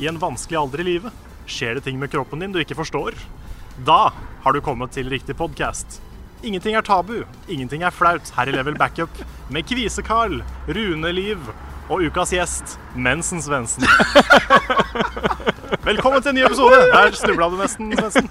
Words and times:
I 0.00 0.08
en 0.08 0.18
vanskelig 0.18 0.58
alder 0.58 0.80
i 0.80 0.84
livet? 0.84 1.24
Skjer 1.50 1.76
det 1.76 1.84
ting 1.84 1.98
med 2.00 2.10
kroppen 2.12 2.40
din 2.40 2.52
du 2.54 2.60
ikke 2.62 2.78
forstår? 2.78 3.16
Da 3.84 4.12
har 4.44 4.56
du 4.56 4.60
kommet 4.64 4.94
til 4.96 5.10
riktig 5.12 5.36
podkast. 5.36 6.00
Ingenting 6.42 6.76
er 6.76 6.84
tabu, 6.84 7.26
ingenting 7.52 7.84
er 7.84 7.92
flaut 7.92 8.30
her 8.36 8.48
i 8.48 8.54
Level 8.54 8.78
Backup 8.80 9.12
med 9.52 9.68
Kvise-Carl, 9.68 10.40
Rune 10.72 11.12
Liv 11.12 11.50
og 11.90 12.06
ukas 12.06 12.32
gjest, 12.32 12.78
Mensen 12.94 13.42
Svendsen. 13.44 13.84
Velkommen 15.84 16.22
til 16.22 16.32
en 16.32 16.38
ny 16.38 16.46
episode. 16.46 16.80
Der 16.94 17.12
snubla 17.18 17.50
du 17.50 17.60
nesten, 17.60 17.92
Svendsen. 17.98 18.30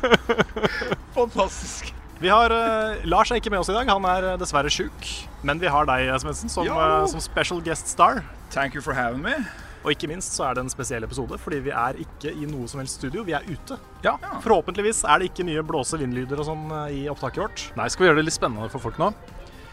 Fantastisk. 1.14 1.94
Vi 2.20 2.32
har, 2.34 2.52
uh, 2.52 3.06
Lars 3.06 3.30
er 3.32 3.40
ikke 3.40 3.54
med 3.54 3.62
oss 3.62 3.70
i 3.70 3.78
dag, 3.78 3.88
han 3.88 4.06
er 4.10 4.34
eh, 4.34 4.38
dessverre 4.42 4.72
sjuk. 4.74 5.14
Men 5.46 5.62
vi 5.62 5.70
har 5.72 5.86
deg, 5.88 6.10
Svendsen, 6.24 6.52
som, 6.52 6.68
eh, 6.68 7.06
som 7.14 7.22
special 7.24 7.62
guest 7.64 7.94
star. 7.94 8.24
Thank 8.50 8.76
you 8.76 8.82
for 8.82 8.98
having 8.98 9.22
me. 9.22 9.38
Og 9.80 9.94
ikke 9.94 10.10
minst 10.12 10.34
så 10.36 10.44
er 10.50 10.58
det 10.58 10.66
en 10.66 10.72
spesiell 10.74 11.06
episode, 11.08 11.38
fordi 11.40 11.62
vi 11.70 11.72
er 11.72 12.00
ikke 12.04 12.34
i 12.36 12.48
noe 12.50 12.68
som 12.68 12.82
helst 12.82 12.98
studio, 13.00 13.24
vi 13.24 13.32
er 13.38 13.46
ute. 13.48 13.78
Ja. 14.04 14.18
Forhåpentligvis 14.44 15.06
er 15.08 15.22
det 15.24 15.30
ikke 15.32 15.46
mye 15.48 15.64
blåse 15.64 16.00
vindlyder 16.02 16.42
og 16.44 16.50
sånn 16.50 16.66
eh, 16.82 16.98
i 16.98 17.02
opptaket 17.12 17.40
vårt. 17.46 17.64
Nei, 17.80 17.88
skal 17.94 18.04
vi 18.04 18.10
gjøre 18.10 18.20
det 18.20 18.26
litt 18.28 18.36
spennende 18.36 18.68
for 18.74 18.84
folk 18.84 19.00
nå? 19.00 19.12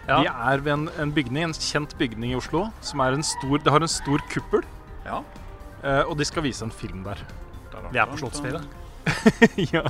Ja. 0.06 0.20
Vi 0.22 0.30
er 0.30 0.62
ved 0.62 0.72
en, 0.76 0.84
en 1.02 1.10
bygning, 1.16 1.48
en 1.48 1.56
kjent 1.58 1.96
bygning 1.98 2.30
i 2.30 2.38
Oslo, 2.38 2.68
som 2.86 3.02
er 3.02 3.16
en 3.18 3.26
stor, 3.26 3.58
det 3.58 3.72
har 3.74 3.82
en 3.82 3.90
stor 3.90 4.22
kuppel, 4.30 4.62
Ja. 5.08 5.18
eh, 5.82 6.02
og 6.06 6.14
de 6.20 6.28
skal 6.28 6.46
vise 6.46 6.62
en 6.62 6.70
film 6.74 7.02
der. 7.06 7.18
Vi 7.90 7.98
er 7.98 8.06
på 8.08 8.16
slottsferie. 8.22 8.62
ja. 9.74 9.82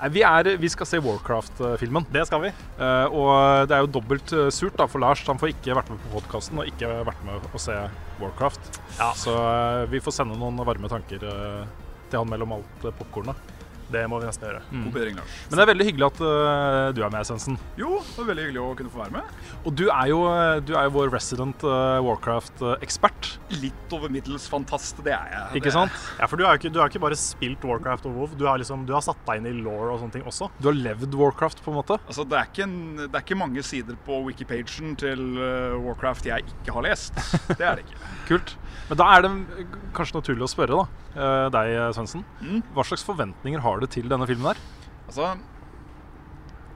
Nei, 0.00 0.08
vi, 0.14 0.22
er, 0.24 0.52
vi 0.60 0.68
skal 0.72 0.86
se 0.88 1.00
Warcraft-filmen, 1.04 2.06
Det 2.12 2.22
skal 2.28 2.44
vi. 2.44 2.52
eh, 2.76 3.08
og 3.08 3.66
det 3.68 3.76
er 3.76 3.82
jo 3.84 3.90
dobbelt 3.96 4.36
surt 4.54 4.76
da, 4.78 4.86
for 4.88 5.00
Lars. 5.02 5.24
Han 5.28 5.40
får 5.40 5.52
ikke 5.56 5.76
vært 5.80 5.88
med 5.92 6.04
på 6.04 6.12
podkasten 6.20 6.60
og 6.60 6.68
ikke 6.68 6.92
vært 7.08 7.24
med 7.26 7.48
å 7.56 7.60
se 7.60 7.76
Warcraft. 8.20 8.80
Ja. 8.98 9.12
Så 9.16 9.34
eh, 9.34 9.82
vi 9.92 10.00
får 10.00 10.18
sende 10.18 10.38
noen 10.38 10.60
varme 10.66 10.90
tanker 10.92 11.22
eh, 11.26 11.66
til 12.10 12.22
han 12.22 12.30
mellom 12.30 12.56
alt 12.58 12.86
uh, 12.86 12.92
popkornet. 12.94 13.55
Det 13.92 14.02
må 14.10 14.18
vi 14.20 14.26
nesten 14.28 14.48
gjøre. 14.48 14.62
Mm. 14.70 14.86
Men 14.90 15.54
det 15.54 15.62
er 15.62 15.70
veldig 15.70 15.86
hyggelig 15.88 16.06
at 16.08 16.20
uh, 16.24 16.88
du 16.96 17.02
er 17.06 17.12
med, 17.12 17.26
Svendsen. 17.28 17.58
Jo, 17.78 18.00
det 18.02 18.18
var 18.18 18.30
veldig 18.32 18.46
hyggelig 18.48 18.62
å 18.64 18.70
kunne 18.78 18.92
få 18.92 19.02
være 19.04 19.14
med. 19.18 19.36
Og 19.62 19.76
du 19.78 19.84
er 19.86 20.10
jo, 20.10 20.20
du 20.66 20.72
er 20.74 20.88
jo 20.88 20.94
vår 20.96 21.12
resident 21.14 21.66
uh, 21.66 21.98
Warcraft-ekspert. 22.06 23.30
Litt 23.62 23.94
over 23.96 24.12
middels 24.12 24.48
fantast, 24.50 24.98
det 25.06 25.14
er 25.14 25.30
jeg. 25.32 25.60
Ikke 25.60 25.70
Det- 25.70 25.76
sant? 25.76 25.92
Ja, 26.18 26.26
for 26.26 26.36
du 26.36 26.44
har 26.46 26.56
jo 26.56 26.62
ikke, 26.62 26.74
ikke 26.90 27.02
bare 27.06 27.18
spilt 27.20 27.64
Warcraft 27.64 28.06
og 28.10 28.16
WoW, 28.16 28.34
du 28.38 28.46
har, 28.46 28.58
liksom, 28.58 28.86
du 28.86 28.92
har 28.96 29.04
satt 29.04 29.22
deg 29.26 29.42
inn 29.42 29.50
i 29.50 29.54
law 29.62 29.92
og 29.92 30.00
sånne 30.02 30.12
ting 30.18 30.26
også. 30.26 30.50
Du 30.60 30.70
har 30.70 30.76
levd 30.76 31.14
Warcraft, 31.14 31.62
på 31.64 31.72
en 31.72 31.78
måte. 31.80 31.98
Altså, 32.06 32.26
det 32.28 32.38
er, 32.38 32.50
ikke 32.50 32.66
en, 32.66 32.78
det 33.06 33.14
er 33.14 33.24
ikke 33.24 33.38
mange 33.38 33.62
sider 33.66 33.96
på 34.06 34.20
wikipagen 34.26 34.96
til 34.98 35.24
uh, 35.38 35.78
Warcraft 35.86 36.26
jeg 36.30 36.46
ikke 36.46 36.74
har 36.76 36.86
lest. 36.88 37.14
Det 37.52 37.60
er 37.62 37.78
det 37.78 37.86
ikke. 37.86 37.98
Kult. 38.30 38.56
Men 38.88 39.00
da 39.00 39.06
er 39.16 39.24
det 39.24 39.30
eh, 39.58 39.76
kanskje 39.96 40.20
naturlig 40.20 40.46
å 40.46 40.50
spørre 40.50 40.76
da, 40.76 40.84
eh, 41.16 41.46
deg, 41.54 41.72
Svendsen. 41.96 42.22
Mm. 42.38 42.60
Hva 42.76 42.84
slags 42.86 43.02
forventninger 43.06 43.62
har 43.64 43.75
du 43.82 43.88
til 43.90 44.08
denne 44.10 44.26
filmen 44.28 44.52
her? 44.52 44.60
Altså, 45.06 45.30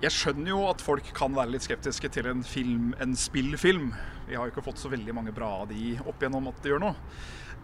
jeg 0.01 0.15
skjønner 0.17 0.53
jo 0.55 0.63
at 0.71 0.81
folk 0.81 1.11
kan 1.17 1.35
være 1.37 1.53
litt 1.53 1.67
skeptiske 1.67 2.09
til 2.15 2.31
en 2.31 2.41
film, 2.47 2.95
en 3.03 3.13
spillfilm. 3.19 3.91
Vi 4.29 4.39
har 4.39 4.47
jo 4.47 4.55
ikke 4.55 4.65
fått 4.65 4.81
så 4.81 4.91
veldig 4.93 5.15
mange 5.17 5.35
bra 5.37 5.51
av 5.63 5.71
de 5.73 5.97
opp 6.05 6.23
igjennom 6.23 6.49
at 6.49 6.61
de 6.63 6.73
gjør 6.73 6.83
noe. 6.87 6.97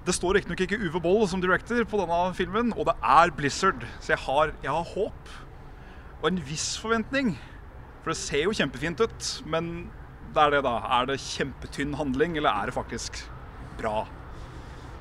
Det 0.06 0.14
står 0.14 0.36
riktignok 0.38 0.60
ikke 0.62 0.78
Uwe 0.84 1.00
Boll 1.02 1.24
som 1.30 1.40
director 1.42 1.80
på 1.88 1.98
denne 1.98 2.18
filmen, 2.38 2.74
og 2.76 2.86
det 2.90 2.94
er 3.02 3.32
Blizzard. 3.34 3.86
Så 3.98 4.12
jeg 4.12 4.22
har, 4.22 4.52
jeg 4.62 4.70
har 4.70 4.90
håp. 4.92 5.32
Og 6.20 6.28
en 6.30 6.42
viss 6.46 6.74
forventning. 6.78 7.34
For 8.04 8.12
det 8.12 8.20
ser 8.20 8.44
jo 8.44 8.54
kjempefint 8.54 9.00
ut, 9.02 9.30
men 9.50 9.88
det 10.36 10.44
er 10.44 10.54
det, 10.54 10.62
da. 10.66 10.76
Er 10.98 11.08
det 11.08 11.18
kjempetynn 11.24 11.96
handling, 11.98 12.36
eller 12.38 12.52
er 12.52 12.70
det 12.70 12.76
faktisk 12.76 13.18
bra? 13.80 14.04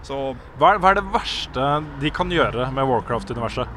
Så 0.06 0.18
Hva 0.58 0.72
er, 0.74 0.82
hva 0.82 0.94
er 0.94 1.00
det 1.02 1.06
verste 1.14 1.68
de 2.02 2.12
kan 2.14 2.32
gjøre 2.34 2.70
med 2.74 2.90
Warcraft-universet? 2.90 3.70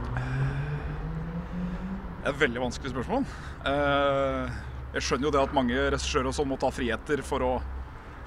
Det 2.19 2.27
er 2.27 2.35
et 2.35 2.41
veldig 2.41 2.63
vanskelig 2.65 2.91
spørsmål. 2.93 3.27
Eh, 3.71 4.57
jeg 4.97 5.05
skjønner 5.07 5.29
jo 5.29 5.35
det 5.35 5.43
at 5.43 5.53
mange 5.55 5.83
regissører 5.95 6.31
og 6.31 6.35
sånn 6.35 6.49
må 6.51 6.59
ta 6.61 6.71
friheter 6.75 7.23
for 7.27 7.45
å 7.47 7.51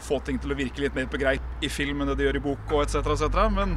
få 0.01 0.19
ting 0.25 0.39
til 0.41 0.53
å 0.53 0.57
virke 0.57 0.81
litt 0.81 0.95
mer 0.97 1.09
på 1.11 1.19
greip 1.21 1.63
i 1.65 1.69
film 1.69 2.01
enn 2.01 2.09
det 2.09 2.17
de 2.19 2.25
gjør 2.25 2.39
i 2.39 2.43
bok 2.45 2.71
og 2.71 2.85
etc., 2.85 3.01
etc., 3.15 3.49
men 3.53 3.75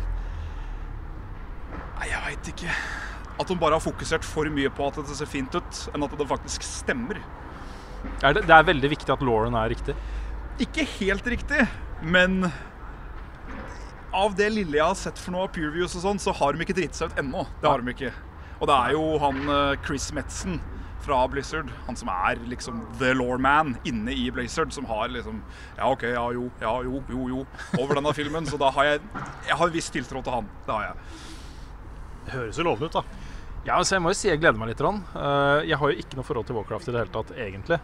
Nei, 1.94 2.08
jeg 2.10 2.20
veit 2.24 2.48
ikke. 2.50 2.76
At 3.40 3.48
de 3.48 3.56
bare 3.58 3.76
har 3.78 3.82
fokusert 3.82 4.26
for 4.26 4.50
mye 4.52 4.70
på 4.74 4.86
at 4.90 4.98
det 4.98 5.14
ser 5.16 5.30
fint 5.30 5.54
ut, 5.54 5.80
enn 5.94 6.04
at 6.04 6.14
det 6.18 6.26
faktisk 6.28 6.66
stemmer. 6.66 7.20
Er 8.20 8.34
det, 8.36 8.44
det 8.48 8.54
er 8.54 8.66
veldig 8.66 8.90
viktig 8.92 9.14
at 9.14 9.22
Lauren 9.24 9.56
er 9.58 9.70
riktig. 9.72 9.94
Ikke 10.62 10.84
helt 10.98 11.26
riktig, 11.30 11.64
men 12.02 12.44
av 14.14 14.34
det 14.38 14.50
lille 14.52 14.78
jeg 14.78 14.86
har 14.86 14.98
sett 14.98 15.18
for 15.18 15.34
noe 15.34 15.48
av 15.48 15.54
peer 15.54 15.70
reviews 15.70 15.96
og 15.98 16.04
sånn, 16.04 16.20
så 16.22 16.34
har 16.36 16.54
de 16.54 16.66
ikke 16.66 16.76
dritt 16.76 16.98
seg 16.98 17.10
ut 17.10 17.22
ennå. 17.22 17.46
Det 17.62 17.70
har 17.70 17.82
de 17.82 17.94
ikke. 17.94 18.12
Og 18.64 18.70
det 18.70 18.76
er 18.80 18.94
jo 18.96 19.18
han 19.20 19.42
eh, 19.52 19.74
Chris 19.84 20.06
Metzen 20.16 20.56
fra 21.04 21.18
Blizzard, 21.28 21.68
han 21.84 21.98
som 22.00 22.08
er 22.08 22.38
liksom 22.48 22.78
the 22.96 23.10
law 23.12 23.34
man 23.36 23.74
inne 23.84 24.14
i 24.16 24.30
Blizzard, 24.32 24.72
som 24.72 24.86
har 24.88 25.10
liksom 25.12 25.42
Ja, 25.76 25.90
OK, 25.90 26.06
ja 26.14 26.22
jo, 26.32 26.46
ja 26.62 26.72
jo, 26.86 27.02
jo, 27.12 27.26
jo, 27.28 27.42
over 27.76 27.98
denne 28.00 28.14
filmen. 28.16 28.48
Så 28.48 28.56
da 28.56 28.70
har 28.72 28.88
jeg 28.88 29.02
Jeg 29.50 29.58
har 29.60 29.68
en 29.68 29.74
viss 29.76 29.90
tiltro 29.92 30.22
til 30.24 30.32
han. 30.38 30.48
Det 30.64 30.72
har 30.78 30.86
jeg. 30.86 31.20
Det 32.24 32.32
høres 32.38 32.56
jo 32.62 32.64
lovende 32.70 32.88
ut, 32.88 32.96
da. 32.96 33.04
Ja, 33.66 33.76
altså 33.76 33.98
jeg 33.98 34.04
må 34.06 34.14
jo 34.14 34.16
si 34.22 34.30
jeg 34.32 34.40
gleder 34.40 34.56
meg 34.60 34.72
litt. 34.72 34.80
Rann. 34.84 35.04
Eh, 35.12 35.68
jeg 35.68 35.80
har 35.82 35.92
jo 35.92 36.00
ikke 36.06 36.16
noe 36.22 36.24
forhold 36.32 36.48
til 36.48 36.56
Warcraft 36.56 36.88
i 36.88 36.96
det 36.96 37.02
hele 37.04 37.14
tatt, 37.20 37.36
egentlig. 37.36 37.80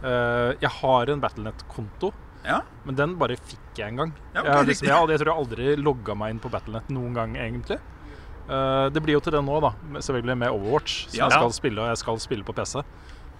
Eh, 0.00 0.50
jeg 0.64 0.72
har 0.80 1.12
en 1.12 1.20
Battlenet-konto, 1.28 2.14
Ja. 2.48 2.62
men 2.88 2.96
den 2.96 3.18
bare 3.20 3.36
fikk 3.36 3.76
jeg 3.84 3.92
en 3.92 4.00
gang. 4.00 4.12
Ja, 4.32 4.40
okay, 4.40 4.56
jeg, 4.56 4.66
liksom, 4.72 4.88
jeg, 4.88 5.08
jeg 5.12 5.20
tror 5.20 5.30
jeg 5.34 5.44
aldri 5.44 5.76
logga 5.76 6.16
meg 6.16 6.32
inn 6.34 6.40
på 6.40 6.50
Battlenet 6.56 6.88
noen 6.88 7.12
gang, 7.20 7.36
egentlig. 7.36 7.78
Eh, 8.52 8.86
det 8.92 9.00
blir 9.04 9.16
jo 9.16 9.22
til 9.24 9.32
det 9.36 9.40
nå, 9.46 9.58
da. 9.64 9.70
Selvfølgelig 9.98 10.36
med 10.42 10.52
Overwatch, 10.52 11.08
som 11.08 11.18
Ja. 11.18 11.28
jeg 11.28 11.38
skal 11.38 11.52
spille, 11.56 11.80
og 11.80 11.88
jeg 11.88 12.00
skal 12.02 12.18
spille 12.20 12.44
på 12.44 12.54
PC. 12.56 12.82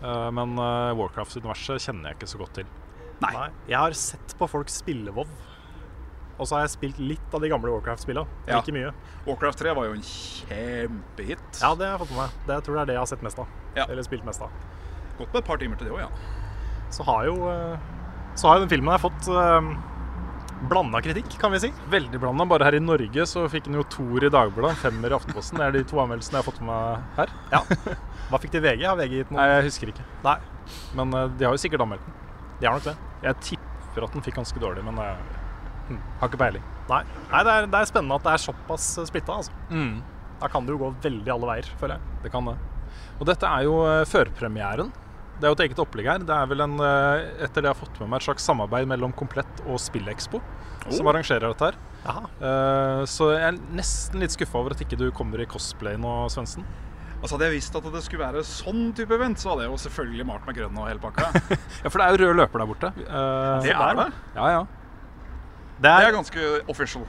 Eh, 0.02 0.30
men 0.34 0.56
eh, 0.58 0.92
Warcraft-universet 0.98 1.84
kjenner 1.84 2.10
jeg 2.10 2.18
ikke 2.20 2.30
så 2.32 2.38
godt 2.40 2.54
til. 2.54 2.66
Nei. 3.22 3.32
Nei. 3.36 3.48
Jeg 3.68 3.78
har 3.78 3.92
sett 3.92 4.34
på 4.38 4.48
folk 4.50 4.68
spille 4.72 5.12
WoW. 5.12 5.26
Og 6.40 6.48
så 6.48 6.56
har 6.56 6.62
jeg 6.64 6.72
spilt 6.72 6.98
litt 6.98 7.34
av 7.36 7.42
de 7.44 7.48
gamle 7.52 7.70
Warcraft-spillene. 7.70 8.26
Ja. 8.48 8.58
Ikke 8.62 8.72
mye. 8.74 8.92
Warcraft 9.28 9.60
3 9.62 9.74
var 9.76 9.84
jo 9.86 9.92
en 9.98 10.02
kjempehit. 10.02 11.60
Ja, 11.60 11.74
det 11.76 11.86
har 11.86 11.98
jeg 11.98 12.00
fått 12.06 12.10
med 12.16 12.22
meg. 12.24 12.30
Det 12.48 12.56
tror 12.64 12.74
jeg 12.78 12.82
er 12.82 12.86
det 12.90 12.94
jeg 12.96 13.02
har 13.04 13.10
sett 13.12 13.22
mest 13.22 13.38
av. 13.38 13.46
Ja. 13.76 13.84
Eller 13.88 14.02
spilt 14.02 14.24
mest 14.26 14.42
av. 14.42 14.50
Gått 15.18 15.28
med 15.32 15.42
et 15.42 15.46
par 15.46 15.60
timer 15.60 15.76
til 15.78 15.86
det 15.86 15.94
òg, 15.94 16.00
ja. 16.00 16.08
Så 16.90 17.04
har 17.04 17.24
jo 17.28 17.36
Så 18.34 18.48
har 18.48 18.56
jo 18.56 18.64
den 18.64 18.68
filmen 18.72 18.90
her 18.90 18.98
fått 18.98 19.28
uh, 19.28 19.60
blanda 20.68 21.00
kritikk, 21.02 21.34
kan 21.40 21.52
vi 21.52 21.60
si. 21.60 21.70
Veldig 21.90 22.20
blanda. 22.20 22.46
Bare 22.48 22.68
her 22.68 22.76
i 22.78 22.82
Norge 22.82 23.26
så 23.28 23.44
fikk 23.50 23.66
den 23.68 23.78
jo 23.80 23.84
toer 23.90 24.28
i 24.28 24.32
Dagbladet, 24.32 24.78
femmer 24.82 25.12
i 25.12 25.16
Aftenposten. 25.16 25.60
Det 25.60 25.66
er 25.66 25.76
de 25.76 25.84
to 25.88 26.00
anmeldelsene 26.02 26.38
jeg 26.38 26.44
har 26.44 26.48
fått 26.48 26.62
med 26.62 26.70
meg 26.70 27.18
her. 27.18 27.34
Ja. 27.52 27.62
Hva 28.30 28.40
fikk 28.42 28.54
de 28.54 28.62
i 28.62 28.64
VG? 28.66 28.86
Har 28.86 28.98
VG 29.00 29.18
gitt 29.20 29.32
Nei, 29.34 29.46
jeg 29.50 29.66
husker 29.68 29.92
ikke. 29.92 30.06
Nei. 30.24 30.36
Men 30.98 31.14
eh, 31.18 31.28
de 31.38 31.48
har 31.48 31.56
jo 31.56 31.62
sikkert 31.62 31.84
anmeldt 31.84 32.06
den. 32.06 32.18
De 32.60 32.68
har 32.68 32.78
nok 32.78 32.88
det. 32.88 32.96
Jeg 33.26 33.40
tipper 33.50 34.06
at 34.06 34.16
den 34.16 34.24
fikk 34.24 34.38
ganske 34.38 34.62
dårlig, 34.62 34.84
men 34.86 35.02
jeg 35.02 35.38
hm, 35.90 36.02
har 36.20 36.30
ikke 36.30 36.42
peiling. 36.44 36.66
Nei, 36.90 37.02
Nei 37.32 37.44
det, 37.46 37.54
er, 37.58 37.70
det 37.72 37.80
er 37.80 37.90
spennende 37.90 38.18
at 38.20 38.26
det 38.26 38.34
er 38.36 38.44
såpass 38.46 38.88
splitta. 39.10 39.40
Altså. 39.42 39.64
Mm. 39.70 39.96
Da 40.42 40.50
kan 40.50 40.66
det 40.66 40.74
jo 40.74 40.82
gå 40.82 40.92
veldig 41.04 41.34
alle 41.36 41.50
veier, 41.54 41.72
føler 41.80 41.98
jeg. 41.98 42.20
Det 42.24 42.34
kan 42.34 42.50
det. 42.50 42.58
Og 43.18 43.28
dette 43.28 43.48
er 43.48 43.66
jo 43.66 43.78
eh, 43.88 44.04
førpremieren. 44.08 44.92
Det 45.42 45.48
er 45.48 45.50
jo 45.50 45.56
et 45.58 45.64
eget 45.64 45.80
opplegg 45.82 46.06
her. 46.06 46.22
Det 46.22 46.30
er 46.36 46.46
vel 46.52 46.62
en, 46.62 46.76
eh, 46.86 47.24
etter 47.42 47.64
det 47.64 47.66
jeg 47.66 47.74
har 47.74 47.80
fått 47.80 47.96
med 47.98 48.12
meg, 48.12 48.20
et 48.22 48.26
slags 48.28 48.44
samarbeid 48.46 48.86
mellom 48.86 49.10
Komplett 49.18 49.62
og 49.66 49.80
Spillekspo 49.82 50.38
som 50.86 51.08
arrangerer 51.10 51.48
dette 51.50 51.72
her. 51.72 51.78
Eh, 52.06 53.02
så 53.10 53.32
jeg 53.34 53.42
er 53.48 53.58
nesten 53.74 54.22
litt 54.22 54.34
skuffa 54.34 54.58
over 54.60 54.74
at 54.76 54.82
ikke 54.84 54.98
du 55.00 55.08
kommer 55.14 55.42
i 55.42 55.46
cosplay 55.50 55.98
nå, 55.98 56.12
Svendsen. 56.30 56.62
Altså 57.22 57.36
Hadde 57.36 57.48
jeg 57.50 57.56
visst 57.60 57.76
at 57.78 57.84
det 57.94 58.02
skulle 58.02 58.22
være 58.24 58.42
sånn 58.46 58.92
type 58.98 59.14
event, 59.14 59.38
så 59.38 59.52
hadde 59.52 59.66
jeg 59.66 59.70
jo 59.74 59.80
selvfølgelig 59.84 60.26
malt 60.26 60.46
meg 60.46 60.56
grønn 60.58 60.78
og 60.78 60.88
hele 60.90 61.02
pakka. 61.02 61.28
Ja, 61.82 61.88
for 61.90 61.98
det 61.98 62.06
er 62.06 62.14
jo 62.16 62.22
rød 62.26 62.38
løper 62.40 62.62
der 62.62 62.70
borte. 62.70 62.92
Uh, 63.06 63.62
Det 63.62 63.74
er 63.74 63.98
det. 63.98 64.06
Ja, 64.38 64.46
ja. 64.56 64.62
Det 65.82 65.82
Det 65.86 65.90
er, 65.92 66.08
er 66.08 66.16
ganske 66.16 66.48
official. 66.70 67.06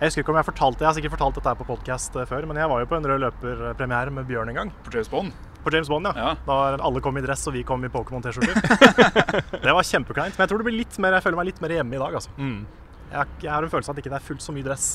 jeg 0.00 0.08
husker 0.08 0.24
ikke 0.24 0.32
om 0.32 0.36
jeg 0.40 0.48
fortalte 0.48 0.80
Jeg 0.84 0.88
har 0.88 0.96
sikkert 0.96 1.14
fortalt 1.16 1.34
dette 1.36 1.48
her 1.48 1.60
på 1.60 1.68
podkast 1.68 2.16
før, 2.28 2.46
men 2.48 2.56
jeg 2.60 2.68
var 2.68 2.80
jo 2.80 2.88
på 2.88 2.96
en 3.00 3.08
rød 3.12 3.20
løper-premiere 3.26 4.10
med 4.12 4.28
Bjørn 4.28 4.48
en 4.52 4.60
gang. 4.62 4.72
På 4.84 4.92
James 4.92 5.08
Bond. 5.12 5.32
På 5.62 5.72
James 5.74 5.88
Bond, 5.90 6.10
ja. 6.10 6.12
Ja. 6.16 6.34
Da 6.46 6.58
alle 6.82 7.02
kom 7.04 7.18
i 7.18 7.24
dress, 7.24 7.46
og 7.46 7.56
vi 7.56 7.62
kom 7.66 7.84
i 7.86 7.90
Pokémon-T-skjorter. 7.92 8.58
det 9.64 9.74
var 9.78 9.86
kjempekleint. 9.86 10.36
Men 10.36 10.44
jeg 10.44 10.52
tror 10.52 10.62
det 10.62 10.68
blir 10.68 10.80
litt 10.80 10.96
mer 11.02 11.18
Jeg 11.18 11.26
føler 11.26 11.38
meg 11.38 11.52
litt 11.52 11.62
mer 11.62 11.76
hjemme 11.78 11.98
i 11.98 12.02
dag, 12.02 12.20
altså. 12.20 12.34
Mm. 12.38 12.62
Jeg, 13.12 13.34
jeg 13.44 13.52
har 13.52 13.66
en 13.66 13.72
følelse 13.72 13.92
av 13.92 13.96
at 13.96 14.02
ikke 14.02 14.14
det 14.14 14.18
er 14.18 14.30
fullt 14.32 14.44
så 14.44 14.54
mye 14.56 14.66
dress. 14.66 14.88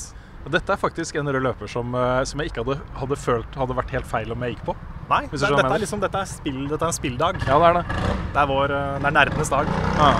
Og 0.47 0.53
dette 0.53 0.71
er 0.71 0.79
faktisk 0.79 1.17
en 1.19 1.27
rød 1.27 1.43
løper 1.43 1.67
som, 1.71 1.95
eh, 1.95 2.21
som 2.29 2.39
jeg 2.39 2.51
ikke 2.51 2.63
hadde, 2.63 2.77
hadde 3.01 3.17
følt 3.19 3.57
hadde 3.59 3.75
vært 3.75 3.91
helt 3.97 4.07
feil 4.07 4.31
om 4.31 4.45
jeg 4.45 4.55
gikk 4.55 4.69
på. 4.69 4.75
Nei, 5.07 5.21
det, 5.31 5.39
dette, 5.39 5.63
er 5.63 5.81
liksom, 5.83 6.03
dette, 6.03 6.21
er 6.23 6.29
spill, 6.29 6.61
dette 6.67 6.83
er 6.83 6.91
en 6.91 6.95
spilldag. 6.95 7.41
Ja, 7.47 7.57
det 7.59 7.67
er 7.67 7.77
det. 7.79 7.83
Det 8.35 8.41
er, 8.41 8.47
vår, 8.47 8.75
eh, 8.75 8.93
det 9.01 9.09
er 9.09 9.17
nerdenes 9.17 9.51
dag. 9.51 9.71
Ja. 9.99 10.13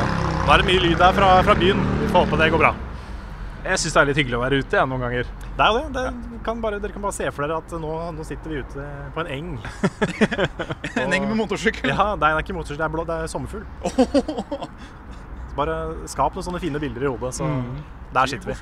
Nå 0.43 0.51
er 0.53 0.63
det 0.63 0.67
mye 0.67 0.83
lyd 0.83 1.03
her 1.03 1.15
fra, 1.15 1.31
fra 1.47 1.55
byen. 1.59 1.83
Vi 2.01 2.11
får 2.11 2.25
håpe 2.25 2.39
det 2.43 2.51
går 2.55 2.63
bra. 2.63 2.73
Jeg 3.67 3.81
syns 3.81 3.95
det 3.95 3.99
er 4.01 4.07
litt 4.09 4.19
hyggelig 4.21 4.37
å 4.37 4.41
være 4.41 4.59
ute 4.61 4.77
jeg, 4.77 4.87
noen 4.87 5.03
ganger. 5.03 5.31
Det 5.57 5.65
er 5.65 5.73
jo 5.75 5.81
det. 5.97 6.03
det 6.31 6.39
kan 6.45 6.61
bare, 6.63 6.79
dere 6.83 6.95
kan 6.95 7.03
bare 7.03 7.15
se 7.17 7.27
for 7.33 7.43
dere 7.43 7.57
at 7.59 7.73
nå, 7.83 7.91
nå 8.15 8.27
sitter 8.27 8.53
vi 8.53 8.61
ute 8.63 8.85
på 9.15 9.23
en 9.25 9.31
eng. 9.33 9.49
En 11.03 11.13
eng 11.13 11.27
med 11.27 11.35
motorsykkel. 11.41 11.91
Ja, 11.91 12.13
det 12.19 12.29
er 12.29 12.39
ikke 12.41 12.55
motorsykkel, 12.55 12.79
det 12.79 12.87
er, 12.87 12.93
blå, 12.95 13.05
det 13.09 13.17
er 13.25 13.31
sommerfugl. 13.31 13.65
Bare 15.57 15.75
skap 16.09 16.37
noen 16.37 16.45
sånne 16.47 16.61
fine 16.63 16.79
bilder 16.81 17.07
i 17.07 17.11
hodet, 17.11 17.33
så 17.37 17.49
der 18.15 18.31
sitter 18.31 18.53
vi. 18.53 18.57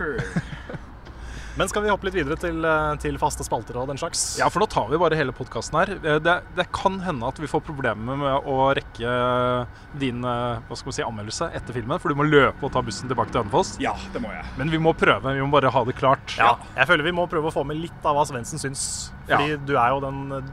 Men 1.58 1.70
skal 1.72 1.86
vi 1.86 1.90
hoppe 1.90 2.04
litt 2.10 2.18
videre 2.18 2.36
til, 2.36 2.58
eh, 2.68 2.96
til 3.00 3.16
faste 3.18 3.46
spalter 3.48 3.78
og 3.80 3.88
den 3.88 3.96
slags? 3.96 4.24
Ja, 4.38 4.50
for 4.52 4.60
nå 4.60 4.68
tar 4.68 4.90
vi 4.92 4.98
bare 5.00 5.16
hele 5.16 5.32
podkasten 5.32 5.78
her. 5.80 5.92
Eh, 6.04 6.20
Det, 6.20 6.34
det 6.58 6.66
kan 6.76 6.98
hende 7.00 7.24
at 7.30 7.38
vi 7.40 7.48
får 7.48 7.62
problemer 7.64 8.18
med 8.20 8.44
å 8.52 8.58
rekke 8.76 9.14
din 10.02 10.20
eh, 10.28 10.60
hva 10.68 10.76
skal 10.76 10.92
si, 10.98 11.02
anmeldelse 11.06 11.48
etter 11.56 11.78
filmen, 11.78 11.98
for 12.04 12.10
du 12.12 12.16
må 12.20 12.28
løpe 12.28 12.60
og 12.68 12.74
ta 12.76 12.82
bussen 12.84 13.08
tilbake 13.08 13.32
til 13.32 13.40
Hønefoss. 13.44 13.78
Ja, 13.80 13.94
det 14.12 14.20
må 14.22 14.34
jeg. 14.36 14.44
Men 14.60 14.70
vi 14.74 14.78
må 14.84 14.92
prøve. 15.00 15.32
Vi 15.32 15.40
må 15.46 15.50
bare 15.56 15.72
ha 15.72 15.84
det 15.88 15.96
klart. 15.96 16.36
Ja, 16.38 16.58
jeg 16.76 16.88
føler 16.92 17.08
vi 17.08 17.16
må 17.16 17.28
prøve 17.32 17.48
å 17.48 17.56
få 17.56 17.64
med 17.66 17.80
litt 17.80 18.04
av 18.04 18.16
hva 18.20 18.26
Svendsen 18.28 18.60
syns. 18.60 19.14
Fordi 19.26 19.52
Ja. 19.56 19.58
du 19.58 19.78
er 19.80 19.90
jo 19.96 20.02
den 20.02 20.52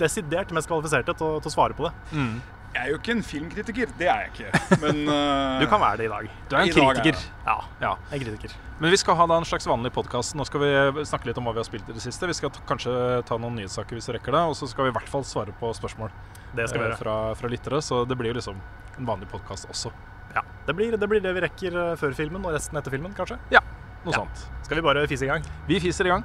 desidert 0.00 0.50
mest 0.56 0.68
kvalifiserte 0.70 1.12
til, 1.14 1.26
å- 1.26 1.42
til 1.42 1.50
å 1.50 1.54
svare 1.54 1.76
på 1.76 1.84
det. 1.84 1.92
Mm. 2.16 2.40
Jeg 2.74 2.84
er 2.84 2.90
jo 2.92 2.98
ikke 3.00 3.12
en 3.16 3.22
filmkritiker. 3.24 3.90
Det 3.98 4.06
er 4.12 4.26
jeg 4.26 4.30
ikke. 4.34 4.78
Men 4.82 4.98
uh, 5.08 5.58
Du 5.62 5.66
kan 5.70 5.80
være 5.82 5.96
det 6.02 6.06
i 6.06 6.10
dag. 6.12 6.28
Du 6.50 6.56
er 6.56 6.60
en 6.60 6.72
kritiker. 6.72 6.94
dag 6.94 7.06
er. 7.06 7.22
Ja, 7.48 7.56
Ja. 7.82 7.92
jeg 8.12 8.20
er 8.20 8.24
kritiker. 8.26 8.56
Men 8.78 8.92
vi 8.94 8.98
skal 9.00 9.16
ha 9.18 9.26
da 9.26 9.38
en 9.40 9.46
slags 9.48 9.66
vanlig 9.66 9.90
podkast. 9.96 10.36
Nå 10.38 10.44
skal 10.46 10.62
vi 10.62 11.04
snakke 11.08 11.26
litt 11.30 11.38
om 11.40 11.48
hva 11.48 11.54
vi 11.56 11.62
har 11.62 11.66
spilt 11.66 11.88
i 11.90 11.96
det 11.96 12.02
siste. 12.04 12.28
Vi 12.30 12.36
skal 12.38 12.52
kanskje 12.68 12.92
ta 13.26 13.38
noen 13.40 13.56
nyhetssaker 13.58 13.98
hvis 13.98 14.06
vi 14.12 14.18
rekker 14.18 14.36
det. 14.36 14.42
Og 14.52 14.54
så 14.60 14.68
skal 14.70 14.86
vi 14.86 14.92
i 14.92 14.96
hvert 14.98 15.08
fall 15.10 15.24
svare 15.26 15.54
på 15.58 15.72
spørsmål 15.74 16.12
Det 16.54 16.68
skal 16.70 16.84
vi 16.84 16.84
eh, 16.84 16.92
gjøre. 16.92 17.00
fra, 17.00 17.16
fra 17.40 17.50
lyttere. 17.50 17.80
Så 17.82 18.04
det 18.06 18.18
blir 18.20 18.30
jo 18.34 18.38
liksom 18.38 18.60
en 18.98 19.08
vanlig 19.08 19.26
podkast 19.32 19.66
også. 19.72 19.90
Ja, 20.36 20.42
det, 20.68 20.76
blir, 20.76 20.92
det 21.00 21.08
blir 21.08 21.24
det 21.24 21.32
vi 21.34 21.42
rekker 21.48 21.80
eh, 21.82 21.94
før 21.98 22.14
filmen, 22.14 22.44
og 22.44 22.52
resten 22.54 22.76
etter 22.78 22.92
filmen, 22.94 23.14
kanskje. 23.16 23.40
Ja, 23.50 23.64
noe 24.04 24.12
Ja. 24.12 24.20
sånt. 24.22 24.44
Skal 24.68 24.76
vi 24.78 24.84
bare 24.86 25.06
fise 25.08 25.24
i 25.24 25.30
gang? 25.32 25.42
Vi 25.66 25.80
fiser 25.80 26.06
i 26.06 26.12
gang. 26.12 26.22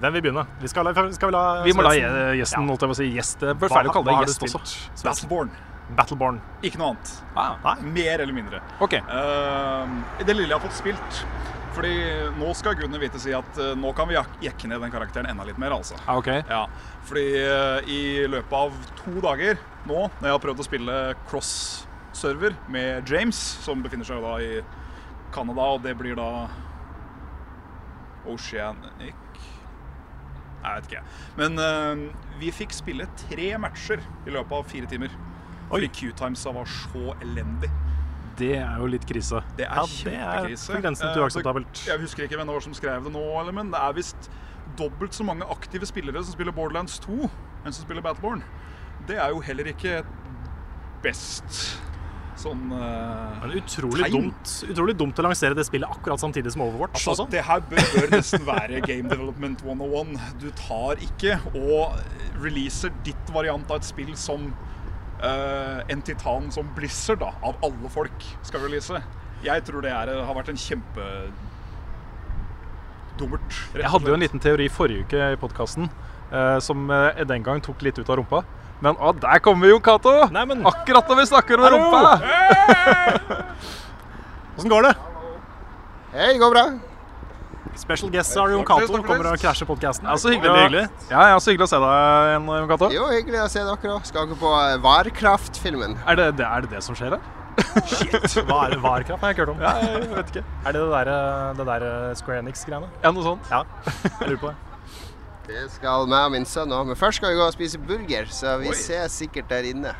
Hvem 0.00 0.12
vil 0.12 0.22
begynne? 0.26 0.44
Vi 0.60 0.68
skal, 0.68 0.90
skal 1.16 1.30
vi 1.30 1.32
la 1.32 1.44
Vi 1.64 1.72
må 1.72 1.84
la 1.86 1.94
gjesten, 1.96 2.62
Ja. 2.62 2.68
holdt 2.68 2.84
jeg 2.84 2.90
på 2.90 2.96
å 2.96 2.98
si, 2.98 3.08
gjest. 3.16 3.40
Det 3.40 3.56
bør 3.56 3.72
feil 3.72 3.88
å 3.88 3.94
kalle 3.94 4.12
det 4.12 4.28
gjest 4.28 4.44
også. 4.44 4.60
Battleborn. 5.04 5.50
Battleborn. 5.96 6.40
Ikke 6.66 6.80
noe 6.80 6.92
annet. 6.92 7.12
Ah, 7.38 7.56
Nei. 7.64 7.76
Mer 7.94 8.20
eller 8.20 8.34
mindre. 8.34 8.60
OK. 8.80 8.98
Uh, 9.06 9.86
det 10.18 10.34
lille 10.34 10.50
jeg 10.50 10.58
har 10.58 10.64
fått 10.64 10.76
spilt. 10.76 11.20
Fordi 11.76 11.92
nå 12.40 12.52
skal 12.56 12.76
gudene 12.76 13.00
vite 13.00 13.20
si 13.20 13.32
at 13.36 13.58
uh, 13.60 13.72
nå 13.76 13.92
kan 13.96 14.08
vi 14.08 14.16
jekke 14.44 14.68
ned 14.68 14.80
den 14.84 14.92
karakteren 14.92 15.28
enda 15.30 15.44
litt 15.44 15.58
mer, 15.60 15.76
altså. 15.76 15.96
Ah, 16.06 16.16
okay. 16.20 16.42
Ja, 16.48 16.64
fordi 17.08 17.26
uh, 17.44 17.80
i 17.88 18.26
løpet 18.28 18.56
av 18.56 18.76
to 19.00 19.16
dager 19.24 19.60
nå, 19.86 20.06
når 20.18 20.28
jeg 20.28 20.36
har 20.36 20.44
prøvd 20.44 20.60
å 20.60 20.66
spille 20.66 20.96
cross-server 21.30 22.56
med 22.72 23.08
James, 23.08 23.36
som 23.64 23.84
befinner 23.84 24.08
seg 24.08 24.24
da 24.24 24.38
i 24.40 24.64
Canada, 25.36 25.68
og 25.76 25.84
det 25.84 25.94
blir 26.00 26.16
da 26.18 26.48
Oceanic 28.26 29.25
Jeg 30.66 30.82
vet 30.82 30.90
ikke. 30.90 31.02
Men 31.38 31.58
uh, 31.62 32.22
vi 32.40 32.50
fikk 32.52 32.72
spille 32.74 33.06
tre 33.28 33.52
matcher 33.62 34.02
i 34.26 34.30
løpet 34.34 34.52
av 34.58 34.64
fire 34.70 34.86
timer. 34.90 35.12
Fordi 35.70 35.88
Q-timesa 35.94 36.52
var 36.54 36.66
så 36.70 37.14
elendig. 37.22 37.70
Det 38.36 38.52
er 38.58 38.74
jo 38.82 38.86
litt 38.92 39.06
krise. 39.08 39.40
Det 39.56 39.64
er 39.64 39.72
Ja, 39.78 39.86
det 39.86 40.12
er 40.12 40.26
kjempekrise. 40.26 40.80
grensen 40.82 41.06
til 41.12 41.22
Eh, 41.22 41.24
uakseptabelt. 41.24 41.70
så 41.72 41.90
Jeg 41.94 42.00
husker 42.02 42.24
ikke 42.26 42.36
hvem 42.36 42.46
det 42.50 42.54
var 42.54 42.60
som 42.66 42.74
skrev 42.74 43.04
det 43.04 43.12
nå, 43.14 43.52
men 43.52 43.70
det 43.72 43.80
er 43.80 43.92
visst 43.96 44.30
dobbelt 44.76 45.14
så 45.14 45.24
mange 45.24 45.46
aktive 45.50 45.86
spillere 45.86 46.22
som 46.24 46.34
spiller 46.34 46.52
Borderlands 46.52 46.98
2 47.00 47.30
enn 47.64 47.72
som 47.72 47.84
spiller 47.86 48.02
Battleborn. 48.02 48.42
Det 49.08 49.16
er 49.16 49.28
jo 49.30 49.40
heller 49.40 49.64
ikke 49.72 50.02
best 51.02 51.80
sånn 52.40 52.68
uh, 52.72 53.38
Men 53.42 53.54
utrolig 53.60 54.06
Tegn. 54.06 54.14
dumt, 54.16 54.52
utrolig 54.68 54.94
dumt 54.98 55.20
å 55.20 55.24
lansere 55.26 55.56
det 55.56 55.64
spillet 55.68 55.90
akkurat 55.90 56.20
samtidig 56.20 56.52
som 56.54 56.64
Overwatch. 56.66 57.00
Altså, 57.00 57.14
også. 57.14 57.26
det 57.32 57.42
her 57.46 57.64
bør, 57.70 57.82
bør 57.94 58.08
nesten 58.12 58.46
være 58.46 58.82
Game 58.84 59.10
Development 59.12 59.64
101. 59.64 60.14
Du 60.42 60.48
tar 60.58 61.02
ikke 61.06 61.38
og 61.54 61.96
releaser 62.42 62.94
ditt 63.06 63.32
variant 63.34 63.70
av 63.72 63.80
et 63.80 63.88
spill 63.88 64.12
som 64.20 64.50
uh, 64.50 65.80
en 65.88 66.04
titan 66.04 66.50
som 66.54 66.68
Blizzard, 66.76 67.22
da, 67.24 67.32
av 67.46 67.60
alle 67.66 67.92
folk, 67.92 68.30
skal 68.46 68.66
release. 68.66 69.02
Jeg 69.44 69.64
tror 69.68 69.84
det 69.84 69.92
er, 69.92 70.12
har 70.26 70.36
vært 70.36 70.52
en 70.52 70.60
kjempe 70.60 71.08
dummert. 73.20 73.62
Jeg 73.76 73.88
hadde 73.88 74.12
jo 74.12 74.16
en 74.16 74.24
liten 74.24 74.42
teori 74.42 74.68
forrige 74.72 75.06
uke 75.06 75.32
i 75.32 75.40
podkasten 75.40 75.88
som 76.60 76.88
eh, 76.90 77.20
den 77.28 77.44
gang 77.46 77.60
tok 77.62 77.84
litt 77.86 78.00
ut 78.00 78.08
av 78.10 78.18
rumpa. 78.18 78.40
Men 78.84 78.98
å, 79.00 79.12
der 79.16 79.40
kommer 79.44 79.70
Jon 79.70 79.80
Cato! 79.80 80.12
Akkurat 80.68 81.08
når 81.08 81.22
vi 81.22 81.26
snakker 81.30 81.60
om 81.60 81.64
Hallo! 81.64 81.78
rumpa! 81.80 83.46
Åssen 84.56 84.72
går 84.72 84.88
det? 84.90 84.92
Hei, 86.12 86.28
det 86.34 86.40
går 86.42 86.52
bra. 86.52 86.66
Special 87.76 88.12
guest 88.12 88.36
er 88.36 88.52
Jon 88.54 88.64
Cato. 88.68 89.00
Kommer 89.04 89.30
og 89.32 89.40
krasjer 89.40 89.68
podkasten. 89.68 90.08
Ja, 90.08 90.16
så 90.20 90.32
hyggelig. 90.32 90.86
Ja, 91.10 91.24
ja, 91.32 91.40
så 91.40 91.52
hyggelig 91.52 91.68
å 91.68 91.72
se 91.72 91.80
deg 91.82 92.28
igjen, 92.30 92.50
Jon 92.60 92.68
Cato. 92.72 92.90
Jo, 92.94 93.08
hyggelig 93.12 93.42
å 93.42 93.48
se 93.52 93.64
dere 93.64 93.96
òg. 93.96 94.04
Skal 94.08 94.28
dere 94.28 94.38
på 94.40 94.52
eh, 94.60 94.76
Warcraft-filmen? 94.84 95.96
Er 96.08 96.20
det, 96.20 96.28
det, 96.40 96.46
er 96.48 96.64
det 96.64 96.72
det 96.76 96.84
som 96.84 96.96
skjer 96.96 97.16
her? 97.16 97.32
Shit. 97.88 98.36
Var, 98.48 98.76
Varkraft, 98.84 99.22
har 99.22 99.32
jeg 99.32 99.36
ikke 99.38 99.46
hørt 99.46 99.54
om. 99.54 99.64
Ja, 99.64 99.72
jeg 99.80 100.10
vet 100.12 100.32
ikke. 100.34 100.44
Er 100.68 100.76
det 100.76 100.82
det 100.84 100.90
der, 100.92 101.12
det 101.56 101.68
der 101.72 101.86
Square 102.20 102.44
Enix-greiene? 102.44 102.88
Ja, 103.00 103.12
noe 103.16 103.24
sånt. 103.24 103.48
Ja, 103.52 103.62
jeg 104.20 104.34
lurer 104.34 104.42
på 104.44 104.52
det. 104.52 104.65
Det 105.46 105.62
skal 105.70 106.08
meg 106.10 106.26
og 106.26 106.32
min 106.34 106.44
sønn 106.48 106.72
òg. 106.74 106.88
Men 106.90 106.98
først 106.98 107.20
skal 107.20 107.32
vi 107.32 107.38
gå 107.38 107.46
og 107.46 107.54
spise 107.54 107.78
burger, 107.78 108.26
så 108.34 108.56
vi 108.62 108.72
Oi. 108.72 108.74
ses 108.78 109.14
sikkert 109.22 109.48
der 109.52 109.68
inne. 109.70 109.92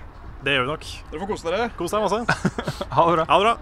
Det 0.43 0.53
gjør 0.57 0.67
vi 0.67 0.71
nok. 0.73 0.87
Dere 1.11 1.21
får 1.23 1.31
kose 1.31 1.47
dere. 1.49 1.69
Kos 1.79 1.95
deg 1.95 2.05
masse. 2.05 2.21
Ha 2.97 3.05
det 3.07 3.15
bra. 3.17 3.25
Ha 3.31 3.39
det 3.41 3.47
bra. 3.47 3.57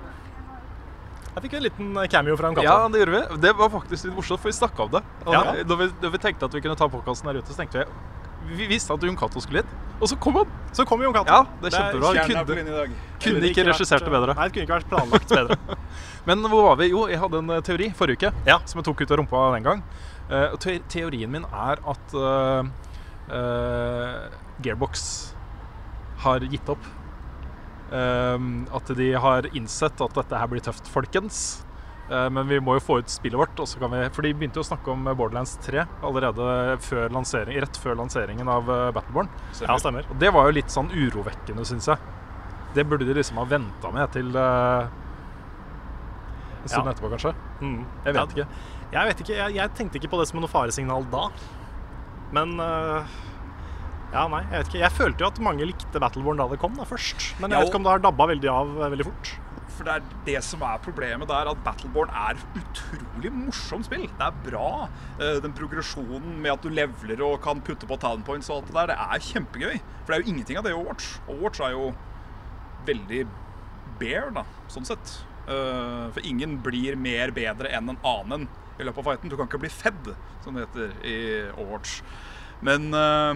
Jeg 1.34 1.42
fikk 1.48 1.54
en 1.58 1.64
liten 1.66 1.96
cameo 2.12 2.36
fra 2.38 2.48
en 2.52 2.54
katt. 2.56 2.66
Ja, 2.68 2.74
det 2.94 3.00
gjorde 3.02 3.14
vi. 3.18 3.38
Det 3.42 3.52
var 3.58 3.70
faktisk 3.72 4.06
litt 4.06 4.14
morsomt, 4.16 4.40
for 4.42 4.48
vi 4.52 4.54
snakka 4.54 4.84
om 4.86 4.92
det. 4.94 5.00
Og 5.26 5.32
Ja. 5.34 5.40
da, 5.66 5.78
vi, 5.80 5.88
da 6.02 6.10
vi 6.14 6.20
tenkte 6.22 6.46
at 6.46 6.54
vi 6.54 6.60
kunne 6.62 6.76
ta 6.78 6.86
podkasten 6.92 7.26
her 7.30 7.40
ute, 7.40 7.50
så 7.50 7.58
tenkte 7.62 7.82
vi 7.82 8.56
Vi 8.56 8.66
visste 8.68 8.92
at 8.92 9.00
Jon 9.02 9.16
Cato 9.16 9.40
skulle 9.40 9.62
hit, 9.62 9.70
og 10.04 10.08
så 10.10 10.18
kom 10.20 10.34
han! 10.36 10.50
Så 10.76 10.84
kom 10.84 11.00
Jon 11.00 11.14
Cato. 11.16 11.32
Ja, 11.32 11.46
det 11.62 11.70
er 11.72 11.78
kjempebra. 11.80 12.10
Det 12.12 12.20
er 12.20 12.26
Kunne, 12.28 12.56
kunne 12.60 12.88
Kunne 13.24 13.48
ikke 13.48 13.64
regissert 13.70 14.04
det 14.04 14.12
bedre. 14.12 14.34
Nei, 14.36 14.48
det 14.50 14.52
kunne 14.52 14.66
ikke 14.66 14.76
vært 14.76 14.90
planlagt 14.90 15.32
bedre. 15.32 15.56
Men 16.28 16.44
hvor 16.52 16.66
var 16.68 16.76
vi? 16.76 16.90
Jo, 16.92 17.06
jeg 17.08 17.22
hadde 17.22 17.40
en 17.40 17.54
eh, 17.56 17.62
teori 17.64 17.88
forrige 17.96 18.20
uke 18.28 18.32
Ja. 18.50 18.58
som 18.68 18.82
jeg 18.82 18.84
tok 18.90 19.00
ut 19.00 19.10
av 19.16 19.18
rumpa 19.22 19.46
den 19.56 19.64
gang. 19.64 19.80
Eh, 20.30 20.48
og 20.54 20.58
te 20.64 20.78
teorien 20.88 21.30
min 21.30 21.44
er 21.50 21.80
at 21.84 22.14
uh, 22.16 22.64
uh, 23.28 24.38
Gearbox 24.64 25.34
har 26.24 26.46
gitt 26.48 26.68
opp. 26.72 26.84
Um, 27.94 28.64
at 28.74 28.88
de 28.96 29.12
har 29.20 29.46
innsett 29.54 30.00
at 30.02 30.16
dette 30.16 30.38
her 30.40 30.50
blir 30.50 30.64
tøft, 30.64 30.88
folkens. 30.90 31.64
Eh, 32.10 32.30
men 32.30 32.48
vi 32.48 32.58
må 32.60 32.74
jo 32.76 32.82
få 32.84 32.98
ut 33.00 33.12
spillet 33.12 33.38
vårt. 33.38 33.60
Og 33.60 33.68
så 33.68 33.80
kan 33.80 33.92
vi, 33.94 34.02
for 34.14 34.26
de 34.26 34.34
begynte 34.36 34.60
jo 34.60 34.64
å 34.64 34.68
snakke 34.68 34.92
om 34.92 35.06
Borderlands 35.16 35.56
3 35.64 35.86
allerede 36.04 36.76
før 36.84 37.08
rett 37.14 37.80
før 37.80 37.96
lanseringen 38.00 38.48
av 38.50 38.68
eh, 38.70 38.90
Battleborn. 38.96 39.30
Ja, 39.62 39.78
stemmer. 39.80 40.06
Og 40.10 40.20
det 40.20 40.32
var 40.34 40.48
jo 40.48 40.58
litt 40.58 40.74
sånn 40.74 40.92
urovekkende, 40.92 41.64
syns 41.68 41.88
jeg. 41.88 41.98
Det 42.74 42.84
burde 42.90 43.06
de 43.06 43.14
liksom 43.16 43.38
ha 43.38 43.46
venta 43.48 43.90
med 43.94 44.12
til 44.12 44.34
eh, 44.36 44.88
en 46.64 46.68
stund 46.68 46.86
Ja. 46.88 46.92
etterpå, 46.92 47.12
kanskje. 47.14 47.34
Mm. 47.60 47.84
Jeg 48.04 48.14
vet 48.14 48.16
Ja, 48.16 48.24
ikke. 48.24 48.46
Jeg 48.94 49.10
vet 49.10 49.22
ikke, 49.24 49.34
jeg, 49.34 49.54
jeg 49.58 49.74
tenkte 49.74 49.98
ikke 49.98 50.10
på 50.12 50.20
det 50.20 50.28
som 50.30 50.38
noe 50.38 50.50
faresignal 50.50 51.06
da. 51.10 51.24
Men 52.34 52.54
uh, 52.62 53.14
Ja, 54.14 54.28
nei, 54.30 54.44
jeg 54.46 54.60
vet 54.60 54.68
ikke. 54.70 54.82
Jeg 54.84 54.94
følte 54.94 55.24
jo 55.24 55.30
at 55.32 55.40
mange 55.42 55.66
likte 55.66 56.02
Battleborn 56.02 56.38
da 56.38 56.46
det 56.52 56.60
kom, 56.62 56.76
da 56.78 56.86
først. 56.86 57.32
Men 57.42 57.50
jeg 57.50 57.64
vet 57.64 57.72
ikke 57.72 57.80
om 57.80 57.88
det 57.88 57.94
har 57.96 58.04
dabba 58.04 58.28
veldig 58.30 58.50
av 58.52 58.70
øh, 58.76 58.86
veldig 58.92 59.08
fort. 59.08 59.32
For 59.74 59.88
det 59.88 59.96
er 59.96 60.04
det 60.28 60.42
som 60.46 60.62
er 60.62 60.78
problemet 60.84 61.26
der, 61.26 61.50
at 61.50 61.62
Battleborn 61.66 62.12
er 62.14 62.38
utrolig 62.60 63.32
morsomt 63.34 63.88
spill. 63.88 64.06
Det 64.06 64.28
er 64.28 64.38
bra. 64.46 64.68
Eh, 65.18 65.40
Den 65.42 65.56
progresjonen 65.58 66.38
med 66.44 66.52
at 66.54 66.62
du 66.62 66.70
levler 66.70 67.24
og 67.26 67.40
kan 67.42 67.62
putte 67.66 67.90
på 67.90 67.98
townpoints 67.98 68.46
points 68.46 68.52
og 68.54 68.60
alt 68.60 68.70
det 68.70 68.78
der, 68.78 68.92
det 68.92 68.98
er 69.02 69.26
kjempegøy. 69.32 69.78
For 70.04 70.12
det 70.12 70.16
er 70.20 70.22
jo 70.22 70.34
ingenting 70.36 70.60
av 70.60 70.68
det 70.68 70.74
i 70.74 70.78
Overwatch. 70.78 71.08
Overwatch 71.26 71.64
er 71.66 71.74
jo 71.74 71.90
veldig 72.86 73.24
bare, 73.98 74.30
da, 74.38 74.44
sånn 74.70 74.86
sett. 74.86 75.16
Eh, 75.50 76.04
For 76.14 76.22
ingen 76.22 76.60
blir 76.62 76.94
mer 76.94 77.34
bedre 77.34 77.74
enn 77.74 77.90
en 77.96 78.04
annen 78.06 78.46
i 78.78 78.84
løpet 78.86 78.98
av 79.02 79.04
fighten. 79.12 79.30
Du 79.30 79.36
kan 79.38 79.46
ikke 79.50 79.62
bli 79.62 79.72
fedd, 79.72 80.14
som 80.44 80.54
det 80.56 80.66
heter 80.66 80.88
i 81.06 81.16
Overwatch. 81.54 82.00
Men 82.64 82.90
eh, 82.94 83.34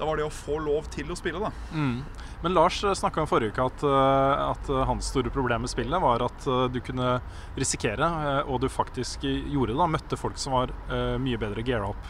da 0.00 0.06
var 0.08 0.16
det 0.16 0.24
å 0.24 0.32
få 0.32 0.56
lov 0.64 0.86
til 0.92 1.10
å 1.12 1.16
spille, 1.18 1.40
da. 1.42 1.50
Mm. 1.76 2.00
Men 2.40 2.54
Lars 2.56 2.78
snakka 2.96 3.20
om 3.20 3.28
forrige 3.28 3.52
uke 3.52 3.66
at, 3.68 3.82
eh, 3.84 4.34
at 4.46 4.70
eh, 4.72 4.84
hans 4.88 5.10
store 5.12 5.28
problem 5.34 5.60
med 5.66 5.72
spillet 5.72 6.00
var 6.00 6.24
at 6.24 6.46
eh, 6.48 6.62
du 6.72 6.78
kunne 6.84 7.18
risikere, 7.58 8.06
eh, 8.30 8.40
og 8.48 8.62
du 8.64 8.68
faktisk 8.72 9.26
gjorde 9.28 9.74
det, 9.74 9.78
da, 9.82 9.86
møtte 9.92 10.16
folk 10.20 10.38
som 10.40 10.56
var 10.56 10.72
eh, 10.88 11.18
mye 11.20 11.36
bedre 11.42 11.60
geara 11.66 11.90
opp 11.92 12.04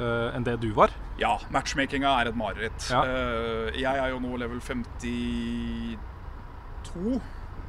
eh, 0.00 0.28
enn 0.34 0.46
det 0.48 0.56
du 0.64 0.72
var. 0.74 0.90
Ja, 1.22 1.36
matchmakinga 1.54 2.10
er 2.18 2.32
et 2.32 2.38
mareritt. 2.40 2.90
Ja. 2.90 3.04
Eh, 3.06 3.78
jeg 3.78 3.94
er 3.94 4.08
jo 4.10 4.18
nå 4.24 4.34
level 4.42 4.58
52, 4.64 5.94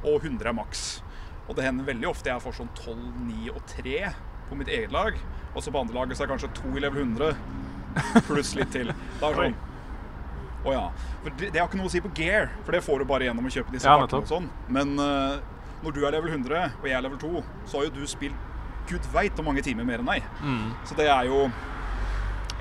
og 0.02 0.16
100 0.26 0.50
er 0.50 0.56
maks. 0.58 0.82
Og 1.48 1.56
det 1.58 1.64
hender 1.66 1.84
veldig 1.88 2.08
ofte 2.10 2.30
jeg 2.30 2.42
får 2.44 2.54
sånn 2.60 2.70
12, 2.78 2.98
9 3.28 3.50
og 3.56 3.62
3 3.66 3.96
på 4.48 4.58
mitt 4.60 4.68
eget 4.70 4.92
lag. 4.94 5.16
Og 5.54 5.62
så 5.64 5.72
på 5.74 5.80
andre 5.82 5.96
laget 5.98 6.16
så 6.16 6.24
er 6.24 6.30
det 6.30 6.36
kanskje 6.36 6.52
2 6.62 6.76
i 6.78 6.82
level 6.84 7.02
100, 7.02 7.36
pluss 8.28 8.54
litt 8.56 8.70
til. 8.72 8.92
Da 9.20 9.28
er 9.32 9.36
det 9.36 9.48
sånn 9.50 9.60
Å 10.62 10.72
ja. 10.76 10.84
For 11.24 11.34
det, 11.40 11.48
det 11.52 11.58
har 11.58 11.66
ikke 11.66 11.80
noe 11.80 11.90
å 11.90 11.92
si 11.92 12.00
på 12.04 12.12
gear, 12.14 12.52
for 12.62 12.76
det 12.76 12.84
får 12.86 13.02
du 13.02 13.08
bare 13.10 13.26
gjennom 13.26 13.48
å 13.48 13.50
kjøpe 13.50 13.74
disse 13.74 13.90
Ja, 13.90 13.98
og 14.06 14.28
sånn. 14.30 14.46
Men 14.70 14.94
uh, 15.00 15.40
når 15.82 15.96
du 15.96 16.00
er 16.06 16.14
level 16.14 16.30
100, 16.30 16.78
og 16.78 16.86
jeg 16.86 16.94
er 16.94 17.02
level 17.02 17.18
2, 17.18 17.42
så 17.66 17.80
har 17.80 17.88
jo 17.88 17.94
du 17.96 18.04
spilt 18.06 18.38
gud 18.86 19.02
veit 19.12 19.34
hvor 19.34 19.46
mange 19.48 19.62
timer 19.66 19.86
mer 19.88 19.98
enn 20.02 20.06
meg. 20.06 20.22
Mm. 20.42 20.70
Så 20.86 20.94
det 20.98 21.08
er 21.10 21.26
jo 21.26 21.48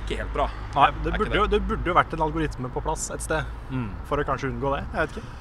ikke 0.01 0.17
helt 0.23 0.33
bra. 0.33 0.47
Nei, 0.75 0.87
det 1.05 1.13
burde, 1.13 1.29
det. 1.29 1.37
jo, 1.39 1.45
det 1.53 1.61
burde 1.69 1.91
jo 1.93 1.95
vært 1.97 2.17
en 2.17 2.25
algoritme 2.25 2.71
på 2.73 2.83
plass 2.83 3.07
et 3.13 3.23
sted 3.23 3.45
Mm. 3.71 3.87
for 4.09 4.17
å 4.19 4.25
kanskje 4.27 4.49
unngå 4.49 4.73
det. 4.75 4.81
Jeg 4.91 5.05
vet 5.05 5.21
ikke. 5.21 5.37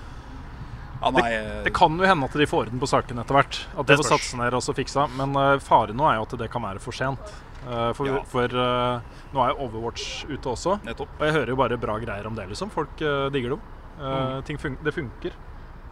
Ja, 1.01 1.11
nei, 1.17 1.31
det, 1.31 1.65
Det 1.65 1.73
kan 1.75 1.97
jo 1.99 2.05
hende 2.05 2.25
at 2.29 2.33
de 2.37 2.47
får 2.47 2.67
orden 2.67 2.81
på 2.83 2.89
saken 2.91 3.19
etter 3.23 3.35
hvert. 3.39 3.59
At 3.79 3.87
de 3.89 3.97
får 3.97 4.09
satse 4.11 4.37
ned 4.37 4.53
og 4.55 4.61
så 4.63 4.75
fiksa. 4.77 5.07
Men 5.17 5.33
uh, 5.37 5.59
faren 5.59 5.97
nå 5.97 6.05
er 6.11 6.19
jo 6.21 6.27
at 6.29 6.35
det 6.43 6.51
kan 6.53 6.63
være 6.63 6.79
for 6.85 6.93
sent. 6.93 7.19
Uh, 7.67 7.93
for 7.97 8.07
Ja. 8.09 8.23
for 8.29 8.45
uh, 8.53 9.01
nå 9.35 9.41
er 9.45 9.53
jo 9.55 9.67
Overwatch 9.69 10.25
ute 10.29 10.49
også. 10.53 10.79
nettopp. 10.85 11.09
Og 11.19 11.25
jeg 11.27 11.33
hører 11.39 11.49
jo 11.55 11.57
bare 11.57 11.79
bra 11.81 11.99
greier 11.99 12.27
om 12.27 12.35
det, 12.37 12.49
liksom. 12.53 12.71
Folk 12.71 13.01
eh, 13.01 13.29
digger 13.33 13.57
dem. 13.57 13.61
Eh, 14.01 14.07
Mm. 14.11 14.43
ting 14.45 14.57
fun 14.59 14.79
det 14.83 14.95
funker. 14.97 15.33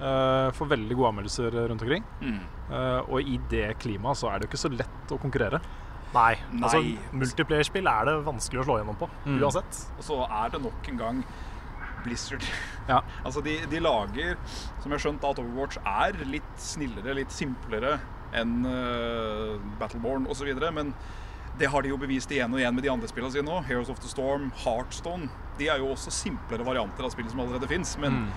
Uh, 0.00 0.50
får 0.54 0.68
veldig 0.70 0.94
gode 0.96 1.08
anmeldelser 1.10 1.50
rundt 1.68 1.82
omkring. 1.82 2.04
Mm. 2.22 2.38
Eh, 2.70 3.00
og 3.10 3.20
i 3.20 3.36
det 3.50 3.78
klimaet 3.82 4.16
så 4.16 4.28
er 4.30 4.38
det 4.38 4.46
jo 4.46 4.52
ikke 4.52 4.60
så 4.62 4.70
lett 4.76 5.12
å 5.12 5.18
konkurrere. 5.20 5.58
Nei. 6.14 6.36
Nei. 6.52 6.62
Altså, 6.64 6.80
multiplayerspill 7.12 7.86
er 7.90 8.04
det 8.08 8.14
vanskelig 8.24 8.62
å 8.62 8.64
slå 8.68 8.76
gjennom 8.80 8.96
på, 8.96 9.08
Mm. 9.26 9.40
uansett. 9.42 9.80
Og 9.98 10.04
så 10.06 10.20
er 10.30 10.48
det 10.54 10.62
nok 10.62 10.88
en 10.88 10.96
gang 10.96 11.24
Blizzard. 12.04 12.44
Ja. 12.88 13.02
altså 13.26 13.42
de, 13.44 13.58
de 13.70 13.80
lager, 13.82 14.36
som 14.80 14.88
jeg 14.90 14.96
har 14.96 15.04
skjønt, 15.06 15.24
at 15.28 15.40
Overwatch 15.42 15.80
er 15.84 16.20
litt 16.28 16.54
snillere, 16.62 17.16
litt 17.18 17.34
simplere 17.34 17.98
enn 18.36 18.58
uh, 18.68 19.56
Battleborn 19.80 20.26
osv. 20.28 20.50
Men 20.76 20.92
det 21.58 21.70
har 21.72 21.82
de 21.82 21.90
jo 21.90 21.98
bevist 21.98 22.30
igjen 22.30 22.52
og 22.54 22.60
igjen 22.60 22.76
med 22.76 22.84
de 22.84 22.92
andre 22.92 23.08
spillene 23.10 23.32
sine 23.34 23.48
nå. 23.48 23.62
Heroes 23.66 23.90
of 23.90 23.98
the 24.04 24.10
Storm, 24.10 24.50
Heartstone. 24.64 25.30
De 25.58 25.66
er 25.72 25.80
jo 25.82 25.90
også 25.94 26.12
simplere 26.14 26.66
varianter 26.66 27.08
av 27.08 27.14
spill 27.14 27.26
som 27.32 27.40
allerede 27.42 27.70
fins. 27.70 27.96
Men 27.98 28.24
Mm. 28.28 28.30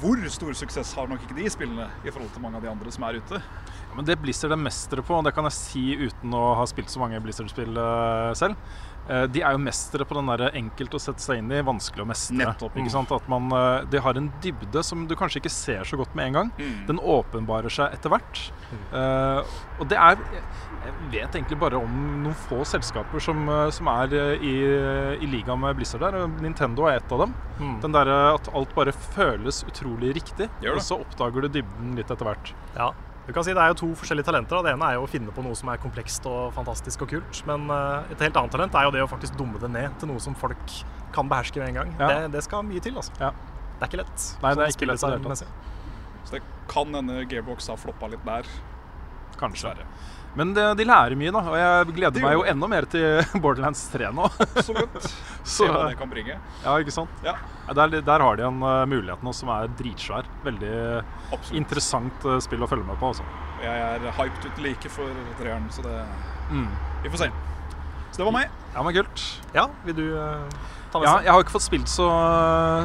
hvor 0.00 0.18
stor 0.28 0.52
suksess 0.52 0.90
har 0.98 1.06
nok 1.08 1.22
ikke 1.24 1.36
de 1.38 1.46
spillene 1.52 1.86
i 2.04 2.10
forhold 2.10 2.32
til 2.34 2.42
mange 2.42 2.58
av 2.58 2.64
de 2.64 2.68
andre 2.72 2.90
som 2.92 3.04
er 3.08 3.20
ute? 3.22 3.38
Ja, 3.38 3.94
men 3.96 4.04
det 4.08 4.18
Blizzard 4.20 4.52
er 4.52 4.60
mestere 4.60 5.04
på, 5.04 5.14
og 5.16 5.24
det 5.24 5.34
kan 5.36 5.44
jeg 5.48 5.52
si 5.56 5.84
uten 6.00 6.32
å 6.36 6.54
ha 6.58 6.64
spilt 6.68 6.90
så 6.92 7.00
mange 7.00 7.20
Blizzard-spill 7.24 7.76
eh, 7.76 8.32
selv, 8.36 8.56
de 9.32 9.42
er 9.44 9.56
jo 9.56 9.60
mestere 9.62 10.06
på 10.08 10.16
den 10.18 10.30
der 10.30 10.56
enkelt 10.58 10.94
å 10.96 11.00
sette 11.02 11.22
seg 11.22 11.42
inn 11.42 11.50
i, 11.52 11.60
vanskelig 11.64 12.04
å 12.04 12.08
mestre. 12.08 12.38
Nettopp. 12.38 12.76
Ikke 12.80 12.92
sant? 12.94 13.12
At 13.12 13.28
man, 13.30 13.50
eh, 13.52 13.84
De 13.92 14.00
har 14.00 14.18
en 14.18 14.30
dybde 14.42 14.82
som 14.86 15.06
du 15.06 15.14
kanskje 15.18 15.42
ikke 15.42 15.52
ser 15.52 15.84
så 15.88 15.98
godt 16.00 16.14
med 16.14 16.30
en 16.30 16.38
gang. 16.38 16.52
Mm. 16.58 16.86
Den 16.88 16.98
åpenbarer 16.98 17.72
seg 17.72 17.94
etter 17.96 18.12
hvert. 18.12 18.42
Uh, 18.92 19.44
og 19.80 19.88
det 19.90 19.98
er 20.00 20.16
Jeg 20.82 20.94
vet 21.12 21.36
egentlig 21.36 21.58
bare 21.60 21.76
om 21.78 21.98
noen 22.24 22.34
få 22.48 22.64
selskaper 22.66 23.22
som, 23.22 23.44
eh, 23.48 23.68
som 23.70 23.86
er 23.92 24.14
eh, 24.18 24.42
i, 24.42 24.54
i 25.22 25.28
liga 25.30 25.54
med 25.54 25.76
Blizzard 25.78 26.02
der. 26.02 26.26
Nintendo 26.42 26.88
er 26.90 26.98
et 26.98 27.12
av 27.14 27.22
dem. 27.22 27.36
Mm. 27.60 27.76
Den 27.84 27.94
derre 27.94 28.16
at 28.32 28.50
alt 28.50 28.74
bare 28.74 28.94
føles 29.14 29.62
utrolig 29.68 30.16
riktig, 30.18 30.48
og 30.66 30.80
så 30.82 30.98
oppdager 31.04 31.46
du 31.46 31.60
dybden 31.60 31.94
litt 31.98 32.10
etter 32.10 32.26
hvert. 32.26 32.50
Ja. 32.74 32.90
Du 33.26 33.32
kan 33.32 33.44
si 33.46 33.52
Det 33.54 33.62
er 33.62 33.70
jo 33.70 33.78
to 33.78 33.88
forskjellige 33.94 34.26
talenter. 34.26 34.56
da. 34.56 34.62
Det 34.62 34.72
ene 34.74 34.88
er 34.90 34.98
jo 34.98 35.04
å 35.06 35.10
finne 35.10 35.30
på 35.34 35.44
noe 35.44 35.54
som 35.54 35.68
er 35.70 35.78
komplekst 35.82 36.26
og 36.26 36.52
fantastisk 36.56 37.04
og 37.06 37.12
kult. 37.14 37.42
Men 37.46 37.70
eh, 37.70 38.12
et 38.14 38.24
helt 38.26 38.36
annet 38.36 38.50
talent 38.56 38.74
er 38.74 38.88
jo 38.88 38.94
det 38.96 39.04
å 39.04 39.10
faktisk 39.10 39.38
dumme 39.38 39.60
det 39.62 39.70
ned 39.70 39.94
til 40.00 40.10
noe 40.10 40.22
som 40.22 40.34
folk 40.34 40.76
kan 41.14 41.28
beherske 41.30 41.60
med 41.62 41.70
en 41.70 41.80
gang. 41.82 41.94
Ja. 42.00 42.08
Det, 42.08 42.32
det 42.34 42.42
skal 42.48 42.66
mye 42.66 42.82
til. 42.82 42.96
altså. 42.98 43.14
Ja. 43.20 43.30
Det 43.78 43.86
er 43.86 43.90
ikke 43.92 44.02
lett. 44.02 44.26
Nei, 44.42 44.54
det 44.58 44.66
er 44.66 44.74
ikke 44.74 44.90
lett. 44.90 45.00
Så 45.02 46.36
det 46.36 46.42
kan 46.70 46.94
hende 46.94 47.24
Gearbox 47.30 47.66
har 47.70 47.78
floppa 47.80 48.10
litt 48.10 48.22
der. 48.26 48.46
Kanskje. 49.40 49.74
Men 50.34 50.54
det, 50.56 50.62
de 50.78 50.84
lærer 50.88 51.12
mye, 51.18 51.32
da. 51.34 51.42
Og 51.44 51.56
jeg 51.60 51.94
gleder 51.98 52.16
De 52.16 52.22
meg 52.24 52.34
jo 52.38 52.44
enda 52.48 52.68
mer 52.72 52.86
til 52.88 53.20
Borderlands 53.44 53.82
3 53.92 54.08
nå. 54.16 54.28
Absolutt. 54.40 54.94
godt 54.94 55.08
Se 55.56 55.66
hva 55.68 55.82
det 55.90 55.98
kan 56.00 56.08
bringe. 56.12 56.38
ja, 56.64 56.76
ikke 56.80 56.94
sant? 56.94 57.10
Ja, 57.26 57.36
Ja, 57.68 57.74
Der, 57.76 58.00
der 58.00 58.24
har 58.24 58.36
de 58.40 58.46
en 58.48 58.62
uh, 58.64 58.86
mulighet 58.88 59.22
nå 59.22 59.32
som 59.36 59.52
er 59.52 59.68
dritsvær. 59.78 60.28
Veldig 60.46 60.72
absolutt. 61.32 61.56
interessant 61.60 62.24
uh, 62.24 62.38
spill 62.42 62.64
å 62.64 62.70
følge 62.70 62.88
med 62.88 62.96
på. 63.00 63.12
Også. 63.12 63.26
Jeg 63.62 63.84
er 63.92 64.08
hyped 64.16 64.48
ut 64.48 64.62
like 64.64 64.90
for 64.90 65.24
treeren, 65.38 65.68
så 65.70 65.84
det 65.86 65.98
Mm. 66.52 66.66
Vi 67.04 67.08
får 67.08 67.16
se. 67.22 67.26
Så 68.12 68.20
det 68.20 68.28
var 68.28 68.34
meg. 68.36 68.52
Ja, 68.74 68.82
men 68.84 68.94
kult. 68.94 69.24
Ja, 69.56 69.66
vil 69.86 69.96
du 69.96 70.04
eh, 70.20 70.56
ta 70.92 71.00
med 71.00 71.06
Ja, 71.08 71.16
seg? 71.16 71.26
jeg 71.26 71.32
har 71.32 71.44
ikke 71.44 71.54
fått 71.54 71.64
spilt 71.64 71.88
så, 71.88 72.06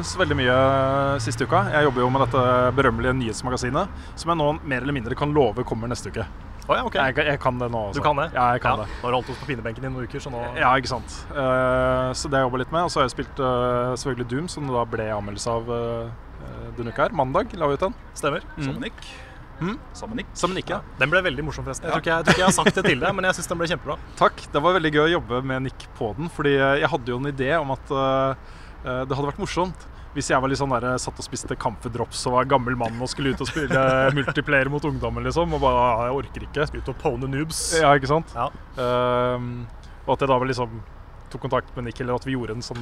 så 0.08 0.20
veldig 0.20 0.36
mye 0.40 0.54
uh, 0.56 1.18
siste 1.20 1.44
uka. 1.44 1.66
Jeg 1.74 1.84
jobber 1.88 2.04
jo 2.04 2.08
med 2.14 2.24
dette 2.24 2.44
berømmelige 2.78 3.16
nyhetsmagasinet, 3.20 3.92
som 4.16 4.32
jeg 4.32 4.40
nå 4.40 4.48
mer 4.64 4.84
eller 4.84 4.96
mindre 4.96 5.18
kan 5.18 5.34
love 5.36 5.64
kommer 5.68 5.92
neste 5.92 6.12
uke. 6.12 6.24
Oh, 6.68 6.74
ja, 6.76 6.82
ok. 6.84 6.96
Jeg, 7.00 7.28
jeg 7.28 7.40
kan 7.40 7.60
det 7.60 7.70
nå. 7.72 7.84
Også. 7.90 8.00
Du 8.00 8.04
kan 8.04 8.16
det? 8.20 8.26
Ja, 8.34 8.50
jeg 8.56 8.64
kan 8.64 8.76
ja. 8.76 8.84
det. 8.84 8.96
Nå 8.98 9.06
har 9.06 9.14
du 9.14 9.18
holdt 9.20 9.30
oss 9.32 9.38
på 9.40 9.48
pinebenken 9.48 9.84
i 9.84 9.92
noen 9.92 10.08
uker, 10.08 10.20
så 10.20 10.32
nå 10.32 10.42
Ja, 10.56 10.74
ikke 10.76 10.90
sant. 10.90 11.14
Uh, 11.32 12.12
så 12.16 12.28
det 12.28 12.40
jeg 12.40 12.48
jobba 12.48 12.60
litt 12.64 12.74
med. 12.74 12.88
Og 12.88 12.92
så 12.92 13.00
har 13.00 13.08
jeg 13.08 13.16
spilt 13.18 13.40
uh, 13.40 13.94
selvfølgelig 13.96 14.28
Doom, 14.32 14.50
som 14.52 14.68
det 14.68 14.76
da 14.76 14.84
ble 14.96 15.08
anmeldelse 15.16 15.54
av 15.60 15.72
uh, 15.72 16.68
denne 16.76 16.92
uka 16.92 17.06
her. 17.06 17.16
Mandag 17.16 17.56
la 17.56 17.68
vi 17.68 17.80
ut 17.80 17.88
den. 17.88 17.96
stemmer. 18.16 18.44
Sammen 18.60 18.84
Nick. 18.84 19.00
Mm. 19.60 19.76
Sammen 19.96 20.20
Nick. 20.20 20.30
Sammen 20.38 20.60
ikke. 20.60 20.80
Den 21.00 21.12
ble 21.12 21.22
veldig 21.26 21.44
morsom, 21.48 21.66
forresten. 21.66 21.88
Jeg 21.88 21.94
tror 21.94 22.04
ikke 22.04 22.12
jeg, 22.12 22.18
jeg, 22.18 22.24
tror 22.24 22.36
ikke 22.36 22.44
jeg 22.44 22.50
har 22.50 22.56
sagt 22.58 22.80
det 22.80 22.86
til 22.86 23.04
deg, 23.04 23.14
men 23.18 23.28
jeg 23.28 23.38
syns 23.38 23.52
den 23.52 23.60
ble 23.60 23.70
kjempebra. 23.72 23.98
Takk. 24.22 24.42
Det 24.54 24.64
var 24.64 24.78
veldig 24.78 24.94
gøy 24.94 25.04
å 25.04 25.12
jobbe 25.18 25.42
med 25.52 25.68
Nick 25.68 25.86
på 25.98 26.10
den. 26.18 26.32
Fordi 26.34 26.56
eh, 26.56 26.80
jeg 26.84 26.92
hadde 26.94 27.14
jo 27.14 27.20
en 27.22 27.30
idé 27.32 27.52
om 27.58 27.72
at 27.74 27.94
eh, 27.94 28.50
det 29.04 29.14
hadde 29.14 29.30
vært 29.32 29.40
morsomt 29.42 29.88
hvis 30.16 30.30
jeg 30.32 30.40
var 30.42 30.50
litt 30.50 30.58
sånn 30.58 30.72
der, 30.72 30.86
satt 30.98 31.18
og 31.20 31.26
spiste 31.26 31.54
Camphor-drops 31.60 32.24
og 32.26 32.38
var 32.38 32.46
gammel 32.50 32.74
mann 32.80 32.96
og 33.04 33.10
skulle 33.12 33.34
ut 33.34 33.42
og 33.44 33.50
spille 33.50 33.82
multiplayer 34.16 34.70
mot 34.72 34.84
ungdommen, 34.88 35.22
liksom. 35.26 35.52
Og 35.54 35.62
bare 35.62 35.82
«Ah, 35.84 36.04
Jeg 36.08 36.16
orker 36.22 36.46
ikke. 36.48 36.66
Skulle 36.66 36.82
Ut 36.82 36.92
og 36.94 37.02
pone 37.02 37.28
noobs. 37.30 37.60
Ja, 37.78 37.92
ikke 37.94 38.10
sant? 38.10 38.32
Ja. 38.34 38.48
Ehm, 38.82 39.66
og 40.06 40.16
at 40.16 40.24
jeg 40.24 40.32
da 40.32 40.38
var 40.40 40.48
liksom 40.48 40.80
tok 41.28 41.44
kontakt 41.44 41.74
med 41.76 41.86
Nick, 41.86 42.00
eller 42.00 42.16
at 42.16 42.26
vi 42.26 42.34
gjorde 42.34 42.56
en 42.56 42.64
sånn 42.64 42.80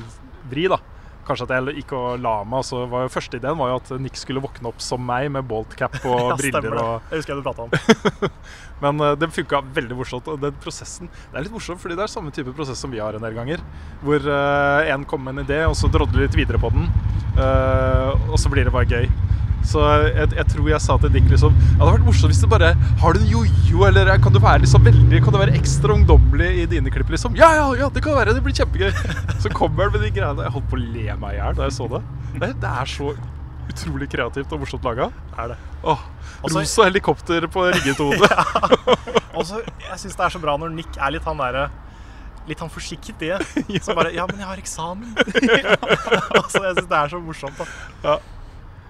vri, 0.50 0.68
da. 0.70 0.78
Kanskje 1.26 1.46
at 1.48 1.54
jeg 1.56 1.80
gikk 1.80 1.94
og 1.98 2.20
la 2.22 2.36
meg. 2.46 2.64
Så 2.66 2.84
var 2.90 3.06
jo 3.06 3.12
første 3.12 3.40
ideen 3.40 3.58
var 3.58 3.72
jo 3.72 3.78
at 3.80 3.92
Nick 4.02 4.18
skulle 4.20 4.42
våkne 4.44 4.70
opp 4.70 4.82
som 4.84 5.02
meg, 5.02 5.28
med 5.34 5.46
boltcap 5.48 5.98
og 6.04 6.20
Ja, 6.30 6.38
briller. 6.38 6.68
det. 6.68 6.84
og 6.84 7.10
Jeg 7.10 7.22
husker 7.22 7.34
jeg 7.34 7.42
du 7.42 7.46
prata 7.46 7.66
om. 7.66 8.30
Men 8.84 9.02
eh, 9.02 9.16
det 9.18 9.30
funka 9.34 9.62
veldig 9.76 9.98
morsomt. 9.98 10.30
Og 10.32 10.40
den 10.42 10.56
prosessen 10.62 11.10
Det 11.10 11.34
er 11.34 11.46
litt 11.46 11.54
morsomt, 11.54 11.82
fordi 11.82 11.98
det 11.98 12.06
er 12.06 12.12
samme 12.12 12.34
type 12.34 12.54
prosess 12.56 12.80
som 12.82 12.92
vi 12.92 13.02
har 13.02 13.16
en 13.16 13.26
del 13.26 13.36
ganger. 13.36 13.64
Hvor 14.04 14.22
uh, 14.30 14.86
en 14.92 15.06
kommer 15.08 15.32
med 15.32 15.44
en 15.44 15.48
idé, 15.48 15.62
og 15.66 15.76
så 15.78 15.90
drodler 15.92 16.26
litt 16.26 16.38
videre 16.38 16.60
på 16.62 16.70
den. 16.74 16.86
Uh, 17.36 18.12
og 18.30 18.38
så 18.40 18.52
blir 18.52 18.68
det 18.68 18.74
bare 18.74 18.88
gøy. 18.88 19.10
Så 19.66 19.82
jeg, 20.14 20.28
jeg 20.36 20.46
tror 20.52 20.68
jeg 20.70 20.80
sa 20.84 20.94
til 21.02 21.10
Dick 21.10 21.24
liksom 21.30 21.54
Ja, 21.58 21.64
det 21.72 21.80
hadde 21.80 21.94
vært 21.96 22.04
morsomt 22.06 22.30
hvis 22.30 22.38
du 22.44 22.46
bare 22.52 22.68
Har 23.02 23.16
du 23.16 23.18
en 23.18 23.26
jojo, 23.32 23.80
eller 23.88 24.12
kan 24.22 24.34
du 24.34 24.38
være 24.42 24.62
liksom 24.62 24.84
veldig 24.86 25.18
Kan 25.24 25.34
du 25.34 25.38
være 25.40 25.56
ekstra 25.58 25.96
ungdommelig 25.96 26.50
i 26.62 26.66
dine 26.70 26.92
klipp, 26.94 27.10
liksom? 27.10 27.34
Ja, 27.38 27.48
ja, 27.58 27.64
ja, 27.80 27.88
det 27.90 28.02
kan 28.04 28.14
være. 28.14 28.34
Det 28.36 28.44
blir 28.46 28.54
kjempegøy. 28.54 28.92
Så 29.42 29.50
kommer 29.54 29.88
han 29.88 29.96
med 29.96 30.04
de 30.06 30.12
greiene. 30.14 30.44
Jeg 30.46 30.54
holdt 30.54 30.68
på 30.70 30.78
å 30.78 30.84
le 30.84 31.16
meg 31.22 31.34
i 31.34 31.40
hjel 31.40 31.58
da 31.58 31.66
jeg 31.66 31.74
så 31.80 31.88
det. 31.96 32.02
det. 32.44 32.50
Det 32.62 32.70
er 32.82 32.92
så 32.92 33.10
utrolig 33.66 34.06
kreativt 34.12 34.52
og 34.54 34.62
morsomt 34.62 34.86
laga. 34.86 35.08
Er 35.36 35.50
det. 35.54 35.56
Åh, 35.82 36.04
Også- 36.46 36.60
rosa 36.62 36.86
helikopter 36.86 37.48
på 37.50 37.66
rigget 37.74 37.98
hode. 37.98 38.30
ja. 38.30 38.44
Også, 39.36 39.58
jeg 39.88 39.98
syns 40.04 40.14
det 40.16 40.24
er 40.28 40.36
så 40.36 40.40
bra 40.46 40.54
når 40.62 40.70
Nick 40.78 40.96
er 41.02 41.12
litt 41.16 41.26
han 41.26 41.42
derre 41.42 41.66
Litt 42.46 42.60
han 42.62 42.70
forsiktige. 42.70 43.40
Som 43.82 43.98
bare 43.98 44.14
Ja, 44.14 44.22
men 44.30 44.38
jeg 44.38 44.46
har 44.46 44.62
eksamen. 44.62 45.10
altså, 45.18 46.62
jeg 46.62 46.76
syns 46.78 46.86
det 46.86 46.98
er 47.02 47.10
så 47.10 47.18
morsomt, 47.18 47.58
da. 48.04 48.16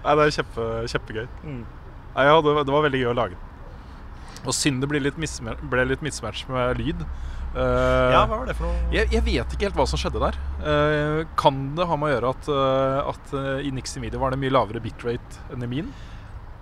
Nei, 0.03 0.15
det 0.15 0.25
er 0.27 0.35
kjempe, 0.37 0.67
kjempegøy. 0.93 1.27
Mm. 1.43 1.63
Nei, 2.15 2.25
ja, 2.25 2.35
det, 2.41 2.53
var- 2.55 2.63
det 2.67 2.73
var 2.73 2.85
veldig 2.87 3.01
gøy 3.03 3.11
å 3.11 3.15
lage 3.17 3.35
den. 3.37 3.43
Og 4.47 4.53
synd 4.53 4.81
det 4.81 4.87
ble 4.89 4.99
litt, 5.01 5.17
mismatch 5.17 6.45
med 6.49 6.77
lyd. 6.79 7.01
Uh, 7.57 8.11
Ja, 8.13 8.25
hva 8.27 8.37
var 8.37 8.45
det 8.45 8.55
for 8.55 8.67
noe? 8.67 8.91
jeg, 8.93 9.09
jeg 9.11 9.23
vet 9.25 9.53
ikke 9.55 9.65
helt 9.69 9.75
hva 9.79 9.87
som 9.89 9.97
skjedde 9.99 10.19
der. 10.21 10.35
Uh, 10.61 11.23
kan 11.39 11.75
det 11.75 11.87
ha 11.89 11.95
med 11.97 12.09
å 12.09 12.13
gjøre 12.13 12.29
at, 12.35 12.49
uh, 12.53 13.09
at 13.13 13.33
i 13.65 13.71
Nixie 13.73 14.01
Media 14.03 14.19
var 14.21 14.31
det 14.35 14.39
mye 14.39 14.53
lavere 14.53 14.79
bitrate 14.83 15.41
enn 15.55 15.63
i 15.65 15.71
min? 15.71 15.89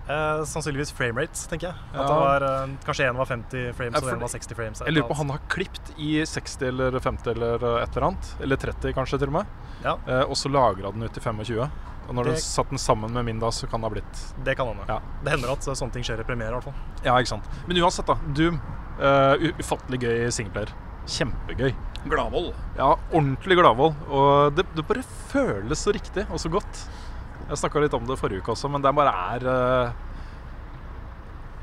Eh, 0.06 0.44
sannsynligvis 0.46 0.92
framerate, 0.94 1.34
tenker 1.50 1.72
jeg. 1.72 1.78
At 1.90 1.96
Ja. 1.98 2.04
det 2.06 2.18
var, 2.22 2.44
eh, 2.46 2.74
kanskje 2.86 3.08
én 3.10 3.16
var 3.18 3.26
50 3.26 3.72
frames 3.74 3.96
og 3.98 4.12
én 4.14 4.20
var 4.22 4.30
60 4.30 4.54
frames. 4.56 4.82
Jeg 4.86 4.94
lurer 4.94 5.08
på 5.10 5.16
han 5.18 5.30
har 5.34 5.40
klipt 5.50 5.90
i 5.98 6.22
60 6.24 6.68
eller 6.68 7.00
50 7.02 7.32
eller 7.34 7.56
et 7.82 7.90
eller 7.98 8.06
annet. 8.12 8.36
Eller 8.40 8.56
30 8.56 8.94
kanskje 8.94 9.18
til 9.18 9.32
og 9.32 9.34
med. 9.40 9.46
Ja. 9.84 9.96
Eh, 10.06 10.22
og 10.30 10.38
så 10.38 10.52
lagra 10.54 10.92
den 10.94 11.02
ut 11.02 11.12
til 11.12 11.24
25. 11.26 11.66
Og 12.08 12.14
når 12.16 12.24
du 12.24 12.32
Det- 12.32 12.42
satt 12.44 12.70
den 12.70 12.78
sammen 12.78 13.12
med 13.12 13.26
min 13.26 13.40
da, 13.40 13.48
så 13.50 13.68
kan 13.70 13.82
det 13.82 13.90
ha 13.90 13.94
blitt 13.96 14.44
Det 14.44 14.56
kan 14.58 14.68
hende. 14.68 14.86
Ja. 14.88 15.00
Det 15.24 15.32
hender 15.32 15.52
at 15.52 15.68
eh, 15.68 15.74
sånne 15.74 15.92
ting 15.94 16.04
skjer 16.04 16.20
i 16.20 16.24
premiere. 16.24 16.52
i 16.52 16.60
hvert 16.60 16.64
fall. 16.64 16.74
Ja, 17.04 17.16
ikke 17.18 17.28
sant. 17.34 17.44
Men 17.68 17.78
uansett, 17.78 18.06
da. 18.06 18.16
Doom. 18.34 18.60
Uh, 18.96 19.36
ufattelig 19.60 20.00
gøy 20.00 20.30
singleplayer. 20.32 20.70
Kjempegøy. 21.06 21.74
Gladvold. 22.08 22.54
Ja, 22.78 22.96
ordentlig 23.12 23.58
gladvold. 23.58 23.96
Og 24.10 24.56
det, 24.56 24.66
det 24.76 24.86
bare 24.88 25.04
føles 25.32 25.78
så 25.84 25.92
riktig 25.94 26.26
og 26.32 26.38
så 26.40 26.50
godt. 26.50 26.88
Jeg 27.50 27.58
snakka 27.58 27.82
litt 27.82 27.94
om 27.94 28.06
det 28.08 28.18
forrige 28.18 28.42
uke 28.42 28.54
også, 28.56 28.70
men 28.72 28.82
det 28.82 28.94
bare 28.96 29.12
er 29.36 29.46
eh, 29.46 29.92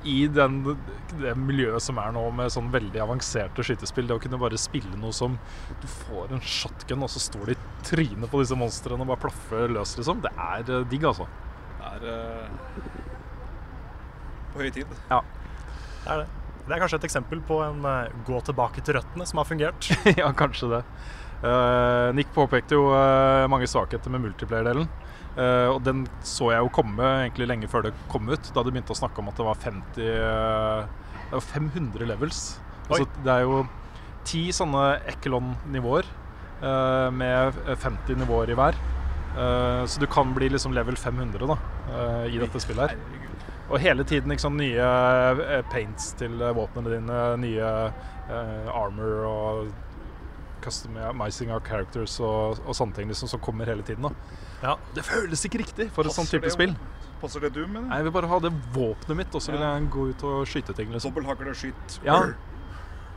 I 0.08 0.26
den, 0.26 0.58
det 1.20 1.32
miljøet 1.38 1.82
som 1.84 1.98
er 2.02 2.10
nå, 2.14 2.24
med 2.34 2.50
sånn 2.50 2.72
veldig 2.72 3.00
avanserte 3.04 3.62
skytespill, 3.66 4.08
det 4.08 4.16
å 4.16 4.22
kunne 4.22 4.40
bare 4.40 4.58
spille 4.58 4.98
noe 4.98 5.14
som 5.14 5.36
Du 5.82 5.86
får 5.90 6.34
en 6.34 6.42
shotgun, 6.42 7.04
og 7.06 7.12
så 7.12 7.22
står 7.22 7.52
det 7.52 7.56
i 7.56 7.86
trynet 7.86 8.30
på 8.30 8.42
disse 8.42 8.58
monstrene 8.58 9.04
og 9.04 9.12
bare 9.12 9.22
plaffer 9.28 9.72
løs, 9.72 9.94
liksom. 9.98 10.22
Det 10.24 10.32
er 10.34 10.66
eh, 10.66 10.86
digg, 10.90 11.06
altså. 11.06 11.28
Det 11.78 11.90
er 11.92 12.00
uh, 12.10 12.46
på 14.52 14.62
høy 14.62 14.70
tid. 14.74 14.90
Det 15.10 15.18
er 16.12 16.24
det. 16.24 16.28
Det 16.62 16.74
er 16.76 16.78
kanskje 16.78 16.98
et 17.00 17.08
eksempel 17.08 17.40
på 17.46 17.56
en 17.64 17.82
uh, 17.86 18.10
gå 18.26 18.38
tilbake 18.46 18.84
til 18.86 18.98
røttene 18.98 19.26
som 19.28 19.42
har 19.42 19.48
fungert. 19.48 19.90
ja, 20.20 20.30
kanskje 20.38 20.70
det. 20.76 20.82
Uh, 21.42 22.10
Nick 22.14 22.30
påpekte 22.34 22.78
jo 22.78 22.84
mange 23.50 23.66
svakheter 23.70 24.12
med 24.14 24.22
multiplayer-delen. 24.26 24.90
Eh, 25.32 25.68
og 25.72 25.80
den 25.86 26.04
så 26.26 26.50
jeg 26.52 26.64
jo 26.64 26.72
komme 26.76 27.12
egentlig 27.22 27.48
lenge 27.48 27.70
før 27.72 27.86
det 27.86 27.94
kom 28.12 28.28
ut, 28.28 28.50
da 28.52 28.64
de 28.64 28.72
begynte 28.74 28.92
å 28.92 28.98
snakke 28.98 29.22
om 29.22 29.30
at 29.32 29.38
det 29.40 29.46
var 29.46 29.60
50 29.62 30.10
uh, 30.22 31.06
Det 31.30 31.38
var 31.38 31.46
500 31.46 32.10
levels. 32.10 32.42
Altså, 32.88 33.06
det 33.24 33.36
er 33.36 33.46
jo 33.46 33.62
ti 34.28 34.42
sånne 34.52 34.82
Echelon-nivåer 35.14 36.08
uh, 36.62 37.08
med 37.14 37.56
50 37.80 38.20
nivåer 38.20 38.52
i 38.52 38.58
hver. 38.58 38.76
Eh, 39.38 39.86
så 39.86 40.00
du 40.00 40.06
kan 40.06 40.34
bli 40.34 40.48
liksom 40.48 40.72
level 40.72 40.96
500 40.96 41.46
da, 41.46 41.58
eh, 41.92 42.34
i 42.34 42.38
dette 42.38 42.60
spillet 42.60 42.90
her. 42.90 42.96
Og 43.70 43.78
hele 43.80 44.04
tiden 44.04 44.30
liksom, 44.30 44.58
nye 44.60 44.88
eh, 45.40 45.62
paints 45.72 46.12
til 46.20 46.36
eh, 46.42 46.52
våpnene 46.56 46.92
dine, 46.92 47.20
nye 47.40 47.70
eh, 48.28 48.68
armor 48.68 49.24
og 49.28 49.72
customizing 50.62 51.50
av 51.50 51.64
characters 51.66 52.18
og, 52.20 52.60
og 52.66 52.76
sånne 52.76 52.98
ting 52.98 53.08
liksom, 53.08 53.30
som 53.32 53.40
kommer 53.42 53.70
hele 53.70 53.82
tiden. 53.86 54.04
Da. 54.04 54.41
Ja. 54.62 54.76
Det 54.94 55.04
føles 55.06 55.44
ikke 55.48 55.62
riktig 55.64 55.88
for 55.94 56.06
et 56.06 56.14
sånt 56.14 56.30
type 56.30 56.46
det- 56.46 56.54
spill. 56.54 56.76
Passer 57.22 57.40
det 57.40 57.52
du, 57.54 57.66
mener 57.66 57.86
Nei, 57.86 57.96
Jeg 58.00 58.04
vil 58.08 58.12
bare 58.12 58.26
ha 58.26 58.38
det 58.42 58.50
våpenet 58.74 59.16
mitt, 59.16 59.34
og 59.34 59.42
så 59.42 59.52
vil 59.52 59.60
jeg 59.60 59.90
gå 59.90 60.08
ut 60.10 60.24
og 60.24 60.46
skyte 60.46 60.74
ting. 60.74 60.90
Liksom. 60.90 61.14
og 61.14 61.54
skyt. 61.54 62.00
Ja. 62.04 62.32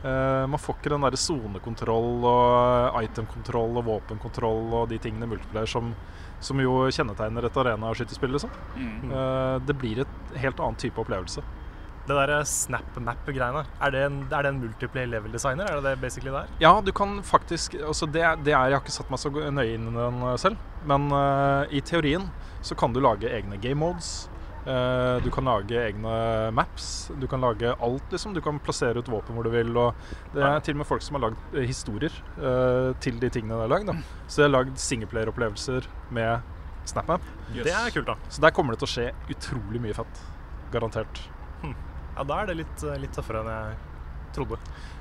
Uh, 0.04 0.46
man 0.46 0.60
får 0.60 0.76
ikke 0.76 0.92
den 0.92 1.02
derre 1.02 1.18
sonekontroll 1.18 2.22
og 2.28 2.98
itemkontroll 3.02 3.80
og 3.80 3.84
våpenkontroll 3.88 4.74
og 4.78 4.88
de 4.92 4.98
tingene 5.02 5.24
i 5.26 5.30
multiplayer 5.32 5.66
som, 5.66 5.94
som 6.38 6.60
jo 6.60 6.86
kjennetegner 6.92 7.48
et 7.48 7.56
arenaskytespill. 7.56 8.30
Liksom. 8.36 8.50
Mm. 8.76 9.10
Uh, 9.10 9.58
det 9.66 9.74
blir 9.80 10.04
et 10.04 10.36
helt 10.36 10.60
annet 10.60 10.78
type 10.78 11.00
opplevelse. 11.02 11.42
Det 12.06 12.14
der 12.14 12.44
snap-map-greiene, 12.46 13.64
er, 13.82 13.90
det 13.90 14.02
en- 14.06 14.20
er 14.30 14.42
det 14.46 14.50
en 14.52 14.60
multiplayer 14.62 15.08
level 15.10 15.32
designer? 15.34 15.66
Er 15.66 15.80
det 15.80 15.90
det 15.90 16.00
basically 16.04 16.30
det 16.30 16.44
er? 16.44 16.52
Ja, 16.62 16.80
du 16.80 16.92
kan 16.92 17.16
faktisk 17.26 17.74
altså 17.82 18.06
det, 18.06 18.22
det 18.46 18.52
er, 18.54 18.68
Jeg 18.70 18.78
har 18.78 18.84
ikke 18.84 18.94
satt 18.94 19.10
meg 19.10 19.18
så 19.18 19.30
nøye 19.32 19.74
inn 19.74 19.88
i 19.90 19.96
den 19.96 20.22
eh, 20.22 20.36
selv, 20.38 20.56
men 20.86 21.10
uh, 21.10 21.66
i 21.74 21.80
teorien 21.82 22.28
så 22.62 22.76
kan 22.78 22.92
du 22.94 23.00
lage 23.02 23.26
egne 23.30 23.58
game 23.58 23.78
modes. 23.82 24.28
Uh, 24.66 25.18
du 25.22 25.28
kan 25.30 25.46
lage 25.46 25.78
egne 25.78 26.50
maps. 26.54 27.10
Du 27.20 27.26
kan 27.30 27.40
lage 27.40 27.70
alt, 27.78 28.06
liksom. 28.10 28.32
Du 28.34 28.40
kan 28.42 28.58
plassere 28.58 28.98
ut 28.98 29.06
våpen 29.10 29.34
hvor 29.36 29.46
du 29.46 29.50
vil. 29.50 29.70
Og 29.78 29.94
det 30.34 30.42
er 30.42 30.58
til 30.66 30.74
og 30.74 30.80
med 30.80 30.88
folk 30.88 31.02
som 31.06 31.14
har 31.18 31.28
lagd 31.28 31.54
historier 31.68 32.10
uh, 32.40 32.90
til 32.98 33.20
de 33.22 33.30
tingene 33.30 33.54
de 33.54 33.62
har 33.62 33.70
lagd. 33.70 33.92
Så 34.26 34.42
de 34.42 34.48
har 34.48 34.54
lagd 34.56 34.74
singleplayer-opplevelser 34.82 35.86
med 36.10 36.42
SnapMap. 36.86 37.22
Det 37.54 37.70
er 37.70 37.90
kult, 37.94 38.10
da. 38.10 38.18
Så 38.30 38.42
der 38.42 38.50
kommer 38.54 38.74
det 38.74 38.82
til 38.82 38.90
å 38.90 38.94
skje 38.96 39.06
utrolig 39.36 39.82
mye 39.86 39.94
fett. 39.94 40.22
Garantert. 40.74 41.22
Ja, 42.16 42.24
Da 42.24 42.40
er 42.40 42.46
det 42.48 42.60
litt, 42.62 42.82
eh, 42.82 42.96
litt 42.96 43.12
tøffere 43.12 43.42
enn 43.42 43.50
jeg 43.52 43.76
trodde. 44.36 44.56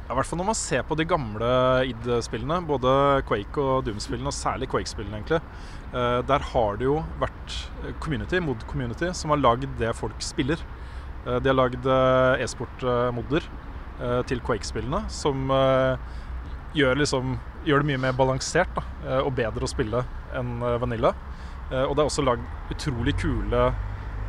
Ja, 0.06 0.14
I 0.14 0.18
hvert 0.18 0.28
fall 0.28 0.40
når 0.40 0.50
man 0.52 0.58
ser 0.60 0.84
på 0.84 0.98
de 1.00 1.06
gamle 1.08 1.48
id-spillene, 1.88 2.60
både 2.68 3.24
Quake 3.26 3.58
og 3.58 3.86
Doom-spillene, 3.86 4.28
og 4.28 4.36
særlig 4.36 4.68
Quake-spillene, 4.70 5.22
egentlig. 5.22 5.40
Eh, 5.94 6.22
der 6.28 6.40
har 6.52 6.76
det 6.78 6.86
jo 6.86 7.06
vært 7.18 7.56
eh, 7.86 7.94
community, 8.04 8.40
mod-community, 8.44 9.14
som 9.14 9.32
har 9.32 9.40
lagd 9.40 9.78
det 9.80 9.96
folk 9.96 10.20
spiller. 10.20 10.58
De 11.26 11.50
har 11.50 11.56
lagd 11.58 11.82
e-sport-modder 12.38 13.42
til 14.30 14.42
Quake-spillene, 14.46 15.10
som 15.10 15.48
gjør, 16.78 17.00
liksom, 17.00 17.40
gjør 17.66 17.82
det 17.82 17.88
mye 17.90 18.02
mer 18.04 18.14
balansert 18.14 18.70
da, 18.76 18.84
og 19.24 19.34
bedre 19.34 19.66
å 19.66 19.72
spille 19.72 20.04
enn 20.38 20.60
Vanilla. 20.62 21.16
Og 21.72 21.96
det 21.96 22.04
er 22.04 22.06
også 22.06 22.28
lagd 22.28 22.46
utrolig 22.70 23.16
kule 23.18 23.72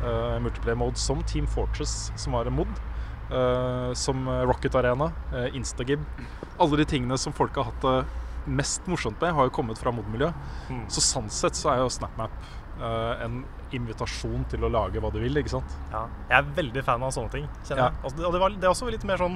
uh, 0.03 0.37
multiplayer-mode 0.43 0.97
som 1.01 1.23
Team 1.23 1.47
Fortress, 1.47 2.11
som 2.15 2.33
var 2.37 2.45
en 2.49 2.53
mod. 2.59 2.67
Uh, 3.31 3.91
som 3.93 4.23
Rocket 4.47 4.75
Arena, 4.79 5.09
uh, 5.33 5.47
Instagib. 5.57 5.99
Alle 6.59 6.77
de 6.79 6.85
tingene 6.87 7.17
som 7.19 7.33
folk 7.35 7.55
har 7.59 7.67
hatt 7.71 7.81
det 7.83 7.97
mest 8.47 8.85
morsomt 8.87 9.19
med, 9.19 9.33
har 9.35 9.49
jo 9.49 9.51
kommet 9.57 9.77
fra 9.81 9.91
mod-miljøet. 9.91 10.33
Mm. 10.71 10.85
Så 10.87 11.01
sånn 11.03 11.27
sett 11.29 11.57
så 11.59 11.73
er 11.73 11.81
jo 11.81 11.89
SnapMap 11.91 12.31
uh, 12.79 13.17
en 13.25 13.41
invitasjon 13.75 14.45
til 14.47 14.63
å 14.63 14.69
lage 14.71 15.01
hva 15.03 15.11
du 15.11 15.19
vil, 15.19 15.35
ikke 15.41 15.57
sant? 15.57 15.73
Ja. 15.91 16.05
Jeg 16.29 16.37
er 16.39 16.53
veldig 16.61 16.83
fan 16.87 17.03
av 17.03 17.11
sånne 17.11 17.33
ting. 17.33 17.49
kjenner 17.67 17.83
Ja. 17.83 17.89
jeg. 18.05 18.15
Det- 18.15 18.25
Og 18.25 18.31
det, 18.31 18.39
var, 18.39 18.49
det 18.55 18.63
er 18.63 18.71
også 18.71 18.89
litt 18.91 19.03
mer 19.03 19.17
sånn 19.19 19.35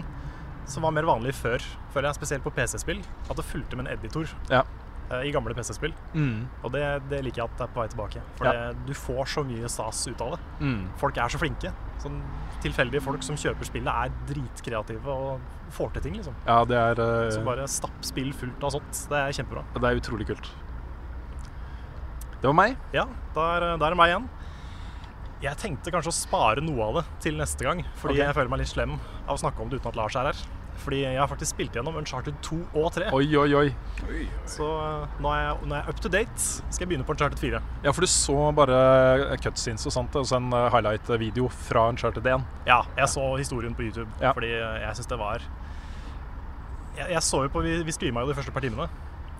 som 0.71 0.84
var 0.84 0.91
mer 0.95 1.04
vanlig 1.04 1.34
før, 1.36 1.60
føler 1.91 2.08
jeg, 2.13 2.15
spesielt 2.21 2.43
på 2.45 2.54
PC-spill. 2.56 3.02
At 3.30 3.36
det 3.36 3.43
fulgte 3.43 3.76
med 3.76 3.88
en 3.88 3.97
editor 4.00 4.30
Ja. 4.50 4.63
Eh, 5.12 5.28
i 5.28 5.34
gamle 5.36 5.56
PC-spill. 5.58 5.93
Mm. 6.15 6.47
Og 6.63 6.74
det, 6.74 6.84
det 7.12 7.21
liker 7.26 7.43
jeg 7.43 7.52
at 7.52 7.60
det 7.60 7.67
er 7.67 7.74
på 7.76 7.84
vei 7.84 7.88
tilbake. 7.91 8.24
For 8.39 8.50
Ja. 8.50 8.54
det, 8.71 8.88
du 8.88 8.93
får 8.97 9.34
så 9.36 9.45
mye 9.47 9.69
stas 9.71 10.04
ut 10.08 10.24
av 10.24 10.36
det. 10.36 10.41
Mm. 10.62 10.82
Folk 11.02 11.19
er 11.21 11.34
så 11.34 11.41
flinke. 11.41 11.74
Sånn 12.02 12.21
tilfeldige 12.62 13.02
folk 13.04 13.24
som 13.26 13.38
kjøper 13.39 13.67
spillet, 13.67 13.89
er 13.89 14.12
dritkreative 14.30 15.13
og 15.13 15.71
får 15.74 15.95
til 15.95 16.08
ting, 16.08 16.19
liksom. 16.19 16.36
Ja, 16.45 16.60
det 16.67 16.78
er, 16.78 17.00
uh, 17.02 17.32
Så 17.34 17.45
bare 17.45 17.67
stapp 17.69 18.04
spill 18.06 18.34
fullt 18.38 18.63
av 18.63 18.76
sånt. 18.76 19.06
Det 19.10 19.17
er 19.17 19.34
kjempebra. 19.39 19.65
det 19.78 19.89
er 19.89 20.02
utrolig 20.02 20.28
kult. 20.30 20.52
Det 22.41 22.50
var 22.50 22.58
meg. 22.58 22.78
Ja, 22.93 23.06
da 23.36 23.50
er 23.58 23.78
det 23.78 23.97
meg 23.97 24.13
igjen. 24.13 24.30
Jeg 25.41 25.58
tenkte 25.58 25.89
kanskje 25.93 26.12
å 26.12 26.13
spare 26.13 26.62
noe 26.62 26.86
av 26.86 26.97
det 27.00 27.04
til 27.26 27.38
neste 27.38 27.65
gang, 27.65 27.80
fordi 27.97 28.19
okay. 28.19 28.28
jeg 28.28 28.38
føler 28.38 28.50
meg 28.54 28.60
litt 28.62 28.69
slem 28.69 28.91
av 29.26 29.34
å 29.34 29.41
snakke 29.41 29.63
om 29.63 29.71
det 29.71 29.80
uten 29.80 29.89
at 29.89 29.97
Lars 29.97 30.17
er 30.19 30.30
her. 30.30 30.41
Fordi 30.82 31.04
jeg 31.04 31.17
har 31.20 31.30
faktisk 31.30 31.54
spilt 31.54 31.76
gjennom 31.78 31.96
Uncharted 32.00 32.38
2 32.46 32.58
og 32.82 32.88
3. 32.96 33.10
Oi, 33.13 33.26
oi, 33.38 33.48
oi. 33.60 33.67
Oi. 34.10 34.24
Så 34.50 34.65
uh, 34.65 35.06
nå 35.22 35.30
er, 35.36 35.44
jeg, 35.46 35.70
nå 35.70 35.76
er 35.78 35.84
jeg 35.84 35.94
up 35.94 36.02
to 36.02 36.10
date. 36.13 36.41
Skal 36.41 36.86
jeg 36.86 36.91
begynne 36.94 37.06
på 37.06 37.13
Uncharted 37.15 37.41
4. 37.41 37.62
Ja, 37.86 37.94
for 37.94 38.02
du 38.06 38.10
så 38.10 38.38
bare 38.58 38.80
cutscenes 39.44 39.86
og 39.89 39.94
sånt, 39.96 40.17
og 40.17 40.26
så 40.28 40.39
en 40.39 40.50
eh, 40.58 40.67
highlight-video 40.74 41.48
fra 41.70 41.88
Uncharted 41.94 42.26
1. 42.26 42.48
Ja, 42.70 42.82
jeg 42.98 43.12
så 43.13 43.28
historien 43.38 43.78
på 43.78 43.86
YouTube, 43.86 44.10
Ja. 44.22 44.34
fordi 44.34 44.50
jeg 44.56 44.98
syns 44.98 45.10
det 45.12 45.20
var 45.22 45.46
jeg, 46.98 47.08
jeg 47.13 47.22
så 47.24 47.46
jo 47.46 47.52
på, 47.54 47.62
Vi, 47.63 47.78
vi 47.88 47.96
streama 47.96 48.24
jo 48.26 48.32
de 48.32 48.36
første 48.38 48.54
par 48.54 48.63
timene, 48.65 48.88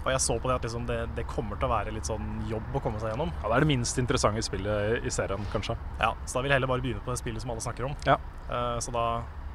og 0.02 0.08
jeg 0.10 0.22
så 0.24 0.38
på 0.42 0.50
det 0.50 0.56
at 0.58 0.64
liksom 0.66 0.86
det, 0.90 1.00
det 1.18 1.26
kommer 1.30 1.60
til 1.60 1.68
å 1.68 1.74
være 1.74 1.92
litt 1.94 2.08
sånn 2.10 2.30
jobb 2.50 2.78
å 2.78 2.82
komme 2.82 3.02
seg 3.02 3.12
gjennom. 3.14 3.30
Ja, 3.42 3.50
Det 3.52 3.58
er 3.60 3.66
det 3.66 3.70
minst 3.70 4.00
interessante 4.02 4.42
spillet 4.46 5.06
i 5.06 5.12
serien, 5.14 5.44
kanskje. 5.54 5.76
Ja, 6.00 6.14
Så 6.26 6.40
da 6.40 6.46
vil 6.46 6.54
jeg 6.54 6.58
heller 6.60 6.72
bare 6.72 6.82
begynne 6.86 7.04
på 7.06 7.14
det 7.14 7.20
spillet 7.22 7.44
som 7.44 7.54
alle 7.54 7.62
snakker 7.66 7.86
om. 7.90 7.94
Ja. 8.08 8.18
Uh, 8.50 8.80
så 8.82 8.94
da, 8.96 9.04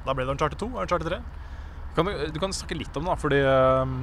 da 0.05 0.15
ble 0.15 0.23
det 0.27 0.35
Uncharted 0.37 0.61
2 0.61 0.69
og 0.71 0.79
Uncharted 0.85 1.11
3. 1.11 1.19
Kan 1.97 2.07
du, 2.07 2.13
du 2.29 2.39
kan 2.41 2.53
snakke 2.53 2.77
litt 2.77 2.97
om 2.99 3.09
det, 3.09 3.15
fordi 3.19 3.41
um, 3.43 3.95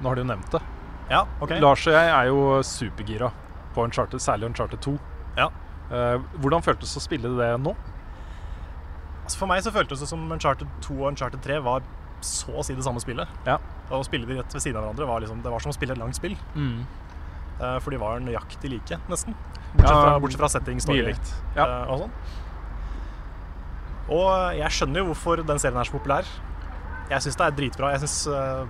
nå 0.00 0.06
har 0.06 0.16
du 0.16 0.22
jo 0.22 0.28
nevnt 0.30 0.54
det. 0.54 0.62
Ja, 1.10 1.24
ok. 1.42 1.56
Lars 1.60 1.82
og 1.90 1.96
jeg 1.96 2.12
er 2.12 2.30
jo 2.30 2.44
supergira 2.64 3.32
på 3.74 3.84
Uncharted, 3.84 4.22
særlig 4.22 4.48
Uncharted 4.52 4.80
2. 4.86 4.94
Ja. 5.40 5.50
Uh, 5.90 6.22
hvordan 6.40 6.64
føltes 6.64 6.94
det 6.94 7.02
å 7.02 7.04
spille 7.04 7.34
det 7.36 7.50
nå? 7.60 7.74
Altså 9.24 9.40
For 9.40 9.50
meg 9.50 9.64
så 9.64 9.72
føltes 9.74 10.00
det 10.04 10.08
som 10.08 10.22
Uncharted 10.32 10.70
2 10.84 10.96
og 11.00 11.08
Uncharted 11.10 11.42
3 11.44 11.58
var 11.64 11.84
så 12.24 12.54
å 12.60 12.64
si 12.64 12.76
det 12.76 12.84
samme 12.86 13.02
spillet. 13.02 13.28
Ja. 13.48 13.58
Og 13.90 13.98
å 14.00 14.04
spille 14.06 14.28
de 14.28 14.38
rett 14.38 14.54
ved 14.54 14.62
siden 14.64 14.78
av 14.78 14.86
hverandre 14.86 15.08
var 15.08 15.24
liksom, 15.24 15.42
det 15.44 15.52
var 15.52 15.64
som 15.64 15.72
å 15.72 15.76
spille 15.76 15.96
et 15.96 16.00
langt 16.00 16.16
spill. 16.16 16.36
Eh, 17.60 17.76
for 17.84 17.94
de 17.94 18.00
var 18.00 18.22
nøyaktig 18.24 18.70
like, 18.72 18.98
nesten. 19.10 19.36
Bortsett, 19.74 19.90
Ja, 19.90 20.00
fra, 20.00 20.16
bortsett 20.22 20.40
fra 20.40 20.50
setting, 20.52 20.80
story 20.80 21.04
likt. 21.08 21.34
Ja. 21.56 21.66
Uh, 21.66 21.92
og 21.92 22.04
sånn. 22.04 22.16
Og 24.14 24.28
jeg 24.58 24.76
skjønner 24.76 25.02
jo 25.02 25.08
hvorfor 25.10 25.42
den 25.46 25.60
serien 25.62 25.80
er 25.80 25.88
så 25.88 25.96
populær. 25.96 26.28
Jeg 27.10 27.24
syns 27.24 27.36
det 27.40 27.46
er 27.46 27.56
dritbra. 27.58 27.90
Jeg 27.94 28.04
synes 28.04 28.16
uh, 28.32 28.64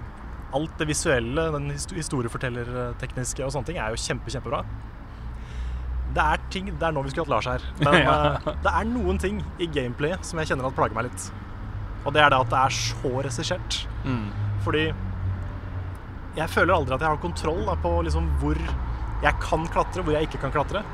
alt 0.54 0.74
det 0.78 0.88
visuelle, 0.90 1.46
den 1.54 1.70
historiefortellertekniske 1.74 3.44
og 3.46 3.54
sånne 3.54 3.70
ting, 3.70 3.78
er 3.78 3.94
jo 3.94 4.00
kjempe, 4.00 4.32
kjempebra. 4.32 4.62
Det 6.14 6.22
er 6.22 6.42
ting 6.52 6.68
Det 6.70 6.86
er 6.86 6.92
nå 6.94 7.02
vi 7.02 7.10
skulle 7.10 7.24
hatt 7.26 7.32
Lars 7.32 7.48
her. 7.50 7.64
Men 7.84 7.96
eh, 8.04 8.52
det 8.62 8.70
er 8.70 8.84
noen 8.86 9.18
ting 9.18 9.40
i 9.58 9.66
gameplayet 9.66 10.26
som 10.26 10.38
jeg 10.38 10.52
kjenner 10.52 10.68
at 10.68 10.76
plager 10.76 10.94
meg 10.94 11.08
litt. 11.08 11.24
Og 12.04 12.14
det 12.14 12.22
er 12.22 12.30
det 12.30 12.38
at 12.44 12.52
det 12.52 12.60
er 12.60 12.76
så 12.76 13.12
regissert. 13.24 13.80
Fordi 14.66 14.84
jeg 16.34 16.50
føler 16.50 16.74
aldri 16.74 16.94
at 16.94 17.02
jeg 17.02 17.10
har 17.10 17.20
kontroll 17.22 17.62
da, 17.66 17.74
på 17.78 17.90
liksom 18.06 18.28
hvor 18.42 18.58
jeg 19.24 19.34
kan 19.42 19.66
klatre, 19.72 20.02
hvor 20.04 20.14
jeg 20.14 20.28
ikke 20.28 20.40
kan 20.44 20.54
klatre. 20.54 20.84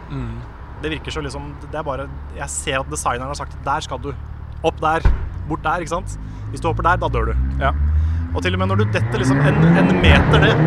Det 0.81 0.91
virker 0.95 1.13
så 1.13 1.21
liksom 1.21 1.51
Det 1.67 1.77
er 1.77 1.85
bare 1.85 2.07
Jeg 2.39 2.49
ser 2.49 2.79
at 2.81 2.89
designeren 2.89 3.29
har 3.29 3.37
sagt 3.37 3.53
Der 3.67 3.81
skal 3.85 3.99
du. 4.01 4.15
Opp 4.65 4.81
der. 4.81 5.05
Bort 5.49 5.65
der, 5.67 5.83
ikke 5.85 5.93
sant. 5.99 6.17
Hvis 6.51 6.63
du 6.63 6.71
hopper 6.71 6.87
der, 6.87 7.01
da 7.03 7.11
dør 7.13 7.31
du. 7.31 7.35
Ja. 7.63 7.75
Og 8.31 8.43
til 8.45 8.55
og 8.55 8.63
med 8.63 8.71
når 8.71 8.83
du 8.83 8.91
detter 8.95 9.23
liksom 9.23 9.41
en, 9.43 9.63
en 9.81 9.95
meter 10.03 10.43
ned, 10.45 10.67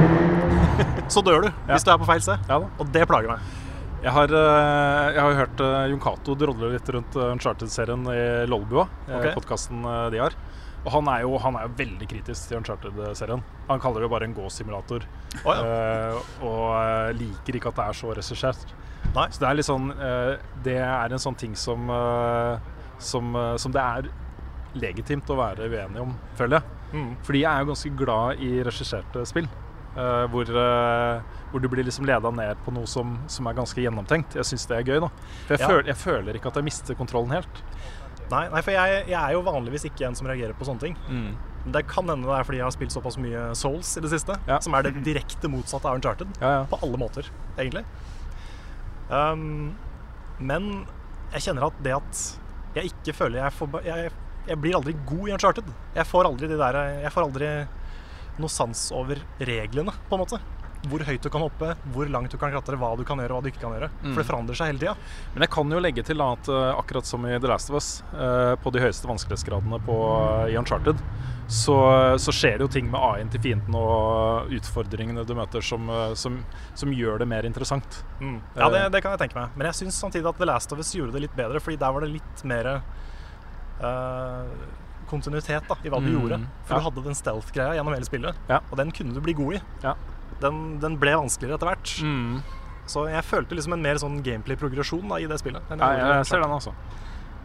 så 1.13 1.23
dør 1.23 1.45
du. 1.47 1.51
Hvis 1.69 1.85
du 1.85 1.91
er 1.93 1.99
på 2.01 2.07
feil 2.07 2.23
sted. 2.23 2.49
Ja. 2.49 2.59
Og 2.59 2.89
det 2.95 3.05
plager 3.07 3.35
meg. 3.35 3.53
Jeg 4.03 4.11
har, 4.11 4.33
eh, 4.35 5.13
jeg 5.15 5.21
har 5.23 5.37
hørt 5.37 5.61
eh, 5.63 5.85
Jon 5.93 6.01
Cato 6.03 6.33
drodle 6.35 6.73
litt 6.73 6.89
rundt 6.91 7.15
eh, 7.15 7.29
Uncharted-serien 7.31 8.03
i 8.11 8.23
Lolbua. 8.51 8.83
Okay. 9.07 9.31
podkasten 9.37 9.85
de 10.11 10.19
har. 10.19 10.35
Og 10.83 10.89
han 10.91 11.07
er, 11.07 11.21
jo, 11.23 11.37
han 11.39 11.55
er 11.55 11.69
jo 11.69 11.75
veldig 11.79 12.07
kritisk 12.11 12.49
til 12.49 12.59
Uncharted-serien. 12.59 13.43
Han 13.69 13.79
kaller 13.79 14.03
det 14.03 14.09
bare 14.11 14.27
en 14.27 14.35
gåsimulator. 14.35 15.05
Å, 15.39 15.55
eh, 15.55 16.33
og 16.43 17.15
liker 17.21 17.59
ikke 17.59 17.71
at 17.71 17.79
det 17.79 17.85
er 17.85 17.99
så 18.01 18.11
regissert. 18.19 18.75
Så 19.13 19.39
det 19.39 19.47
er 19.47 19.57
litt 19.59 19.67
sånn 19.67 19.89
Det 20.63 20.77
er 20.79 21.11
en 21.11 21.19
sånn 21.19 21.35
ting 21.35 21.57
som, 21.59 21.89
som, 23.03 23.33
som 23.59 23.73
det 23.75 23.81
er 23.83 24.07
legitimt 24.75 25.29
å 25.29 25.37
være 25.37 25.67
uenig 25.69 26.01
om, 26.01 26.15
føler 26.39 26.59
jeg. 26.59 26.79
Mm. 26.93 27.11
Fordi 27.25 27.41
jeg 27.43 27.49
er 27.51 27.63
jo 27.63 27.69
ganske 27.73 27.91
glad 27.97 28.41
i 28.45 28.49
regisserte 28.65 29.25
spill. 29.29 29.47
Uh, 29.93 30.25
hvor, 30.33 30.49
uh, 30.49 31.21
hvor 31.51 31.61
du 31.61 31.67
blir 31.69 31.85
liksom 31.85 32.05
leda 32.09 32.31
ned 32.33 32.57
på 32.65 32.71
noe 32.73 32.87
som, 32.89 33.11
som 33.29 33.45
er 33.45 33.53
ganske 33.53 33.77
gjennomtenkt. 33.77 34.33
Jeg 34.39 34.47
syns 34.49 34.65
det 34.69 34.79
er 34.79 34.87
gøy. 34.89 34.99
da 35.03 35.09
For 35.45 35.53
jeg, 35.53 35.59
Ja. 35.61 35.67
føler, 35.69 35.87
jeg 35.91 35.97
føler 36.01 36.33
ikke 36.39 36.47
at 36.49 36.55
jeg 36.55 36.63
mister 36.65 36.95
kontrollen 36.97 37.31
helt. 37.35 37.61
Nei, 38.31 38.47
nei, 38.49 38.61
for 38.65 38.71
jeg, 38.73 39.03
jeg 39.11 39.19
er 39.19 39.33
jo 39.35 39.43
vanligvis 39.45 39.85
ikke 39.85 40.07
en 40.07 40.15
som 40.17 40.25
reagerer 40.25 40.55
på 40.57 40.65
sånne 40.65 40.79
ting. 40.81 40.95
Det 41.73 41.83
kan 41.87 42.07
hende 42.09 42.25
det 42.25 42.33
er 42.39 42.43
fordi 42.47 42.57
jeg 42.57 42.65
har 42.65 42.73
spilt 42.73 42.91
såpass 42.95 43.17
mye 43.21 43.43
Souls 43.55 43.91
i 43.99 44.01
det 44.01 44.09
siste, 44.09 44.35
Ja. 44.47 44.57
som 44.59 44.73
er 44.73 44.81
det 44.87 45.03
direkte 45.05 45.47
motsatte 45.51 45.85
av 45.85 45.95
Uncharted. 45.99 46.27
Ja. 46.41 46.63
På 46.71 46.79
alle 46.81 46.97
måter, 46.97 47.29
egentlig. 47.57 47.83
Um, 49.11 49.75
men 50.39 50.87
jeg 51.35 51.45
kjenner 51.47 51.67
at 51.69 51.77
det 51.85 51.93
at 51.93 52.23
jeg 52.77 52.89
ikke 52.93 53.13
føler 53.13 53.43
jeg 53.43 53.53
får 53.59 53.83
jeg, 53.85 54.11
jeg 54.47 54.59
blir 54.59 54.75
aldri 54.77 54.95
god 55.07 55.29
i 55.29 55.35
Uncharted. 55.37 55.71
Jeg 55.95 56.09
får 56.09 56.29
aldri 56.29 56.49
de 56.51 56.59
der 56.59 56.81
Jeg 57.03 57.13
får 57.13 57.27
aldri 57.27 57.53
noe 58.41 58.49
sans 58.49 58.89
over 58.95 59.21
reglene, 59.45 59.93
på 60.09 60.17
en 60.17 60.23
måte. 60.23 60.41
Hvor 60.89 60.99
høyt 61.07 61.23
du 61.23 61.29
kan 61.31 61.45
hoppe, 61.45 61.75
hvor 61.93 62.09
langt 62.11 62.33
du 62.33 62.35
kan 62.39 62.51
klatre, 62.51 62.75
hva 62.75 62.89
du 62.99 63.05
kan 63.07 63.21
gjøre 63.21 63.31
og 63.31 63.39
hva 63.39 63.45
du 63.45 63.53
ikke 63.53 63.61
kan 63.61 63.75
gjøre. 63.77 63.87
For 64.01 64.19
det 64.19 64.25
forandrer 64.27 64.57
seg 64.59 64.73
hele 64.73 64.81
tida. 64.81 64.95
Men 65.35 65.45
jeg 65.45 65.51
kan 65.53 65.69
jo 65.71 65.79
legge 65.79 66.03
til 66.03 66.23
at 66.25 66.49
eh, 66.51 66.71
akkurat 66.73 67.07
som 67.07 67.23
i 67.29 67.37
The 67.37 67.51
Last 67.51 67.71
of 67.71 67.77
Us, 67.79 67.91
eh, 68.11 68.55
på 68.59 68.73
de 68.75 68.81
høyeste 68.83 69.07
vanskelighetsgradene 69.07 69.79
på, 69.85 69.95
eh, 70.17 70.49
i 70.51 70.57
Uncharted, 70.59 70.99
så, 71.47 71.77
så 72.19 72.33
skjer 72.35 72.57
det 72.57 72.65
jo 72.65 72.73
ting 72.73 72.89
med 72.91 72.99
AI-en 72.99 73.31
til 73.31 73.43
fienden 73.43 73.77
og 73.77 74.51
utfordringene 74.57 75.23
du 75.27 75.33
møter, 75.37 75.63
som, 75.63 75.87
som, 76.19 76.41
som 76.75 76.91
gjør 76.95 77.21
det 77.21 77.29
mer 77.31 77.47
interessant. 77.47 78.01
Mm. 78.19 78.41
Ja, 78.57 78.67
det, 78.73 78.83
det 78.95 79.03
kan 79.05 79.15
jeg 79.15 79.23
tenke 79.23 79.39
meg. 79.39 79.55
Men 79.55 79.69
jeg 79.69 79.83
syns 79.83 80.01
samtidig 80.03 80.27
at 80.33 80.39
The 80.41 80.49
Last 80.49 80.75
of 80.75 80.83
Us 80.83 80.91
gjorde 80.97 81.15
det 81.15 81.27
litt 81.27 81.35
bedre, 81.37 81.63
Fordi 81.63 81.79
der 81.79 81.95
var 81.95 82.03
det 82.03 82.15
litt 82.15 82.43
mer 82.49 82.73
eh, 83.83 84.71
kontinuitet 85.11 85.67
da, 85.69 85.75
i 85.83 85.91
hva 85.91 85.99
du 86.01 86.07
Mm, 86.09 86.15
gjorde. 86.17 86.39
For 86.65 86.73
ja. 86.73 86.79
du 86.79 86.85
hadde 86.87 87.03
den 87.05 87.15
stealth-greia 87.19 87.75
gjennom 87.77 87.93
hele 87.93 88.07
spillet, 88.07 88.35
Ja. 88.49 88.59
og 88.71 88.77
den 88.79 88.91
kunne 88.91 89.13
du 89.13 89.21
bli 89.21 89.33
god 89.37 89.55
i. 89.59 89.61
Ja. 89.83 89.95
Den, 90.41 90.79
den 90.79 90.97
ble 90.97 91.13
vanskeligere 91.19 91.55
etter 91.59 91.69
hvert. 91.69 91.93
Mm. 92.03 92.41
Så 92.89 93.05
jeg 93.07 93.23
følte 93.23 93.55
liksom 93.55 93.73
en 93.77 93.81
mer 93.85 93.95
sånn 94.01 94.21
gameplay-progresjon 94.23 95.11
i 95.21 95.27
det 95.29 95.37
spillet. 95.39 95.61
Ja, 95.69 95.91
jeg 95.93 96.07
jeg 96.17 96.25
ser 96.25 96.41
den, 96.41 96.51
altså. 96.51 96.73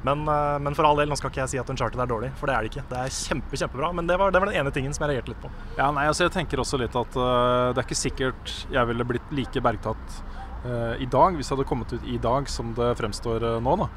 Men, 0.02 0.20
uh, 0.30 0.58
men 0.62 0.74
for 0.78 0.86
all 0.86 0.96
del, 0.96 1.08
nå 1.10 1.16
skal 1.18 1.30
ikke 1.30 1.42
jeg 1.42 1.48
si 1.52 1.58
at 1.58 1.68
Uncharted 1.70 1.98
er 2.00 2.06
dårlig, 2.06 2.30
for 2.38 2.46
det 2.46 2.54
er 2.54 2.62
det 2.62 2.70
ikke. 2.70 2.84
Det 2.88 2.98
er 2.98 3.08
kjempe, 3.10 3.58
kjempebra, 3.58 3.92
men 3.94 4.06
det 4.06 4.16
var, 4.18 4.30
det 4.30 4.40
var 4.40 4.46
den 4.50 4.58
ene 4.60 4.70
tingen 4.74 4.94
som 4.94 5.02
jeg 5.04 5.10
reagerte 5.16 5.32
litt 5.34 5.40
på. 5.42 5.50
Ja, 5.76 5.90
nei, 5.90 6.06
altså 6.06 6.24
jeg 6.28 6.32
tenker 6.36 6.62
også 6.62 6.78
litt 6.78 6.94
at 6.94 7.16
uh, 7.18 7.72
det 7.74 7.82
er 7.82 7.86
ikke 7.86 7.98
sikkert 7.98 8.52
jeg 8.70 8.86
ville 8.86 9.04
blitt 9.04 9.32
like 9.34 9.60
bergtatt 9.60 10.20
uh, 10.64 10.94
i 11.02 11.06
dag, 11.10 11.34
hvis 11.34 11.50
det 11.50 11.56
hadde 11.58 11.66
kommet 11.68 11.92
ut 11.92 12.06
i 12.06 12.16
dag 12.22 12.46
som 12.48 12.70
det 12.78 12.92
fremstår 12.98 13.58
nå, 13.60 13.76
da. 13.84 13.88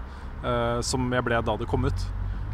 Som 0.82 1.12
jeg 1.13 1.21
ble 1.21 1.38
da 1.45 1.54
det 1.62 1.67
kom 1.69 1.86
ut. 1.86 2.04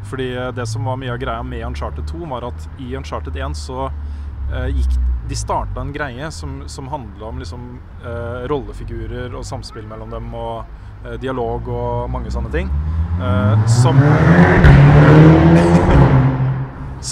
Fordi 0.08 0.30
øh, 0.36 0.54
det 0.56 0.68
som 0.70 0.88
var 0.88 1.00
mye 1.00 1.14
av 1.14 1.20
greia 1.22 1.44
med 1.44 1.66
Uncharted 1.68 2.08
2, 2.10 2.24
var 2.32 2.48
at 2.50 2.70
i 2.80 2.96
Uncharted 2.98 3.36
1 3.36 3.58
så 3.58 3.90
øh, 3.90 4.70
gikk 4.76 4.98
De 5.28 5.36
starta 5.36 5.82
en 5.84 5.90
greie 5.92 6.30
som, 6.32 6.62
som 6.72 6.88
handla 6.88 7.26
om 7.28 7.40
liksom 7.42 7.64
øh, 8.00 8.46
rollefigurer 8.48 9.34
og 9.36 9.44
samspill 9.46 9.84
mellom 9.88 10.14
dem 10.14 10.30
og 10.34 10.64
øh, 11.04 11.18
dialog 11.20 11.68
og 11.68 12.10
mange 12.10 12.32
sånne 12.32 12.52
ting. 12.54 12.72
øh, 13.20 13.68
som 13.68 14.00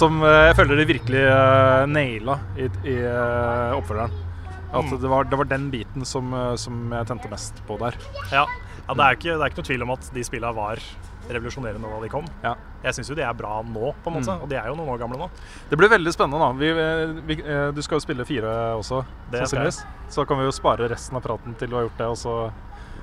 som 0.00 0.22
eh, 0.22 0.44
jeg 0.48 0.56
føler 0.58 0.80
de 0.80 0.86
virkelig 0.88 1.24
naila 1.92 2.38
i, 2.58 2.68
i 2.88 2.96
eh, 3.00 3.76
oppfølgeren. 3.76 4.14
At 4.76 4.90
det, 4.90 5.08
var, 5.08 5.24
det 5.30 5.38
var 5.38 5.48
den 5.48 5.68
biten 5.72 6.04
som, 6.04 6.32
eh, 6.34 6.54
som 6.60 6.92
jeg 6.92 7.08
tente 7.08 7.30
mest 7.32 7.62
på 7.68 7.78
der. 7.80 7.96
Ja, 8.32 8.44
ja 8.86 8.94
det, 8.94 9.04
er 9.04 9.18
ikke, 9.18 9.34
det 9.36 9.40
er 9.40 9.52
ikke 9.52 9.62
noe 9.62 9.70
tvil 9.70 9.86
om 9.86 9.94
at 9.94 10.10
de 10.14 10.24
spillene 10.26 10.56
var 10.56 10.82
revolusjonerende 11.28 11.90
da 11.90 12.00
de 12.00 12.08
kom. 12.08 12.24
Ja. 12.44 12.54
Jeg 12.84 12.94
syns 12.94 13.08
jo 13.10 13.14
de 13.18 13.22
er 13.26 13.32
bra 13.34 13.62
nå, 13.62 13.94
på 14.04 14.10
en 14.12 14.14
måte, 14.20 14.30
Mm. 14.36 14.42
og 14.42 14.48
de 14.48 14.56
er 14.56 14.66
jo 14.68 14.74
noen 14.76 14.88
år 14.94 14.98
gamle 14.98 15.18
nå. 15.18 15.30
Det 15.70 15.78
blir 15.78 15.88
veldig 15.90 16.12
spennende, 16.14 16.38
da. 16.38 16.52
Vi, 16.52 16.68
eh, 16.70 17.20
vi, 17.26 17.34
eh, 17.42 17.70
du 17.72 17.82
skal 17.82 17.98
jo 17.98 18.04
spille 18.06 18.24
fire 18.24 18.76
også, 18.78 19.04
sannsynligvis. 19.32 19.84
Så 20.08 20.26
kan 20.26 20.38
vi 20.38 20.44
jo 20.44 20.50
spare 20.52 20.88
resten 20.88 21.16
av 21.16 21.22
praten 21.22 21.54
til 21.58 21.68
du 21.68 21.74
har 21.76 21.82
gjort 21.88 21.98
det, 21.98 22.06
og 22.06 22.16
så 22.16 22.52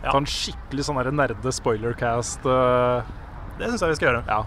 Ja. 0.03 0.12
ta 0.12 0.17
en 0.17 0.25
skikkelig 0.25 0.83
sånn 0.86 1.13
nerde 1.15 1.51
spoilercast. 1.51 2.39
eh, 2.45 3.03
Det 3.59 3.67
syns 3.69 3.79
jeg 3.81 3.89
vi 3.89 3.95
skal 3.95 4.13
gjøre. 4.13 4.27
ja. 4.27 4.43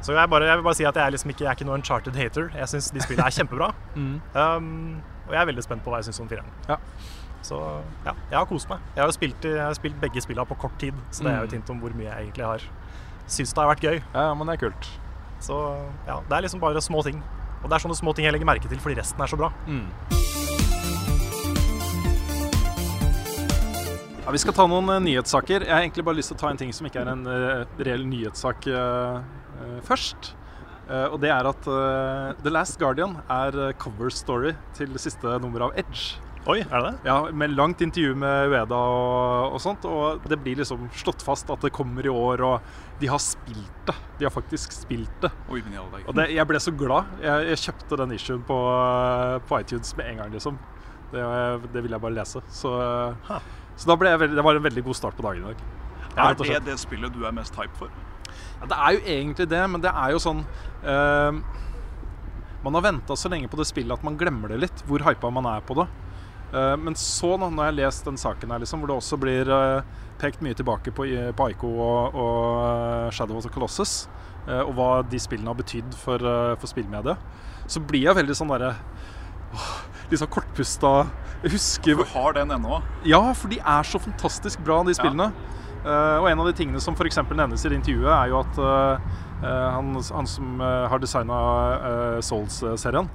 Så 0.00 0.14
jeg, 0.14 0.30
bare, 0.30 0.44
jeg 0.46 0.56
vil 0.56 0.62
bare 0.62 0.74
si 0.74 0.84
at 0.84 0.94
jeg 0.94 1.06
er 1.06 1.10
liksom 1.10 1.30
ikke, 1.30 1.40
jeg 1.40 1.48
er 1.48 1.54
ikke 1.56 1.66
noen 1.66 1.80
Uncharted 1.82 2.14
hater. 2.14 2.50
Jeg 2.54 2.68
syns 2.68 2.92
de 2.92 3.00
spillene 3.00 3.26
er 3.26 3.34
kjempebra. 3.34 3.72
Mm. 3.96 4.20
Um, 4.34 5.02
og 5.26 5.32
jeg 5.34 5.40
er 5.42 5.46
veldig 5.52 5.62
spent 5.64 5.82
på 5.84 5.90
hva 5.90 5.96
jeg 5.98 6.04
syns 6.14 6.20
om 6.20 6.28
fireren. 6.28 6.46
Ja. 6.68 6.76
Så 7.42 7.56
ja, 8.04 8.12
jeg 8.30 8.38
har 8.38 8.46
kost 8.50 8.68
meg. 8.68 8.78
Jeg 8.96 9.02
har 9.02 9.08
jo 9.08 9.14
spilt, 9.16 9.44
jeg 9.46 9.60
har 9.62 9.74
spilt 9.78 10.00
begge 10.02 10.20
spillene 10.20 10.46
på 10.50 10.56
kort 10.58 10.78
tid, 10.78 10.94
så 11.10 11.22
det 11.24 11.32
er 11.32 11.38
jo 11.38 11.44
et 11.44 11.52
Mm. 11.52 11.58
hint 11.60 11.70
om 11.70 11.80
hvor 11.80 11.94
mye 11.94 12.08
jeg 12.10 12.26
egentlig 12.26 12.44
har 12.44 12.60
syns 13.28 13.52
det 13.54 13.62
har 13.62 13.68
vært 13.74 13.84
gøy. 13.84 14.02
ja, 14.14 14.34
men 14.34 14.46
det 14.46 14.54
er 14.58 14.68
kult. 14.68 14.88
Så 15.40 15.54
ja, 16.06 16.18
det 16.28 16.32
er 16.36 16.42
liksom 16.42 16.60
bare 16.60 16.80
små 16.80 17.02
ting. 17.04 17.22
Og 17.62 17.70
det 17.70 17.74
er 17.76 17.88
sånne 17.88 17.96
små 17.96 18.14
ting 18.14 18.24
jeg 18.24 18.32
legger 18.32 18.46
merke 18.46 18.68
til 18.68 18.78
fordi 18.78 18.96
resten 19.00 19.20
er 19.22 19.26
så 19.26 19.36
bra. 19.36 19.52
Mm. 19.66 19.86
Ja, 24.24 24.32
vi 24.34 24.38
skal 24.42 24.52
ta 24.52 24.66
noen 24.68 24.90
uh, 24.92 24.98
nyhetssaker. 25.00 25.64
Jeg 25.64 25.72
har 25.72 25.80
egentlig 25.86 26.04
bare 26.04 26.18
lyst 26.18 26.28
til 26.32 26.36
å 26.36 26.40
ta 26.42 26.50
en 26.52 26.58
ting 26.60 26.72
som 26.76 26.84
ikke 26.88 27.00
er 27.00 27.08
en 27.14 27.22
uh, 27.24 27.64
reell 27.80 28.04
nyhetssak 28.08 28.66
uh, 28.68 29.22
først. 29.88 30.34
Og 30.88 31.18
det 31.20 31.28
er 31.28 31.44
at 31.44 31.66
The 32.40 32.48
Last 32.48 32.78
Guardian 32.80 33.18
er 33.28 33.74
cover 33.76 34.08
story 34.08 34.54
til 34.72 34.88
det 34.94 35.02
siste 35.02 35.34
nummeret 35.42 35.66
av 35.66 35.74
Edge. 35.82 36.16
Oi, 36.48 36.62
er 36.62 36.80
det 36.80 36.84
det? 36.86 37.08
Ja, 37.10 37.16
Med 37.36 37.52
langt 37.52 37.82
intervju 37.84 38.14
med 38.16 38.48
Ueda 38.48 38.76
og, 38.76 39.56
og 39.56 39.60
sånt. 39.60 39.84
Og 39.84 40.24
det 40.30 40.38
blir 40.40 40.56
liksom 40.62 40.86
slått 40.96 41.20
fast 41.24 41.50
at 41.52 41.64
det 41.64 41.70
kommer 41.76 42.06
i 42.06 42.12
år, 42.12 42.42
og 42.46 43.00
de 43.02 43.10
har 43.12 43.20
spilt 43.20 43.82
det. 43.88 43.96
De 44.18 44.24
har 44.24 44.32
faktisk 44.32 44.72
spilt 44.72 45.20
det. 45.20 45.30
Oi, 45.52 45.60
men 45.60 45.76
i 45.76 45.80
alle 45.80 45.92
dager. 45.92 46.08
Og 46.08 46.16
det, 46.16 46.28
jeg 46.32 46.48
ble 46.48 46.62
så 46.64 46.72
glad. 46.72 47.12
Jeg, 47.24 47.50
jeg 47.52 47.62
kjøpte 47.66 48.00
den 48.00 48.16
issuen 48.16 48.46
på, 48.48 48.58
på 49.50 49.60
iTunes 49.60 49.92
med 50.00 50.12
en 50.14 50.22
gang, 50.22 50.32
liksom. 50.38 50.56
Det, 51.12 51.20
det 51.72 51.84
ville 51.84 51.96
jeg 51.96 52.04
bare 52.06 52.16
lese. 52.16 52.42
Så, 52.52 52.72
så 53.76 53.92
da 53.92 54.00
ble 54.00 54.14
jeg 54.14 54.24
veldig, 54.24 54.40
det 54.40 54.48
var 54.48 54.56
en 54.56 54.66
veldig 54.70 54.86
god 54.88 55.00
start 55.02 55.20
på 55.20 55.28
dagen 55.28 55.44
i 55.44 55.52
dag. 55.52 55.62
Er 56.18 56.34
det 56.40 56.64
det 56.66 56.80
spillet 56.80 57.12
du 57.14 57.28
er 57.28 57.36
mest 57.36 57.56
hype 57.60 57.76
for? 57.78 57.92
Ja, 58.58 58.72
det 58.72 58.76
er 58.76 58.96
jo 58.96 59.04
egentlig 59.04 59.50
det, 59.52 59.62
men 59.70 59.84
det 59.84 59.92
er 59.92 60.12
jo 60.12 60.18
sånn 60.20 60.40
uh, 60.82 61.30
Man 62.64 62.74
har 62.76 62.82
venta 62.84 63.14
så 63.16 63.30
lenge 63.30 63.48
på 63.48 63.56
det 63.60 63.68
spillet 63.70 63.94
at 63.94 64.04
man 64.04 64.18
glemmer 64.18 64.50
det 64.50 64.58
litt, 64.64 64.82
hvor 64.88 65.04
hypa 65.06 65.30
man 65.32 65.46
er 65.46 65.62
på 65.64 65.76
det. 65.78 65.86
Eh, 66.52 66.76
men 66.80 66.96
så, 66.96 67.34
nå, 67.36 67.50
når 67.52 67.66
jeg 67.66 67.72
har 67.72 67.78
lest 67.82 68.08
den 68.08 68.20
saken 68.20 68.52
her, 68.52 68.62
liksom, 68.62 68.80
hvor 68.80 68.90
det 68.90 68.96
også 68.96 69.18
blir 69.20 69.50
eh, 69.52 69.96
pekt 70.20 70.40
mye 70.44 70.56
tilbake 70.56 70.94
på, 70.96 71.04
på 71.36 71.48
Ico 71.52 71.72
og, 71.74 72.16
og 72.16 72.62
eh, 72.62 73.10
Shadow 73.14 73.38
of 73.38 73.46
the 73.46 73.52
Colossus, 73.52 74.06
og 74.48 74.70
hva 74.78 75.02
de 75.04 75.18
spillene 75.20 75.50
har 75.50 75.58
betydd 75.58 75.92
for, 76.00 76.22
for 76.56 76.70
spillmediet, 76.70 77.20
så 77.68 77.82
blir 77.84 78.06
jeg 78.06 78.16
veldig 78.16 78.36
sånn 78.38 78.48
derre 78.48 78.70
Litt 80.08 80.22
sånn 80.22 80.30
kortpusta. 80.32 80.92
Jeg 81.42 81.52
husker 81.52 81.98
Du 82.00 82.04
har 82.14 82.32
den 82.38 82.54
ennå? 82.56 82.78
ja, 83.04 83.20
for 83.36 83.52
de 83.52 83.58
er 83.60 83.84
så 83.84 84.00
fantastisk 84.00 84.62
bra, 84.64 84.78
de 84.88 84.94
spillene. 84.96 85.26
Ja. 85.84 85.98
og 86.22 86.30
en 86.30 86.40
av 86.40 86.48
de 86.48 86.54
tingene 86.56 86.80
som 86.80 86.96
f.eks. 86.96 87.20
nevnes 87.28 87.66
i 87.66 87.68
det 87.68 87.76
intervjuet, 87.76 88.08
er 88.08 88.32
jo 88.32 88.40
at 88.40 88.62
han, 89.76 89.92
han 90.00 90.32
som 90.32 90.64
har 90.64 91.04
designa 91.04 91.42
Souls-serien, 92.24 93.12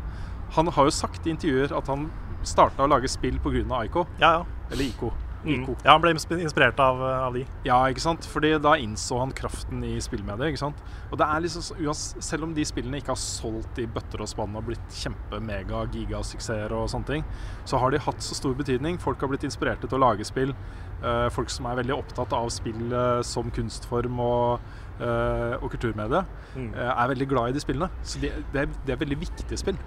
han 0.53 0.69
har 0.77 0.85
jo 0.85 0.93
sagt 0.93 1.25
i 1.25 1.33
intervjuer 1.33 1.73
at 1.73 1.89
han 1.89 2.11
starta 2.43 2.83
å 2.83 2.89
lage 2.91 3.09
spill 3.11 3.39
pga. 3.43 3.83
Ico. 3.85 4.07
Ja, 4.19 4.39
ja. 4.39 4.45
Eller 4.71 4.85
Ico. 4.89 5.11
Mm. 5.43 5.65
Ja, 5.83 5.91
han 5.91 5.99
ble 5.99 6.13
inspirert 6.15 6.77
av, 6.79 7.01
av 7.03 7.33
de. 7.35 7.41
Ja, 7.67 7.81
ikke 7.91 7.99
sant? 7.99 8.23
Fordi 8.31 8.53
da 8.63 8.77
innså 8.79 9.17
han 9.19 9.33
kraften 9.35 9.81
i 9.83 9.97
spillmediet. 9.99 10.53
ikke 10.53 10.61
sant? 10.61 10.77
Og 11.11 11.17
det 11.19 11.27
er 11.27 11.41
liksom, 11.43 11.91
Selv 12.23 12.43
om 12.47 12.53
de 12.55 12.63
spillene 12.63 13.01
ikke 13.01 13.11
har 13.11 13.19
solgt 13.19 13.81
i 13.83 13.85
bøtter 13.91 14.23
og 14.23 14.29
spann 14.31 14.55
og 14.55 14.63
blitt 14.69 14.95
kjempe-mega-gigasuksesser 15.01 16.71
og 16.77 16.87
sånne 16.91 17.09
ting, 17.09 17.25
så 17.67 17.77
har 17.81 17.91
de 17.91 17.99
hatt 18.05 18.23
så 18.23 18.37
stor 18.39 18.55
betydning. 18.55 18.97
Folk 19.03 19.19
har 19.19 19.31
blitt 19.33 19.43
inspirerte 19.47 19.89
til 19.89 19.99
å 19.99 20.03
lage 20.05 20.23
spill. 20.27 20.55
Eh, 21.03 21.27
folk 21.35 21.51
som 21.51 21.67
er 21.67 21.75
veldig 21.81 21.97
opptatt 21.97 22.31
av 22.37 22.47
spill 22.53 22.93
eh, 22.95 23.19
som 23.27 23.51
kunstform 23.51 24.19
og, 24.23 24.61
eh, 25.01 25.57
og 25.59 25.69
kulturmedie, 25.75 26.23
Mm. 26.55 26.67
eh, 26.77 26.91
er 27.03 27.07
veldig 27.09 27.27
glad 27.27 27.49
i 27.49 27.53
de 27.53 27.59
spillene. 27.59 27.89
Så 28.05 28.19
de, 28.21 28.29
det, 28.53 28.61
er, 28.61 28.67
det 28.85 28.93
er 28.93 28.99
veldig 29.01 29.19
viktige 29.19 29.57
spill. 29.57 29.77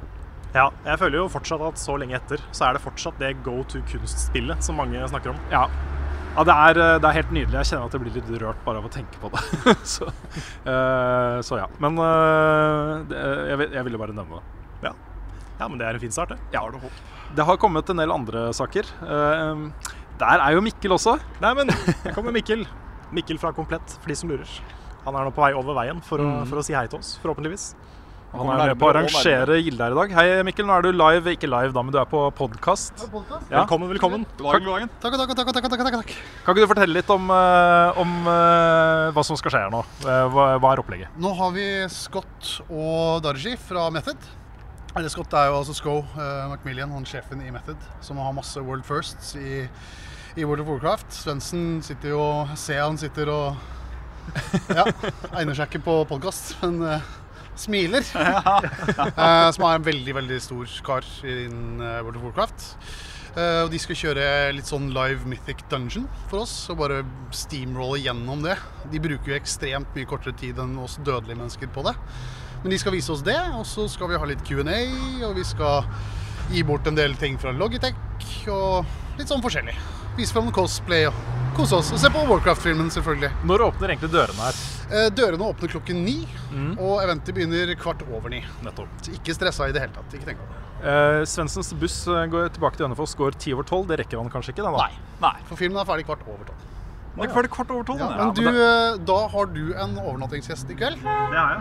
Ja, 0.56 0.70
jeg 0.86 0.96
føler 1.02 1.20
jo 1.20 1.26
fortsatt 1.28 1.60
at 1.66 1.80
så 1.80 1.98
lenge 2.00 2.16
etter 2.16 2.40
så 2.56 2.64
er 2.70 2.76
det 2.78 2.84
fortsatt 2.84 3.18
det 3.20 3.34
go 3.44 3.58
to 3.68 3.82
kunstspillet 3.90 4.64
som 4.64 4.78
mange 4.80 5.02
snakker 5.10 5.34
om. 5.34 5.40
Ja. 5.52 5.66
Ja, 6.36 6.44
det 6.44 6.52
er, 6.52 6.78
eh, 6.84 6.94
det 7.00 7.08
er 7.08 7.16
helt 7.16 7.30
nydelig. 7.32 7.56
Jeg 7.62 7.68
kjenner 7.70 7.88
at 7.88 7.94
jeg 7.96 8.02
blir 8.02 8.16
litt 8.16 8.30
rørt 8.42 8.58
bare 8.64 8.80
av 8.80 8.88
å 8.88 8.92
tenke 8.92 9.20
på 9.20 9.30
det. 9.32 9.42
så, 9.96 10.08
uh, 10.68 11.38
så 11.44 11.60
ja. 11.62 11.68
Men 11.80 11.96
uh, 11.96 13.04
det, 13.08 13.20
jeg, 13.52 13.68
jeg 13.72 13.86
ville 13.86 14.00
bare 14.00 14.16
nevne 14.16 14.40
det. 14.40 14.64
Ja. 14.84 14.92
ja, 15.62 15.68
men 15.68 15.80
det 15.80 15.86
er 15.88 15.96
en 15.96 16.04
fin 16.04 16.12
start, 16.12 16.34
det. 16.34 16.38
Ja. 16.52 16.64
Det 17.36 17.46
har 17.48 17.60
kommet 17.60 17.88
en 17.92 18.00
del 18.02 18.12
andre 18.12 18.50
saker. 18.56 18.88
Uh, 19.00 19.68
der 20.20 20.44
er 20.44 20.56
jo 20.56 20.64
Mikkel 20.64 20.92
også. 20.96 21.16
Nei, 21.40 21.52
men 21.56 21.72
her 21.72 22.12
kommer 22.16 22.32
Mikkel. 22.36 22.66
Mikkel 23.16 23.40
fra 23.40 23.52
Komplett, 23.56 23.96
for 24.02 24.12
de 24.12 24.16
som 24.20 24.32
lurer. 24.32 24.56
Han 25.06 25.16
er 25.16 25.28
nå 25.28 25.32
på 25.36 25.44
vei 25.44 25.52
over 25.56 25.76
veien 25.78 26.00
for 26.04 26.20
å, 26.20 26.28
Mm. 26.40 26.48
for 26.50 26.60
å 26.60 26.64
si 26.66 26.76
hei 26.76 26.84
til 26.90 26.98
oss, 27.00 27.14
forhåpentligvis. 27.24 27.70
Han 28.32 28.50
er 28.50 28.72
med 28.72 28.78
på 28.80 28.88
å 28.88 28.90
arrangere 28.90 29.58
Gilde 29.62 29.86
her 29.86 29.94
i 29.94 29.98
dag. 29.98 30.14
Hei, 30.16 30.24
Mikkel. 30.46 30.66
Nå 30.68 30.74
er 30.76 30.86
du 30.86 30.90
live, 30.96 31.34
ikke 31.36 31.48
live 31.50 31.74
da, 31.74 31.84
men 31.84 31.94
du 31.94 31.98
er 32.00 32.08
på 32.10 32.22
podkast. 32.36 33.04
Ja. 33.06 33.62
Velkommen, 33.62 33.88
velkommen. 33.92 34.24
God 34.38 34.56
dagen, 34.56 34.66
dagen. 34.66 34.90
Takk, 35.02 35.18
takk, 35.20 35.34
takk, 35.38 35.52
takk, 35.54 35.68
takk, 35.70 35.94
takk. 36.00 36.16
Kan 36.44 36.56
ikke 36.56 36.64
du 36.64 36.72
fortelle 36.72 36.98
litt 36.98 37.12
om, 37.12 37.30
eh, 37.32 38.00
om 38.02 38.16
eh, 38.32 39.04
hva 39.14 39.24
som 39.26 39.38
skal 39.38 39.54
skje 39.54 39.62
her 39.66 39.72
nå? 39.72 39.84
Eh, 40.02 40.24
hva, 40.34 40.48
hva 40.62 40.72
er 40.72 40.82
opplegget? 40.82 41.20
Nå 41.22 41.32
har 41.38 41.54
vi 41.54 41.68
Scott 41.92 42.56
og 42.66 43.22
Darji 43.24 43.54
fra 43.60 43.86
Method. 43.94 44.28
Eller 44.96 45.12
Scott 45.12 45.34
er 45.36 45.50
jo 45.50 45.58
altså 45.58 45.74
Sko 45.76 45.98
uh, 46.16 46.46
Macmillian, 46.48 46.92
han 46.94 47.04
sjefen 47.04 47.42
i 47.44 47.50
Method, 47.52 47.80
som 48.00 48.16
har 48.22 48.32
masse 48.32 48.60
World 48.64 48.86
Firsts 48.88 49.34
i, 49.36 49.66
i 50.40 50.44
World 50.44 50.64
of 50.64 50.70
Warcraft. 50.72 51.10
Svendsen 51.12 51.82
sitter 51.84 52.14
jo 52.14 52.22
Ser 52.56 52.80
han 52.80 52.96
sitter 53.00 53.28
og 53.28 54.70
Ja, 54.72 54.86
egner 55.38 55.52
seg 55.52 55.68
ikke 55.68 55.84
på 55.84 55.98
podkast, 56.08 56.56
men 56.62 56.80
eh, 56.88 57.12
smiler. 57.60 58.06
Eh, 59.26 59.50
som 59.54 59.64
er 59.66 59.78
en 59.78 59.84
veldig, 59.86 60.14
veldig 60.16 60.38
stor 60.42 60.72
kar 60.86 61.06
innen 61.24 61.80
eh, 61.80 62.00
World 62.04 62.18
of 62.20 62.26
Warcraft. 62.28 62.66
Eh, 63.36 63.62
og 63.66 63.70
de 63.72 63.80
skal 63.80 63.98
kjøre 64.00 64.26
litt 64.56 64.68
sånn 64.68 64.88
live 64.94 65.28
Mythic 65.28 65.64
Dungeon 65.72 66.06
for 66.30 66.44
oss, 66.44 66.54
og 66.72 66.80
bare 66.80 67.02
steamrolle 67.36 68.00
gjennom 68.04 68.44
det. 68.44 68.56
De 68.92 69.00
bruker 69.02 69.32
jo 69.32 69.38
ekstremt 69.38 69.96
mye 69.96 70.08
kortere 70.08 70.36
tid 70.40 70.60
enn 70.62 70.76
oss 70.80 70.96
dødelige 71.02 71.40
mennesker 71.42 71.72
på 71.74 71.84
det. 71.88 71.96
Men 72.62 72.72
de 72.72 72.80
skal 72.80 72.96
vise 72.96 73.12
oss 73.12 73.24
det, 73.26 73.36
og 73.56 73.66
så 73.68 73.84
skal 73.92 74.12
vi 74.12 74.20
ha 74.20 74.28
litt 74.30 74.44
Q&A, 74.46 74.80
og 75.28 75.36
vi 75.36 75.44
skal 75.46 75.84
gi 76.52 76.64
bort 76.64 76.88
en 76.88 76.96
del 76.96 77.16
ting 77.20 77.36
fra 77.40 77.52
Logitech, 77.52 77.98
og 78.52 78.86
litt 79.20 79.28
sånn 79.28 79.44
forskjellig. 79.44 79.76
Vise 80.16 80.32
fram 80.32 80.48
cosplay 80.52 81.06
og 81.10 81.16
kose 81.56 81.76
oss. 81.76 81.90
Og 81.92 82.00
se 82.00 82.08
på 82.12 82.22
Warcraft-filmen, 82.28 82.88
selvfølgelig. 82.92 83.30
Når 83.48 83.64
åpner 83.66 83.92
egentlig 83.92 84.10
dørene 84.12 84.46
her? 84.46 84.60
Eh, 84.90 85.08
dørene 85.12 85.48
åpner 85.50 85.72
klokken 85.72 86.02
ni, 86.06 86.18
Mm. 86.52 86.78
og 86.78 87.02
eventet 87.02 87.34
begynner 87.34 87.74
kvart 87.76 88.00
over 88.08 88.30
ni. 88.32 88.42
Nettopp. 88.64 88.88
Så 89.02 89.12
ikke 89.12 89.34
stressa 89.36 89.68
i 89.68 89.72
det 89.72 89.82
hele 89.82 89.92
tatt. 89.92 90.14
Ikke 90.14 90.30
tenk 90.30 90.38
på 90.40 90.46
det. 90.52 90.62
Uh, 90.86 91.24
Svendsens 91.24 91.72
buss 91.80 92.06
eh, 92.06 92.26
går 92.32 92.50
tilbake 92.52 92.76
til 92.76 92.86
Hønefoss 92.86 93.14
går 93.16 93.36
ti 93.40 93.52
over 93.56 93.64
tolv. 93.64 93.86
Det 93.88 93.98
rekker 94.00 94.20
han 94.20 94.30
kanskje 94.30 94.52
ikke? 94.54 94.64
Da, 94.64 94.72
da. 94.76 94.88
Nei. 95.20 95.34
For 95.48 95.56
filmen 95.56 95.80
er 95.80 95.88
ferdig 95.88 96.04
kvart 96.06 96.24
over 96.28 96.44
tolv. 96.48 96.64
Det 97.16 97.24
er 97.24 97.32
ferdig 97.32 97.50
kvart 97.54 97.70
over 97.72 97.84
tolv. 97.88 98.02
Ja, 98.02 98.08
men 98.18 98.32
du, 98.36 98.42
eh, 98.46 98.96
da 99.08 99.16
har 99.32 99.48
du 99.52 99.62
en 99.72 99.94
overnattingsgjest 100.02 100.72
i 100.72 100.76
kveld. 100.76 101.00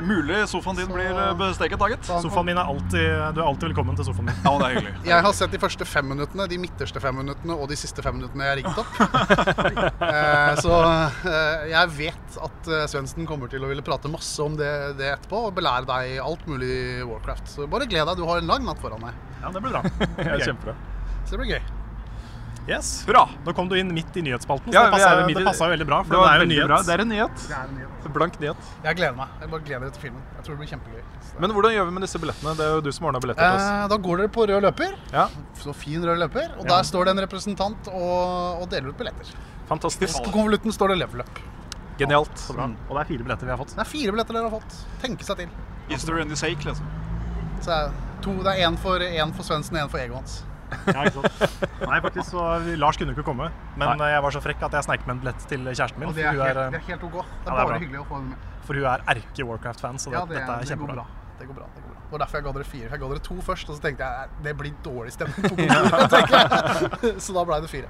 Mulig 0.03 0.41
sofaen 0.51 0.79
din 0.81 0.89
blir 0.91 1.11
eh, 1.11 1.31
besteket, 1.39 1.79
da, 1.79 1.87
gitt. 1.93 2.09
Sofaen 2.09 2.49
min 2.49 2.59
er 2.59 2.71
alltid 2.73 3.07
Du 3.35 3.39
er 3.39 3.45
alltid 3.47 3.69
velkommen 3.69 3.95
til 3.95 4.07
sofaen 4.09 4.27
min. 4.29 4.41
Ja, 4.43 4.53
det 4.59 4.67
er 4.67 4.75
hyggelig. 4.79 4.93
Jeg 5.07 5.25
har 5.27 5.37
sett 5.37 5.55
de 5.55 5.61
første 5.61 5.87
fem 5.87 6.09
minuttene, 6.11 6.47
de 6.51 6.59
midterste 6.59 7.03
fem 7.03 7.15
minuttene 7.21 7.55
og 7.55 7.71
de 7.71 7.79
siste 7.79 8.03
fem 8.05 8.17
minuttene 8.19 8.49
jeg 8.49 8.53
har 8.53 8.61
rigget 8.61 8.83
opp. 8.83 8.93
Eh, 10.05 10.59
så 10.61 10.75
jeg 11.69 11.89
vet 11.95 12.35
at 12.45 12.67
Svendsen 12.91 13.27
kommer 13.27 13.49
til 13.51 13.63
å 13.65 13.69
ville 13.69 13.83
prate 13.85 14.09
masse 14.11 14.41
om 14.43 14.55
det, 14.59 14.69
det 14.99 15.07
etterpå 15.13 15.45
og 15.47 15.55
belære 15.57 15.87
deg 15.89 16.19
alt 16.23 16.45
mulig 16.49 16.69
i 16.69 17.07
Warcraft. 17.07 17.49
Så 17.55 17.69
bare 17.71 17.87
gled 17.89 18.05
deg, 18.09 18.19
du 18.19 18.27
har 18.27 18.41
en 18.41 18.49
lang 18.51 18.67
natt 18.67 18.81
foran 18.83 19.03
deg. 19.07 19.23
Ja, 19.41 19.51
det 19.55 19.63
blir 19.63 19.75
bra. 19.75 19.83
Det 20.19 20.35
Ok. 20.35 20.45
Kjempebra. 20.45 20.77
Så 21.25 21.35
det 21.35 21.41
blir 21.41 21.55
gøy. 21.55 21.84
Yes. 22.67 23.03
Hurra! 23.05 23.27
Nå 23.45 23.53
kom 23.53 23.67
du 23.69 23.75
inn 23.77 23.91
midt 23.93 24.15
i 24.17 24.23
nyhetsspalten, 24.25 24.71
så 24.71 24.73
Ja, 24.73 24.85
det 24.89 25.43
passa 25.45 25.67
veldig 25.69 25.85
bra. 25.85 25.99
For 26.03 26.15
Det 26.15 26.21
det, 26.21 26.29
er 26.31 26.39
jo 26.41 26.47
nyhet. 26.49 26.67
bra. 26.67 26.77
Det 26.81 26.93
er 26.95 27.01
en 27.03 27.09
nyhet. 27.13 27.35
Det 27.45 27.53
er 27.53 27.67
en 27.67 27.75
nyhet. 27.77 28.07
Blank 28.15 28.39
nyhet. 28.39 28.57
Jeg 28.85 28.95
gleder 28.97 29.15
meg. 29.17 29.27
Jeg 29.41 29.49
bare 29.51 29.63
gleder 29.67 29.81
meg 29.83 29.93
til 29.93 30.01
filmen. 30.01 30.21
Jeg 30.37 30.45
tror 30.45 30.55
det 30.55 30.59
blir 30.63 30.69
kjempegøy. 30.71 31.03
Men 31.43 31.51
hvordan 31.51 31.73
gjør 31.75 31.85
vi 31.85 31.91
med 31.91 32.01
disse 32.05 32.21
billettene? 32.23 32.53
Det 32.57 32.65
er 32.65 32.71
jo 32.77 32.81
du 32.81 32.91
som 32.95 33.05
ordna 33.09 33.19
billetter 33.19 33.43
til 33.43 33.57
oss. 33.59 33.67
Eh, 33.69 33.87
da 33.91 33.97
går 34.07 34.17
dere 34.23 34.31
på 34.37 34.45
rød 34.49 34.61
løper. 34.65 34.95
Ja, 35.13 35.27
Så 35.61 35.73
fin 35.75 36.01
rød 36.05 36.17
løper. 36.23 36.55
Og 36.57 36.65
der 36.69 36.81
står 36.87 37.05
det 37.05 37.11
en 37.17 37.21
representant 37.25 37.87
og, 37.91 38.61
og 38.63 38.69
deler 38.71 38.89
ut 38.89 38.97
billetter. 38.97 39.35
Fantastisk. 39.67 40.23
På 40.23 40.31
konvolutten 40.31 40.71
står 40.73 40.93
det 40.95 40.97
level 41.03 41.21
up. 41.21 41.39
Genialt. 41.99 42.33
Så 42.39 42.53
bra. 42.55 42.65
Og 42.89 42.95
det 42.97 43.01
er 43.03 43.09
fire 43.13 43.23
billetter 43.27 43.45
vi 43.45 43.51
har 43.51 43.57
fått. 43.61 43.75
Det 43.75 43.83
er 43.85 43.91
fire 43.91 44.11
billetter 44.15 44.33
dere 44.39 44.49
har 44.49 44.57
fått. 44.57 44.79
Tenke 45.03 45.23
seg 45.27 45.37
til. 45.43 45.49
Is 45.89 46.03
there 46.07 46.21
any 46.21 46.35
sake, 46.39 46.63
liksom? 46.65 46.87
Så 47.61 47.71
er 47.71 47.91
to, 48.21 48.31
det 48.41 48.55
er 48.55 48.65
én 48.69 48.77
for, 48.77 48.99
en 49.05 49.33
for 49.33 49.43
Svendsen 49.43 49.75
og 49.77 49.85
én 49.85 49.91
for 49.91 49.99
egoet 50.01 50.15
hans. 50.23 50.43
Ja, 50.87 51.03
ikke 51.05 51.21
sant? 51.21 51.67
Nei, 51.87 51.99
faktisk, 52.01 52.29
så 52.31 52.45
Lars 52.81 52.97
kunne 52.97 53.13
ikke 53.15 53.23
komme. 53.27 53.49
Men 53.77 53.97
Nei. 53.99 54.09
jeg 54.11 54.21
var 54.25 54.31
så 54.35 54.41
frekk 54.41 54.63
at 54.67 54.71
jeg 54.79 54.83
sneik 54.87 55.05
med 55.07 55.15
en 55.15 55.19
billett 55.23 55.45
til 55.49 55.59
kjæresten 55.69 55.99
min. 56.01 56.09
Og 56.09 56.15
det 56.17 56.25
er 56.25 56.31
hun 56.33 56.41
helt, 56.41 56.57
er, 56.57 56.71
det 56.73 56.79
er 56.81 56.87
helt 56.89 57.03
OK. 57.03 57.11
Det 57.13 57.21
er 57.21 57.59
Ja, 57.59 57.65
det 57.65 57.75
er 57.75 57.83
hyggelig 57.85 57.99
å 58.01 58.07
få 58.09 58.15
henne 58.19 58.29
med. 58.29 58.37
for 58.65 58.73
hun 58.79 58.85
er 58.91 59.03
erke-Warcraft-fan, 59.13 59.99
så 60.01 60.09
det, 60.09 60.17
Ja, 60.17 60.25
det, 60.25 60.35
dette 60.39 60.51
er 60.51 60.59
det 60.59 60.65
går 60.65 60.71
kjempebra. 60.73 60.95
bra. 60.95 61.05
Det 61.39 61.47
går 61.47 61.53
bra. 61.59 61.67
Det 61.75 61.83
går 61.83 61.89
bra. 61.91 62.01
Det 62.05 62.11
var 62.11 62.19
derfor 62.25 62.37
jeg 62.37 62.43
ga 62.45 62.51
dere 62.55 62.63
fire. 62.71 62.89
Jeg 62.91 62.99
ga 62.99 63.07
dere 63.13 63.19
to 63.25 63.35
først, 63.41 63.69
og 63.69 63.75
så 63.75 63.81
tenkte 63.81 64.03
jeg 64.09 64.29
det 64.45 64.53
blir 64.57 64.73
dårlig 64.85 65.11
stemning 65.13 65.49
på 65.49 65.55
jeg. 65.65 67.15
Så 67.21 67.33
da 67.35 67.43
ble 67.49 67.61
det 67.65 67.69
fire. 67.69 67.89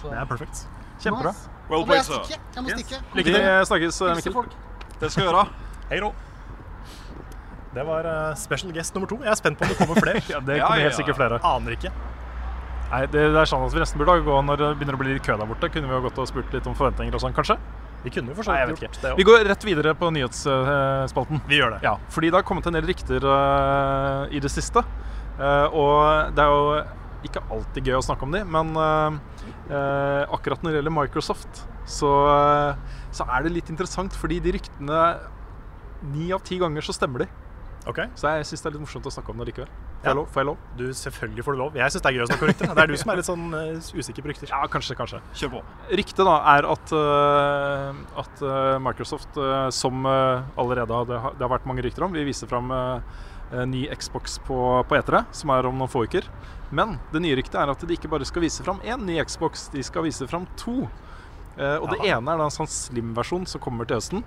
Så, 0.00 0.10
Det 0.10 0.18
er 0.18 0.24
perfekt. 0.30 0.66
Kjempebra. 1.00 1.32
Nice. 1.32 1.48
Well 1.70 1.84
played, 1.86 2.04
sir. 2.04 2.22
Jeg 2.54 2.62
må 2.62 2.68
Yes. 2.70 2.80
stikke. 2.80 3.02
Vi 3.12 3.22
snakkes, 3.66 4.00
eh, 4.00 4.14
Mikkel. 4.16 4.52
Det 5.00 5.10
skal 5.12 5.22
vi 5.24 5.28
gjøre. 5.30 5.46
Hei 5.90 6.00
då. 6.00 6.12
Det 7.76 7.84
var 7.84 8.06
eh, 8.08 8.34
special 8.40 8.72
guest 8.72 8.94
nummer 8.96 9.10
to. 9.10 9.18
Jeg 9.20 9.28
er 9.34 9.36
spent 9.36 9.58
på 9.60 9.66
om 9.66 9.72
det 9.72 9.76
kommer 9.76 9.98
flere. 10.00 10.20
Ja, 10.32 10.38
det 10.40 10.60
kommer 10.62 10.80
ja, 10.80 10.88
helt 10.88 10.96
sikkert 10.96 11.18
flere. 11.18 11.40
Aner 11.44 11.76
ikke. 11.76 11.90
Nei, 12.86 13.02
det, 13.10 13.24
det 13.34 13.40
er 13.42 13.50
sånn 13.50 13.64
at 13.66 13.74
vi 13.74 13.82
nesten 13.82 14.00
burde 14.00 14.14
gå 14.24 14.36
når 14.46 14.62
det 14.62 14.68
begynner 14.78 14.96
å 14.96 15.00
bli 15.02 15.16
litt 15.16 15.26
kø 15.26 15.36
der 15.36 15.50
borte. 15.50 15.68
Kunne 15.74 15.90
vi 15.90 15.98
jo 15.98 16.04
gått 16.06 16.20
og 16.22 16.30
spurt 16.30 16.54
litt 16.56 16.70
om 16.70 16.76
forventninger 16.78 17.18
og 17.18 17.24
sånn, 17.26 17.36
kanskje? 17.36 17.58
Vi 18.06 18.14
kunne 18.14 18.32
jo 18.32 18.38
for 18.38 18.48
Nei, 18.48 18.60
jeg 18.62 18.70
vidt 18.70 18.78
vet 18.78 18.86
gjort 18.86 18.98
det 19.02 19.12
Vi 19.18 19.24
går 19.26 19.44
rett 19.50 19.64
videre 19.66 19.94
på 19.98 20.10
nyhetsspalten. 20.14 21.42
Vi 21.50 21.58
gjør 21.58 21.76
det. 21.76 21.80
Ja, 21.84 21.96
fordi 22.14 22.30
det 22.30 22.38
har 22.38 22.46
kommet 22.48 22.68
en 22.70 22.76
del 22.78 22.86
rykter 22.88 23.24
uh, 23.26 24.24
i 24.30 24.40
det 24.40 24.52
siste. 24.54 24.84
Uh, 25.36 25.66
og 25.68 26.36
det 26.36 26.44
er 26.44 26.52
jo 26.54 27.26
ikke 27.26 27.42
alltid 27.52 27.90
gøy 27.90 27.98
å 27.98 28.04
snakke 28.06 28.24
om 28.24 28.36
de, 28.36 28.44
men 28.46 28.70
uh, 28.78 30.22
akkurat 30.32 30.62
når 30.62 30.70
det 30.70 30.80
gjelder 30.80 30.94
Microsoft, 30.94 31.64
så, 31.90 32.12
så 33.14 33.26
er 33.26 33.44
det 33.44 33.56
litt 33.56 33.72
interessant, 33.72 34.14
fordi 34.16 34.38
de 34.42 34.54
ryktene 34.56 35.08
Ni 36.12 36.28
av 36.34 36.42
ti 36.44 36.58
ganger 36.60 36.84
så 36.84 36.92
stemmer 36.94 37.24
de. 37.24 37.26
Ok, 37.86 38.00
Så 38.18 38.26
jeg 38.34 38.46
syns 38.48 38.62
det 38.64 38.66
er 38.66 38.74
litt 38.74 38.82
morsomt 38.82 39.06
å 39.06 39.12
snakke 39.14 39.30
om 39.30 39.38
det 39.38 39.46
likevel. 39.52 39.68
Får 39.70 40.02
Ja. 40.02 40.08
jeg 40.10 40.16
lov? 40.18 40.26
Får 40.34 40.40
jeg 40.42 40.46
lov? 40.48 40.56
du, 40.76 40.84
Selvfølgelig 40.92 41.44
får 41.46 41.52
du 41.52 41.58
lov. 41.60 41.76
Jeg 41.78 41.92
syns 41.94 42.02
det 42.02 42.10
er 42.10 42.16
gøy 42.16 42.22
å 42.24 42.26
snakke 42.26 42.42
om 42.42 42.50
rykter. 42.50 42.72
Det 42.74 42.82
er 42.82 42.86
du 42.90 42.96
som 42.96 43.10
er 43.12 43.16
litt 43.20 43.28
sånn 43.28 43.44
uh, 43.54 44.00
usikker 44.00 44.22
på 44.26 44.30
rykter. 44.32 44.48
Ja, 44.50 44.60
kanskje, 44.66 44.96
kanskje. 44.98 45.20
Kjør 45.38 45.52
på. 45.54 45.62
Ryktet 46.00 46.24
da 46.26 46.34
er 46.56 46.66
at, 46.72 46.92
uh, 46.92 48.20
at 48.24 48.42
uh, 48.42 48.78
Microsoft, 48.82 49.38
som 49.70 50.06
allerede 50.06 50.90
har, 50.98 51.06
det 51.06 51.20
har, 51.20 51.32
det 51.38 51.46
har 51.46 51.52
vært 51.58 51.66
mange 51.70 51.82
rykter 51.86 52.02
om, 52.06 52.12
vil 52.12 52.26
vise 52.26 52.46
fram 52.50 52.70
en 52.74 53.70
ny 53.70 53.86
Xbox 53.94 54.38
på, 54.42 54.58
på 54.88 54.98
E3, 54.98 55.24
som 55.30 55.50
er 55.54 55.66
om 55.70 55.78
noen 55.78 55.90
få 55.90 56.02
uker. 56.08 56.26
Men 56.74 56.98
det 57.12 57.22
nye 57.22 57.36
ryktet 57.38 57.54
er 57.62 57.70
at 57.70 57.78
de 57.86 57.94
ikke 57.94 58.10
bare 58.10 58.26
skal 58.26 58.42
vise 58.42 58.64
fram 58.66 58.80
én 58.82 59.04
ny 59.06 59.20
Xbox, 59.22 59.68
de 59.70 59.84
skal 59.86 60.02
vise 60.02 60.26
fram 60.26 60.48
to. 60.58 60.88
Eh, 61.56 61.76
og 61.78 61.88
det 61.92 62.00
ene 62.04 62.34
er 62.34 62.40
da 62.42 62.48
en 62.48 62.52
sånn 62.52 62.68
slim-versjon 62.68 63.46
som 63.48 63.62
kommer 63.62 63.86
til 63.88 63.96
høsten. 64.00 64.24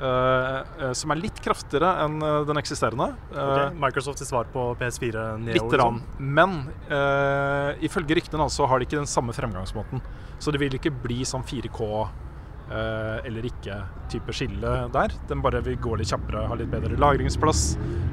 Eh, 0.00 0.58
eh, 0.80 0.92
som 0.96 1.14
er 1.14 1.20
litt 1.20 1.38
kraftigere 1.44 1.92
enn 2.04 2.18
eh, 2.22 2.40
den 2.48 2.60
eksisterende. 2.60 3.12
Okay. 3.30 3.70
Microsoft 3.80 4.22
sitt 4.22 4.30
svar 4.30 4.48
på 4.52 4.72
PS4 4.80 5.24
Neo. 5.44 5.54
Litt 5.56 5.78
rann. 5.80 6.00
liksom. 6.02 6.34
Men 6.34 6.58
uh, 6.90 7.72
ifølge 7.84 8.18
ryktene 8.18 8.46
altså 8.46 8.68
har 8.70 8.80
de 8.80 8.88
ikke 8.88 9.00
den 9.00 9.10
samme 9.10 9.34
fremgangsmåten. 9.36 10.02
Så 10.38 10.54
det 10.54 10.62
vil 10.62 10.76
ikke 10.76 10.92
bli 11.04 11.22
sånn 11.28 11.44
4K 11.46 11.80
uh, 11.84 13.18
eller 13.24 13.48
ikke-type 13.50 14.34
skille 14.36 14.74
der. 14.94 15.14
Den 15.30 15.42
bare 15.44 15.62
vil 15.64 15.78
gå 15.82 15.98
litt 16.00 16.10
kjappere, 16.12 16.46
ha 16.50 16.58
litt 16.58 16.72
bedre 16.72 16.98
lagringsplass. 17.00 17.66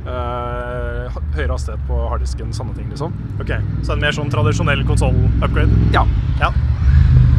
Uh, 0.05 1.07
høyere 1.35 1.55
hastighet 1.55 1.85
på 1.89 1.99
harddisken, 2.13 2.53
sånne 2.55 2.77
ting, 2.77 2.89
liksom. 2.93 3.15
Ok, 3.41 3.55
Så 3.85 3.95
en 3.95 4.03
mer 4.03 4.15
sånn 4.17 4.31
tradisjonell 4.33 4.85
konsoll-upgrade? 4.89 5.91
Ja. 5.95 6.05
Ja. 6.41 6.53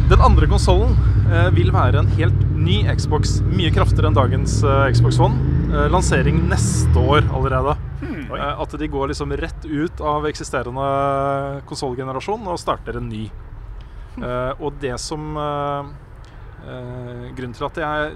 Den 0.09 0.21
andre 0.21 0.47
konsollen 0.51 0.97
eh, 1.31 1.47
vil 1.55 1.71
være 1.71 2.01
en 2.01 2.09
helt 2.17 2.41
ny 2.59 2.81
Xbox. 2.91 3.37
Mye 3.47 3.71
kraftigere 3.73 4.09
enn 4.11 4.17
dagens 4.17 4.57
eh, 4.67 4.89
Xbox 4.91 5.19
One. 5.23 5.39
Eh, 5.71 5.87
lansering 5.93 6.41
neste 6.49 6.99
år 6.99 7.23
allerede. 7.31 7.77
Eh, 8.03 8.43
at 8.43 8.75
de 8.79 8.89
går 8.91 9.13
liksom 9.13 9.31
rett 9.39 9.65
ut 9.65 10.03
av 10.03 10.27
eksisterende 10.27 10.83
konsollgenerasjon 11.69 12.51
og 12.51 12.59
starter 12.59 12.99
en 12.99 13.09
ny. 13.11 13.25
Hmm. 14.13 14.21
og 14.61 14.75
det 14.77 14.93
som 15.01 15.31
Grunnen 17.33 17.55
til 17.57 17.65
at 17.65 17.79
jeg 17.81 18.11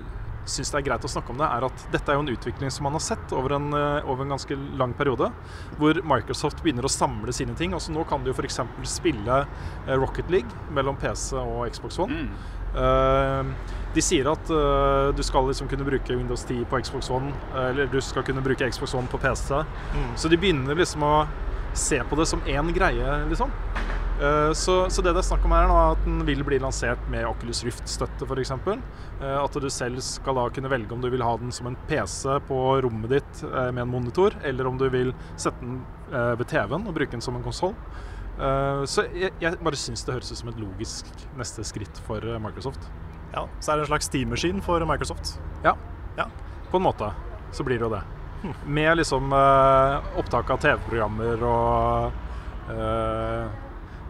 syns 0.50 0.72
det 0.74 0.80
er 0.80 0.86
greit 0.90 1.06
å 1.06 1.12
snakke 1.12 1.34
om 1.34 1.40
det, 1.42 1.48
er 1.48 1.68
at 1.68 1.86
dette 1.94 2.12
er 2.12 2.18
jo 2.18 2.26
en 2.26 2.34
utvikling 2.34 2.74
som 2.74 2.88
man 2.88 2.98
har 2.98 3.04
sett 3.04 3.34
over 3.36 3.58
en, 3.58 3.70
eh, 3.76 4.10
over 4.10 4.26
en 4.26 4.36
ganske 4.36 4.58
lang 4.80 4.94
periode. 4.98 5.32
Hvor 5.78 6.02
Microsoft 6.04 6.64
begynner 6.64 6.88
å 6.88 6.92
samle 6.92 7.34
sine 7.36 7.56
ting. 7.58 7.74
Altså 7.78 7.94
Nå 7.96 8.06
kan 8.08 8.24
du 8.24 8.32
jo 8.32 8.38
f.eks. 8.38 8.62
spille 8.88 9.42
eh, 9.44 9.96
Rocket 9.96 10.32
League 10.34 10.68
mellom 10.74 11.00
PC 11.00 11.36
og 11.40 11.68
Xbox 11.72 12.00
One. 12.00 12.28
Eh, 12.78 13.44
de 13.96 14.04
sier 14.04 14.28
at 14.30 14.52
eh, 14.54 15.10
du 15.18 15.24
skal 15.26 15.48
liksom 15.50 15.70
kunne 15.72 15.88
bruke 15.88 16.16
Windows 16.16 16.44
10 16.46 16.66
på 16.70 16.82
Xbox 16.84 17.10
One, 17.14 17.32
eller 17.56 17.90
du 17.92 18.00
skal 18.04 18.26
kunne 18.28 18.44
bruke 18.46 18.68
Xbox 18.70 18.94
One 18.98 19.10
på 19.12 19.20
PC. 19.22 19.64
Mm. 19.96 20.12
Så 20.16 20.32
de 20.32 20.40
begynner 20.40 20.78
liksom 20.78 21.06
å 21.08 21.16
se 21.78 22.00
på 22.10 22.18
det 22.20 22.26
som 22.30 22.42
én 22.50 22.74
greie, 22.76 23.18
liksom. 23.30 23.52
Eh, 24.18 24.52
Så, 24.58 24.76
så 24.90 25.04
det 25.06 25.14
det 25.14 25.22
er 25.22 25.28
snakk 25.28 25.44
om 25.46 25.54
her 25.54 25.68
nå, 25.70 25.76
er 25.78 25.92
at 25.96 26.04
den 26.08 26.24
vil 26.26 26.44
bli 26.44 26.58
lansert 26.60 27.02
med 27.14 27.26
Oculus 27.30 27.64
Rift-støtte 27.68 28.26
f.eks. 28.26 28.52
At 29.22 29.54
du 29.62 29.70
selv 29.74 30.02
skal 30.06 30.36
da 30.38 30.48
kunne 30.54 30.70
velge 30.74 30.94
om 30.94 31.02
du 31.02 31.10
vil 31.14 31.22
ha 31.26 31.36
den 31.38 31.52
som 31.54 31.68
en 31.70 31.78
PC 31.90 32.38
på 32.50 32.58
rommet 32.86 33.10
ditt 33.14 33.44
eh, 33.46 33.70
med 33.72 33.84
en 33.86 33.92
monitor, 33.94 34.34
eller 34.44 34.68
om 34.70 34.78
du 34.82 34.88
vil 34.94 35.14
sette 35.36 35.62
den 35.62 35.80
eh, 36.12 36.34
ved 36.40 36.48
TV-en 36.50 36.88
og 36.90 36.94
bruke 36.98 37.12
den 37.14 37.22
som 37.26 37.36
en 37.38 37.46
konsoll. 37.46 37.76
Så 38.38 39.08
jeg, 39.18 39.32
jeg 39.42 39.58
bare 39.66 39.74
syns 39.82 40.04
det 40.06 40.14
høres 40.14 40.28
ut 40.30 40.38
som 40.38 40.50
et 40.52 40.60
logisk 40.62 41.08
neste 41.40 41.64
skritt 41.66 41.98
for 42.06 42.22
eh, 42.22 42.38
Microsoft. 42.38 42.84
Ja, 43.34 43.48
Så 43.60 43.72
er 43.74 43.80
det 43.80 43.88
en 43.88 43.90
slags 43.90 44.06
steammaskin 44.12 44.62
for 44.62 44.86
Microsoft. 44.86 45.40
Ja. 45.66 45.74
Ja. 46.20 46.28
På 46.70 46.78
en 46.78 46.86
måte 46.86 47.10
så 47.52 47.66
blir 47.66 47.80
det 47.82 47.88
jo 47.88 47.90
det. 47.96 48.04
Med 48.66 48.98
liksom 48.98 49.32
eh, 49.34 50.20
opptak 50.20 50.50
av 50.54 50.60
TV-programmer 50.62 51.42
og 51.44 52.12
eh, 52.72 53.48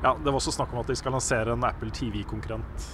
Ja, 0.04 0.12
det 0.24 0.28
var 0.30 0.38
også 0.40 0.52
snakk 0.54 0.74
om 0.76 0.82
at 0.84 0.90
de 0.92 0.96
skal 1.00 1.16
lansere 1.16 1.56
en 1.56 1.64
Apple 1.66 1.90
TV-konkurrent. 1.96 2.88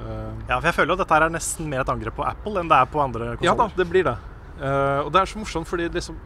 Eh, 0.00 0.32
Ja, 0.48 0.58
for 0.58 0.66
jeg 0.70 0.76
føler 0.80 0.96
at 0.96 1.04
dette 1.04 1.20
er 1.20 1.30
nesten 1.32 1.68
mer 1.70 1.84
et 1.84 1.92
angrep 1.94 2.16
på 2.18 2.26
Apple 2.26 2.60
enn 2.60 2.68
det 2.72 2.80
er 2.82 2.90
på 2.90 3.00
andre 3.04 3.34
ja 3.44 3.54
da, 3.56 3.68
det 3.76 3.86
blir 3.88 4.04
det. 4.10 4.16
Eh, 4.60 5.00
og 5.04 5.12
det 5.14 5.22
er 5.22 5.30
så 5.30 5.40
morsomt, 5.40 5.68
fordi 5.68 5.88
liksom 5.92 6.18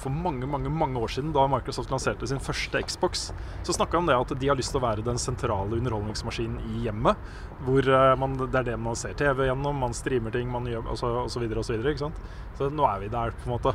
for 0.00 0.12
mange 0.12 0.46
mange, 0.46 0.70
mange 0.72 0.98
år 0.98 1.12
siden, 1.12 1.32
da 1.32 1.46
Microsoft 1.50 1.90
lanserte 1.92 2.26
sin 2.28 2.40
første 2.40 2.80
Xbox, 2.88 3.26
så 3.62 3.74
snakka 3.76 3.96
de 3.96 4.00
om 4.00 4.08
det 4.08 4.16
at 4.16 4.34
de 4.40 4.48
har 4.48 4.58
lyst 4.58 4.72
til 4.72 4.80
å 4.80 4.84
være 4.84 5.04
den 5.04 5.20
sentrale 5.20 5.76
underholdningsmaskinen 5.76 6.60
i 6.72 6.84
hjemmet. 6.86 7.20
Hvor 7.66 7.84
uh, 7.84 8.14
man, 8.20 8.38
det 8.40 8.62
er 8.62 8.68
det 8.70 8.78
man 8.80 8.96
ser 8.96 9.16
TV 9.18 9.44
gjennom, 9.48 9.80
man 9.84 9.96
streamer 9.96 10.32
ting, 10.34 10.48
man 10.50 10.68
gjør 10.70 10.88
altså, 10.94 11.12
og 11.24 11.32
så 11.32 11.42
videre 11.42 11.60
og 11.60 11.68
så 11.68 11.76
videre. 11.76 11.92
Ikke 11.92 12.06
sant? 12.06 12.20
Så 12.58 12.70
nå 12.72 12.86
er 12.88 13.02
vi 13.04 13.10
der, 13.12 13.34
på 13.42 13.50
en 13.50 13.54
måte. 13.56 13.74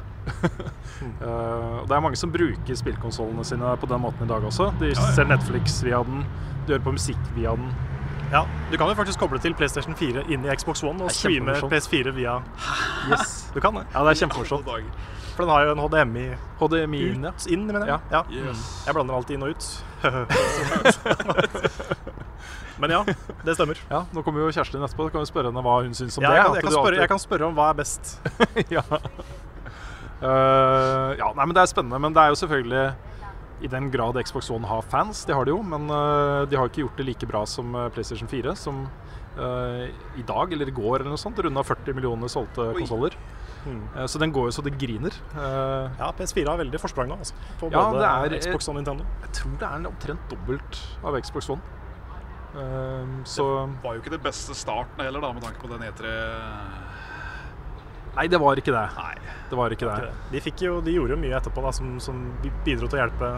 uh, 1.22 1.78
og 1.84 1.90
det 1.90 1.98
er 1.98 2.06
mange 2.08 2.20
som 2.20 2.34
bruker 2.34 2.82
spillkonsollene 2.82 3.46
sine 3.46 3.76
på 3.82 3.92
den 3.92 4.06
måten 4.06 4.26
i 4.26 4.32
dag 4.32 4.50
også. 4.50 4.72
De 4.82 4.96
ser 4.98 5.30
Netflix 5.30 5.82
via 5.86 6.02
den, 6.08 6.26
de 6.66 6.76
hører 6.76 6.88
på 6.88 6.98
musikk 6.98 7.30
via 7.38 7.54
den. 7.60 7.70
Ja, 8.32 8.46
Du 8.72 8.78
kan 8.78 8.88
jo 8.90 8.96
faktisk 8.98 9.20
koble 9.20 9.40
til 9.40 9.54
PlayStation 9.54 9.96
4 9.96 10.24
inn 10.34 10.46
i 10.46 10.56
Xbox 10.56 10.84
One 10.84 11.04
og 11.04 11.12
streame. 11.12 11.52
PS4 11.72 12.12
via 12.16 12.40
Yes. 13.12 13.52
Du 13.54 13.60
kan 13.62 13.76
det. 13.76 13.86
Ja, 13.94 14.04
det 14.04 14.10
er 14.16 14.20
kjempemorsomt. 14.24 14.66
For 15.36 15.44
den 15.44 15.52
har 15.52 15.62
jo 15.68 15.72
en 15.76 15.82
HDMI 15.84 16.28
HDMI 16.60 17.02
ut, 17.12 17.24
ja. 17.28 17.32
inn, 17.52 17.64
mener 17.68 17.80
jeg. 17.80 17.88
Ja. 18.12 18.12
Ja. 18.12 18.22
Yes. 18.50 18.60
Jeg 18.88 18.94
blander 18.96 19.14
alltid 19.18 19.34
inn 19.36 19.44
og 19.44 19.50
ut. 19.50 19.64
Men 22.80 22.92
ja, 22.92 23.04
det 23.46 23.56
stemmer. 23.56 23.80
Ja, 23.90 24.02
Nå 24.12 24.22
kommer 24.26 24.40
jo 24.44 24.52
Kjerstin 24.52 24.84
etterpå, 24.84 25.08
kan 25.14 25.22
vi 25.24 25.28
spørre 25.30 25.48
henne 25.52 25.62
hva 25.64 25.76
hun 25.84 25.94
syns 25.96 26.18
om 26.20 26.24
det. 26.26 26.32
jeg, 26.36 26.44
kan, 26.44 26.56
jeg, 26.56 26.64
kan 26.64 26.72
spørre, 26.76 26.96
jeg 27.00 27.10
kan 27.12 27.20
spørre 27.24 27.46
om 27.48 27.54
hva 27.56 27.66
er 27.72 27.76
best. 27.80 28.04
ja. 28.76 28.84
Uh, 30.20 31.10
ja, 31.20 31.28
nei, 31.36 31.46
men 31.46 31.54
det 31.56 31.62
er 31.64 31.70
spennende. 31.72 32.00
Men 32.04 32.12
det 32.16 32.22
er 32.24 32.30
jo 32.34 32.38
selvfølgelig 32.42 32.86
i 33.64 33.68
den 33.72 33.90
grad 33.92 34.18
Xbox 34.26 34.50
One 34.52 34.68
har 34.68 34.82
fans, 34.82 35.24
det 35.26 35.34
har 35.36 35.46
de 35.48 35.52
jo, 35.56 35.62
men 35.64 35.88
eh, 35.90 36.46
de 36.52 36.58
har 36.60 36.68
ikke 36.70 36.84
gjort 36.84 36.98
det 36.98 37.06
like 37.08 37.28
bra 37.30 37.46
som 37.48 37.74
eh, 37.76 37.88
PlayStation 37.96 38.28
4, 38.28 38.56
som 38.60 38.82
eh, 39.40 39.88
i 40.20 40.24
dag 40.28 40.52
eller 40.54 40.68
i 40.68 40.76
går 40.76 41.00
eller 41.02 41.10
noe 41.14 41.22
sånt 41.22 41.40
runda 41.40 41.64
40 41.64 41.96
millioner 41.96 42.28
solgte 42.32 42.72
konsoller. 42.76 43.16
Mm. 43.66 43.80
så 44.06 44.20
den 44.22 44.30
går 44.30 44.52
jo 44.52 44.52
så 44.54 44.62
det 44.62 44.76
griner. 44.78 45.16
Eh, 45.34 45.88
Ja, 45.98 46.12
PS4 46.14 46.46
har 46.52 46.60
veldig 46.60 46.78
forsprang 46.84 47.08
nå, 47.10 47.16
altså. 47.18 47.34
På 47.58 47.72
Ja, 47.74 47.88
både 47.90 48.06
er- 48.36 48.38
Xbox 48.44 48.68
og 48.70 48.76
Nintendo. 48.78 49.04
jeg 49.24 49.32
tror 49.40 49.56
det 49.58 49.70
er 49.72 49.88
omtrent 49.90 50.30
dobbelt 50.30 50.82
av 51.04 51.18
Xbox 51.22 51.50
One. 51.50 51.62
Så 53.26 53.44
Det 53.68 53.84
var 53.84 53.96
jo 53.96 54.02
ikke 54.02 54.12
det 54.14 54.22
beste 54.24 54.54
starten 54.56 55.02
heller, 55.04 55.20
da, 55.20 55.32
med 55.34 55.44
tanke 55.44 55.60
på 55.60 55.68
den 55.68 55.82
E 55.84 55.90
E3 55.92 56.12
Nei, 58.16 58.28
det 58.32 58.40
var 58.40 58.60
ikke 58.60 58.74
det. 58.76 58.88
Nei. 58.96 59.36
Det 59.50 59.58
var 59.60 59.74
ikke 59.76 59.92
det. 59.92 60.14
De, 60.32 60.42
fikk 60.42 60.66
jo, 60.66 60.80
de 60.84 60.96
gjorde 60.96 61.16
jo 61.16 61.22
mye 61.22 61.36
etterpå 61.38 61.64
da, 61.66 61.72
som, 61.76 61.96
som 62.02 62.22
bidro 62.66 62.88
til 62.90 62.98
å 62.98 63.02
hjelpe, 63.04 63.32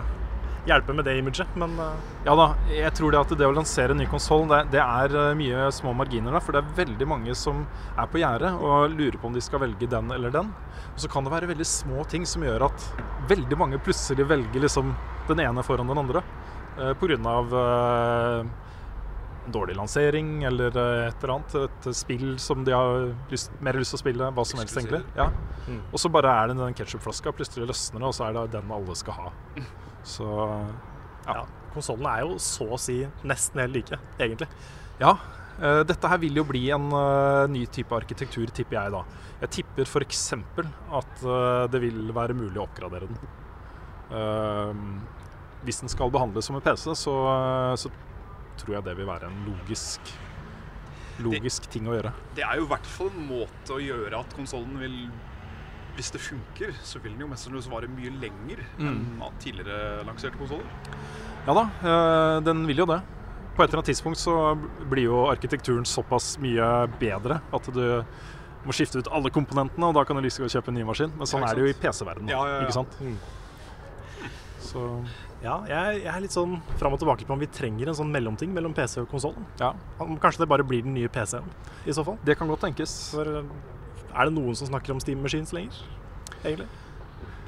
hjelpe 0.69 0.95
med 0.95 1.07
det 1.07 1.17
imaget, 1.19 1.55
men 1.59 1.73
eh, 1.83 2.05
Ja 2.27 2.35
da, 2.37 2.47
jeg 2.71 2.93
tror 2.95 3.13
det 3.13 3.19
at 3.19 3.33
det 3.39 3.47
å 3.47 3.55
lansere 3.55 3.95
en 3.95 4.01
ny 4.01 4.07
konsoll, 4.11 4.45
det, 4.51 4.61
det 4.75 4.83
er 4.83 5.17
eh, 5.17 5.33
mye 5.39 5.67
små 5.75 5.93
marginer 5.97 6.35
da, 6.37 6.41
for 6.43 6.55
det 6.55 6.61
er 6.63 6.77
veldig 6.83 7.09
mange 7.09 7.35
som 7.39 7.65
er 7.97 8.11
på 8.11 8.21
gjerdet 8.21 8.53
og 8.55 8.93
lurer 8.93 9.19
på 9.19 9.31
om 9.31 9.35
de 9.35 9.43
skal 9.43 9.63
velge 9.65 9.89
den 9.91 10.13
eller 10.15 10.33
den. 10.33 10.53
Og 10.93 11.01
så 11.03 11.11
kan 11.11 11.27
det 11.27 11.33
være 11.33 11.51
veldig 11.51 11.67
små 11.67 12.05
ting 12.11 12.27
som 12.29 12.45
gjør 12.45 12.69
at 12.69 12.87
veldig 13.31 13.59
mange 13.59 13.81
plutselig 13.83 14.29
velger 14.29 14.63
liksom 14.63 14.93
den 15.27 15.43
ene 15.43 15.65
foran 15.65 15.91
den 15.91 16.05
andre. 16.05 16.23
Av 16.77 17.53
eh, 17.57 18.39
en 18.45 18.55
dårlig 19.53 19.75
lansering 19.77 20.43
eller 20.47 20.75
eh, 20.77 21.07
et 21.07 21.23
eller 21.23 21.33
annet. 21.38 21.55
Et 21.67 21.89
spill 21.95 22.36
som 22.41 22.65
de 22.67 22.75
har 22.75 23.07
lyst, 23.31 23.53
mer 23.63 23.79
lyst 23.79 23.95
til 23.95 23.99
å 23.99 24.03
spille. 24.03 24.31
Hva 24.36 24.45
som 24.47 24.62
helst, 24.62 24.77
egentlig. 24.79 25.03
Ja. 25.17 25.29
Mm. 25.67 25.81
Og 25.91 26.01
så 26.01 26.12
bare 26.13 26.33
er 26.33 26.51
det 26.51 26.60
den 26.60 26.77
ketsjupflaska. 26.77 27.33
Plutselig 27.38 27.69
løsner 27.69 28.03
det, 28.03 28.12
og 28.12 28.17
så 28.17 28.27
er 28.27 28.38
det 28.38 28.45
den 28.57 28.75
alle 28.77 28.97
skal 28.99 29.21
ha. 29.21 29.31
Så 30.07 30.27
ja. 31.27 31.41
konsollene 31.73 32.13
er 32.13 32.27
jo 32.27 32.38
så 32.41 32.69
å 32.71 32.79
si 32.81 33.01
nesten 33.27 33.63
helt 33.63 33.75
like, 33.75 33.99
egentlig. 34.19 34.47
Ja. 35.01 35.17
eh, 35.60 35.81
dette 35.88 36.12
her 36.12 36.21
vil 36.21 36.39
jo 36.39 36.45
bli 36.47 36.67
en 36.75 36.88
eh, 36.95 37.43
ny 37.51 37.65
type 37.73 37.95
arkitektur, 37.95 38.47
tipper 38.55 38.79
jeg 38.79 38.95
da. 38.95 39.03
Jeg 39.43 39.53
tipper 39.60 39.89
f.eks. 39.89 40.23
at 40.33 41.27
eh, 41.27 41.67
det 41.73 41.83
vil 41.83 42.15
være 42.15 42.38
mulig 42.38 42.57
å 42.62 42.65
oppgradere 42.65 43.12
den. 43.12 43.36
Eh, 44.17 44.83
hvis 45.67 45.81
den 45.83 45.91
skal 45.91 46.12
behandles 46.13 46.47
som 46.47 46.57
en 46.57 46.63
PC, 46.63 46.93
så, 46.95 47.15
eh, 47.33 47.75
så 47.75 47.91
tror 48.62 48.78
jeg 48.78 48.86
det 48.88 48.96
vil 49.00 49.10
være 49.10 49.30
en 49.32 49.43
logisk 49.48 50.13
Logisk 51.17 51.65
ting 51.74 51.88
å 51.89 51.96
gjøre. 51.96 52.12
Det 52.38 52.43
er 52.46 52.60
jo 52.60 52.67
i 52.67 52.70
hvert 52.70 52.86
fall 52.86 53.08
en 53.10 53.24
måte 53.26 53.74
å 53.74 53.80
gjøre 53.82 54.20
at 54.20 54.36
konsollen 54.38 54.76
vil 54.78 54.98
Hvis 55.98 56.12
det 56.13 56.22
funker, 56.22 56.76
så 56.86 57.00
vil 57.02 57.15
den 57.15 57.24
jo 57.26 57.30
mest 57.32 57.48
sannsynlig 57.48 57.74
vare 57.74 57.88
mye 57.89 58.12
lenger 58.22 58.60
enn 58.78 59.00
av 59.26 59.34
tidligere 59.41 60.04
lanserte 60.06 60.38
konsoller. 60.38 60.67
Ja 61.48 61.56
da, 61.58 61.63
eh, 61.82 62.41
den 62.46 62.62
vil 62.70 62.84
jo 62.84 62.86
det. 62.86 63.00
På 63.56 63.63
et 63.63 63.72
eller 63.72 63.80
annet 63.80 63.89
tidspunkt 63.89 64.22
så 64.22 64.36
blir 64.91 65.08
jo 65.08 65.24
arkitekturen 65.32 65.88
såpass 65.89 66.36
mye 66.43 66.67
bedre 67.02 67.39
at 67.50 67.72
du 67.74 67.82
må 68.67 68.76
skifte 68.78 69.02
ut 69.02 69.10
alle 69.10 69.32
komponentene, 69.34 69.89
og 69.89 69.96
da 69.98 70.04
kan 70.06 70.20
du 70.20 70.22
like 70.22 70.38
godt 70.38 70.54
kjøpe 70.54 70.70
en 70.70 70.78
ny 70.78 70.86
maskin. 70.86 71.10
Men 71.17 71.26
sånn 71.26 71.41
Ja, 71.41 71.50
er 71.50 71.56
det 71.56 71.65
jo 71.65 71.72
i? 71.72 71.78
PC-verdenen. 71.82 72.30
Ja, 72.30 72.46
ja, 72.46 72.60
ja. 72.60 72.67
Ikke 72.67 72.78
sant? 72.78 72.93
Mm. 73.02 73.17
Så 74.62 74.84
Ja, 75.43 75.60
jeg, 75.69 76.00
jeg 76.02 76.10
er 76.10 76.23
litt 76.23 76.34
sånn 76.34 76.56
fram 76.82 76.95
og 76.95 77.02
tilbake 77.02 77.28
på 77.28 77.36
om 77.36 77.41
vi 77.43 77.50
trenger 77.54 77.91
en 77.91 77.97
sånn 78.00 78.10
mellomting 78.13 78.50
mellom 78.56 78.73
PC 78.78 79.04
og 79.04 79.12
konsoll. 79.12 79.36
ja, 79.62 79.73
Kanskje 80.00 80.43
det 80.45 80.50
bare 80.50 80.65
blir 80.65 80.82
den 80.86 80.95
nye 80.97 81.12
PC-en, 81.13 81.45
i 81.86 81.93
så 81.93 82.04
fall. 82.08 82.17
det 82.26 82.38
kan 82.39 82.50
godt 82.50 82.63
tenkes. 82.65 82.95
For 83.13 83.30
eh, 83.43 83.54
er 84.17 84.30
det 84.32 84.34
noen 84.39 84.58
som 84.58 84.71
snakker 84.71 84.95
om 84.95 85.00
Steam 85.04 85.21
Machines 85.21 85.54
lenger? 85.54 85.78
Egentlig? 86.41 86.65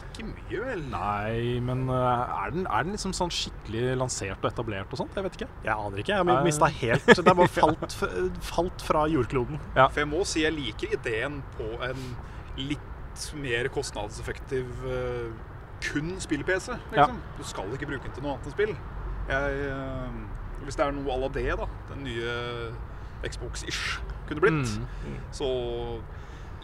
Ikke 0.10 0.28
mye, 0.30 0.62
vel? 0.67 0.82
Nei, 0.91 1.34
men 1.65 1.86
eh, 1.89 2.38
er 2.43 2.54
den, 2.54 2.67
er 2.67 2.86
den 2.86 2.93
liksom 2.93 3.13
sånn 3.17 3.34
skikkelig 3.34 3.95
lansert 3.97 4.43
og 4.43 4.52
etablert 4.52 4.93
og 4.93 5.02
sånt? 5.02 5.17
Jeg 5.17 5.25
vet 5.25 5.39
ikke. 5.39 5.49
Jeg 5.65 5.73
aner 5.73 6.04
ikke. 6.04 6.13
Jeg 6.19 6.30
har 6.30 6.45
mista 6.45 6.69
helt 6.82 7.10
Det 7.10 7.23
er 7.25 7.38
bare 7.41 7.54
falt, 7.60 7.97
falt 8.54 8.86
fra 8.86 9.06
jordkloden. 9.10 9.58
For 9.80 10.04
jeg 10.04 10.12
må 10.13 10.21
si 10.30 10.45
jeg 10.45 10.54
liker 10.60 10.93
ideen 10.99 11.41
på 11.58 11.71
en 11.89 12.06
litt 12.60 13.25
mer 13.41 13.67
kostnadseffektiv 13.73 14.67
eh, 14.88 15.32
kun 15.83 16.15
spill-PC. 16.21 16.73
Liksom. 16.93 17.19
Du 17.37 17.43
skal 17.47 17.73
ikke 17.75 17.89
bruke 17.89 18.03
den 18.07 18.15
til 18.15 18.23
noe 18.25 18.35
annet 18.35 18.49
enn 18.49 18.55
spill. 18.55 18.75
Jeg, 19.29 19.59
eh, 19.69 20.63
hvis 20.65 20.75
det 20.79 20.85
er 20.87 20.95
noe 20.97 21.13
à 21.13 21.19
la 21.21 21.29
det, 21.33 21.47
da, 21.59 21.67
den 21.91 22.03
nye 22.07 22.33
Xbox-ish 23.25 23.99
kunne 24.29 24.41
blitt, 24.43 24.73
Mm. 25.05 25.19
så 25.33 25.47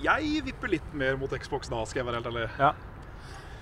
jeg 0.03 0.41
vipper 0.45 0.69
litt 0.69 0.93
mer 0.93 1.15
mot 1.17 1.31
Xbox 1.31 1.69
da, 1.71 1.83
skal 1.85 2.01
jeg 2.03 2.07
være 2.09 2.19
helt 2.21 2.27
ærlig. 2.31 2.49
Ja. 2.59 2.73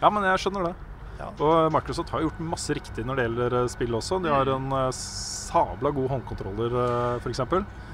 ja, 0.02 0.10
men 0.10 0.24
jeg 0.28 0.40
skjønner 0.44 0.68
det. 0.70 0.74
Ja. 1.20 1.28
Og 1.46 1.72
Microsoft 1.72 2.10
har 2.10 2.24
gjort 2.26 2.40
masse 2.42 2.74
riktig 2.74 3.06
når 3.06 3.16
det 3.20 3.26
gjelder 3.28 3.56
eh, 3.62 3.68
spill 3.70 3.94
også. 4.00 4.18
De 4.24 4.32
har 4.34 4.50
en 4.50 4.72
eh, 4.74 4.90
sabla 4.98 5.92
god 5.94 6.10
håndkontroller, 6.16 6.74
f.eks. 7.22 7.44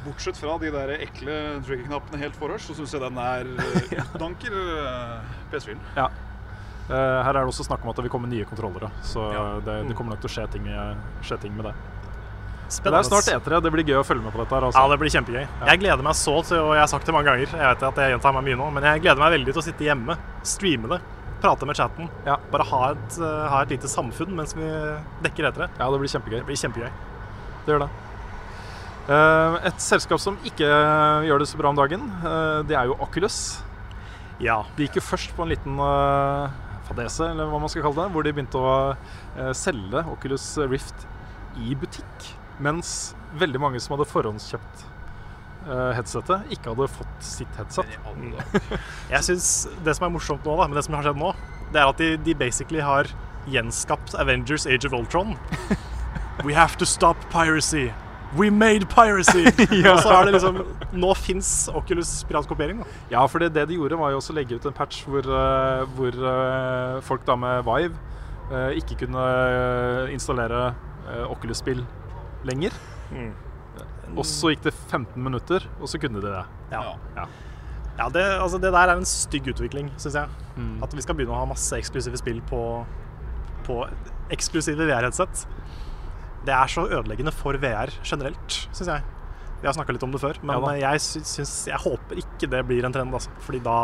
Bortsett 0.06 0.38
fra 0.40 0.54
de 0.62 0.70
der 0.72 0.94
ekle 0.96 1.34
trigger-knappene 1.68 2.22
helt 2.22 2.38
forrest, 2.40 2.70
så 2.70 2.78
syns 2.78 2.94
jeg 2.96 3.02
den 3.04 3.18
er 3.20 3.50
danker 4.22 4.54
uh, 4.56 5.20
PS4-en. 5.52 5.82
Ja. 5.98 6.06
Eh, 6.90 6.96
her 7.24 7.30
er 7.30 7.44
det 7.46 7.48
også 7.54 7.66
snakk 7.68 7.84
om 7.86 7.90
at 7.92 7.96
det 8.00 8.04
vil 8.08 8.12
komme 8.12 8.28
nye 8.32 8.46
kontrollere, 8.50 8.90
så 9.06 9.32
Ja. 9.34 9.60
det, 9.62 9.88
det 9.88 9.96
kommer 9.96 10.16
nok 10.16 10.22
til 10.22 10.30
å 10.30 10.34
skje 10.34 10.52
ting, 10.52 10.66
skje 11.22 11.38
ting 11.42 11.56
med 11.56 11.66
det. 11.70 11.74
Spennende. 12.70 13.02
det 13.02 13.06
er 13.06 13.10
snart 13.10 13.30
E3. 13.46 13.62
Det 13.66 13.72
blir 13.74 13.84
gøy 13.84 13.98
å 13.98 14.06
følge 14.06 14.22
med 14.24 14.32
på 14.34 14.38
dette. 14.44 14.50
her 14.54 14.62
Ja, 14.62 14.68
altså. 14.70 14.90
det 14.92 15.00
blir 15.00 15.10
kjempegøy. 15.10 15.48
Jeg 15.66 15.80
gleder 15.80 16.04
meg 16.04 16.14
så 16.14 16.36
til, 16.46 16.58
og 16.62 16.74
jeg 16.78 16.82
har 16.82 16.88
sagt 16.88 17.06
det 17.06 17.14
mange 17.14 17.26
ganger, 17.26 17.48
jeg 17.50 17.66
vet 17.66 17.84
at 17.84 17.96
jeg 17.96 18.12
gjentar 18.14 18.34
meg 18.34 18.44
mye 18.46 18.58
nå, 18.58 18.68
men 18.74 18.84
jeg 18.84 19.02
gleder 19.02 19.18
meg 19.18 19.32
veldig 19.40 19.54
til 19.54 19.62
å 19.62 19.66
sitte 19.66 19.86
hjemme, 19.86 20.18
streame 20.44 20.88
det, 20.90 21.00
prate 21.42 21.66
med 21.66 21.76
chatten, 21.76 22.10
Ja. 22.26 22.36
bare 22.52 22.64
ha 22.70 22.92
et, 22.92 23.18
eh, 23.18 23.48
ha 23.50 23.62
et 23.64 23.70
lite 23.70 23.88
samfunn 23.90 24.36
mens 24.36 24.54
vi 24.54 24.62
dekker 25.24 25.48
etter 25.50 25.66
det. 25.66 25.70
ja, 25.80 25.90
det 25.90 26.00
blir 26.00 26.10
kjempegøy. 26.14 26.40
Det 26.42 26.46
blir 26.46 26.62
kjempegøy. 26.62 26.90
Det 27.66 27.74
gjør 27.74 27.80
det. 27.80 27.90
Eh, 29.10 29.68
et 29.68 29.78
selskap 29.82 30.20
som 30.20 30.38
ikke 30.46 30.70
gjør 31.26 31.40
det 31.40 31.48
så 31.48 31.58
bra 31.58 31.70
om 31.70 31.76
dagen, 31.76 32.02
det 32.68 32.76
er 32.78 32.86
jo 32.86 32.96
Oculus. 33.02 33.64
Ja. 34.40 34.62
De 34.78 34.86
gikk 34.88 34.96
jo 34.96 35.02
først 35.02 35.34
på 35.36 35.42
en 35.42 35.50
liten 35.50 35.76
fadese, 36.90 37.30
eller 37.32 37.50
hva 37.50 37.62
man 37.62 37.72
skal 37.72 37.86
kalle 37.86 38.04
det, 38.04 38.14
hvor 38.14 38.26
de 38.26 38.34
begynte 38.36 38.60
å 38.62 38.76
eh, 38.92 39.52
selge 39.58 40.04
Oculus 40.12 40.46
Rift 40.70 41.06
i 41.62 41.76
butikk. 41.78 42.30
Mens 42.60 43.14
veldig 43.40 43.62
mange 43.62 43.80
som 43.84 43.96
hadde 43.96 44.10
forhåndskjøpt 44.10 44.84
eh, 45.70 45.92
headsetet, 45.98 46.52
ikke 46.56 46.74
hadde 46.74 46.90
fått 46.98 47.24
sitt 47.24 47.60
headset. 47.60 47.98
Jeg 49.14 49.26
synes 49.30 49.54
det 49.86 49.96
som 49.96 50.10
er 50.10 50.14
morsomt 50.18 50.46
nå, 50.46 50.58
da, 50.60 50.68
men 50.68 50.80
det 50.80 50.86
som 50.88 50.98
har 50.98 51.08
skjedd 51.08 51.22
nå, 51.22 51.34
det 51.70 51.82
er 51.82 51.94
at 51.94 52.02
de, 52.02 52.12
de 52.26 52.38
basically 52.38 52.84
har 52.84 53.10
gjenskapt 53.50 54.18
Avengers 54.20 54.68
Age 54.68 54.90
of 54.90 54.96
Ultron. 54.98 55.38
We 56.46 56.54
have 56.54 56.78
to 56.78 56.86
stop 56.86 57.18
piracy. 57.32 57.90
We 58.38 58.52
made 58.52 58.86
piracy! 58.86 59.48
Ja. 59.74 59.94
Og 59.96 60.04
så 60.04 60.14
er 60.14 60.28
det 60.28 60.36
liksom 60.36 60.60
Nå 61.02 61.14
fins 61.18 61.50
Oculus 61.74 62.12
piratkopiering, 62.30 62.84
da. 62.84 63.00
Ja, 63.16 63.26
for 63.26 63.42
det, 63.42 63.54
det 63.56 63.66
de 63.72 63.80
gjorde, 63.80 63.98
var 63.98 64.14
jo 64.14 64.20
også 64.22 64.36
å 64.36 64.38
legge 64.38 64.60
ut 64.60 64.68
en 64.70 64.76
patch 64.76 65.02
hvor, 65.08 65.26
uh, 65.26 65.86
hvor 65.98 66.14
uh, 66.22 67.00
folk 67.06 67.26
da 67.26 67.38
med 67.40 67.66
Vive 67.66 67.98
uh, 68.54 68.72
ikke 68.78 69.02
kunne 69.06 69.26
installere 70.14 70.72
Oculus-spill 71.26 71.82
lenger. 72.46 72.76
Mm. 73.10 73.32
Og 74.14 74.26
så 74.28 74.52
gikk 74.54 74.68
det 74.68 74.76
15 74.76 75.18
minutter, 75.26 75.64
og 75.82 75.90
så 75.90 75.98
kunne 76.02 76.22
de 76.22 76.30
det. 76.30 76.44
Ja. 76.70 76.84
Ja. 77.18 77.26
Ja, 78.00 78.08
det, 78.14 78.22
altså 78.40 78.60
det 78.62 78.70
der 78.72 78.94
er 78.94 78.96
en 78.96 79.10
stygg 79.10 79.50
utvikling, 79.52 79.90
syns 79.98 80.16
jeg. 80.16 80.30
Mm. 80.56 80.78
At 80.86 80.94
vi 80.96 81.04
skal 81.04 81.18
begynne 81.18 81.34
å 81.34 81.42
ha 81.42 81.50
masse 81.50 81.76
eksklusive 81.76 82.20
spill 82.22 82.40
på, 82.48 82.62
på 83.66 83.80
eksklusive 84.32 84.86
VR-headset. 84.88 85.48
Det 86.46 86.56
er 86.56 86.72
så 86.72 86.86
ødeleggende 86.88 87.34
for 87.36 87.58
VR 87.60 87.92
generelt, 88.04 88.60
syns 88.72 88.88
jeg. 88.88 89.04
Vi 89.60 89.68
har 89.68 89.76
snakka 89.76 89.92
litt 89.92 90.04
om 90.08 90.14
det 90.14 90.22
før, 90.22 90.38
men 90.48 90.64
Ja 90.80 90.92
jeg, 90.94 91.02
synes, 91.04 91.68
jeg 91.68 91.80
håper 91.84 92.22
ikke 92.22 92.48
det 92.48 92.62
blir 92.68 92.86
en 92.88 92.96
trend. 92.96 93.14
Altså. 93.14 93.32
Fordi 93.44 93.60
da, 93.66 93.78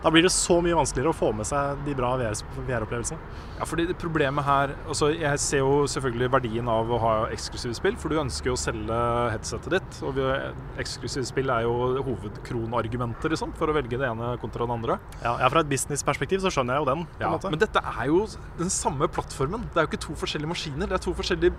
da 0.00 0.10
blir 0.12 0.24
det 0.24 0.32
så 0.32 0.56
mye 0.64 0.76
vanskeligere 0.78 1.12
å 1.12 1.16
få 1.16 1.30
med 1.36 1.48
seg 1.48 1.80
de 1.84 1.94
bra 1.96 2.14
VR-opplevelsene. 2.16 3.18
Ja, 3.60 3.66
fordi 3.68 3.84
det 3.90 3.98
problemet 4.00 4.46
her 4.46 4.70
altså 4.88 5.10
Jeg 5.12 5.40
ser 5.42 5.60
jo 5.60 5.82
selvfølgelig 5.90 6.30
verdien 6.32 6.68
av 6.72 6.88
å 6.88 7.00
ha 7.02 7.12
eksklusive 7.34 7.76
spill, 7.76 7.98
for 8.00 8.12
du 8.12 8.20
ønsker 8.22 8.48
jo 8.48 8.56
å 8.56 8.60
selge 8.60 9.00
headsetet 9.34 9.76
ditt. 9.76 9.98
Og 10.08 10.20
eksklusive 10.80 11.26
spill 11.28 11.52
er 11.52 11.66
jo 11.66 11.74
hovedkronargumentet 12.06 13.34
liksom, 13.34 13.52
for 13.58 13.68
å 13.68 13.76
velge 13.76 14.00
det 14.00 14.08
ene 14.08 14.32
kontra 14.40 14.64
det 14.64 14.78
andre. 14.78 14.98
Ja, 15.20 15.36
ja, 15.42 15.52
Fra 15.52 15.64
et 15.64 15.70
businessperspektiv 15.70 16.40
så 16.44 16.54
skjønner 16.54 16.78
jeg 16.78 16.86
jo 16.86 16.90
den. 16.94 17.06
på 17.12 17.26
Ja, 17.26 17.34
men 17.44 17.60
dette 17.60 17.84
er 17.84 18.08
jo 18.08 18.24
den 18.58 18.72
samme 18.72 19.10
plattformen. 19.12 19.68
Det 19.68 19.82
er 19.82 19.88
jo 19.88 19.92
ikke 19.92 20.04
to 20.08 20.16
forskjellige 20.22 20.54
maskiner. 20.54 20.88
Det 20.88 20.96
er 20.96 21.04
to 21.04 21.16
forskjellige 21.18 21.52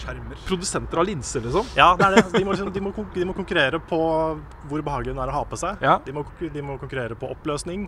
Skjermer. 0.00 0.40
produsenter 0.48 1.02
av 1.02 1.06
linser, 1.08 1.44
liksom. 1.44 1.68
Ja, 1.78 1.92
det 1.98 2.08
er 2.08 2.16
det. 2.16 2.24
De 2.34 2.44
må, 2.46 2.56
liksom, 2.56 2.72
de, 2.72 2.82
må, 2.84 2.94
de 3.14 3.28
må 3.28 3.36
konkurrere 3.36 3.80
på 3.92 4.00
hvor 4.70 4.84
behagelig 4.84 5.12
den 5.12 5.22
er 5.22 5.32
å 5.32 5.36
ha 5.40 5.44
på 5.48 5.58
seg. 5.60 5.82
Ja. 5.84 5.98
De, 6.06 6.14
må, 6.16 6.24
de 6.40 6.64
må 6.64 6.78
konkurrere 6.80 7.18
på 7.18 7.30
oppløsning, 7.34 7.86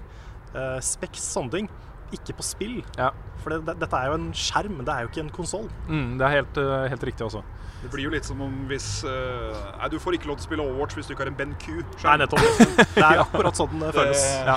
eh, 0.52 0.78
speks, 0.84 1.24
sånne 1.34 1.58
ting. 1.58 1.72
Ikke 2.14 2.36
på 2.38 2.46
spill. 2.46 2.78
Ja. 2.98 3.10
For 3.42 3.54
det, 3.54 3.64
det, 3.66 3.78
dette 3.82 3.98
er 3.98 4.12
jo 4.12 4.18
en 4.20 4.30
skjerm, 4.36 4.78
det 4.86 4.94
er 4.94 5.06
jo 5.06 5.12
ikke 5.12 5.24
en 5.24 5.34
konsoll. 5.34 5.68
Mm, 5.88 6.16
det 6.20 6.26
er 6.28 6.36
helt, 6.38 6.60
eh, 6.62 6.88
helt 6.92 7.06
riktig 7.10 7.26
også. 7.26 7.42
Det 7.84 7.90
blir 7.92 8.06
jo 8.06 8.10
litt 8.14 8.24
som 8.24 8.38
om 8.40 8.52
hvis 8.70 8.86
uh, 9.04 9.52
Nei, 9.76 9.88
du 9.92 9.98
får 10.00 10.16
ikke 10.16 10.30
lov 10.30 10.38
til 10.38 10.46
å 10.46 10.48
spille 10.48 10.64
Overwatch 10.64 10.96
hvis 10.96 11.10
du 11.10 11.12
ikke 11.12 11.26
har 11.26 11.30
en 11.34 11.36
Ben 11.36 11.50
Q. 11.60 11.82
Nei, 12.06 12.14
nettopp. 12.22 12.44
Det 12.80 13.02
er 13.04 13.20
akkurat 13.26 13.60
sånn 13.60 13.74
det 13.82 13.90
føles. 13.92 14.22
Det, 14.46 14.54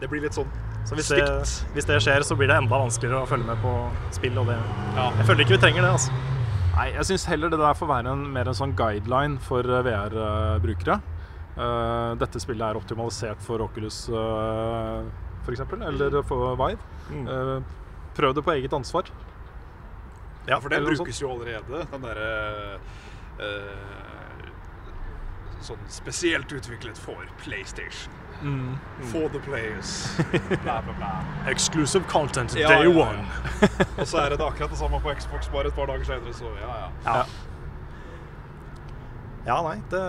det 0.00 0.08
blir 0.12 0.24
litt 0.24 0.36
sånn 0.36 0.48
Så 0.88 0.96
hvis 0.96 1.10
det, 1.12 1.26
hvis 1.74 1.90
det 1.90 1.98
skjer, 2.06 2.24
så 2.24 2.38
blir 2.40 2.48
det 2.48 2.56
enda 2.62 2.80
vanskeligere 2.80 3.26
å 3.26 3.28
følge 3.28 3.50
med 3.50 3.60
på 3.60 3.74
spill. 4.16 4.40
Og 4.40 4.48
det. 4.48 4.56
Jeg 4.96 5.28
føler 5.28 5.44
ikke 5.44 5.56
vi 5.58 5.60
trenger 5.66 5.84
det. 5.84 5.92
altså. 5.98 6.22
Nei, 6.74 6.88
jeg 6.96 7.06
syns 7.06 7.26
heller 7.30 7.52
det 7.52 7.60
der 7.60 7.76
får 7.78 7.86
være 7.86 8.12
en, 8.14 8.24
mer 8.34 8.48
en 8.50 8.56
sånn 8.58 8.72
guideline 8.78 9.38
for 9.42 9.62
eh, 9.62 9.84
VR-brukere. 9.86 10.98
Uh, 11.54 12.16
dette 12.18 12.40
spillet 12.42 12.66
er 12.66 12.78
optimalisert 12.80 13.38
for 13.44 13.62
Oculus 13.62 14.08
uh, 14.10 15.04
f.eks., 15.44 15.62
eller 15.86 16.16
for 16.26 16.56
Vive. 16.58 16.82
Mm. 17.14 17.28
Uh, 17.28 18.08
prøv 18.16 18.34
det 18.34 18.42
på 18.42 18.56
eget 18.56 18.74
ansvar. 18.74 19.12
Ja, 20.48 20.58
for 20.58 20.74
eller 20.74 20.98
brukes 20.98 21.22
jo 21.22 21.30
allerede. 21.36 21.84
Den 21.92 22.08
derre 22.08 22.32
uh, 23.38 24.50
Sånn 25.64 25.80
spesielt 25.88 26.50
utviklet 26.52 26.98
for 27.00 27.24
PlayStation. 27.40 28.12
Mm. 28.44 28.74
For 29.08 29.28
the 29.32 29.40
players. 29.40 29.90
Bla, 30.64 30.82
bla, 30.84 30.92
bla. 30.98 31.10
Exclusive 31.48 32.04
content 32.10 32.52
Ja, 32.58 32.68
day 32.68 32.84
ja, 32.84 32.90
ja. 32.90 33.06
one. 33.08 33.24
Og 33.98 34.06
så 34.10 34.18
er 34.20 34.34
det 34.34 34.40
akkurat 34.44 34.70
det 34.74 34.78
samme 34.78 35.00
på 35.00 35.14
Xbox 35.16 35.48
bare 35.54 35.70
et 35.72 35.76
par 35.78 35.88
dager 35.88 36.04
senere, 36.04 36.34
så 36.36 36.50
ja, 36.60 36.74
ja. 36.82 36.90
Ja. 37.06 37.24
Ja, 39.46 39.56
nei, 39.66 39.78
det, 39.92 40.02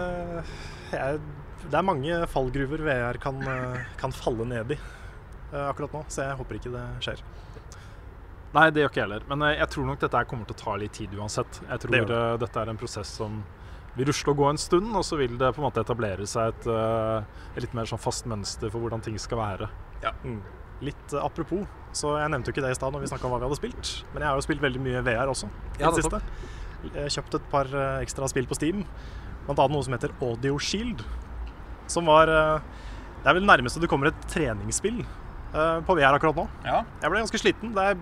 er, 0.95 1.17
det 1.65 1.75
er 1.79 1.83
mange 1.87 2.19
fallgruver 2.31 2.83
VR 2.87 3.17
kan, 3.23 3.39
eh, 3.43 3.81
kan 3.99 4.13
falle 4.15 4.45
ned 4.47 4.75
i 4.75 4.77
eh, 4.79 5.65
akkurat 5.67 5.91
nå, 5.95 6.03
så 6.07 6.27
jeg 6.29 6.37
håper 6.39 6.59
ikke 6.59 6.71
det 6.75 6.83
skjer. 7.03 7.23
Nei, 8.55 8.69
det 8.71 8.85
gjør 8.85 8.91
ikke 8.93 9.01
jeg 9.01 9.07
heller. 9.09 9.25
Men 9.31 9.43
eh, 9.49 9.57
jeg 9.59 9.71
tror 9.73 9.89
nok 9.89 9.99
dette 10.05 10.21
kommer 10.31 10.47
til 10.47 10.55
å 10.55 10.61
ta 10.61 10.75
litt 10.79 10.95
tid 10.95 11.15
uansett. 11.19 11.59
Jeg 11.67 11.83
tror 11.83 11.95
Det 11.97 12.03
det. 12.13 12.21
dette 12.45 12.63
er 12.63 12.71
en 12.71 12.79
prosess 12.79 13.11
som 13.19 13.41
vil 13.95 14.09
rusle 14.09 14.33
og 14.33 14.41
gå 14.41 14.49
en 14.49 14.59
stund, 14.59 14.91
og 14.97 15.05
så 15.07 15.17
vil 15.19 15.37
det 15.39 15.53
på 15.55 15.61
en 15.61 15.67
måte 15.69 15.81
etablere 15.83 16.27
seg 16.27 16.51
et, 16.51 16.67
eh, 16.67 17.47
et 17.55 17.63
litt 17.63 17.75
mer 17.77 17.87
sånn 17.89 18.01
fast 18.01 18.27
mønster 18.27 18.71
for 18.71 18.83
hvordan 18.83 19.03
ting 19.05 19.17
skal 19.21 19.39
være. 19.39 19.69
Mm. 20.25 20.41
Litt 20.85 21.15
eh, 21.15 21.23
apropos, 21.23 21.63
så 21.95 22.17
jeg 22.19 22.31
nevnte 22.33 22.51
jo 22.51 22.55
ikke 22.55 22.65
det 22.65 22.73
i 22.75 22.79
stad 22.79 22.93
når 22.93 23.05
vi 23.05 23.11
snakka 23.13 23.27
om 23.27 23.35
hva 23.35 23.39
vi 23.39 23.47
hadde 23.47 23.59
spilt, 23.61 23.91
men 24.13 24.25
jeg 24.25 24.29
har 24.29 24.39
jo 24.39 24.45
spilt 24.45 24.65
veldig 24.65 24.81
mye 24.83 25.03
VR 25.05 25.31
også 25.31 25.47
i 25.47 25.83
Ja, 25.83 25.91
det 25.91 26.03
siste. 26.03 26.21
Jeg 26.85 27.13
kjøpt 27.15 27.37
et 27.39 27.45
par 27.53 27.71
eh, 27.71 28.01
ekstra 28.03 28.27
spill 28.31 28.49
på 28.49 28.57
Steam, 28.59 28.83
annet 29.45 29.71
noe 29.71 29.85
som 29.85 29.95
heter 29.95 30.13
Audio 30.25 30.59
Shield, 30.59 31.05
som 31.87 32.07
var 32.09 32.27
Det 32.27 33.29
er 33.29 33.35
vel 33.37 33.43
det 33.45 33.49
nærmeste 33.49 33.79
du 33.81 33.87
kommer 33.87 34.09
et 34.09 34.23
treningsspill 34.29 35.03
på 35.53 35.95
VR 35.95 36.17
akkurat 36.17 36.35
nå. 36.35 36.47
Ja. 36.65 36.79
Jeg 36.99 37.09
ble 37.09 37.21
ganske 37.21 37.39
sliten. 37.39 37.71
Det 37.77 37.83
er 37.83 37.99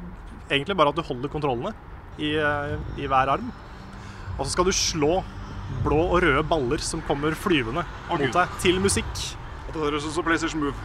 egentlig 0.50 0.76
bare 0.80 0.90
at 0.90 0.98
du 0.98 1.04
holder 1.06 1.30
kontrollene 1.30 1.74
i, 2.18 2.32
i 2.34 3.10
hver 3.12 3.30
arm. 3.36 3.52
Og 4.38 4.46
så 4.46 4.54
skal 4.56 4.66
du 4.66 4.74
slå 4.74 5.20
blå 5.84 6.00
og 6.06 6.22
røde 6.24 6.44
baller 6.48 6.84
som 6.84 7.02
kommer 7.08 7.36
flyvende 7.38 7.84
oh, 7.84 8.18
mot 8.18 8.36
deg, 8.36 8.58
til 8.64 8.80
musikk. 8.84 9.12
Det 9.68 9.80
høres 9.80 10.06
ut 10.06 10.16
som 10.16 10.26
PlayStation 10.26 10.64
Move. 10.64 10.78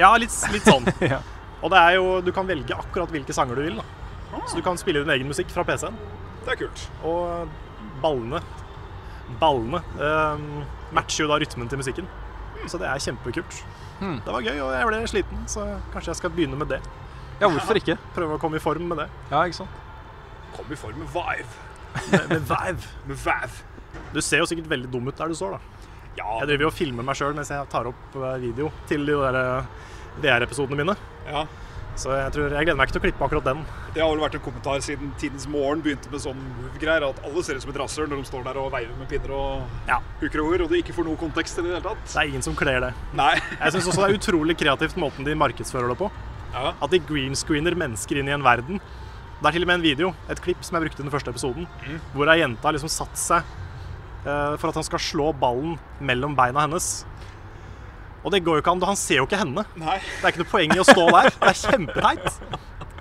Ja, 0.00 0.10
litt, 0.20 0.34
litt 0.52 0.66
sånn. 0.66 0.86
Ja. 1.14 1.22
Og 1.64 1.72
det 1.72 1.80
er 1.80 1.94
jo, 1.96 2.18
du 2.20 2.28
kan 2.36 2.46
velge 2.46 2.76
akkurat 2.76 3.10
hvilke 3.10 3.32
sanger 3.32 3.56
du 3.56 3.62
vil. 3.64 3.78
Da. 3.80 4.42
Så 4.44 4.58
du 4.58 4.62
kan 4.62 4.76
spille 4.78 5.00
din 5.00 5.12
egen 5.14 5.30
musikk 5.30 5.48
fra 5.54 5.64
PC-en. 5.66 5.96
Det 6.44 6.52
er 6.52 6.58
kult. 6.60 6.82
Og 7.06 7.48
ballene 8.02 8.42
Ballene 9.40 9.80
eh, 9.98 10.42
matcher 10.94 11.24
jo 11.24 11.30
da 11.32 11.40
rytmen 11.42 11.70
til 11.70 11.80
musikken. 11.80 12.10
Så 12.70 12.78
det 12.78 12.86
er 12.86 13.00
kjempekult. 13.02 13.62
Hmm. 13.98 14.20
Det 14.22 14.34
var 14.34 14.44
gøy, 14.44 14.60
og 14.60 14.70
jeg 14.76 14.88
ble 14.90 15.00
sliten, 15.10 15.42
så 15.50 15.64
kanskje 15.94 16.12
jeg 16.12 16.20
skal 16.20 16.32
begynne 16.36 16.58
med 16.60 16.70
det. 16.70 16.78
Ja, 17.40 17.48
hvorfor 17.48 17.80
ikke? 17.80 17.96
Prøve 18.16 18.36
å 18.36 18.42
komme 18.42 18.60
i 18.60 18.62
form 18.62 18.86
med 18.92 19.00
det. 19.02 19.08
Ja, 19.32 19.42
ikke 19.48 19.64
sant? 19.64 19.80
Kom 20.56 20.70
i 20.72 20.78
form 20.78 21.00
med 21.02 21.10
Vive. 21.16 21.48
Med, 22.12 22.28
med 22.30 22.46
Vive. 22.52 22.92
Med 23.08 23.24
Vive. 23.24 23.64
Du 24.14 24.20
ser 24.24 24.38
jo 24.42 24.46
sikkert 24.48 24.68
veldig 24.70 24.90
dum 24.92 25.08
ut 25.08 25.16
der 25.18 25.28
du 25.28 25.34
står, 25.38 25.56
da. 25.58 25.92
Ja, 26.16 26.38
Jeg 26.40 26.48
driver 26.48 26.62
jo 26.64 26.72
og 26.72 26.78
filmer 26.78 27.04
meg 27.04 27.16
sjøl 27.18 27.34
mens 27.36 27.50
jeg 27.52 27.68
tar 27.68 27.86
opp 27.90 28.14
eh, 28.16 28.38
video 28.40 28.70
til 28.88 29.04
de 29.04 29.12
der 29.20 29.36
eh, 29.36 29.70
VR-episodene 30.24 30.82
mine. 30.84 30.96
ja. 31.28 31.46
Så 31.96 32.10
jeg, 32.12 32.28
tror, 32.34 32.50
jeg 32.52 32.66
gleder 32.66 32.76
meg 32.76 32.90
ikke 32.90 32.92
til 32.92 33.00
å 33.00 33.04
klippe 33.06 33.24
akkurat 33.24 33.44
den. 33.46 33.60
Det 33.94 34.02
har 34.02 34.10
vel 34.12 34.18
vært 34.20 34.34
en 34.36 34.42
kommentar 34.44 34.82
siden 34.84 35.14
tidens 35.16 35.46
morgen 35.48 35.80
begynte 35.80 36.10
med 36.12 36.20
sånn 36.20 36.36
move-greier. 36.58 37.06
At 37.08 37.22
alle 37.24 37.40
ser 37.46 37.56
ut 37.56 37.64
som 37.64 37.70
et 37.72 37.78
rasshøl 37.80 38.10
når 38.10 38.20
de 38.20 38.26
står 38.28 38.42
der 38.44 38.58
og 38.60 38.66
veiver 38.74 38.98
med 39.00 39.08
pinner 39.08 39.32
og 39.32 39.88
Ja. 39.88 39.96
huker 40.20 40.42
og 40.42 40.50
hår, 40.50 40.64
og 40.66 40.68
du 40.68 40.74
ikke 40.76 40.92
får 40.92 41.06
noe 41.08 41.16
kontekst 41.16 41.56
i 41.56 41.62
det 41.64 41.70
hele 41.72 41.80
tatt. 41.86 42.02
Det 42.04 42.18
er 42.20 42.28
ingen 42.28 42.44
som 42.44 42.52
kler 42.58 42.84
det. 42.84 42.90
Nei. 43.16 43.30
Jeg 43.62 43.72
syns 43.78 43.88
også 43.88 44.04
det 44.04 44.10
er 44.12 44.18
utrolig 44.20 44.58
kreativt 44.60 44.98
måten 45.00 45.24
de 45.24 45.38
markedsfører 45.40 45.88
det 45.88 45.96
på. 46.02 46.10
Ja. 46.52 46.74
At 46.84 46.92
de 46.92 47.00
greenscreener 47.00 47.72
mennesker 47.80 48.20
inn 48.20 48.28
i 48.28 48.36
en 48.36 48.44
verden. 48.44 48.76
Det 49.40 49.48
er 49.48 49.56
til 49.56 49.64
og 49.64 49.72
med 49.72 49.78
en 49.80 49.88
video, 49.88 50.12
et 50.28 50.44
klipp 50.44 50.60
som 50.68 50.76
jeg 50.76 50.84
brukte 50.90 51.00
i 51.00 51.06
den 51.08 51.14
første 51.16 51.32
episoden, 51.32 51.64
hvor 52.12 52.28
ei 52.28 52.42
jente 52.42 52.60
har 52.68 52.76
liksom 52.76 52.92
satt 52.92 53.16
seg 53.16 53.56
for 54.26 54.70
at 54.70 54.80
han 54.80 54.86
skal 54.86 55.02
slå 55.02 55.30
ballen 55.38 55.76
mellom 56.02 56.34
beina 56.38 56.66
hennes. 56.66 57.04
Og 58.26 58.32
det 58.34 58.42
går 58.42 58.58
jo 58.58 58.64
ikke 58.64 58.72
an, 58.74 58.82
han 58.90 58.98
ser 58.98 59.20
jo 59.20 59.26
ikke 59.28 59.38
henne. 59.38 59.62
Nei. 59.78 60.00
Det 60.02 60.24
er 60.24 60.34
ikke 60.34 60.42
noe 60.42 60.50
poeng 60.50 60.74
i 60.74 60.80
å 60.82 60.86
stå 60.88 61.04
der. 61.14 61.28
Det 61.30 61.52
er 61.52 61.60
kjempeteit. 61.60 62.40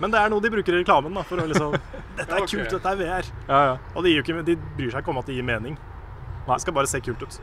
Men 0.03 0.13
det 0.13 0.19
er 0.21 0.29
noe 0.29 0.43
de 0.43 0.51
bruker 0.53 0.75
i 0.75 0.83
reklamen 0.83 1.15
da, 1.17 1.23
for 1.25 1.41
å 1.41 1.47
liksom 1.49 1.77
Dette 2.15 2.29
er 2.29 2.45
kult, 2.45 2.69
dette 2.71 2.91
er 2.91 2.99
VR. 2.99 3.31
Ja, 3.47 3.61
ja. 3.71 3.77
Og 3.95 4.05
de, 4.05 4.11
gir 4.11 4.21
jo 4.21 4.25
ikke, 4.27 4.45
de 4.47 4.57
bryr 4.77 4.93
seg 4.93 5.01
ikke 5.01 5.15
om 5.15 5.23
at 5.23 5.31
det 5.31 5.39
gir 5.39 5.47
mening. 5.47 5.79
Det 6.45 6.61
skal 6.61 6.77
bare 6.77 6.91
se 6.91 7.01
kult 7.03 7.25
ut. 7.25 7.41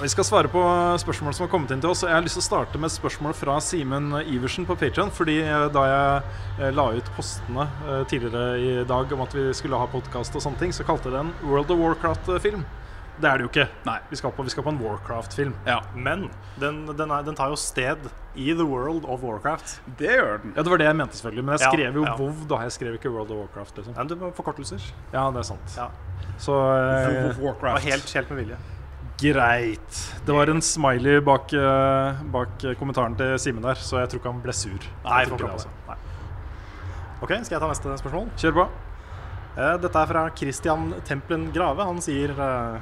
Vi 0.00 0.08
skal 0.08 0.24
svare 0.24 0.48
på 0.48 0.60
spørsmål 0.96 1.34
som 1.36 1.44
har 1.44 1.50
kommet 1.52 1.72
inn 1.74 1.80
til 1.82 1.90
oss. 1.92 2.00
Jeg 2.06 2.14
har 2.14 2.22
lyst 2.24 2.38
til 2.38 2.40
å 2.40 2.46
starte 2.46 2.78
med 2.80 2.88
et 2.88 2.94
spørsmål 2.94 3.34
fra 3.36 3.58
Simen 3.60 4.14
Iversen 4.22 4.64
på 4.64 4.72
Patreon 4.80 5.10
Fordi 5.12 5.34
eh, 5.44 5.64
da 5.74 5.82
jeg 5.90 6.22
eh, 6.56 6.70
la 6.72 6.86
ut 6.96 7.10
postene 7.18 7.66
eh, 7.84 7.98
tidligere 8.08 8.54
i 8.56 8.70
dag 8.88 9.12
om 9.12 9.20
at 9.26 9.36
vi 9.36 9.44
skulle 9.58 9.76
ha 9.76 9.88
podkast 9.92 10.38
og 10.40 10.46
sånne 10.46 10.56
ting, 10.62 10.72
så 10.72 10.88
kalte 10.88 11.10
jeg 11.10 11.18
det 11.18 11.20
en 11.26 11.34
World 11.44 11.74
of 11.76 11.82
Warcraft-film. 11.84 12.64
Det 13.20 13.28
er 13.28 13.36
det 13.36 13.44
jo 13.44 13.52
ikke. 13.52 13.68
Nei. 13.90 13.98
Vi 14.08 14.22
skal 14.22 14.32
på, 14.32 14.48
vi 14.48 14.56
skal 14.56 14.64
på 14.64 14.72
en 14.72 14.80
Warcraft-film. 14.80 15.52
Ja. 15.68 15.82
Men 15.92 16.30
den, 16.64 16.80
den, 16.88 17.12
er, 17.12 17.28
den 17.28 17.36
tar 17.36 17.52
jo 17.52 17.60
sted 17.60 18.08
i 18.32 18.48
The 18.56 18.64
World 18.64 19.04
of 19.04 19.20
Warcraft. 19.20 19.82
Det 20.00 20.16
gjør 20.16 20.40
den. 20.46 20.56
Ja, 20.56 20.64
det 20.64 20.76
var 20.78 20.80
det 20.80 20.88
jeg 20.88 21.00
mente, 21.04 21.20
selvfølgelig. 21.20 21.48
Men 21.50 21.58
jeg 21.58 21.66
skrev 21.66 22.00
jo 22.00 22.08
ja. 22.08 22.16
WoW 22.16 22.44
da. 22.48 22.64
Jeg 22.70 22.78
skrev 22.80 22.96
ikke 22.96 23.12
World 23.12 23.36
of 23.36 23.44
Warcraft. 23.44 23.82
liksom 23.82 24.00
Men 24.00 24.14
det 24.16 24.22
var 24.24 24.32
forkortelser. 24.40 24.92
Ja, 25.12 25.28
det 25.28 25.44
er 25.44 25.48
sant. 25.52 25.76
Ja. 25.76 25.90
Så 26.40 26.56
uh, 26.56 26.72
World 26.80 27.34
of 27.34 27.48
Warcraft. 27.50 27.90
helt, 27.92 28.14
helt 28.16 28.32
med 28.32 28.46
vilje. 28.46 28.62
Greit. 29.20 30.00
Det 30.26 30.34
var 30.34 30.50
en 30.52 30.62
smiley 30.64 31.20
bak, 31.24 31.52
eh, 31.52 32.20
bak 32.32 32.64
kommentaren 32.80 33.16
til 33.18 33.36
Simen 33.38 33.62
der, 33.64 33.74
så 33.80 34.00
jeg 34.00 34.08
tror 34.12 34.20
ikke 34.22 34.32
han 34.32 34.40
ble 34.44 34.52
sur. 34.56 34.78
Nei, 35.04 35.20
Jeg 35.20 35.28
tror 35.28 35.36
ikke 35.36 35.44
ikke 35.44 35.46
det, 35.46 35.52
altså. 35.52 35.68
Nei. 35.88 35.96
OK, 37.20 37.32
skal 37.44 37.54
jeg 37.56 37.60
ta 37.60 37.68
neste 37.68 37.98
spørsmål? 38.00 38.30
Kjør 38.40 38.54
på. 38.56 38.66
Eh, 39.58 39.76
Dette 39.82 39.98
er 40.02 40.06
fra 40.06 40.24
Christian 40.36 40.94
Templen 41.04 41.50
Grave. 41.52 41.84
Han 41.84 42.00
sier 42.00 42.30
eh, 42.30 42.80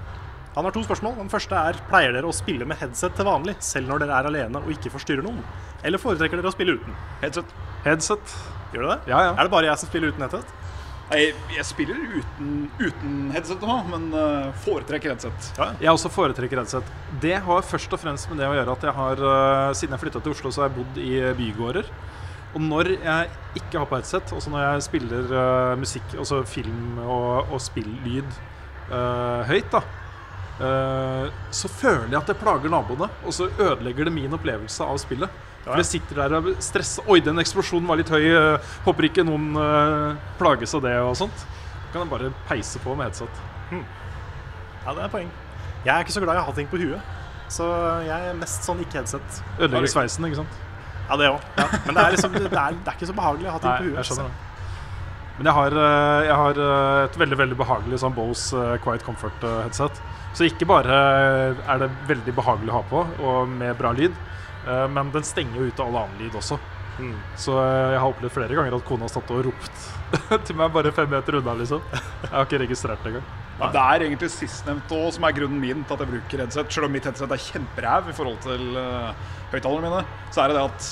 Han 0.54 0.64
har 0.64 0.72
to 0.74 0.82
spørsmål. 0.82 1.16
Den 1.18 1.28
første 1.30 1.54
er 1.54 1.76
Pleier 1.88 2.12
dere 2.16 2.26
å 2.26 2.34
spille 2.34 2.64
med 2.66 2.78
headset 2.80 3.14
til 3.14 3.26
vanlig, 3.28 3.54
selv 3.62 3.88
når 3.92 4.00
dere 4.02 4.16
er 4.18 4.26
alene 4.30 4.58
og 4.62 4.70
ikke 4.72 4.90
forstyrrer 4.90 5.22
noen? 5.22 5.42
Eller 5.86 5.98
foretrekker 6.02 6.40
dere 6.40 6.50
å 6.50 6.54
spille 6.54 6.78
uten? 6.78 6.94
Headset. 7.22 7.52
Headset. 7.84 8.32
Gjør 8.72 8.82
du 8.82 8.88
det? 8.90 8.98
Ja, 9.12 9.20
ja. 9.28 9.34
Er 9.36 9.46
det 9.46 9.52
bare 9.52 9.68
jeg 9.70 9.78
som 9.78 9.88
spiller 9.90 10.10
uten 10.10 10.24
headset? 10.26 10.54
Nei, 11.08 11.30
jeg 11.54 11.64
spiller 11.64 11.96
uten, 12.18 12.48
uten 12.76 13.12
headset 13.32 13.62
nå, 13.64 13.76
men 13.88 14.10
uh, 14.12 14.50
foretrekker 14.64 15.14
headset. 15.14 15.46
Jeg 15.80 15.88
også 15.88 16.10
foretrekker 16.12 16.60
headset. 16.60 16.90
Det 17.22 17.38
har 17.46 17.64
først 17.64 17.94
og 17.96 18.02
fremst 18.02 18.28
med 18.28 18.42
det 18.42 18.48
å 18.50 18.56
gjøre 18.58 18.74
at 18.76 18.84
jeg 18.84 18.94
har 18.98 19.22
øh, 19.24 19.70
Siden 19.78 19.96
jeg 19.96 20.02
flytta 20.02 20.20
til 20.20 20.34
Oslo, 20.34 20.52
så 20.52 20.62
har 20.62 20.68
jeg 20.68 20.76
bodd 20.76 21.00
i 21.00 21.14
øh, 21.22 21.32
bygårder. 21.38 21.88
Og 22.52 22.60
når 22.64 22.92
jeg 22.98 23.30
ikke 23.56 23.80
har 23.80 23.88
på 23.88 23.96
headset, 23.96 24.34
også 24.36 24.52
når 24.52 24.64
jeg 24.66 24.84
spiller 24.88 25.32
musikk, 25.80 26.12
altså 26.16 26.42
film 26.48 27.00
og, 27.04 27.52
og 27.52 27.60
spillyd 27.60 28.28
uh, 28.92 29.44
høyt, 29.48 29.68
da 29.72 29.82
uh, 30.60 31.34
så 31.52 31.68
føler 31.72 32.08
jeg 32.08 32.20
at 32.22 32.32
det 32.32 32.38
plager 32.40 32.72
naboene, 32.72 33.08
og 33.24 33.36
så 33.36 33.50
ødelegger 33.52 34.08
det 34.08 34.16
min 34.16 34.36
opplevelse 34.36 34.84
av 34.84 35.00
spillet. 35.00 35.44
For 35.64 35.76
det 35.76 35.86
sitter 35.88 36.22
der 36.22 36.36
og 36.38 36.50
stresser. 36.64 37.04
Oi, 37.10 37.18
den 37.24 37.40
eksplosjonen 37.42 37.88
var 37.90 38.00
litt 38.00 38.10
høy. 38.12 38.24
håper 38.86 39.08
ikke 39.10 39.24
noen 39.26 39.50
uh, 39.58 40.16
plages 40.40 40.72
av 40.78 40.84
det 40.86 40.94
og 41.02 41.16
sånt. 41.18 41.44
Da 41.82 41.90
kan 41.92 42.04
jeg 42.04 42.12
bare 42.12 42.32
peise 42.48 42.80
på 42.84 42.94
med 42.96 43.08
headset. 43.08 43.42
Ja, 44.88 44.94
det 44.96 45.04
er 45.04 45.12
poeng. 45.12 45.30
Jeg 45.84 45.92
er 45.92 46.04
ikke 46.04 46.14
så 46.14 46.22
glad 46.24 46.38
i 46.38 46.40
å 46.40 46.46
ha 46.46 46.54
ting 46.56 46.68
på 46.70 46.80
huet. 46.80 47.16
Så 47.52 47.66
jeg 48.04 48.30
er 48.30 48.36
mest 48.36 48.64
sånn 48.64 48.80
ikke-headset. 48.84 49.40
Ødelegger 49.58 49.92
sveisen, 49.92 50.26
ikke 50.28 50.42
sant? 50.42 50.58
Ja, 51.08 51.16
det 51.16 51.30
òg. 51.32 51.44
Men 51.86 51.96
det 51.96 52.02
er, 52.02 52.14
liksom, 52.14 52.34
det, 52.36 52.48
er, 52.48 52.76
det 52.76 52.92
er 52.92 52.96
ikke 52.98 53.08
så 53.08 53.16
behagelig 53.16 53.48
å 53.48 53.54
ha 53.54 53.60
ting 53.62 53.72
Nei, 53.72 53.78
på 53.78 53.88
huet. 53.88 53.98
jeg 53.98 54.08
skjønner 54.10 54.28
det. 54.28 54.44
Men 55.38 55.48
jeg 55.48 55.54
har, 55.54 55.76
øh, 55.78 56.26
jeg 56.26 56.36
har 56.40 56.60
et 57.04 57.18
veldig 57.22 57.38
veldig 57.38 57.56
behagelig 57.60 58.00
sånn 58.02 58.14
Bose 58.16 58.64
Quiet 58.84 59.04
Comfort-headset. 59.06 60.00
Så 60.36 60.48
ikke 60.48 60.66
bare 60.68 60.98
er 61.54 61.84
det 61.84 61.88
veldig 62.08 62.34
behagelig 62.36 62.72
å 62.72 62.80
ha 62.80 62.82
på, 62.90 63.04
og 63.24 63.52
med 63.52 63.76
bra 63.78 63.94
lyd, 63.96 64.16
men 64.92 65.12
den 65.14 65.24
stenger 65.26 65.62
jo 65.62 65.70
ute 65.70 65.84
all 65.84 65.96
annen 66.02 66.20
lyd 66.20 66.36
også. 66.38 66.58
Mm. 66.98 67.14
Så 67.38 67.54
øh, 67.54 67.92
jeg 67.92 68.00
har 68.00 68.08
opplevd 68.10 68.34
flere 68.34 68.54
ganger 68.58 68.74
at 68.74 68.86
kona 68.86 69.06
har 69.06 69.12
stått 69.12 69.30
og 69.30 69.44
ropt 69.46 69.82
til 70.46 70.56
meg 70.58 70.72
bare 70.74 70.92
fem 70.94 71.10
meter 71.12 71.38
unna, 71.38 71.54
liksom. 71.60 71.82
Jeg 71.94 72.32
har 72.32 72.46
ikke 72.48 72.62
registrert 72.64 73.04
det 73.04 73.12
engang. 73.12 73.28
Ja, 73.58 73.68
det 73.74 73.82
er 73.82 74.04
egentlig 74.06 74.30
sistnevnte 74.30 75.00
som 75.14 75.26
er 75.26 75.34
grunnen 75.34 75.60
min 75.62 75.82
til 75.82 75.96
at 75.96 76.02
jeg 76.04 76.10
bruker 76.12 76.42
headset. 76.44 76.72
Selv 76.74 76.86
om 76.86 76.94
mitt 76.94 77.06
headset 77.08 77.34
er 77.34 77.42
kjemperæv 77.42 78.10
i 78.10 78.14
forhold 78.14 78.38
til 78.44 78.78
uh, 78.78 79.10
høyttalerne 79.50 79.90
mine, 79.90 80.02
så 80.30 80.44
er 80.44 80.52
det 80.52 80.58
det 80.58 80.66
at 80.68 80.90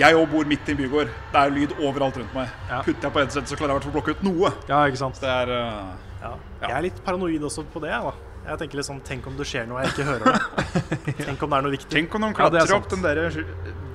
jeg 0.00 0.16
òg 0.16 0.24
bor 0.32 0.48
midt 0.48 0.68
i 0.68 0.72
en 0.72 0.80
bygård. 0.80 1.12
Det 1.32 1.42
er 1.42 1.52
lyd 1.52 1.74
overalt 1.76 2.16
rundt 2.20 2.32
meg. 2.36 2.54
Ja. 2.70 2.80
Putter 2.84 3.08
jeg 3.08 3.16
på 3.16 3.20
headset, 3.20 3.48
så 3.48 3.58
klarer 3.60 3.74
jeg 3.74 3.76
i 3.76 3.78
hvert 3.78 3.88
fall 3.88 3.92
å 3.92 3.98
blokke 3.98 4.16
ut 4.16 4.24
noe. 4.24 4.52
Ja, 4.68 4.80
ikke 4.88 5.02
sant? 5.02 5.20
Så 5.20 5.28
det 5.28 5.36
er 5.42 5.52
uh, 5.52 5.92
Ja. 6.24 6.32
Jeg 6.62 6.72
er 6.78 6.88
litt 6.88 7.04
paranoid 7.04 7.44
også 7.44 7.66
på 7.72 7.84
det. 7.84 7.92
jeg, 7.92 8.08
da 8.08 8.35
Jeg 8.46 8.60
tenker 8.62 8.80
liksom, 8.80 9.00
Tenk 9.06 9.26
om 9.26 9.38
det 9.38 9.46
skjer 9.48 9.64
noe 9.66 9.82
jeg 9.82 9.94
ikke 9.94 10.06
hører. 10.06 10.36
det 11.06 11.14
Tenk 11.28 11.40
om 11.42 11.50
det 11.50 11.58
er 11.58 11.64
noe 11.66 11.74
viktig. 11.74 11.90
Tenk 11.92 12.14
om 12.14 12.22
noen 12.22 12.36
Ja, 12.36 12.46
er 12.46 12.52
klatrer 12.54 12.76
opp 12.78 12.90
den 12.92 13.02
der 13.02 13.22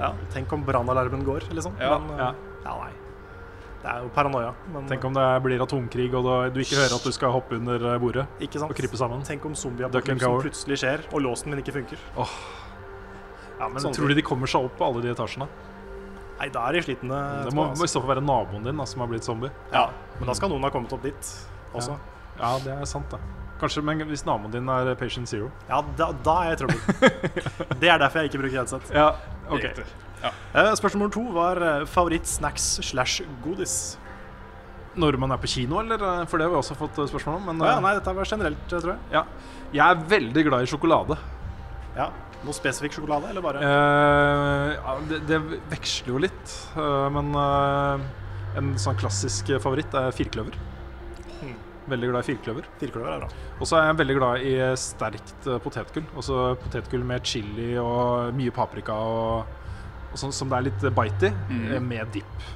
Ja, 0.02 0.12
Tenk 0.34 0.52
om 0.58 0.66
brannalarmen 0.68 1.24
går, 1.28 1.48
liksom. 1.56 1.78
Ja, 1.80 2.00
Men, 2.02 2.20
ja. 2.20 2.34
uh, 2.34 2.60
ja, 2.66 2.76
nei. 2.84 2.92
Det 3.82 3.90
er 3.90 4.04
jo 4.04 4.12
paranoia. 4.14 4.52
Men 4.74 4.90
Tenk 4.92 5.06
om 5.10 5.16
det 5.18 5.28
blir 5.46 5.64
atomkrig, 5.64 6.12
og 6.14 6.28
du 6.54 6.60
ikke 6.62 6.78
hører 6.78 6.98
at 7.00 7.08
du 7.08 7.16
skal 7.16 7.34
hoppe 7.34 7.58
under 7.58 7.88
bordet 8.02 8.28
ikke 8.44 8.62
sant? 8.62 8.70
og 8.70 8.78
krype 8.78 9.00
sammen. 9.00 9.24
Tenk 9.26 9.48
om 9.50 9.56
zombieapokalypsen 9.58 10.38
plutselig 10.44 10.78
skjer, 10.84 11.08
og 11.10 11.26
låsen 11.26 11.50
min 11.54 11.64
ikke 11.64 11.74
funker. 11.80 12.04
Oh. 12.20 12.36
Ja, 13.58 13.68
men 13.70 13.82
Men 13.82 13.94
tror 13.94 14.10
du 14.10 14.18
de 14.18 14.26
kommer 14.26 14.50
seg 14.50 14.68
opp 14.68 14.78
på 14.78 14.86
alle 14.86 15.02
de 15.02 15.14
etasjene? 15.14 15.50
Nei, 16.42 16.48
da 16.50 16.68
er 16.70 16.78
de 16.78 16.86
slitne. 16.86 17.18
Det 17.46 17.54
må, 17.54 17.64
må 17.64 17.70
altså. 17.70 17.86
i 17.86 17.92
så 17.92 18.02
fall 18.02 18.16
være 18.16 18.26
naboen 18.26 18.64
din 18.66 18.78
da, 18.82 18.86
som 18.90 19.04
har 19.04 19.10
blitt 19.10 19.26
zombie. 19.26 19.52
Ja, 19.74 19.88
men 20.20 20.30
da 20.30 20.38
skal 20.38 20.50
noen 20.50 20.66
ha 20.66 20.72
kommet 20.74 20.94
opp 20.94 21.04
dit 21.06 21.34
også. 21.74 21.98
Ja, 22.40 22.56
det 22.64 22.74
er 22.74 22.90
sant, 22.90 23.14
det. 23.14 23.41
Kanskje, 23.62 23.84
men 23.86 24.02
hvis 24.10 24.24
naboen 24.26 24.52
din 24.54 24.70
er 24.74 24.92
patient 24.98 25.30
zero 25.30 25.52
Ja, 25.70 25.82
da, 25.98 26.12
da 26.26 26.38
er 26.44 26.52
jeg 26.52 26.58
i 26.58 26.62
trøbbel. 26.64 27.20
det 27.82 27.92
er 27.94 28.02
derfor 28.02 28.24
jeg 28.24 28.32
ikke 28.32 28.42
bruker 28.42 28.58
headset. 28.64 28.94
Ja, 28.96 29.12
ok 29.48 29.68
Riktig. 29.70 29.86
Eh, 30.22 30.72
spørsmål 30.78 31.00
nummer 31.08 31.14
to 31.16 31.24
var 31.34 31.62
favorittsnacks 31.90 31.94
favoritt-snacks 31.94 32.68
slash 32.92 33.22
godis. 33.46 33.76
Når 35.00 35.16
man 35.22 35.32
er 35.32 35.40
på 35.40 35.48
kino, 35.48 35.80
eller? 35.80 36.02
eh, 36.04 36.26
For 36.28 36.38
det 36.42 36.46
har 36.48 36.52
vi 36.54 36.60
også 36.60 36.76
fått 36.78 36.98
eh, 37.00 37.08
spørsmål 37.10 37.38
om. 37.40 37.46
Men 37.52 37.64
ja, 37.64 37.78
eh, 37.78 37.84
nei, 37.86 37.94
dette 37.98 38.14
var 38.18 38.28
generelt, 38.28 38.66
eh, 38.68 38.82
tror 38.84 38.94
jeg. 38.96 39.00
ja. 39.14 39.24
Jeg 39.72 39.88
er 39.88 40.02
veldig 40.12 40.44
glad 40.50 40.66
i 40.66 40.68
sjokolade. 40.68 41.16
Ja, 41.96 42.10
Noe 42.42 42.56
spesifikk 42.58 42.96
sjokolade, 42.98 43.30
eller 43.30 43.44
bare 43.46 43.60
Eh, 43.62 44.72
ja, 44.76 44.96
det, 45.08 45.20
det 45.30 45.38
veksler 45.70 46.10
jo 46.16 46.22
litt, 46.24 46.54
eh, 46.76 47.08
men 47.14 47.30
eh, 47.38 48.06
en 48.58 48.72
sånn 48.82 48.98
klassisk 49.00 49.52
favoritt 49.62 49.94
er 49.96 50.10
firkløver. 50.18 50.58
Veldig 51.92 52.10
glad 52.12 52.24
i 52.24 52.28
firkløver. 52.32 52.68
Firkløver 52.80 53.12
er 53.12 53.24
bra. 53.26 53.30
Og 53.60 53.68
så 53.68 53.78
er 53.82 53.90
jeg 53.90 53.98
veldig 54.02 54.16
glad 54.18 54.46
i 54.48 54.54
sterkt 54.80 55.48
eh, 55.52 55.58
potetgull. 55.64 56.06
Også 56.22 56.42
potetgull 56.62 57.04
med 57.08 57.26
chili 57.28 57.74
og 57.82 58.32
mye 58.38 58.54
paprika 58.56 58.96
og, 58.96 59.58
og 60.12 60.18
sånn 60.22 60.32
som 60.36 60.50
det 60.52 60.58
er 60.62 60.68
litt 60.70 60.86
bite 60.98 61.32
i, 61.32 61.36
Mm. 61.52 61.66
eh, 61.76 61.82
med 61.92 62.12
dipp. 62.16 62.48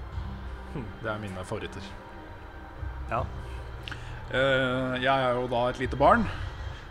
Det 0.76 1.08
er 1.12 1.20
mine 1.22 1.44
favoritter. 1.48 1.84
Ja. 3.12 3.22
Uh, 4.34 4.96
jeg 4.98 5.12
er 5.14 5.36
jo 5.38 5.46
da 5.52 5.60
et 5.70 5.78
lite 5.80 5.96
barn, 6.00 6.24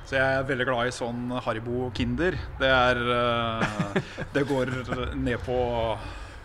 så 0.07 0.14
jeg 0.16 0.36
er 0.38 0.45
veldig 0.49 0.66
glad 0.68 0.86
i 0.88 0.92
sånn 0.95 1.24
Haribo 1.45 1.88
Kinder. 1.97 2.36
Det 2.61 2.70
er 2.70 3.01
uh, 3.03 3.97
Det 4.36 4.45
går 4.49 4.70
ned 5.18 5.42
på 5.45 5.57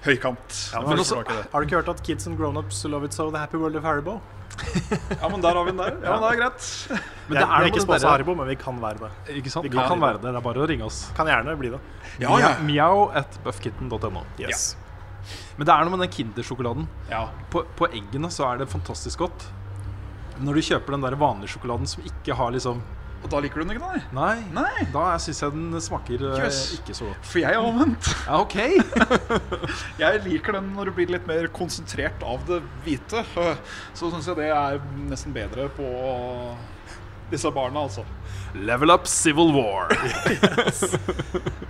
høykant. 0.05 0.57
Ja, 0.73 0.81
men 0.85 0.99
også. 1.03 1.21
Har 1.25 1.59
du 1.59 1.65
ikke 1.67 1.75
hørt 1.81 1.89
at 1.89 2.03
kids 2.05 2.27
and 2.27 2.37
grown-ups 2.39 2.83
love 2.89 3.05
it 3.05 3.13
so 3.13 3.29
the 3.31 3.39
happy 3.39 3.57
world 3.57 3.75
of 3.75 3.83
Haribo? 3.83 4.19
Ja, 5.21 5.29
men 5.29 5.41
der 5.41 5.53
har 5.55 5.63
vi 5.63 5.71
den 5.71 5.77
der. 5.79 5.93
Ja, 6.03 6.15
men 6.17 6.23
det 6.23 6.29
er 6.31 6.39
greit. 6.41 6.65
Men 7.29 7.37
det 7.37 7.43
er, 7.43 7.47
er 7.47 7.59
vi 7.59 7.63
er 7.63 7.71
ikke 7.71 7.81
sponsa 7.85 8.09
Haribo, 8.11 8.35
men 8.35 8.47
vi 8.49 8.55
kan 8.59 8.79
være 8.81 8.97
det. 9.05 9.37
Ikke 9.39 9.49
sant? 9.53 9.63
Vi 9.63 9.69
Vi 9.69 9.77
kan- 9.77 9.87
kan 9.87 10.01
være 10.01 10.17
det. 10.19 10.21
Det 10.31 10.35
er 10.35 10.41
bare 10.47 10.63
å 10.63 10.67
ringe 10.67 10.83
oss. 10.87 11.11
Kan 11.15 11.27
gjerne 11.27 11.55
bli 11.59 11.69
det. 11.69 11.79
Ja, 12.19 12.37
ja. 12.39 12.55
Mjau 12.63 13.09
at 13.15 13.37
buffkitten.no. 13.43 14.23
Yes. 14.39 14.75
Men 15.57 15.65
det 15.67 15.73
er 15.75 15.83
noe 15.85 15.97
med 15.97 15.99
den 16.07 16.11
Kindersjokoladen. 16.15 16.87
ja. 17.09 17.27
På, 17.51 17.63
på 17.77 17.87
eggene 17.91 18.29
så 18.31 18.47
er 18.53 18.57
det 18.63 18.69
fantastisk 18.69 19.19
godt. 19.19 19.45
Når 20.39 20.53
du 20.55 20.61
kjøper 20.61 20.91
den 20.95 21.01
der 21.01 21.15
vanlige 21.19 21.51
sjokoladen 21.55 21.87
som 21.87 22.03
ikke 22.03 22.35
har 22.35 22.51
liksom 22.51 22.81
Og 23.19 23.27
da 23.31 23.41
liker 23.43 23.59
du 23.59 23.65
den 23.67 23.75
ikke, 23.75 23.87
da? 23.87 24.01
Nei, 24.15 24.35
Nei. 24.55 24.85
da 24.93 25.05
syns 25.19 25.41
jeg 25.43 25.55
den 25.55 25.81
smaker 25.83 26.23
yes. 26.39 26.59
Ikke 26.79 26.95
så 26.95 27.09
godt. 27.09 27.27
For 27.27 27.41
jeg 27.41 27.57
er 27.57 27.59
omvendt. 27.59 28.09
Ja, 28.25 28.39
ok. 28.39 28.55
Jeg 30.03 30.21
liker 30.23 30.55
den 30.55 30.71
når 30.77 30.89
du 30.89 30.95
blir 30.95 31.11
litt 31.11 31.27
mer 31.27 31.49
konsentrert 31.51 32.23
av 32.23 32.45
det 32.47 32.61
hvite. 32.85 33.25
Så 33.97 34.09
syns 34.09 34.29
jeg 34.29 34.39
det 34.39 34.49
er 34.55 34.79
nesten 35.09 35.35
bedre 35.35 35.67
på 35.75 35.89
disse 37.29 37.51
barna, 37.53 37.83
altså. 37.85 38.05
Level 38.55 38.89
up 38.95 39.07
Civil 39.07 39.51
War. 39.53 39.91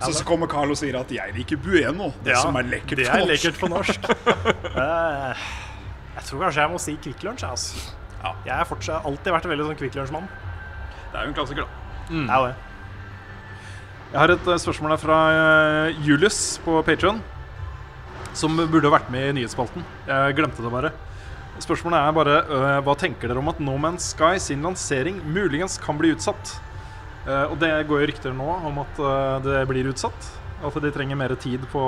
Så, 0.00 0.14
så 0.16 0.24
kommer 0.24 0.48
Carl 0.48 0.70
og 0.72 0.78
sier 0.80 0.96
at 0.96 1.10
'jeg 1.12 1.34
liker 1.36 1.58
Bueno', 1.60 2.12
det 2.24 2.38
som 2.40 2.56
er 2.56 2.64
lekkert 2.64 3.02
det 3.02 3.08
er 3.12 3.26
lekkert 3.28 3.58
på 3.60 3.68
norsk. 3.68 4.06
Eh, 4.08 5.42
jeg 6.14 6.24
tror 6.24 6.46
kanskje 6.46 6.62
jeg 6.62 6.70
må 6.72 6.78
si 6.80 6.94
Kvikk 7.02 7.26
Lunsj. 7.26 7.44
Altså. 7.44 7.92
Ja. 8.22 8.32
Jeg 8.46 8.54
har 8.54 9.04
alltid 9.04 9.32
vært 9.32 9.44
en 9.44 9.52
veldig 9.52 9.66
sånn 9.68 9.76
Kvikk 9.82 9.98
Lunsj-mann. 10.00 10.30
Det 11.10 11.18
er 11.18 11.26
jo 11.26 11.32
en 11.32 11.36
klassiker, 11.36 11.66
da. 11.66 12.10
Det 12.10 12.24
er 12.30 12.46
det. 12.46 12.56
Jeg 14.10 14.18
har 14.18 14.32
et 14.34 14.48
eh, 14.50 14.58
spørsmål 14.58 14.90
her 14.96 14.98
fra 15.02 15.18
eh, 15.30 16.00
Julius 16.02 16.38
på 16.64 16.80
Patreon 16.82 17.20
Som 18.34 18.56
burde 18.58 18.90
vært 18.90 19.10
med 19.14 19.28
i 19.28 19.36
nyhetsspalten. 19.38 19.84
Jeg 20.08 20.34
glemte 20.38 20.64
det 20.64 20.72
bare. 20.72 20.90
Spørsmålet 21.62 22.00
er 22.00 22.16
bare 22.16 22.36
eh, 22.42 22.80
hva 22.86 22.94
tenker 22.98 23.30
dere 23.30 23.42
om 23.42 23.50
at 23.52 23.60
No 23.62 23.76
Man's 23.78 24.08
Sky 24.14 24.38
sin 24.42 24.62
lansering 24.66 25.20
muligens 25.30 25.78
kan 25.82 25.98
bli 26.00 26.10
utsatt? 26.16 26.56
Eh, 27.26 27.46
og 27.52 27.58
det 27.62 27.70
går 27.90 28.02
jo 28.02 28.10
rykter 28.10 28.34
nå 28.34 28.48
om 28.70 28.80
at 28.82 29.02
det 29.46 29.64
blir 29.70 29.90
utsatt. 29.92 30.30
At 30.60 30.76
de 30.82 30.90
trenger 30.92 31.16
mer 31.16 31.32
tid 31.40 31.62
på, 31.72 31.82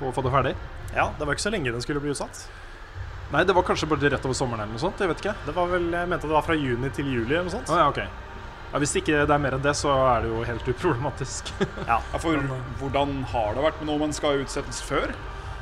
på 0.00 0.08
å 0.08 0.14
få 0.16 0.24
det 0.26 0.32
ferdig. 0.34 0.54
Ja, 0.96 1.10
Det 1.18 1.26
var 1.28 1.36
ikke 1.36 1.44
så 1.44 1.52
lenge 1.54 1.70
den 1.74 1.84
skulle 1.84 2.00
bli 2.02 2.10
utsatt. 2.14 2.46
Nei, 3.34 3.42
det 3.46 3.54
var 3.56 3.66
kanskje 3.66 3.88
bare 3.90 4.08
rett 4.12 4.24
over 4.26 4.36
sommeren 4.38 4.64
eller 4.64 4.72
noe 4.76 4.82
sånt. 4.82 5.00
Jeg 5.02 5.10
vet 5.10 5.20
ikke. 5.22 5.34
Det 5.48 5.54
var 5.54 5.68
vel, 5.70 5.90
Jeg 5.92 6.08
mente 6.10 6.30
det 6.30 6.34
var 6.38 6.46
fra 6.46 6.56
juni 6.56 6.90
til 6.94 7.10
juli 7.10 7.34
eller 7.34 7.46
noe 7.48 7.54
sånt. 7.58 7.70
Ah, 7.74 7.84
ja, 7.84 7.88
ok. 7.90 8.25
Ja, 8.76 8.80
hvis 8.82 8.90
ikke 9.00 9.22
det 9.24 9.32
er 9.32 9.40
mer 9.40 9.54
enn 9.56 9.62
det, 9.64 9.72
så 9.72 9.88
er 9.88 10.26
det 10.26 10.28
jo 10.28 10.42
helt 10.44 10.66
uproblematisk. 10.68 11.48
Ja. 11.88 11.96
Ja, 12.12 12.18
for 12.20 12.36
hvordan 12.82 13.22
har 13.30 13.54
det 13.56 13.62
vært 13.64 13.78
med 13.80 13.88
noe 13.88 14.02
man 14.02 14.12
skal 14.12 14.42
utsettes 14.42 14.82
før? 14.84 15.14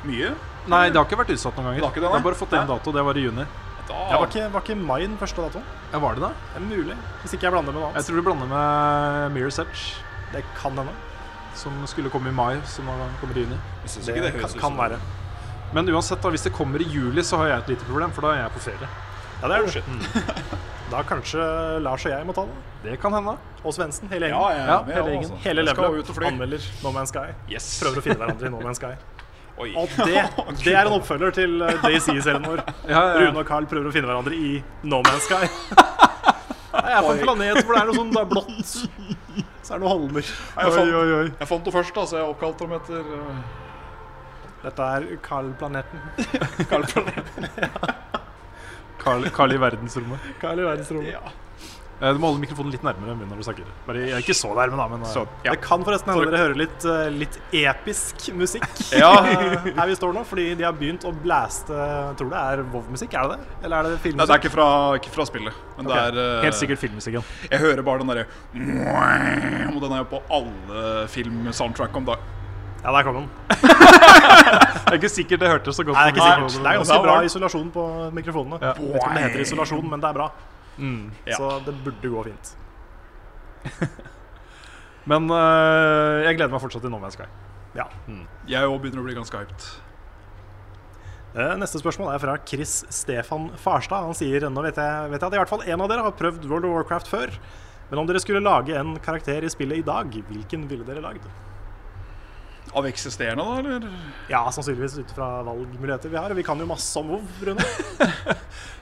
Mye? 0.03 0.33
Nei, 0.67 0.81
det 0.91 0.99
har 0.99 1.07
ikke 1.07 1.21
vært 1.21 1.31
utsatt 1.31 1.55
noen 1.55 1.69
ganger. 1.69 1.79
Det 1.79 1.85
har 1.87 1.93
ikke 1.95 2.03
det, 2.03 2.09
det 2.11 2.17
har 2.19 2.25
bare 2.27 2.39
fått 2.41 2.55
én 2.59 2.67
dato. 2.67 2.91
Det 2.91 3.05
var 3.07 3.15
i 3.15 3.23
juni. 3.23 3.45
Da, 3.87 4.01
Ja, 4.11 4.19
var, 4.19 4.27
ikke, 4.27 4.49
var 4.51 4.65
ikke 4.65 4.75
mai 4.81 4.99
den 5.05 5.15
første 5.21 5.45
datoen? 5.45 5.63
Ja, 5.93 5.99
Var 6.03 6.17
det 6.17 6.25
da? 6.25 6.31
Det 6.51 6.59
er 6.59 6.67
mulig. 6.67 6.95
Hvis 7.23 7.37
ikke 7.37 7.47
jeg 7.47 7.53
blander 7.55 7.71
med 7.71 7.83
noe 7.85 7.91
Jeg 7.95 8.07
tror 8.09 8.19
du 8.19 8.25
blander 8.27 8.49
med 8.51 9.35
Mirror's 9.37 9.61
Edge, 9.63 9.83
Det 10.33 10.43
kan 10.59 10.75
hende. 10.75 10.95
som 11.55 11.71
skulle 11.87 12.11
komme 12.11 12.33
i 12.33 12.35
mai, 12.35 12.57
som 12.67 12.83
nå 12.83 12.97
kommer 13.21 13.37
i 13.39 13.45
juni. 13.45 13.59
Det, 13.85 14.11
det 14.11 14.33
kan, 14.41 14.59
kan 14.59 14.75
være. 14.75 14.99
Men 15.71 15.87
uansett, 15.93 16.19
da, 16.19 16.33
hvis 16.35 16.43
det 16.43 16.51
kommer 16.51 16.83
i 16.83 16.89
juli, 16.91 17.23
så 17.23 17.39
har 17.39 17.47
jeg 17.53 17.63
et 17.63 17.69
lite 17.75 17.87
problem, 17.87 18.11
for 18.11 18.27
da 18.27 18.33
er 18.35 18.41
jeg 18.43 18.51
på 18.57 18.65
ferie. 18.67 18.89
Ja, 19.41 19.47
det 19.51 19.57
er 19.57 19.67
det. 19.67 19.83
Mm. 19.87 20.63
Da 20.85 20.99
kanskje 21.01 21.41
Lars 21.81 22.03
og 22.05 22.11
jeg 22.13 22.25
må 22.27 22.33
ta 22.37 22.43
det. 22.45 22.55
Det 22.83 22.95
kan 23.01 23.13
hende. 23.15 23.31
Og 23.65 23.73
Svendsen. 23.73 24.05
Hele 24.11 24.27
Ja, 24.29 24.37
gjengen. 24.53 24.67
Ja, 24.67 24.75
ja, 24.75 24.75
Ja, 24.85 24.95
hele 24.99 25.15
gjengen. 25.15 25.31
Hele 25.41 25.63
levelet 25.65 26.11
anmelder 26.29 26.67
No 26.83 26.91
Man's 26.93 27.09
Sky. 27.09 27.31
Yes. 27.49 27.69
Prøver 27.81 27.97
å 27.99 28.03
finne 28.05 28.19
hverandre 28.21 28.47
i 28.47 28.51
No 28.53 28.59
Man's 28.61 28.77
Sky. 28.77 28.91
Oi. 29.63 29.71
Og 29.79 29.89
det, 30.03 30.21
det 30.61 30.73
er 30.75 30.85
en 30.85 30.97
oppfølger 30.99 31.31
til 31.39 31.57
DayZ-serien 31.81 32.45
vår. 32.45 32.61
Ja, 32.91 32.91
ja, 32.91 33.01
ja. 33.01 33.23
Rune 33.23 33.41
og 33.41 33.47
Carl 33.49 33.65
prøver 33.71 33.89
å 33.89 33.93
finne 33.95 34.11
hverandre 34.11 34.37
i 34.37 34.51
No 34.85 34.99
Man's 35.07 35.25
Sky. 35.25 35.49
Nei, 36.75 36.91
Jeg 36.91 36.97
er 36.99 37.07
på 37.07 37.13
en 37.15 37.21
planet 37.23 37.61
hvor 37.63 37.73
det 37.73 37.81
er 37.81 37.89
noe 37.89 37.97
sånn 37.97 38.11
det 38.13 38.21
er 38.21 38.29
blått. 38.35 38.73
Så 39.65 39.73
er 39.73 39.79
det 39.79 39.81
noen 39.81 39.91
holmer. 39.93 40.27
Jeg 40.27 40.75
fant, 40.75 41.39
jeg 41.39 41.49
fant 41.49 41.65
det 41.65 41.73
først, 41.73 41.95
da, 41.95 42.05
så 42.11 42.19
jeg 42.19 42.29
oppkalte 42.35 42.67
dem 42.67 42.75
etter 42.77 43.09
uh, 43.15 43.39
Dette 44.67 44.91
er 44.99 45.07
Carl-planeten. 45.25 46.05
Carl-planeten. 46.69 47.49
Carl, 49.05 49.25
Carl 49.35 49.53
i 49.55 49.57
verdensrommet. 49.61 50.29
Carl 50.41 50.59
i 50.59 50.65
verdensrommet. 50.67 51.13
Ja. 51.15 51.35
Du 51.95 52.17
må 52.19 52.27
holde 52.27 52.41
mikrofonen 52.41 52.73
litt 52.73 52.83
nærmere 52.83 53.13
munnen 53.15 53.29
når 53.31 53.39
du 53.39 53.45
snakker. 53.47 53.67
Bare, 53.85 54.01
jeg 54.03 54.11
er 54.17 54.23
ikke 54.25 54.35
så 54.35 54.49
nærme, 54.51 54.75
da, 54.75 54.85
men 54.91 55.05
så, 55.07 55.21
ja. 55.45 55.53
Det 55.53 55.61
kan 55.63 55.83
forresten 55.87 56.11
hende 56.11 56.25
dere 56.27 56.41
hører 56.41 56.57
litt, 56.59 56.83
eh, 56.91 57.05
litt 57.21 57.37
episk 57.55 58.25
musikk 58.35 58.65
Ja. 58.99 59.13
eh, 59.23 59.69
her 59.77 59.87
vi 59.87 59.95
står 59.95 60.11
nå. 60.17 60.25
Fordi 60.27 60.49
de 60.59 60.65
har 60.67 60.75
begynt 60.75 61.07
å 61.07 61.13
blæste 61.23 61.71
Tror 62.19 62.33
det 62.33 62.41
er 62.41 62.65
WoW-musikk, 62.73 63.15
er 63.15 63.31
det 63.31 63.37
det? 63.39 63.57
Eller 63.63 63.77
er 63.77 63.87
det 63.95 64.01
filmmusikk? 64.03 64.19
Nei, 64.19 64.27
det 64.27 64.35
er 64.35 64.43
ikke 64.43 64.53
fra, 64.57 64.67
ikke 64.99 65.15
fra 65.15 65.27
spillet. 65.31 65.63
Men 65.77 65.89
det 65.93 66.01
er 66.01 66.19
eh, 66.25 66.43
Helt 66.49 66.59
sikkert 66.59 66.83
filmmusikken. 66.83 67.31
Jeg 67.47 67.63
hører 67.63 67.87
bare 67.87 68.03
den 68.03 68.11
derre 68.11 68.27
Og 69.71 69.79
den 69.85 69.95
er 69.95 70.03
jo 70.03 70.09
på 70.17 70.23
alle 70.35 71.07
film-soundtrack 71.15 71.95
om 72.01 72.11
dag. 72.11 72.31
Ja, 72.83 72.91
der 72.91 73.07
kom 73.07 73.23
den. 73.23 73.31
Det 74.15 74.91
er 74.93 74.97
ikke 74.99 75.11
sikkert 75.11 75.41
det 75.41 75.49
hørtes 75.49 75.79
så 75.79 75.83
godt 75.85 75.97
Nei, 75.97 76.03
det 76.11 76.21
er 76.21 76.39
ikke 76.39 76.49
sikkert. 76.49 76.65
Det 76.65 76.71
er 76.71 76.81
ganske 76.81 76.99
bra 77.05 77.15
isolasjon 77.27 77.71
på 77.73 77.85
mikrofonene. 78.15 78.59
Ja. 78.61 78.73
Jeg 78.75 78.91
vet 78.91 78.99
ikke 78.99 79.09
om 79.09 79.17
det 79.17 79.23
heter 79.25 79.45
isolasjon, 79.45 79.87
men 79.91 80.03
det 80.03 80.09
er 80.11 80.19
bra. 80.19 80.27
Mm. 80.77 81.01
Ja. 81.25 81.39
Så 81.39 81.49
det 81.65 81.73
burde 81.85 82.11
gå 82.13 82.25
fint. 82.29 82.53
Men 85.09 85.29
uh, 85.29 86.25
jeg 86.25 86.37
gleder 86.37 86.49
meg 86.53 86.61
fortsatt 86.63 86.81
til 86.85 86.93
No 86.93 86.97
Man's 87.01 87.17
Sky. 87.17 87.27
Ja. 87.77 87.85
Jeg 88.49 88.69
òg 88.69 88.79
begynner 88.81 89.03
å 89.03 89.05
bli 89.05 89.17
ganske 89.17 89.41
hyped. 89.41 89.67
Eh, 91.35 91.53
Neste 91.59 91.81
spørsmål 91.81 92.13
er 92.13 92.21
fra 92.23 92.37
Chris 92.47 92.77
Stefan 92.95 93.49
Farstad. 93.59 94.05
Han 94.07 94.15
sier 94.15 94.47
nå 94.47 94.63
vet 94.63 94.77
jeg, 94.79 95.09
vet 95.11 95.19
jeg 95.19 95.27
at 95.27 95.35
i 95.35 95.41
hvert 95.41 95.51
fall 95.51 95.65
en 95.67 95.83
av 95.83 95.89
dere 95.91 96.05
har 96.05 96.15
prøvd 96.15 96.47
World 96.47 96.69
of 96.69 96.77
Warcraft 96.77 97.11
før. 97.11 97.33
Men 97.89 98.01
om 98.01 98.07
dere 98.07 98.21
skulle 98.23 98.41
lage 98.41 98.77
en 98.79 98.95
karakter 99.03 99.43
i 99.43 99.51
spillet 99.51 99.83
i 99.83 99.85
dag, 99.85 100.15
hvilken 100.29 100.63
ville 100.69 100.87
dere 100.87 101.03
lagd? 101.03 101.27
Av 102.75 102.85
eksisterende, 102.89 103.43
da, 103.43 103.59
eller? 103.61 103.85
Ja, 104.27 104.41
sannsynligvis 104.51 104.97
ut 104.99 105.11
fra 105.15 105.27
valgmuligheter 105.47 106.11
vi 106.11 106.17
har. 106.19 106.33
Vi 106.35 106.43
kan 106.43 106.59
jo 106.59 106.65
masse 106.67 106.99
om 106.99 107.07
WoW, 107.13 107.21
Rune. 107.47 107.63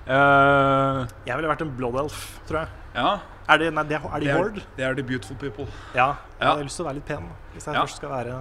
uh, 0.10 1.04
Jeg 1.28 1.38
ville 1.38 1.52
vært 1.52 1.62
en 1.66 1.74
Blood 1.78 2.00
Elf, 2.02 2.24
tror 2.50 2.64
jeg. 2.64 2.70
Ja. 2.98 3.12
Er 3.54 3.60
de, 3.62 3.68
nei, 3.76 3.84
det, 3.90 4.00
er 4.00 4.08
de 4.08 4.26
Det 4.26 4.32
er, 4.34 4.40
Horde? 4.40 4.64
det 4.78 4.86
er 4.88 4.98
The 4.98 5.06
Beautiful 5.06 5.38
People. 5.38 5.68
Ja. 5.94 6.08
Jeg 6.40 6.48
Ja. 6.48 6.56
har 6.56 6.64
lyst 6.66 6.80
til 6.80 6.86
å 6.86 6.90
være 6.90 6.98
litt 7.02 7.06
pen. 7.12 7.30
Hvis 7.54 7.66
jeg 7.68 7.76
Ja. 7.76 7.82
først 7.86 7.98
skal 8.02 8.10
være 8.10 8.40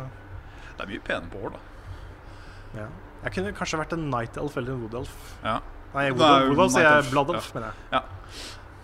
Det 0.79 0.81
er 0.87 0.87
mye 0.89 1.01
pene 1.05 1.29
på 1.33 1.43
Horde, 1.43 1.59
da. 1.59 2.81
ja. 2.81 2.87
Jeg 3.25 3.33
kunne 3.37 3.53
kanskje 3.53 3.79
vært 3.79 3.93
en 3.93 4.09
Night 4.11 4.37
Elf 4.37 4.57
eller 4.57 4.73
en 4.73 4.81
Wood 4.83 4.95
Elf. 5.03 5.13
Ja. 5.45 5.59
Nei, 5.95 6.11
Wood 6.11 6.23
Elf, 6.23 6.49
Wood 6.49 6.59
Elf 6.65 6.73
sier 6.73 6.83
Night 6.83 6.91
jeg. 6.95 6.99
Elf, 7.05 7.11
Blood 7.13 7.29
ja. 7.29 7.35
Elf, 7.37 7.55
mener 7.55 7.67
jeg. 7.67 7.75
Ja. 7.93 8.01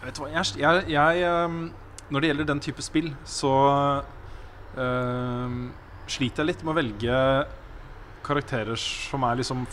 vet 0.04 0.14
du 0.14 0.20
hva, 0.22 0.28
jeg, 0.36 0.44
jeg, 0.60 0.84
jeg 0.92 1.22
ehm, 1.32 1.72
Når 2.10 2.20
det 2.20 2.28
gjelder 2.30 2.44
den 2.52 2.60
type 2.60 2.82
spill, 2.82 3.08
så 3.24 3.52
ehm, 4.76 5.70
sliter 6.08 6.42
jeg 6.44 6.46
litt 6.52 6.64
med 6.64 6.72
å 6.72 6.78
velge 6.78 7.20
karakterer 8.26 8.76
som 8.80 9.22
er 9.28 9.36
liksom 9.40 9.66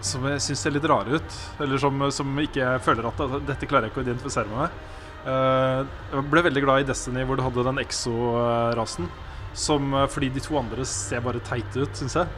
Som 0.00 0.24
jeg 0.30 0.40
syns 0.40 0.62
ser 0.64 0.72
litt 0.72 0.86
rare 0.88 1.18
ut. 1.20 1.34
Eller 1.60 1.80
som, 1.80 1.98
som 2.14 2.38
ikke 2.40 2.62
jeg 2.62 2.80
føler 2.86 3.08
at 3.10 3.18
at 3.20 3.34
dette 3.50 3.68
klarer 3.68 3.88
jeg 3.88 3.92
ikke 3.92 4.00
å 4.00 4.06
identifisere 4.06 4.48
meg 4.48 4.62
med. 4.62 4.78
Uh, 5.20 5.82
jeg 6.14 6.22
ble 6.32 6.42
veldig 6.46 6.62
glad 6.64 6.80
i 6.80 6.86
Destiny, 6.88 7.26
hvor 7.28 7.36
du 7.36 7.42
hadde 7.44 7.64
den 7.66 7.82
exo-rasen. 7.82 9.10
Som, 9.52 9.90
eh, 9.98 10.06
fordi 10.06 10.28
de 10.30 10.40
to 10.40 10.54
andre 10.60 10.84
ser 10.86 11.20
bare 11.24 11.40
teite 11.42 11.82
ut, 11.82 11.90
syns 11.98 12.14
jeg. 12.16 12.28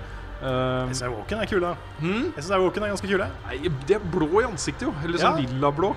Uh, 0.40 0.88
Jeg 0.88 0.96
syns 0.96 1.12
Woken 1.12 1.42
er 1.44 1.46
kule. 1.50 1.72
hmm? 2.00 2.22
Jeg 2.34 2.42
synes 2.46 2.62
Woken 2.64 2.82
er 2.86 2.92
ganske 2.96 3.10
kule. 3.10 3.26
Nei, 3.46 3.58
de 3.86 3.94
er 3.98 4.06
blå 4.10 4.30
i 4.40 4.46
ansiktet, 4.48 4.86
jo. 4.88 4.94
Eller 5.04 5.20
sånn 5.20 5.36
Ja. 5.38 5.44
lilla 5.44 5.70
blå. 5.76 5.92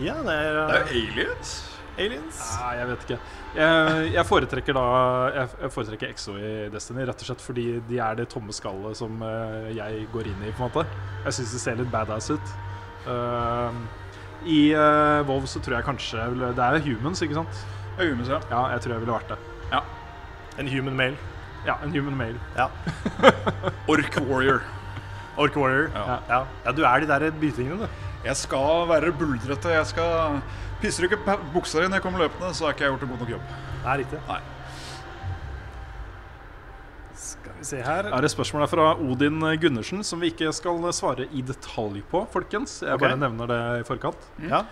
Ja, 0.00 0.14
det 0.22 0.32
er, 0.32 0.60
Det 0.70 0.76
er 0.78 0.86
aliens. 0.94 1.52
Aliens. 1.98 2.38
Nei, 2.60 2.70
jeg 2.78 2.88
vet 2.90 3.04
ikke. 3.06 3.18
Jeg, 3.54 4.06
jeg 4.16 4.26
foretrekker 4.26 4.74
da 4.74 4.84
Jeg, 5.30 5.70
foretrekker 5.70 6.10
Exo 6.10 6.32
i 6.34 6.52
Destiny 6.72 7.04
rett 7.06 7.20
og 7.22 7.28
slett 7.28 7.44
fordi 7.44 7.66
de 7.88 8.00
er 8.02 8.16
det 8.18 8.26
tomme 8.32 8.54
skallet 8.56 8.98
som 8.98 9.22
eh, 9.22 9.68
jeg 9.76 10.08
går 10.14 10.30
inn 10.32 10.42
i, 10.42 10.52
på 10.54 10.64
en 10.64 10.70
måte. 10.70 10.86
Jeg 11.26 11.38
syns 11.38 11.54
de 11.54 11.62
ser 11.62 11.78
litt 11.78 11.92
badass 11.92 12.32
ut. 12.34 12.54
Uh, 13.04 13.74
I 14.48 14.60
uh, 14.72 15.20
WoW 15.28 15.44
så 15.48 15.60
tror 15.60 15.76
jeg 15.76 15.84
kanskje 15.84 16.22
Det 16.40 16.64
er 16.64 16.78
humans, 16.86 17.20
ikke 17.20 17.36
sant? 17.36 17.66
Ja, 17.98 18.06
humans, 18.08 18.30
ja. 18.32 18.40
Ja, 18.50 18.62
jeg 18.72 18.84
tror 18.84 18.96
jeg 18.96 19.04
ville 19.04 19.18
vært 19.18 19.34
det. 19.34 19.38
Ja. 19.74 19.82
En 20.58 20.70
human 20.70 20.96
male. 20.96 21.34
Ja, 21.66 21.76
en 21.84 21.92
human 21.92 22.16
male. 22.16 22.40
Ja. 22.56 22.70
Ork 23.92 24.18
Warrior. 24.24 24.64
Ork 25.36 25.56
warrior. 25.56 25.90
Ja. 25.94 26.18
Ja. 26.28 26.44
ja, 26.64 26.72
du 26.72 26.84
er 26.86 27.00
de 27.02 27.08
der 27.10 27.30
bytingene, 27.40 27.78
du. 27.84 28.02
Jeg 28.24 28.36
skal 28.36 28.86
være 28.88 29.12
buldrete. 29.12 29.68
Jeg 29.68 29.86
skal 29.86 30.40
Pisser 30.84 31.06
du 31.06 31.08
ikke 31.08 31.38
buksa 31.54 31.80
di 31.80 31.88
når 31.88 31.96
jeg 31.96 32.04
kommer 32.04 32.26
løpende, 32.26 32.50
så 32.52 32.66
har 32.66 32.74
ikke 32.76 32.84
jeg 32.84 32.92
gjort 32.92 33.04
en 33.06 33.12
god 33.14 33.22
nok 33.24 33.30
jobb. 33.32 33.52
Det 33.72 33.88
er 33.88 34.00
riktig. 34.02 34.18
Nei. 34.28 34.40
Skal 37.24 37.54
vi 37.56 37.68
se 37.70 37.80
her. 37.86 38.08
Er 38.12 38.26
det 38.26 38.30
spørsmål 38.34 38.66
fra 38.68 38.90
Odin 39.00 39.46
Gundersen, 39.62 40.04
som 40.04 40.20
vi 40.20 40.28
ikke 40.34 40.52
skal 40.52 40.84
svare 40.92 41.24
i 41.32 41.44
detalj 41.46 42.02
på, 42.10 42.26
folkens. 42.34 42.82
Jeg 42.82 42.98
okay. 42.98 43.06
bare 43.06 43.20
nevner 43.22 43.48
det 43.48 43.60
i 43.80 43.86
forkant. 43.88 44.28
Ja. 44.44 44.66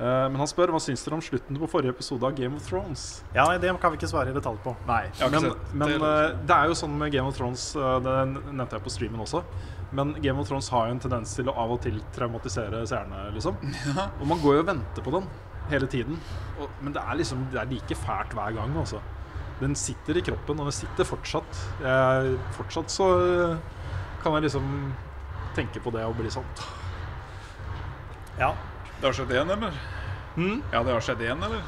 Eh, 0.00 0.24
men 0.32 0.40
han 0.40 0.50
spør 0.50 0.72
hva 0.74 0.80
syns 0.82 1.04
dere 1.04 1.18
om 1.18 1.22
slutten 1.22 1.58
på 1.62 1.68
forrige 1.70 1.92
episode 1.94 2.26
av 2.26 2.34
Game 2.34 2.58
of 2.58 2.66
Thrones. 2.66 3.22
ja, 3.36 3.44
nei, 3.46 3.60
det 3.62 3.70
kan 3.78 3.92
vi 3.92 4.00
ikke 4.00 4.10
svare 4.10 4.32
i 4.32 4.34
detalj 4.34 4.58
på. 4.64 4.74
Nei, 4.88 5.04
men, 5.20 5.46
men 5.76 5.94
det 5.94 6.10
eh, 6.10 6.34
det 6.48 6.56
er 6.56 6.72
jo 6.72 6.78
sånn 6.82 6.98
med 6.98 7.14
Game 7.14 7.28
of 7.28 7.38
Thrones 7.38 7.68
eh, 7.76 7.94
Det 8.02 8.16
nevnte 8.32 8.80
jeg 8.80 8.86
på 8.88 8.94
streamen 8.96 9.22
også. 9.22 9.44
Men 9.92 10.14
Game 10.24 10.40
of 10.40 10.48
Thrones 10.48 10.72
har 10.72 10.88
jo 10.88 10.96
en 10.96 11.04
tendens 11.04 11.36
til 11.36 11.52
å 11.52 11.54
av 11.54 11.76
og 11.76 11.82
til 11.84 12.00
traumatisere 12.16 12.82
seerne, 12.88 13.28
liksom. 13.36 13.60
Og 14.22 14.26
man 14.26 14.40
går 14.42 14.58
jo 14.58 14.64
og 14.64 14.70
venter 14.72 15.04
på 15.04 15.12
den 15.14 15.28
hele 15.72 15.88
tiden. 15.90 16.18
Og, 16.60 16.68
men 16.84 16.94
det 16.94 17.02
er 17.02 17.18
liksom 17.18 17.46
Det 17.52 17.58
er 17.62 17.70
like 17.70 17.96
fælt 17.98 18.36
hver 18.36 18.54
gang, 18.58 18.76
altså. 18.78 19.00
Den 19.62 19.74
sitter 19.78 20.18
i 20.18 20.24
kroppen, 20.26 20.58
og 20.60 20.68
den 20.68 20.74
sitter 20.74 21.06
fortsatt. 21.06 21.60
Jeg, 21.82 22.36
fortsatt 22.56 22.90
så 22.90 23.08
eh, 23.22 23.56
kan 24.22 24.34
jeg 24.38 24.46
liksom 24.48 24.66
tenke 25.56 25.80
på 25.84 25.92
det 25.94 26.04
og 26.08 26.16
bli 26.18 26.30
sånn 26.32 26.46
Ja, 28.38 28.52
Det 29.00 29.06
har 29.08 29.16
skjedd 29.16 29.32
igjen, 29.34 29.50
eller? 29.52 29.72
Mm? 30.36 30.60
Ja, 30.72 30.80
det 30.86 30.94
har 30.94 31.04
skjedd 31.04 31.20
igjen, 31.24 31.42
eller? 31.44 31.62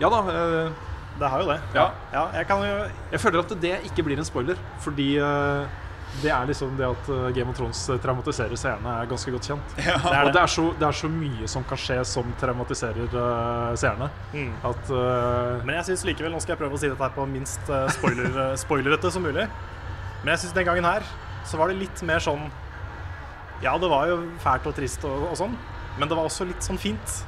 Ja 0.00 0.10
da. 0.12 0.20
eh, 0.34 0.86
det 1.20 1.28
har 1.28 1.42
jo 1.42 1.48
det. 1.50 1.58
Ja. 1.74 1.86
Ja, 2.14 2.22
jeg 2.38 2.46
kan 2.48 2.62
jo 2.64 2.76
Jeg 3.12 3.20
føler 3.20 3.42
at 3.42 3.54
det 3.60 3.72
ikke 3.90 4.04
blir 4.06 4.18
en 4.20 4.24
spoiler, 4.28 4.60
fordi 4.80 5.08
eh, 5.20 5.80
det 6.18 6.30
er 6.34 6.48
liksom 6.48 6.74
det 6.76 6.86
at 6.88 7.08
eh, 7.08 7.28
Game 7.36 7.52
of 7.52 7.56
Thrones 7.56 7.80
traumatiserer 8.02 8.58
seerne, 8.58 8.94
er 9.00 9.08
ganske 9.10 9.32
godt 9.32 9.46
kjent. 9.50 9.74
Det 9.78 9.86
er 9.94 10.30
det. 10.30 10.42
er, 10.42 10.50
så, 10.50 10.64
det 10.78 10.86
er 10.88 10.96
så 10.96 11.10
mye 11.12 11.48
som 11.50 11.64
kan 11.66 11.80
skje 11.80 11.98
som 12.08 12.32
traumatiserer 12.40 13.14
uh, 13.14 13.70
seerne. 13.78 14.10
Mm. 14.34 14.52
At 14.66 14.90
uh, 14.90 15.62
Men 15.64 15.76
jeg 15.78 15.90
synes 15.90 16.04
likevel, 16.10 16.34
nå 16.34 16.42
skal 16.42 16.56
jeg 16.56 16.62
prøve 16.64 16.76
å 16.76 16.82
si 16.82 16.90
dette 16.90 17.04
her 17.04 17.14
på 17.14 17.26
minst 17.30 17.70
uh, 17.72 17.86
spoiler, 17.94 18.30
eh, 18.44 18.54
spoilerete 18.60 19.12
som 19.14 19.24
mulig. 19.24 19.46
Men 20.20 20.34
jeg 20.34 20.44
syns 20.44 20.56
den 20.58 20.68
gangen 20.68 20.88
her 20.88 21.06
så 21.48 21.60
var 21.60 21.70
det 21.70 21.80
litt 21.80 22.02
mer 22.04 22.20
sånn 22.20 22.42
Ja, 23.64 23.72
det 23.80 23.88
var 23.88 24.10
jo 24.10 24.20
fælt 24.42 24.66
og 24.68 24.76
trist 24.76 25.04
og, 25.08 25.30
og 25.30 25.38
sånn, 25.38 25.54
men 25.96 26.10
det 26.10 26.16
var 26.18 26.28
også 26.28 26.46
litt 26.48 26.64
sånn 26.64 26.80
fint. 26.80 27.20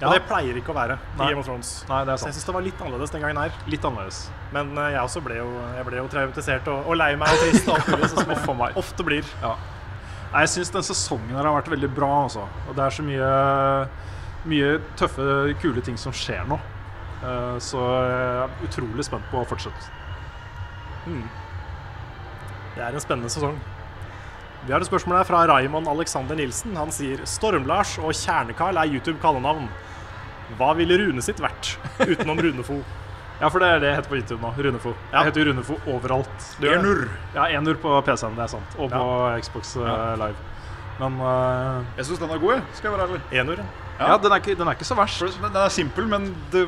Ja. 0.00 0.08
Og 0.08 0.14
det 0.16 0.22
pleier 0.30 0.56
ikke 0.56 0.72
å 0.72 0.76
være 0.78 0.94
i 0.96 1.18
Game 1.18 1.42
of 1.42 1.44
Thrones. 1.44 1.70
Nei, 1.90 1.98
det 2.08 2.14
er 2.14 2.20
Så 2.20 2.30
jeg 2.30 2.32
sant. 2.32 2.38
syns 2.38 2.48
det 2.48 2.54
var 2.56 2.64
litt 2.64 2.78
annerledes 2.80 3.10
den 3.12 3.24
gangen 3.24 3.40
her. 3.42 3.56
Litt 3.68 3.84
annerledes. 3.84 4.20
Men 4.54 4.70
uh, 4.78 4.86
jeg 4.88 5.00
også 5.02 5.20
ble 5.26 5.36
jo, 5.36 5.48
jeg 5.76 5.84
ble 5.90 5.98
jo 5.98 6.06
traumatisert 6.14 6.70
og, 6.72 6.88
og 6.88 6.96
lei 6.96 7.10
meg 7.20 7.34
og 7.34 7.42
trist 7.44 7.68
og 7.68 7.74
alt 7.76 7.90
mulig, 7.92 8.08
sånn 8.08 8.30
som 8.46 8.62
jeg 8.64 8.78
ofte 8.80 9.04
blir. 9.04 9.28
Ja. 9.42 9.52
Nei, 10.30 10.44
jeg 10.46 10.52
syns 10.54 10.72
den 10.72 10.86
sesongen 10.88 11.36
her 11.36 11.44
har 11.44 11.58
vært 11.58 11.68
veldig 11.74 11.90
bra, 11.92 12.10
altså. 12.24 12.46
Og 12.70 12.78
det 12.78 12.86
er 12.86 12.96
så 12.96 13.04
mye, 13.04 13.30
mye 14.48 14.70
tøffe, 14.96 15.26
kule 15.60 15.84
ting 15.84 16.00
som 16.00 16.14
skjer 16.16 16.48
nå. 16.48 16.56
Uh, 17.20 17.58
så 17.60 17.82
jeg 18.08 18.22
er 18.46 18.56
utrolig 18.70 19.04
spent 19.04 19.28
på 19.28 19.42
å 19.42 19.48
fortsette. 19.52 19.92
Det 21.04 22.86
er 22.86 22.94
en 22.94 23.04
spennende 23.04 23.28
sesong. 23.32 23.60
Vi 24.66 24.72
har 24.74 24.82
et 24.82 24.88
spørsmål 24.90 25.22
her 25.22 25.24
fra 25.24 25.38
Raymond 25.48 25.88
Alexander 25.88 26.36
Nilsen. 26.36 26.74
Han 26.76 26.90
sier 26.92 27.22
Storm-Lars 27.24 27.94
og 28.02 28.12
Kjerne-Carl 28.12 28.76
er 28.76 28.90
YouTube-kallenavn. 28.92 29.70
Hva 30.58 30.74
ville 30.76 30.98
Rune 31.00 31.22
sitt 31.24 31.40
vært 31.40 31.78
utenom 32.02 32.42
Runefo? 32.44 32.76
Ja, 33.40 33.48
for 33.48 33.62
det 33.62 33.70
er 33.72 33.80
det 33.80 33.88
jeg 33.88 33.96
heter 34.02 34.12
på 34.12 34.18
YouTube 34.18 34.40
nå. 34.44 34.50
Runefo. 34.66 34.92
Ja. 35.08 35.22
Jeg 35.22 35.30
heter 35.30 35.40
jo 35.40 35.46
Runefo 35.48 35.78
overalt. 35.88 36.48
Enur. 36.60 37.06
Ja, 37.32 37.46
enur 37.56 37.80
på 37.80 37.94
PC-en, 38.04 38.36
det 38.36 38.44
er 38.44 38.52
sant. 38.52 38.76
Og 38.76 38.92
på 38.92 39.04
Xbox 39.46 39.76
eh, 39.80 39.88
Ja. 39.88 39.98
Live. 40.20 40.48
Men 41.00 41.16
uh, 41.24 41.80
Jeg 41.96 42.10
syns 42.10 42.20
den 42.20 42.34
er 42.34 42.42
god, 42.42 42.52
jeg. 42.58 42.64
Skal 42.76 42.90
jeg 42.90 42.98
være 42.98 43.06
ærlig. 43.08 43.20
Enur, 43.40 43.62
ja, 43.96 44.16
den, 44.20 44.34
er 44.34 44.42
ikke, 44.42 44.58
den 44.60 44.68
er 44.68 44.76
ikke 44.76 44.88
så 44.90 44.98
verst. 44.98 45.22
For 45.24 45.48
Den 45.48 45.56
er 45.62 45.72
simpel, 45.72 46.10
men 46.10 46.34
det 46.52 46.66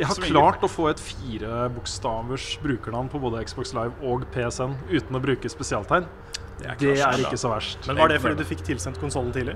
Jeg 0.00 0.10
har 0.10 0.18
klart 0.26 0.66
å 0.66 0.70
få 0.70 0.88
et 0.90 0.98
firebokstavers 1.02 2.50
brukernavn 2.64 3.12
på 3.14 3.22
både 3.22 3.44
Xbox 3.46 3.70
Live 3.78 3.94
og 4.02 4.26
PSN 4.34 4.74
uten 4.90 5.18
å 5.18 5.22
bruke 5.22 5.50
spesialtegn. 5.54 6.10
Det 6.58 6.70
er, 6.70 6.78
klart, 6.80 7.20
ikke 7.22 7.38
så 7.40 7.52
verst. 7.52 7.86
Men 7.86 8.00
var 8.00 8.10
det 8.10 8.18
fordi 8.22 8.40
du 8.40 8.48
fikk 8.48 8.64
tilsendt 8.66 8.98
konsollen 9.02 9.30
tidlig? 9.34 9.54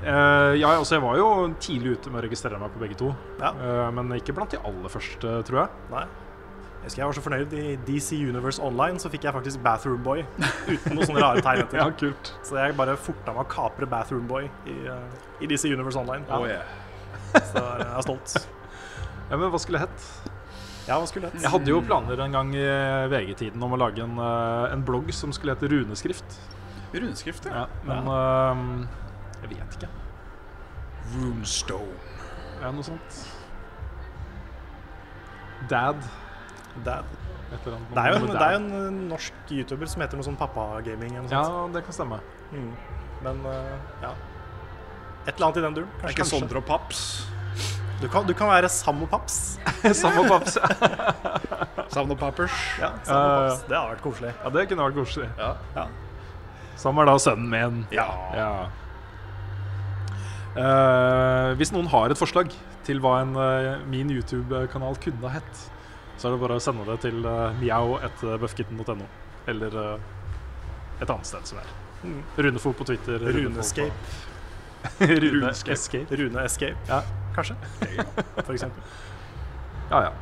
Uh, 0.00 0.56
ja, 0.56 0.70
altså 0.72 0.96
jeg 0.96 1.04
var 1.04 1.18
jo 1.20 1.28
tidlig 1.60 1.98
ute 1.98 2.12
med 2.12 2.22
å 2.22 2.24
registrere 2.24 2.60
meg 2.60 2.72
på 2.72 2.80
begge 2.80 2.96
to. 2.96 3.10
Ja. 3.42 3.52
Uh, 3.52 3.86
men 3.96 4.14
ikke 4.16 4.32
blant 4.36 4.54
de 4.54 4.60
aller 4.64 4.92
første, 4.92 5.34
tror 5.48 5.64
jeg. 5.64 5.84
Nei. 5.92 6.06
Jeg 6.80 6.88
husker 6.88 7.02
jeg 7.02 7.10
var 7.10 7.16
så 7.18 7.22
fornøyd. 7.26 7.54
I 7.60 7.74
DC 7.84 8.16
Universe 8.16 8.62
Online 8.64 8.96
så 9.02 9.10
fikk 9.12 9.26
jeg 9.28 9.36
faktisk 9.36 9.60
Bathroom 9.64 10.00
Boy 10.00 10.22
uten 10.70 10.96
noen 10.96 11.04
sånne 11.10 11.20
rare 11.20 11.44
tegn 11.44 11.66
etter. 11.66 11.80
Ja, 11.82 11.90
kult. 11.92 12.32
Så 12.48 12.56
jeg 12.56 12.76
bare 12.78 12.96
forta 12.96 13.36
meg 13.36 13.44
å 13.44 13.50
kapre 13.52 13.88
Bathroom 13.90 14.24
Boy 14.30 14.48
i, 14.64 14.78
uh, 14.88 15.04
i 15.44 15.50
DC 15.50 15.68
Universe 15.68 16.00
Online. 16.00 16.24
Å, 16.32 16.40
yeah. 16.48 16.64
Så 17.36 17.60
jeg 17.60 17.88
er 17.92 18.06
stolt. 18.08 18.38
Ja, 19.28 19.36
men 19.36 19.50
hva 19.52 19.60
skulle 19.60 19.82
jeg 19.82 19.90
hett? 19.90 20.38
Ja, 20.88 20.96
hva 20.98 21.06
skulle 21.08 21.30
det 21.30 21.42
Jeg 21.42 21.52
hadde 21.52 21.70
jo 21.70 21.80
planer 21.84 22.22
en 22.24 22.34
gang 22.34 22.52
i 22.56 22.66
VG-tiden 23.12 23.62
om 23.62 23.76
å 23.76 23.80
lage 23.80 24.02
en, 24.04 24.16
eh, 24.18 24.72
en 24.74 24.84
blogg 24.86 25.12
som 25.14 25.32
skulle 25.36 25.54
hete 25.54 25.70
Runeskrift. 25.70 26.38
Runeskrift, 26.94 27.46
ja. 27.50 27.66
Men 27.86 28.08
eh, 28.14 28.64
jeg 29.44 29.52
vet 29.54 29.78
ikke. 29.78 29.90
Runestone. 31.14 31.98
Ja, 32.60 32.70
noe 32.74 32.84
sånt. 32.84 33.20
Dad. 35.70 36.00
Dad. 36.84 37.18
Annet. 37.50 37.88
Det 37.90 37.98
er 37.98 38.12
jo 38.12 38.18
en, 38.20 38.28
det 38.30 38.42
er 38.46 38.52
jo 38.54 38.58
en 38.60 38.98
norsk 39.10 39.48
YouTuber 39.50 39.88
som 39.90 40.04
heter 40.04 40.20
noe 40.20 40.26
sånn 40.26 40.38
pappagaming 40.38 41.16
eller 41.18 41.26
noe 41.26 41.32
Ja, 41.34 41.62
det 41.74 41.82
kan 41.86 41.96
stemme. 41.96 42.20
Mm. 42.54 42.68
Men 43.26 43.40
uh, 43.42 43.72
ja. 44.04 44.12
Et 45.26 45.34
eller 45.34 45.48
annet 45.48 45.58
i 45.58 45.64
den 45.64 45.78
duren. 45.80 45.90
Er 46.04 46.14
ikke 46.14 46.28
Sondre 46.28 46.62
og 46.62 46.68
Paps? 46.68 47.02
Du 48.00 48.08
kan, 48.08 48.24
du 48.26 48.32
kan 48.34 48.48
være 48.48 48.68
Sam 48.72 49.02
og 49.04 49.10
Paps. 49.12 49.58
Sam 50.00 50.18
og 50.22 50.30
Paps. 50.30 50.56
Savn 51.90 52.10
og 52.10 52.18
Pappers. 52.18 52.54
Ja, 52.78 52.92
Sam 53.04 53.16
og 53.16 53.30
Paps. 53.48 53.64
Det 53.66 53.76
hadde 53.76 53.90
vært 53.90 54.04
koselig. 54.04 54.30
Ja, 54.36 54.52
det 54.54 54.66
kunne 54.70 54.86
vært 54.86 54.98
koselig. 55.00 55.28
Ja. 55.38 55.50
Ja. 55.74 55.86
Sam 56.78 57.00
er 57.02 57.10
da 57.10 57.16
sønnen 57.20 57.50
min. 57.50 57.80
Ja. 57.92 58.06
Eh, 60.56 61.50
hvis 61.58 61.74
noen 61.74 61.90
har 61.90 62.10
et 62.10 62.18
forslag 62.18 62.54
til 62.86 63.02
hva 63.02 63.20
en, 63.22 63.34
uh, 63.36 63.82
min 63.90 64.08
YouTube-kanal 64.10 64.96
kunne 65.02 65.26
ha 65.26 65.34
hett, 65.36 65.66
så 66.16 66.28
er 66.28 66.34
det 66.34 66.40
bare 66.42 66.56
å 66.58 66.62
sende 66.62 66.86
det 66.88 66.96
til 67.04 67.20
uh, 67.26 67.52
miau.buffkitten.no. 67.60 69.06
Eller 69.50 69.76
uh, 69.76 71.02
et 71.02 71.10
annet 71.10 71.28
sted 71.28 71.52
som 71.52 71.60
er. 71.60 71.70
Mm. 72.00 72.20
Runefo 72.38 72.72
på 72.76 72.86
Twitter. 72.88 73.20
Runescape. 73.20 74.14
Rune, 75.00 75.20
Rune. 75.26 75.50
Escape. 75.52 76.06
Rune 76.16 76.46
Escape, 76.46 76.78
Ja. 76.88 77.02
Kanskje. 77.36 77.56
For 78.46 78.52
eksempel. 78.54 78.82
Ja, 79.90 80.02
ja. 80.08 80.12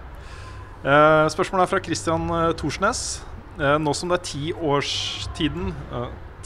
Uh, 0.78 1.26
spørsmålet 1.32 1.66
er 1.66 1.70
fra 1.72 1.82
Christian 1.82 2.30
uh, 2.30 2.52
Thorsnes. 2.56 3.02
Uh, 3.58 3.76
nå 3.82 3.92
som 3.96 4.10
det 4.10 4.20
er 4.20 4.26
ti 4.28 4.52
årstiden 4.54 5.72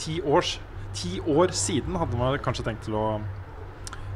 Ti 0.01 0.15
års 0.25 0.55
Ti 0.97 1.19
år 1.29 1.53
siden 1.57 1.95
hadde 1.97 2.17
man 2.17 2.37
kanskje 2.41 2.65
tenkt 2.65 2.85
til 2.85 2.97
å 2.97 3.05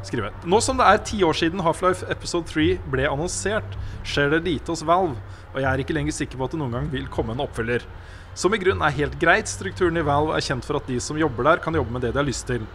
skrive. 0.05 0.29
Nå 0.45 0.59
som 0.61 0.77
det 0.77 0.85
er 0.85 0.99
ti 1.05 1.21
år 1.25 1.37
siden 1.37 1.63
Half-Life 1.65 2.05
Episode 2.13 2.49
3 2.51 2.67
ble 2.91 3.07
annonsert, 3.09 3.77
skjer 4.05 4.35
det 4.35 4.43
lite 4.45 4.71
hos 4.71 4.85
Valve, 4.85 5.17
og 5.53 5.57
jeg 5.61 5.67
er 5.69 5.81
ikke 5.81 5.95
lenger 5.97 6.15
sikker 6.15 6.39
på 6.39 6.47
at 6.47 6.53
det 6.53 6.61
noen 6.61 6.75
gang 6.77 6.91
vil 6.93 7.07
komme 7.13 7.33
en 7.33 7.41
oppfølger. 7.47 7.85
Som 8.37 8.53
i 8.53 8.59
grunnen 8.61 8.85
er 8.85 8.93
helt 8.93 9.15
greit. 9.17 9.49
Strukturen 9.49 9.97
i 9.97 10.05
Valve 10.05 10.35
er 10.37 10.45
kjent 10.45 10.65
for 10.67 10.77
at 10.77 10.89
de 10.89 10.99
som 11.01 11.17
jobber 11.17 11.47
der, 11.49 11.63
kan 11.63 11.75
jobbe 11.75 11.95
med 11.95 12.05
det 12.05 12.13
de 12.13 12.21
har 12.21 12.27
lyst 12.27 12.45
til. 12.49 12.67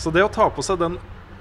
Så 0.00 0.12
det 0.14 0.24
å 0.24 0.32
ta 0.32 0.48
på 0.48 0.64
seg 0.64 0.80
den 0.80 0.96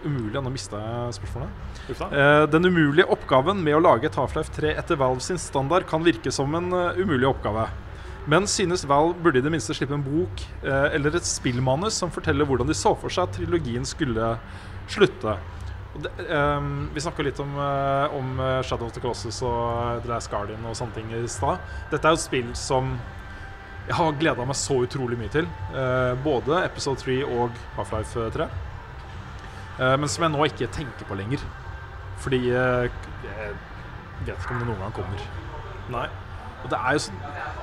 umulige 0.05 0.41
Nå 0.43 0.51
mista 0.53 0.79
jeg 0.79 1.15
spørsmålet. 1.19 1.61
Eh, 1.91 2.43
den 2.51 2.67
umulige 2.67 3.07
oppgaven 3.11 3.61
med 3.63 3.77
å 3.77 3.83
lage 3.83 4.09
et 4.09 4.17
Half-Life 4.17 4.53
3 4.57 4.73
etter 4.79 4.99
Valve 4.99 5.23
sin 5.25 5.39
standard 5.41 5.87
kan 5.89 6.03
virke 6.05 6.33
som 6.33 6.53
en 6.57 6.71
uh, 6.73 6.97
umulig 6.99 7.29
oppgave. 7.29 7.67
Men 8.31 8.45
synes 8.49 8.85
Valve 8.89 9.17
burde 9.21 9.41
i 9.41 9.45
det 9.45 9.53
minste 9.53 9.75
slippe 9.77 9.97
en 9.97 10.05
bok 10.05 10.43
uh, 10.65 10.89
eller 10.91 11.17
et 11.17 11.27
spillmanus 11.27 11.97
som 12.01 12.13
forteller 12.13 12.47
hvordan 12.47 12.69
de 12.69 12.77
så 12.77 12.93
for 12.97 13.13
seg 13.13 13.29
at 13.29 13.39
trilogien 13.39 13.87
skulle 13.87 14.35
slutte. 14.91 15.37
Det, 15.91 16.11
um, 16.31 16.85
vi 16.93 17.03
snakka 17.03 17.25
litt 17.25 17.39
om, 17.43 17.55
uh, 17.59 18.13
om 18.15 18.37
Shadow 18.63 18.87
of 18.87 18.93
the 18.95 19.03
Colossus 19.03 19.41
og 19.43 20.03
The 20.05 20.13
Last 20.13 20.31
Guardian 20.31 20.63
og 20.69 20.77
sånne 20.79 20.97
ting 20.97 21.11
i 21.17 21.25
stad. 21.29 21.59
Dette 21.91 22.07
er 22.07 22.15
jo 22.15 22.21
et 22.21 22.27
spill 22.29 22.53
som 22.57 22.95
jeg 23.87 23.97
har 23.97 24.17
gleda 24.19 24.45
meg 24.45 24.57
så 24.57 24.77
utrolig 24.85 25.17
mye 25.19 25.31
til. 25.33 25.47
Uh, 25.73 26.13
både 26.23 26.61
Episode 26.67 27.01
3 27.01 27.21
og 27.25 27.57
Half-Life 27.77 28.27
3. 28.37 28.47
Eh, 29.81 29.97
men 29.97 30.09
som 30.11 30.25
jeg 30.25 30.33
nå 30.33 30.47
ikke 30.47 30.69
tenker 30.73 31.07
på 31.09 31.17
lenger. 31.17 31.43
Fordi 32.21 32.41
eh, 32.53 32.89
jeg 33.25 34.27
vet 34.27 34.35
ikke 34.35 34.53
om 34.53 34.61
det 34.61 34.69
noen 34.69 34.83
gang 34.85 34.93
kommer. 34.99 35.23
Nei. 35.91 36.05
Og 36.61 36.69
det 36.69 36.77
er 36.77 36.93
jo 36.93 37.01
så 37.07 37.13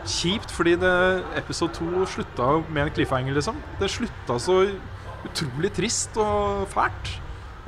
kjipt, 0.09 0.51
fordi 0.51 0.75
det, 0.83 0.93
episode 1.39 1.77
2 1.79 2.07
slutta 2.11 2.49
med 2.67 2.83
en 2.89 2.95
cliffhanger, 2.97 3.37
liksom. 3.39 3.61
Det 3.79 3.91
slutta 3.93 4.39
så 4.43 4.59
utrolig 5.29 5.71
trist 5.77 6.19
og 6.19 6.67
fælt. 6.73 7.13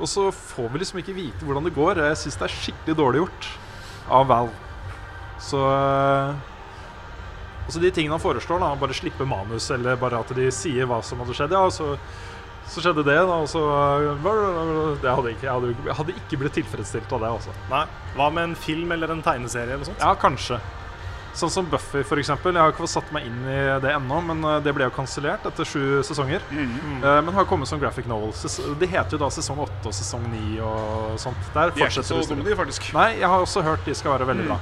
Og 0.01 0.09
så 0.09 0.27
får 0.33 0.71
vi 0.73 0.81
liksom 0.81 0.99
ikke 0.99 1.15
vite 1.15 1.45
hvordan 1.45 1.67
det 1.67 1.75
går. 1.77 2.01
Jeg 2.09 2.19
syns 2.19 2.39
det 2.41 2.47
er 2.47 2.55
skikkelig 2.57 2.97
dårlig 2.97 3.21
gjort 3.23 3.49
av 4.11 4.27
Val. 4.31 4.49
Så 5.41 5.61
eh, 5.71 6.47
Altså 7.61 7.79
de 7.79 7.91
tingene 7.93 8.17
han 8.17 8.19
foreslår, 8.19 8.59
da, 8.59 8.73
bare 8.75 8.95
slippe 8.97 9.23
manus, 9.23 9.69
eller 9.71 9.95
bare 9.95 10.17
at 10.19 10.31
de 10.35 10.49
sier 10.51 10.87
hva 10.89 10.97
som 11.05 11.21
hadde 11.21 11.35
skjedd. 11.37 11.53
Ja, 11.55 11.69
så, 11.71 11.93
så 12.67 12.79
skjedde 12.83 13.03
det, 13.03 13.15
da, 13.27 13.37
og 13.41 13.47
så 13.51 13.61
det 15.01 15.09
hadde 15.15 15.31
ikke, 15.33 15.47
jeg, 15.47 15.51
hadde, 15.53 15.71
jeg 15.87 15.95
hadde 15.97 16.13
ikke 16.21 16.37
blitt 16.43 16.53
tilfredsstilt 16.59 17.11
av 17.17 17.19
det, 17.25 17.31
Også. 17.39 17.55
Nei. 17.71 17.85
Hva 18.15 18.29
med 18.31 18.43
en 18.51 18.55
film 18.55 18.91
eller 18.95 19.11
en 19.11 19.21
tegneserie 19.25 19.73
eller 19.75 19.87
sånt? 19.89 19.99
Ja, 19.99 20.13
kanskje. 20.15 20.59
Sånn 21.35 21.47
som 21.51 21.67
Buffy, 21.71 22.01
eksempel. 22.19 22.51
Jeg 22.55 22.59
har 22.59 22.73
ikke 22.73 22.83
fått 22.83 22.91
satt 22.91 23.11
meg 23.15 23.23
inn 23.29 23.37
i 23.47 23.59
det 23.79 23.93
ennå, 23.95 24.17
men 24.27 24.41
eh, 24.43 24.57
det 24.65 24.73
ble 24.75 24.83
jo 24.89 24.91
kansellert 24.91 25.45
etter 25.47 25.63
sju 25.67 26.01
sesonger. 26.03 26.43
Eh, 26.51 27.21
Men 27.23 27.31
har 27.37 27.45
kommet 27.47 27.69
som 27.71 27.79
graphic 27.79 28.05
novel. 28.11 28.33
De 28.81 28.89
heter 28.91 29.15
jo 29.15 29.21
da 29.21 29.29
sesong 29.31 29.61
åtte 29.63 29.87
og 29.87 29.95
sesong 29.95 30.25
ni 30.31 30.59
og 30.59 31.15
sånt. 31.23 31.39
Der 31.55 31.71
De 31.71 31.85
er 31.85 31.87
ikke 31.87 32.03
så 32.03 32.19
dumme, 32.27 32.43
de, 32.43 32.55
faktisk. 32.59 32.89
Nei, 32.97 33.13
jeg 33.21 33.31
har 33.31 33.39
også 33.45 33.63
hørt 33.63 33.87
de 33.87 33.95
skal 33.95 34.17
være 34.17 34.27
veldig 34.33 34.49
bra. 34.49 34.59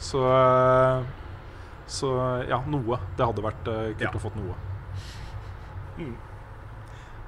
Så 0.00 0.24
eh, 0.24 1.04
Så 1.86 2.14
ja, 2.48 2.62
noe. 2.66 2.96
Det 3.16 3.28
hadde 3.28 3.44
vært 3.44 3.64
kult 3.68 4.08
Ja. 4.08 4.14
å 4.16 4.24
fått 4.24 4.40
noe. 4.40 4.56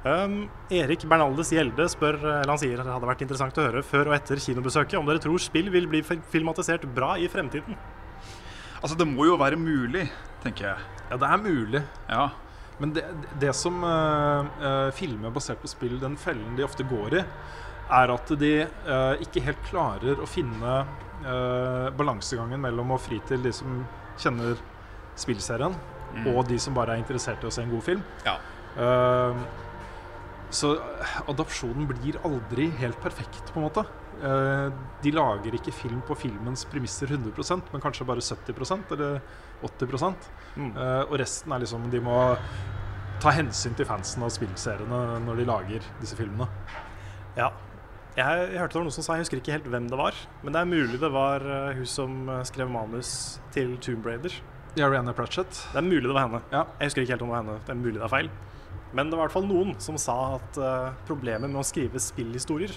Um, 0.06 0.44
Erik 0.70 1.02
Bernaldes 1.10 1.50
Gjelde 1.50 1.88
spør, 1.90 2.20
eller 2.22 2.52
han 2.52 2.60
sier 2.60 2.78
det 2.78 2.92
hadde 2.92 3.08
vært 3.08 3.22
interessant 3.24 3.56
å 3.58 3.64
høre 3.66 3.82
før 3.82 4.12
og 4.12 4.14
etter 4.14 4.38
kinobesøket 4.42 4.98
om 5.00 5.08
dere 5.08 5.22
tror 5.22 5.42
spill 5.42 5.72
vil 5.74 5.88
bli 5.90 6.04
filmatisert 6.06 6.86
bra 6.94 7.16
i 7.18 7.26
fremtiden. 7.30 7.78
Altså, 8.78 8.94
det 8.94 9.08
må 9.10 9.26
jo 9.26 9.38
være 9.40 9.58
mulig, 9.58 10.04
tenker 10.44 10.70
jeg. 10.70 10.84
Ja, 11.08 11.18
det 11.18 11.30
er 11.32 11.42
mulig. 11.42 11.82
Ja. 12.06 12.28
Men 12.78 12.92
det, 12.94 13.02
det 13.42 13.50
som 13.58 13.82
eh, 13.82 14.50
eh, 14.68 14.90
filmer 14.94 15.34
basert 15.34 15.58
på 15.58 15.70
spill, 15.70 15.96
den 15.98 16.14
fellen 16.20 16.54
de 16.54 16.62
ofte 16.62 16.86
går 16.86 17.18
i, 17.18 17.24
er 17.98 18.12
at 18.12 18.30
de 18.36 18.52
uh, 18.68 19.14
ikke 19.24 19.40
helt 19.46 19.60
klarer 19.64 20.18
å 20.20 20.26
finne 20.28 20.72
uh, 21.24 21.86
balansegangen 21.96 22.60
mellom 22.60 22.92
å 22.92 22.98
fri 23.00 23.16
til 23.24 23.40
de 23.40 23.48
som 23.56 23.78
kjenner 24.20 24.60
spillserien, 25.16 25.72
og 26.28 26.42
de 26.50 26.58
som 26.60 26.76
bare 26.76 26.94
er 26.94 27.00
interessert 27.00 27.40
i 27.42 27.48
å 27.48 27.54
se 27.54 27.64
en 27.64 27.72
god 27.72 27.86
film. 27.86 28.02
Ja. 28.28 28.36
Eh, 28.78 29.36
så 30.50 30.74
adopsjonen 31.28 31.86
blir 31.90 32.16
aldri 32.24 32.70
helt 32.80 32.98
perfekt, 33.02 33.52
på 33.52 33.60
en 33.60 33.66
måte. 33.68 33.84
Eh, 34.18 34.68
de 35.04 35.12
lager 35.14 35.54
ikke 35.54 35.70
film 35.74 36.00
på 36.08 36.16
filmens 36.18 36.64
premisser 36.66 37.06
100% 37.14 37.68
men 37.70 37.82
kanskje 37.84 38.06
bare 38.08 38.24
70% 38.24 38.90
eller 38.96 39.20
80 39.62 40.16
Mm. 40.56 40.72
Eh, 40.76 41.02
Og 41.06 41.18
resten 41.20 41.52
er 41.52 41.60
liksom 41.60 41.84
De 41.90 42.00
må 42.00 42.36
ta 43.20 43.30
hensyn 43.30 43.74
til 43.76 43.86
fansen 43.86 44.22
og 44.22 44.30
spillseriene 44.30 45.20
når 45.24 45.36
de 45.36 45.44
lager 45.46 45.86
disse 46.00 46.16
filmene. 46.18 46.48
Ja. 47.36 47.52
Jeg, 48.16 48.50
jeg 48.50 48.58
hørte 48.58 48.72
det 48.74 48.80
var 48.80 48.86
noen 48.88 48.94
som 48.96 49.04
sa, 49.06 49.14
jeg 49.14 49.22
husker 49.26 49.38
ikke 49.38 49.52
helt 49.54 49.68
hvem 49.70 49.86
det 49.90 49.98
var, 49.98 50.14
men 50.42 50.52
det 50.52 50.60
er 50.60 50.70
mulig 50.70 50.98
det 50.98 51.10
var 51.14 51.44
eh, 51.46 51.74
hun 51.78 51.86
som 51.86 52.28
eh, 52.28 52.42
skrev 52.48 52.70
manus 52.70 53.38
til 53.54 53.76
Tomb 53.78 54.06
Raider. 54.06 54.34
Ja, 54.74 54.88
Rihanna 54.90 55.14
Pratchett. 55.14 55.50
Det 55.72 55.78
er 55.78 55.86
mulig 55.86 56.06
det 56.08 56.14
var 56.16 56.26
henne. 56.26 56.42
Ja. 56.50 56.64
Jeg 56.80 56.90
husker 56.90 57.02
ikke 57.04 57.14
helt 57.14 57.22
om 57.22 57.30
det 57.30 57.36
var 57.36 57.42
henne. 57.44 57.58
Det 57.66 57.74
er 57.74 57.78
mulig 57.84 57.98
det 58.00 58.06
er 58.08 58.14
feil. 58.16 58.30
Men 58.96 59.10
det 59.10 59.18
var 59.18 59.26
i 59.26 59.28
hvert 59.28 59.36
fall 59.36 59.48
noen 59.48 59.74
som 59.82 59.98
sa 60.00 60.14
at 60.38 60.58
eh, 60.62 60.92
problemet 61.08 61.50
med 61.50 61.60
å 61.60 61.66
skrive 61.66 62.00
spillhistorier, 62.00 62.72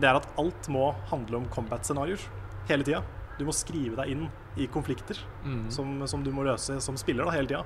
det 0.00 0.08
er 0.08 0.18
at 0.18 0.28
alt 0.40 0.68
må 0.72 0.90
handle 1.10 1.42
om 1.42 1.48
combat-scenarioer 1.52 2.22
hele 2.70 2.84
tida. 2.86 3.02
Du 3.38 3.44
må 3.48 3.52
skrive 3.56 3.96
deg 4.00 4.14
inn 4.14 4.26
i 4.56 4.66
konflikter 4.72 5.18
Mm. 5.44 5.66
som, 5.70 5.90
som 6.08 6.22
du 6.24 6.30
må 6.32 6.42
løse 6.46 6.78
som 6.80 6.96
spiller 6.96 7.24
da, 7.28 7.34
hele 7.36 7.48
tida. 7.50 7.64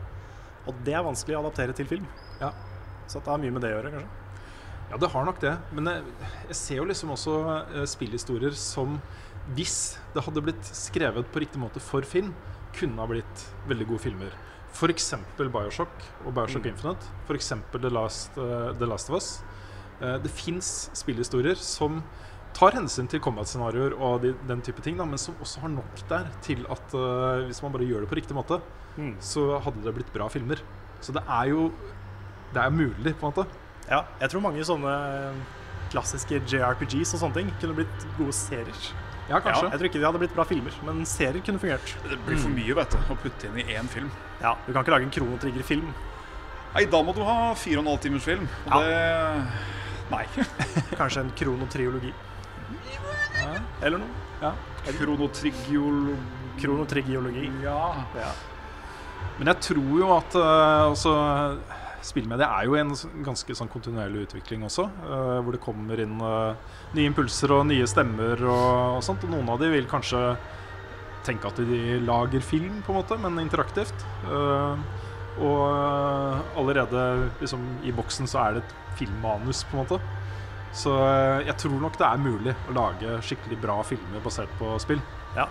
Og 0.69 0.75
det 0.85 0.93
er 0.99 1.07
vanskelig 1.07 1.37
å 1.39 1.45
adaptere 1.45 1.73
til 1.79 1.87
film. 1.89 2.07
Ja. 2.41 2.51
Så 3.11 3.23
det 3.23 3.31
har 3.33 3.39
mye 3.43 3.55
med 3.55 3.63
det 3.65 3.71
å 3.73 3.79
gjøre, 3.79 3.93
kanskje. 3.95 4.11
Ja, 4.91 4.99
det 4.99 5.11
har 5.13 5.25
nok 5.25 5.39
det. 5.41 5.53
Men 5.73 5.87
jeg, 5.87 6.03
jeg 6.51 6.57
ser 6.59 6.81
jo 6.83 6.89
liksom 6.91 7.13
også 7.15 7.35
eh, 7.71 7.87
spillhistorier 7.87 8.55
som 8.59 8.99
hvis 9.55 9.97
det 10.15 10.23
hadde 10.27 10.43
blitt 10.45 10.67
skrevet 10.75 11.31
på 11.33 11.41
riktig 11.43 11.59
måte 11.63 11.81
for 11.83 12.03
film, 12.07 12.35
kunne 12.77 12.99
ha 13.03 13.07
blitt 13.11 13.47
veldig 13.71 13.87
gode 13.89 14.03
filmer. 14.05 14.35
F.eks. 14.73 15.15
Bioshock 15.39 15.91
og 16.27 16.35
Bioshock 16.37 16.65
Mm. 16.65 16.73
Infinite. 16.75 17.07
F.eks. 17.29 17.53
The, 17.73 17.91
Last, 17.91 18.37
eh, 18.39 18.73
The 18.79 18.87
Last 18.87 19.11
of 19.11 19.17
Us. 19.17 19.31
Uh, 20.01 20.17
det 20.23 20.31
fins 20.33 20.91
spillhistorier 20.97 21.55
som 21.61 22.03
tar 22.57 22.73
hensyn 22.73 23.07
til 23.07 23.21
combat-scenarioer 23.21 23.93
og 24.01 24.23
de, 24.23 24.33
den 24.49 24.63
type 24.65 24.81
ting, 24.83 24.97
da, 24.99 25.05
men 25.05 25.19
som 25.21 25.35
også 25.41 25.61
har 25.61 25.69
nok 25.75 26.01
der 26.09 26.31
til 26.43 26.65
at 26.73 26.95
uh, 26.97 27.45
hvis 27.47 27.61
man 27.63 27.73
bare 27.73 27.85
gjør 27.87 28.01
det 28.07 28.09
på 28.09 28.17
riktig 28.21 28.35
måte, 28.37 28.61
Mm. 28.99 29.13
så 29.23 29.61
hadde 29.63 29.85
det 29.85 29.93
blitt 29.95 30.09
bra 30.13 30.27
filmer. 30.29 30.59
Så 31.01 31.13
det 31.15 31.23
er 31.29 31.45
jo 31.53 31.71
Det 32.53 32.59
er 32.61 32.71
mulig, 32.75 33.15
på 33.21 33.27
en 33.29 33.33
måte. 33.33 33.45
Ja, 33.89 34.01
jeg 34.21 34.31
tror 34.31 34.41
mange 34.43 34.65
sånne 34.67 34.91
klassiske 35.93 36.41
JRPGs 36.51 37.15
og 37.15 37.21
sånne 37.23 37.35
ting 37.39 37.53
kunne 37.61 37.77
blitt 37.79 38.07
gode 38.19 38.33
serier. 38.35 38.81
Ja, 39.31 39.39
kanskje. 39.39 39.69
jeg 39.71 39.79
tror 39.79 39.87
ikke 39.89 40.01
de 40.01 40.07
hadde 40.09 40.19
blitt 40.25 40.35
bra 40.35 40.45
filmer, 40.49 40.75
men 40.87 41.05
serier 41.07 41.43
kunne 41.47 41.61
fungert. 41.63 41.93
Det 42.11 42.19
blir 42.27 42.39
for 42.43 42.51
mye 42.51 42.75
vet 42.81 42.91
du, 42.97 42.99
å 43.15 43.17
putte 43.23 43.47
inn 43.47 43.61
i 43.63 43.67
én 43.79 43.89
film. 43.93 44.09
Ja, 44.43 44.57
Du 44.67 44.73
kan 44.73 44.83
ikke 44.83 44.95
lage 44.97 45.07
en 45.07 45.13
kronotrigger-film. 45.15 45.93
Nei, 46.75 46.85
da 46.91 47.03
må 47.03 47.15
du 47.15 47.23
ha 47.27 47.53
fire 47.59 47.79
og 47.79 47.85
en 47.85 47.93
halv 47.93 48.03
timers 48.03 48.27
film. 48.27 48.49
Og 48.67 48.75
Ja. 48.75 48.81
det 48.81 49.47
Nei. 50.11 50.25
Kanskje 50.99 51.21
en 51.23 51.31
kronotriologi. 51.39 52.13
Eller 53.83 53.99
noe. 54.03 54.09
Ja. 54.43 54.53
Kronotrigiolo... 54.99 56.17
Kronotrigiologi. 56.61 57.47
Ja. 57.63 58.05
Ja. 58.19 58.33
Men 59.39 59.47
jeg 59.53 59.61
tror 59.71 60.01
jo 60.01 60.11
at 60.17 60.35
uh, 60.37 60.91
altså, 60.91 61.13
Spillmedia 62.07 62.49
er 62.57 62.69
jo 62.69 62.77
en 62.81 62.93
ganske 63.27 63.55
sånn 63.57 63.71
kontinuerlig 63.73 64.27
utvikling 64.29 64.65
også. 64.67 64.87
Uh, 65.05 65.41
hvor 65.45 65.55
det 65.55 65.63
kommer 65.65 66.01
inn 66.01 66.17
uh, 66.23 66.57
nye 66.97 67.11
impulser 67.11 67.53
og 67.55 67.67
nye 67.69 67.87
stemmer 67.91 68.41
og, 68.47 68.97
og 68.97 69.05
sånt. 69.05 69.27
Og 69.27 69.35
noen 69.35 69.51
av 69.53 69.61
de 69.61 69.71
vil 69.73 69.89
kanskje 69.91 70.23
tenke 71.27 71.51
at 71.51 71.61
de 71.61 71.99
lager 72.07 72.45
film, 72.45 72.81
på 72.87 72.95
en 72.95 73.01
måte, 73.03 73.19
men 73.21 73.41
interaktivt. 73.43 74.07
Uh, 74.29 74.81
og 75.41 76.57
allerede 76.59 77.31
liksom, 77.41 77.63
i 77.87 77.93
boksen 77.95 78.29
så 78.29 78.43
er 78.43 78.57
det 78.57 78.65
et 78.65 78.75
filmmanus, 78.99 79.63
på 79.69 79.77
en 79.77 79.85
måte. 79.85 80.01
Så 80.77 80.93
jeg 81.43 81.57
tror 81.59 81.81
nok 81.83 81.97
det 81.99 82.07
er 82.07 82.21
mulig 82.23 82.53
å 82.71 82.75
lage 82.77 83.17
skikkelig 83.27 83.59
bra 83.63 83.81
filmer 83.87 84.23
basert 84.23 84.51
på 84.61 84.77
spill. 84.83 85.01
Ja. 85.35 85.49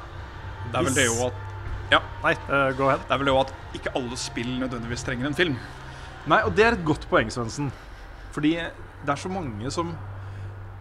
Det 0.69 0.79
er 0.79 0.85
vel 0.87 0.97
det 0.97 1.07
jo 1.09 1.27
at 1.27 1.45
Ja. 1.89 1.99
Nei, 2.21 2.35
uh, 2.51 2.69
go 2.77 2.85
ahead. 2.85 3.01
Det 3.07 3.15
er 3.15 3.21
vel 3.21 3.29
det 3.29 3.33
jo 3.33 3.39
at 3.41 3.53
ikke 3.79 3.93
alle 3.97 4.17
spill 4.19 4.51
nødvendigvis 4.61 5.05
trenger 5.07 5.25
en 5.25 5.37
film. 5.37 5.55
Nei, 6.27 6.41
og 6.43 6.55
det 6.55 6.65
er 6.65 6.75
et 6.75 6.85
godt 6.85 7.07
poeng, 7.09 7.29
Svendsen. 7.31 7.71
Fordi 8.35 8.55
det 8.59 9.09
er 9.13 9.15
så 9.19 9.29
mange 9.31 9.71
som 9.71 9.93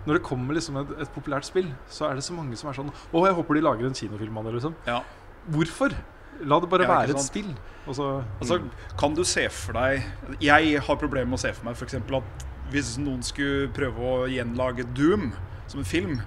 Når 0.07 0.19
det 0.19 0.23
kommer 0.25 0.55
liksom 0.55 0.77
et, 0.81 0.91
et 1.05 1.11
populært 1.15 1.47
spill, 1.47 1.71
så 1.89 2.09
er 2.09 2.15
det 2.19 2.25
så 2.25 2.35
mange 2.37 2.57
som 2.57 2.69
er 2.71 2.77
sånn 2.77 2.91
Å, 2.91 3.23
jeg 3.27 3.37
håper 3.39 3.59
de 3.59 3.63
lager 3.65 3.87
en 3.89 3.95
kinofilm 3.97 4.37
av 4.41 4.49
det, 4.49 4.55
liksom. 4.59 4.75
Ja. 4.89 5.03
Hvorfor? 5.49 5.95
La 6.49 6.59
det 6.63 6.69
bare 6.71 6.87
Ja, 6.87 6.93
være 7.01 7.17
et 7.17 7.25
spill. 7.25 7.51
Også, 7.89 8.23
Altså, 8.41 8.61
kan 9.01 9.15
du 9.17 9.25
se 9.25 9.49
for 9.53 9.79
deg 9.79 10.05
Jeg 10.45 10.81
har 10.85 11.01
problemer 11.01 11.31
med 11.31 11.39
å 11.39 11.43
se 11.43 11.53
for 11.57 11.69
meg 11.69 11.79
f.eks. 11.79 11.95
at 11.99 12.47
hvis 12.69 12.99
noen 13.01 13.23
skulle 13.25 13.71
prøve 13.73 13.97
å 14.05 14.27
gjenlage 14.29 14.85
Doom 14.97 15.31
som 15.69 15.81
en 15.81 15.89
film 15.89 16.19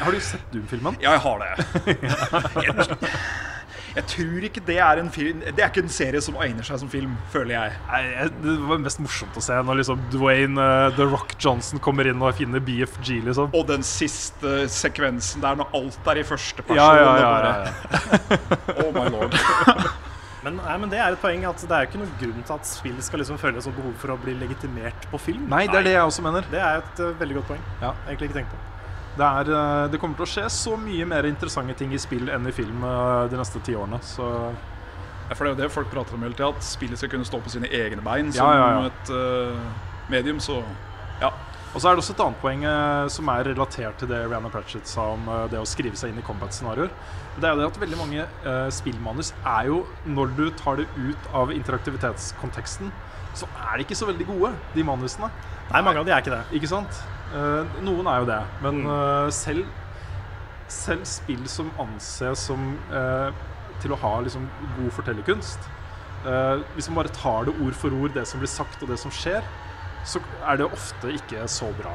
Har 0.00 0.10
du 0.12 0.18
sett 0.20 0.42
Doom-filmen? 0.52 0.98
Ja, 1.02 1.14
jeg 1.14 1.22
har 1.22 1.38
det. 1.42 1.52
jeg, 3.96 4.06
tror 4.12 4.46
ikke 4.48 4.62
det 4.66 4.78
er 4.82 5.00
en 5.00 5.10
film 5.12 5.42
Det 5.44 5.62
er 5.62 5.70
ikke 5.70 5.84
en 5.84 5.92
serie 5.92 6.20
som 6.24 6.38
egner 6.42 6.66
seg 6.66 6.80
som 6.82 6.90
film, 6.92 7.16
føler 7.32 7.56
jeg. 7.56 7.76
Nei, 7.90 8.28
Det 8.44 8.56
var 8.68 8.82
mest 8.84 9.02
morsomt 9.02 9.36
å 9.38 9.44
se 9.44 9.58
når 9.68 9.80
liksom 9.82 10.06
Dwayne 10.12 10.60
uh, 10.60 10.88
The 10.96 11.08
Rock 11.10 11.36
Johnson 11.42 11.82
kommer 11.82 12.08
inn 12.08 12.22
og 12.22 12.36
finner 12.38 12.62
BFG, 12.64 13.20
liksom. 13.26 13.52
Og 13.56 13.68
den 13.68 13.86
siste 13.86 14.66
sekvensen 14.72 15.44
der 15.44 15.58
når 15.60 15.72
alt 15.76 16.10
er 16.12 16.22
i 16.22 16.26
første 16.26 16.64
person. 16.66 16.80
Ja, 16.80 16.90
ja, 17.00 17.14
ja, 17.20 17.36
ja, 17.44 17.54
ja, 17.64 18.82
Oh 18.84 18.92
my 18.94 19.08
lord. 19.12 19.36
Men, 20.46 20.60
nei, 20.62 20.76
men 20.78 20.90
det 20.92 21.00
er 21.02 21.10
et 21.10 21.18
poeng 21.18 21.42
at 21.48 21.58
det 21.58 21.74
er 21.74 21.82
jo 21.82 21.88
ikke 21.88 21.98
noen 21.98 22.12
grunn 22.20 22.44
til 22.46 22.54
at 22.54 22.68
spill 22.68 22.98
skal 23.02 23.18
liksom 23.18 23.38
føle 23.42 23.58
et 23.58 23.66
behov 23.80 23.96
for 23.98 24.14
å 24.14 24.16
bli 24.22 24.36
legitimert 24.38 25.08
på 25.10 25.18
film. 25.18 25.48
Nei, 25.50 25.64
det 25.66 25.80
er 25.80 25.88
det 25.88 25.94
jeg 25.96 26.06
også 26.06 26.22
mener. 26.22 26.46
Det 26.52 26.60
er 26.62 26.84
et 26.84 27.02
uh, 27.02 27.10
veldig 27.18 27.40
godt 27.40 27.48
poeng. 27.50 27.64
Ja. 27.80 27.90
Egentlig 28.06 28.30
ikke 28.30 28.38
tenkt 28.44 28.54
på. 28.54 28.75
Det, 29.16 29.26
er, 29.26 29.50
eh, 29.56 29.82
det 29.92 30.00
kommer 30.00 30.18
til 30.18 30.26
å 30.26 30.30
skje 30.30 30.46
så 30.52 30.76
mye 30.80 31.06
mer 31.08 31.28
interessante 31.28 31.76
ting 31.78 31.94
i 31.96 32.00
spill 32.00 32.28
enn 32.32 32.48
i 32.48 32.54
film 32.54 32.84
eh, 32.84 33.26
de 33.32 33.40
neste 33.40 33.62
ti 33.64 33.76
årene. 33.76 34.00
Så 34.04 34.28
Ja, 35.26 35.34
for 35.34 35.42
det 35.42 35.50
er 35.50 35.54
jo 35.56 35.62
det 35.64 35.74
folk 35.74 35.88
prater 35.90 36.14
om 36.14 36.22
hele 36.22 36.36
tida, 36.38 36.52
at 36.54 36.62
spillet 36.62 37.00
skal 37.00 37.10
kunne 37.10 37.26
stå 37.26 37.40
på 37.42 37.50
sine 37.50 37.66
egne 37.66 38.04
bein 38.04 38.28
Ja, 38.30 38.44
som 38.44 38.52
ja, 38.54 38.66
ja. 38.76 38.90
et 38.92 39.10
uh, 39.10 40.10
medium. 40.12 40.38
Så 40.38 40.60
ja. 41.20 41.32
Og 41.76 41.82
så 41.82 41.90
er 41.90 41.96
det 41.96 42.00
også 42.00 42.14
et 42.14 42.20
annet 42.24 42.38
poeng 42.40 42.62
eh, 42.64 43.06
som 43.12 43.28
er 43.28 43.48
relatert 43.50 43.98
til 44.00 44.08
det 44.08 44.22
Rihanna 44.22 44.48
Pratchett 44.48 44.88
sa 44.88 45.10
om 45.12 45.26
eh, 45.28 45.42
det 45.52 45.58
å 45.60 45.66
skrive 45.68 45.98
seg 46.00 46.08
inn 46.12 46.22
i 46.22 46.24
combat-scenarioer. 46.24 46.88
Det 47.36 47.44
er 47.44 47.52
jo 47.52 47.60
det 47.60 47.66
at 47.68 47.80
veldig 47.82 47.98
mange 48.00 48.22
eh, 48.24 48.68
spillmanus 48.72 49.34
er 49.42 49.68
jo 49.68 49.82
Når 50.08 50.32
du 50.38 50.46
tar 50.56 50.80
det 50.80 50.86
ut 50.96 51.28
av 51.36 51.52
interaktivitetskonteksten, 51.52 52.88
så 53.36 53.48
er 53.66 53.76
de 53.76 53.84
ikke 53.84 53.98
så 53.98 54.08
veldig 54.08 54.24
gode, 54.30 54.54
de 54.72 54.86
manusene. 54.88 55.28
Nei, 55.68 55.84
mange 55.84 56.00
av 56.00 56.08
de 56.08 56.14
er 56.16 56.24
ikke 56.24 56.32
det. 56.32 56.40
Ikke 56.56 56.70
sant? 56.70 57.02
Eh, 57.34 57.76
noen 57.84 58.06
er 58.06 58.22
jo 58.22 58.28
det. 58.28 58.40
Men 58.64 58.82
eh, 58.86 59.28
selv, 59.34 59.66
selv 60.72 61.06
spill 61.08 61.44
som 61.50 61.72
anses 61.82 62.46
som 62.48 62.74
eh, 62.94 63.30
til 63.82 63.94
å 63.94 64.00
ha 64.00 64.12
liksom, 64.24 64.46
god 64.78 64.92
fortellerkunst 64.96 65.66
Hvis 66.74 66.86
man 66.88 66.96
bare 66.96 67.12
tar 67.12 67.44
det 67.46 67.52
ord 67.60 67.74
for 67.76 67.92
ord, 67.94 68.14
det 68.14 68.24
som 68.26 68.40
blir 68.40 68.50
sagt 68.50 68.80
og 68.82 68.88
det 68.90 68.96
som 68.98 69.12
skjer, 69.14 69.44
så 70.08 70.18
er 70.48 70.58
det 70.58 70.66
ofte 70.66 71.12
ikke 71.12 71.44
så 71.50 71.68
bra. 71.76 71.92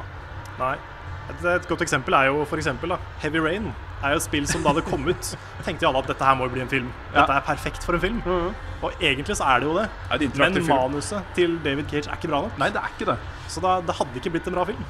Nei. 0.60 0.76
Et, 1.32 1.42
et 1.52 1.68
godt 1.68 1.84
eksempel 1.84 2.16
er 2.16 2.30
jo 2.30 2.46
for 2.46 2.62
eksempel 2.62 2.94
Heavy 3.20 3.42
Rain. 3.44 3.72
Er 4.04 4.16
jo 4.16 4.20
et 4.22 4.26
spill 4.26 4.48
som 4.50 4.64
da 4.66 4.74
det 4.78 4.84
kom 4.88 5.06
ut, 5.08 5.32
tenkte 5.66 5.86
jo 5.86 5.92
alle 5.92 6.02
at 6.04 6.10
dette 6.12 6.26
her 6.26 6.36
må 6.40 6.48
jo 6.48 6.54
bli 6.56 6.64
en 6.66 6.72
film. 6.72 6.90
Dette 7.14 7.38
er 7.38 7.46
perfekt 7.46 7.86
for 7.86 7.98
en 7.98 8.04
film. 8.04 8.20
Og 8.82 8.92
egentlig 8.98 9.38
så 9.38 9.46
er 9.46 9.62
det 9.62 9.70
jo 9.70 9.78
det. 9.78 9.88
Det 10.20 10.32
Men 10.40 10.58
film? 10.58 10.68
manuset 10.74 11.34
til 11.38 11.58
David 11.64 11.90
Cage 11.92 12.10
er 12.10 12.18
ikke 12.18 12.32
bra 12.34 12.42
nok. 12.48 12.60
Nei, 12.62 12.70
det 12.74 12.82
er 12.82 12.94
ikke 12.96 13.10
det. 13.14 13.18
Så 13.52 13.62
da, 13.64 13.78
det 13.86 13.96
hadde 14.00 14.22
ikke 14.22 14.34
blitt 14.36 14.48
en 14.50 14.58
bra 14.58 14.66
film. 14.66 14.86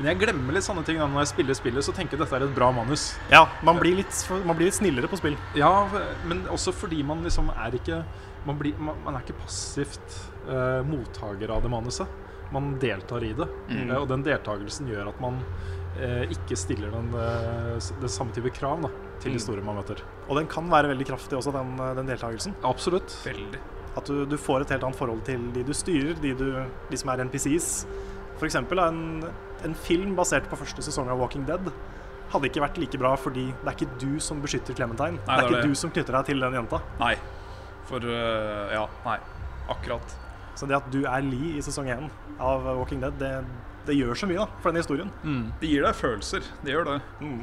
Men 0.00 0.08
jeg 0.14 0.16
glemmer 0.22 0.56
litt 0.56 0.64
sånne 0.64 0.80
ting 0.88 0.96
da 0.96 1.04
når 1.12 1.26
jeg 1.26 1.30
spiller 1.34 1.56
spillet, 1.58 1.84
så 1.84 1.92
tenker 1.92 2.16
jeg 2.16 2.22
dette 2.22 2.38
er 2.38 2.46
et 2.46 2.54
bra 2.56 2.70
manus. 2.72 3.10
Ja, 3.28 3.42
man 3.66 3.76
blir 3.82 3.98
litt, 3.98 4.16
man 4.48 4.56
blir 4.56 4.70
litt 4.70 4.78
snillere 4.78 5.10
på 5.12 5.18
spill. 5.20 5.36
Ja, 5.58 5.84
men 6.24 6.46
også 6.48 6.72
fordi 6.72 7.02
man 7.04 7.20
liksom 7.26 7.52
er 7.52 7.76
ikke 7.76 8.02
Man, 8.46 8.56
blir, 8.56 8.72
man, 8.80 8.96
man 9.04 9.18
er 9.18 9.20
ikke 9.20 9.36
passivt 9.42 10.14
eh, 10.48 10.78
mottaker 10.88 11.50
av 11.52 11.60
det 11.60 11.68
manuset. 11.68 12.08
Man 12.54 12.70
deltar 12.80 13.20
i 13.22 13.34
det. 13.36 13.44
Mm. 13.68 13.90
Eh, 13.90 13.98
og 13.98 14.06
den 14.08 14.24
deltakelsen 14.24 14.88
gjør 14.88 15.10
at 15.12 15.20
man 15.20 15.42
ikke 15.98 16.56
stiller 16.56 16.92
den, 16.94 17.10
eh, 17.18 17.90
den 18.00 18.12
samme 18.12 18.32
type 18.32 18.52
krav 18.54 18.80
da, 18.84 18.90
til 19.20 19.32
de 19.32 19.40
historien 19.40 19.66
man 19.66 19.80
møter. 19.80 20.02
Og 20.28 20.38
den 20.38 20.46
kan 20.50 20.70
være 20.70 20.92
veldig 20.92 21.06
kraftig 21.10 21.38
også, 21.38 21.52
den, 21.52 21.76
den 21.98 22.06
deltakelsen. 22.06 22.54
Absolutt. 22.64 23.16
Veldig. 23.26 23.60
At 23.98 24.06
du, 24.06 24.24
du 24.24 24.36
får 24.38 24.62
et 24.62 24.74
helt 24.76 24.86
annet 24.86 24.96
forhold 24.96 25.24
til 25.26 25.50
de 25.54 25.64
du 25.66 25.72
styrer, 25.74 26.14
de, 26.22 26.34
du, 26.38 26.46
de 26.90 27.00
som 27.00 27.10
er 27.10 27.24
NPCs. 27.26 27.70
For 28.38 28.46
eksempel 28.46 28.78
en, 28.80 29.24
en 29.66 29.74
film 29.74 30.14
basert 30.16 30.46
på 30.48 30.56
første 30.60 30.84
sesong 30.86 31.10
av 31.10 31.18
Walking 31.20 31.44
Dead 31.48 31.72
hadde 32.30 32.46
ikke 32.46 32.62
vært 32.62 32.78
like 32.78 33.00
bra 33.00 33.12
fordi 33.18 33.48
det 33.50 33.66
er 33.66 33.76
ikke 33.76 33.98
du 34.00 34.20
som 34.22 34.40
beskytter 34.42 34.76
Clementine. 34.78 35.18
Nei, 35.18 35.24
det 35.26 35.32
er 35.32 35.36
det 35.36 35.42
er 35.42 35.50
ikke 35.50 35.62
det. 35.66 35.74
du 35.74 35.80
som 35.82 35.92
knytter 35.94 36.16
deg 36.16 36.28
til 36.30 36.44
den 36.46 36.58
jenta. 36.60 36.80
Nei. 37.00 37.14
For 37.90 38.06
uh, 38.06 38.70
Ja, 38.70 38.84
nei. 39.06 39.18
Akkurat. 39.70 40.14
Så 40.58 40.68
det 40.70 40.76
at 40.78 40.86
du 40.92 41.02
er 41.02 41.24
Lee 41.24 41.56
i 41.58 41.64
sesong 41.64 41.88
én 41.90 42.08
av 42.42 42.66
Walking 42.78 43.02
Dead, 43.02 43.16
det, 43.20 43.32
det 43.86 43.96
gjør 43.96 44.18
så 44.18 44.28
mye 44.28 44.42
da, 44.42 44.48
for 44.60 44.70
den 44.70 44.82
historien. 44.82 45.12
Det 45.60 45.70
gir 45.70 45.84
deg 45.86 45.96
følelser. 45.96 46.46
Det 46.64 46.74
gjør 46.74 46.88
det. 46.92 46.98
Mm. 47.20 47.42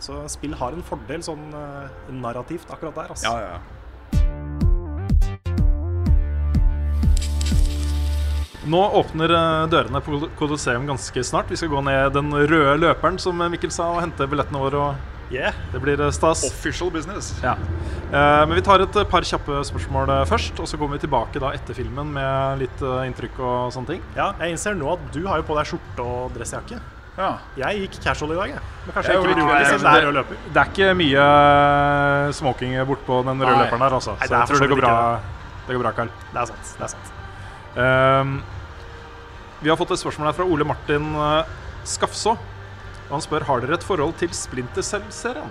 Så 0.00 0.22
spill 0.32 0.54
har 0.56 0.72
en 0.72 0.84
fordel 0.86 1.22
sånn 1.24 1.50
uh, 1.52 1.90
narrativt 2.12 2.70
akkurat 2.72 2.96
der. 2.96 3.12
Altså. 3.12 3.28
Ja, 3.28 3.36
ja, 3.40 3.50
ja. 3.58 3.60
Nå 8.70 8.80
åpner 9.00 9.32
eh, 9.32 9.68
dørene 9.72 10.02
på 10.04 10.18
Colosseum 10.38 10.84
ganske 10.86 11.22
snart. 11.24 11.48
Vi 11.50 11.56
skal 11.56 11.70
gå 11.72 11.80
ned 11.82 12.12
den 12.14 12.28
røde 12.34 12.76
løperen, 12.78 13.16
som 13.18 13.40
Mikkel 13.50 13.72
sa, 13.72 13.88
og 13.94 14.02
hente 14.04 14.28
billettene 14.30 14.60
våre. 14.60 14.82
Og 14.84 15.19
Yeah. 15.30 15.54
det 15.72 15.78
blir 15.80 16.00
eh, 16.00 16.10
stas. 16.10 16.42
Official 16.48 16.90
business. 16.90 17.32
Ja. 17.42 17.52
Eh, 18.10 18.46
men 18.46 18.56
vi 18.58 18.62
tar 18.66 18.82
et 18.82 18.96
eh, 18.98 19.06
par 19.06 19.22
kjappe 19.22 19.60
spørsmål 19.68 20.10
eh, 20.10 20.24
først, 20.26 20.58
og 20.58 20.66
så 20.66 20.78
kommer 20.80 20.98
vi 20.98 21.04
tilbake 21.06 21.38
da 21.42 21.52
etter 21.54 21.76
filmen 21.78 22.10
med 22.16 22.64
litt 22.64 22.82
inntrykk 22.82 23.38
og 23.38 23.74
sånne 23.76 23.92
ting. 23.94 24.02
Ja, 24.18 24.32
jeg 24.42 24.56
innser 24.56 24.74
nå 24.78 24.96
at 24.96 25.04
du 25.14 25.20
har 25.28 25.38
jo 25.42 25.46
på 25.46 25.58
deg 25.58 25.70
skjorte 25.70 26.02
og 26.06 26.34
dressjakke. 26.34 26.80
Ja. 27.20 27.30
Jeg 27.58 27.84
gikk 27.84 27.98
casual 28.02 28.34
i 28.34 28.38
dag, 28.40 28.52
jeg. 28.56 28.66
Men 28.86 28.94
kanskje 28.96 29.12
Jeg 29.12 29.20
jeg 29.20 29.22
ikke 29.22 29.40
gjorde 29.40 29.54
det. 29.54 30.02
gjøre 30.02 30.12
det 30.16 30.22
er. 30.24 30.44
Det 30.54 30.60
er 30.62 30.70
ikke 30.72 30.92
mye 30.98 31.24
smoking 32.40 32.76
bortpå 32.88 33.22
den 33.28 33.42
røde 33.44 33.54
Nei. 33.54 33.64
løperen 33.66 33.84
her, 33.86 33.96
altså. 33.98 34.16
Nei, 34.18 34.26
Så 34.26 34.34
jeg 34.34 34.48
tror 34.50 34.62
det 34.64 34.70
går 34.74 34.80
bra, 34.82 34.94
det 35.66 35.76
går 35.76 35.84
bra 35.84 35.92
Karl. 36.00 36.14
Det 36.32 36.40
er 36.42 36.50
sant. 36.50 36.70
det 36.78 36.86
er 36.86 36.94
sant. 36.96 37.16
Um, 37.78 38.36
vi 39.60 39.68
har 39.70 39.76
fått 39.78 39.92
et 39.94 40.00
spørsmål 40.00 40.30
her 40.32 40.38
fra 40.40 40.46
Ole 40.48 40.66
Martin 40.66 41.12
Skafså. 41.86 42.34
Og 43.10 43.18
han 43.18 43.24
spør 43.26 43.44
har 43.48 43.64
dere 43.64 43.74
et 43.74 43.84
forhold 43.84 44.14
til 44.20 44.30
Splinter 44.36 44.86
Cell-serien. 44.86 45.50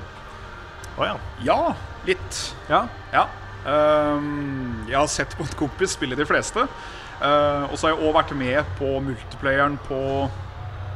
Å 1.00 1.08
ja. 1.08 1.18
Ja, 1.44 1.60
litt. 2.08 2.40
Ja. 2.72 2.86
Ja. 3.12 3.28
Um, 3.68 4.86
jeg 4.88 4.96
har 4.96 5.10
sett 5.12 5.36
på 5.36 5.44
en 5.44 5.58
kompis 5.60 5.98
spille 5.98 6.16
de 6.16 6.28
fleste. 6.28 6.64
Uh, 7.20 7.68
og 7.68 7.76
så 7.76 7.90
har 7.90 7.98
jeg 7.98 8.08
òg 8.08 8.16
vært 8.16 8.32
med 8.40 8.76
på 8.80 8.94
multiplayeren 9.04 9.76
på 9.90 10.00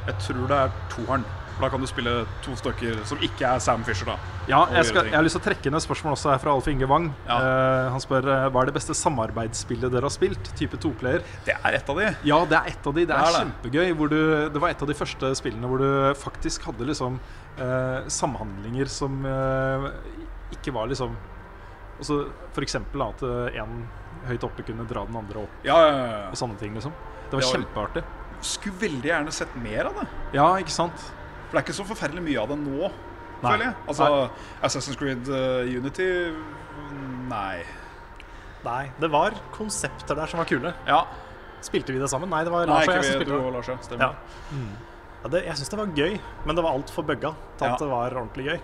Jeg 0.07 0.15
tror 0.23 0.47
det 0.47 0.59
er 0.61 0.77
toeren. 0.91 1.25
For 1.53 1.65
Da 1.65 1.69
kan 1.69 1.81
du 1.83 1.87
spille 1.89 2.13
to 2.45 2.55
stykker 2.57 3.03
som 3.07 3.21
ikke 3.23 3.45
er 3.55 3.61
Sam 3.63 3.83
Fisher, 3.85 4.07
da. 4.09 4.15
Ja, 4.49 4.63
jeg, 4.73 4.87
skal, 4.89 5.05
jeg 5.07 5.15
har 5.15 5.23
lyst 5.25 5.37
til 5.37 5.43
å 5.43 5.45
trekke 5.45 5.71
et 5.71 5.85
spørsmål 5.85 6.15
også 6.17 6.31
her 6.33 6.41
fra 6.43 6.53
Alf 6.55 6.67
Inge 6.71 6.87
Wang. 6.89 7.11
Ja. 7.27 7.37
Uh, 7.39 7.91
han 7.93 8.03
spør 8.03 8.27
eh, 8.33 8.47
hva 8.51 8.63
er 8.63 8.71
det 8.71 8.75
beste 8.75 8.95
samarbeidsspillet 8.97 9.93
dere 9.93 10.09
har 10.09 10.13
spilt? 10.13 10.49
Type 10.59 10.79
toplayer. 10.83 11.23
Det 11.45 11.55
er 11.55 11.77
et 11.79 11.89
av 11.93 12.01
de. 12.01 12.09
Ja, 12.27 12.39
det 12.49 12.57
er 12.59 12.71
et 12.73 12.89
av 12.89 12.97
de. 12.97 13.05
Det 13.05 13.11
Det 13.13 13.19
er 13.19 13.29
er, 13.29 13.37
kjempegøy. 13.45 13.93
Hvor 13.99 14.11
du, 14.11 14.19
det 14.55 14.63
var 14.65 14.73
et 14.73 14.81
av 14.83 14.89
de 14.89 14.97
første 14.97 15.31
spillene 15.39 15.69
hvor 15.69 15.83
du 15.83 15.89
faktisk 16.19 16.65
hadde 16.71 16.89
liksom 16.89 17.19
uh, 17.61 18.01
samhandlinger 18.11 18.89
som 18.91 19.21
uh, 19.27 19.87
ikke 20.57 20.73
var 20.75 20.89
liksom 20.91 21.15
altså, 21.99 22.23
eksempel 22.61 23.05
at 23.05 23.21
én 23.53 23.61
en 23.63 23.83
høyt 24.27 24.43
oppe 24.45 24.63
kunne 24.65 24.85
dra 24.87 25.03
den 25.07 25.15
andre 25.19 25.41
opp 25.45 25.65
Ja, 25.67 25.75
ja, 25.83 25.95
ja. 25.97 26.19
og 26.31 26.37
sånne 26.39 26.57
ting. 26.59 26.73
liksom 26.77 26.93
Det 27.29 27.37
var 27.37 27.41
Det 27.41 27.47
var- 27.47 27.55
kjempeartig. 27.57 28.03
Skulle 28.43 28.75
veldig 28.81 29.07
gjerne 29.09 29.31
sett 29.31 29.55
mer 29.55 29.85
av 29.87 29.93
det. 30.01 30.07
Ja, 30.35 30.47
ikke 30.59 30.71
sant? 30.71 31.11
For 31.53 31.59
det 31.59 31.61
er 31.61 31.65
ikke 31.67 31.75
så 31.77 31.85
forferdelig 31.85 32.23
mye 32.25 32.39
av 32.41 32.49
det 32.49 32.55
nå, 32.63 32.87
Nei. 33.43 33.51
føler 33.51 33.65
jeg. 33.67 33.75
Altså, 33.91 34.07
Assassin's 34.65 34.97
Creed 34.97 35.27
uh, 35.29 35.61
Unity 35.69 36.07
Nei. 37.29 37.59
Nei, 38.63 38.81
det 38.97 39.09
var 39.11 39.35
konsepter 39.53 40.17
der 40.17 40.31
som 40.31 40.39
var 40.41 40.47
kule. 40.49 40.71
Ja. 40.87 41.03
Spilte 41.63 41.93
vi 41.93 41.99
det 42.01 42.09
sammen? 42.11 42.31
Nei, 42.31 42.41
det 42.47 42.51
var 42.53 42.65
Lars 42.67 42.87
og 42.87 42.95
jeg 42.95 43.05
som 43.05 43.19
spilte 43.19 43.35
Du 43.35 43.39
og 43.43 43.53
Lars, 43.57 43.69
ja. 43.69 43.75
Stemmer. 43.85 44.15
Ja. 44.15 44.61
Ja, 45.23 45.29
det, 45.31 45.43
jeg 45.45 45.59
syns 45.59 45.71
det 45.71 45.79
var 45.79 45.91
gøy, 45.95 46.15
men 46.47 46.57
det 46.57 46.63
var 46.65 46.75
altfor 46.75 47.05
bugga 47.07 47.33
til 47.59 47.67
at 47.69 47.79
det 47.79 47.87
var 47.91 48.15
ordentlig 48.19 48.47
gøy. 48.49 48.57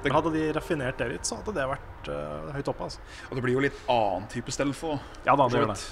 Det- 0.00 0.08
Men 0.08 0.16
hadde 0.16 0.32
de 0.32 0.46
raffinert 0.56 0.96
det 0.98 1.08
litt, 1.12 1.26
så 1.28 1.36
hadde 1.36 1.52
det 1.58 1.66
vært 1.68 2.08
uh, 2.08 2.48
høyt 2.54 2.68
oppe. 2.72 2.86
Altså. 2.88 3.02
Og 3.28 3.36
det 3.36 3.42
blir 3.44 3.52
jo 3.58 3.60
litt 3.66 3.76
annen 3.92 4.26
type 4.32 4.50
stealth 4.54 4.78
for. 4.80 5.02
Ja 5.26 5.36
da, 5.36 5.46
det 5.52 5.60
gjør 5.60 5.74
det. 5.74 5.82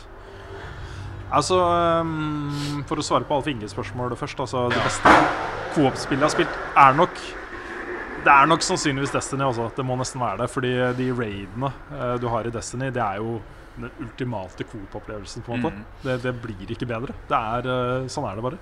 Altså, 1.28 1.58
um, 2.00 2.84
For 2.88 3.00
å 3.00 3.04
svare 3.04 3.26
på 3.28 3.36
Alf 3.36 3.50
Inges 3.50 3.74
spørsmål 3.76 4.16
først. 4.16 4.40
Altså, 4.40 4.68
Det 4.72 4.80
beste 4.84 5.12
co-op-spillet 5.74 6.24
jeg 6.24 6.26
har 6.26 6.34
spilt, 6.36 6.62
er 6.84 6.96
nok 6.96 7.20
Det 8.24 8.32
er 8.32 8.48
nok 8.50 8.64
sannsynligvis 8.66 9.14
Destiny. 9.14 9.44
Også. 9.44 9.70
Det 9.76 9.84
må 9.86 9.98
nesten 10.00 10.20
være 10.20 10.42
det. 10.42 10.50
Fordi 10.50 10.72
de 10.98 11.10
raidene 11.12 11.72
uh, 11.92 12.16
du 12.20 12.28
har 12.32 12.48
i 12.48 12.54
Destiny, 12.54 12.90
det 12.94 13.04
er 13.04 13.20
jo 13.22 13.38
den 13.78 13.92
ultimate 14.02 14.64
coop-opplevelsen. 14.64 15.44
på 15.46 15.54
en 15.54 15.62
måte 15.62 15.76
mm. 15.76 15.84
det, 16.02 16.16
det 16.24 16.34
blir 16.42 16.72
ikke 16.74 16.88
bedre. 16.88 17.14
Det 17.28 17.38
er, 17.38 17.68
uh, 17.68 18.08
sånn 18.10 18.26
er 18.26 18.40
det 18.40 18.48
bare. 18.48 18.58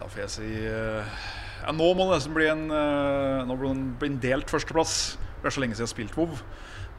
Da 0.00 0.08
får 0.08 0.24
jeg 0.24 0.32
si 0.32 0.50
uh, 0.64 1.20
ja, 1.60 1.74
Nå 1.76 1.92
må 1.96 2.06
det 2.08 2.16
nesten 2.16 2.36
bli 2.36 2.48
en 2.50 2.66
eh, 2.72 3.42
Nå 3.48 3.56
blir 3.58 3.74
det 3.74 3.98
bli 4.00 4.12
en 4.14 4.20
delt 4.22 4.52
førsteplass. 4.52 4.96
Det 5.40 5.48
er 5.48 5.56
så 5.56 5.62
lenge 5.62 5.76
siden 5.76 5.86
jeg 5.86 5.90
har 5.90 5.94
spilt 5.94 6.18
WoW. 6.18 6.40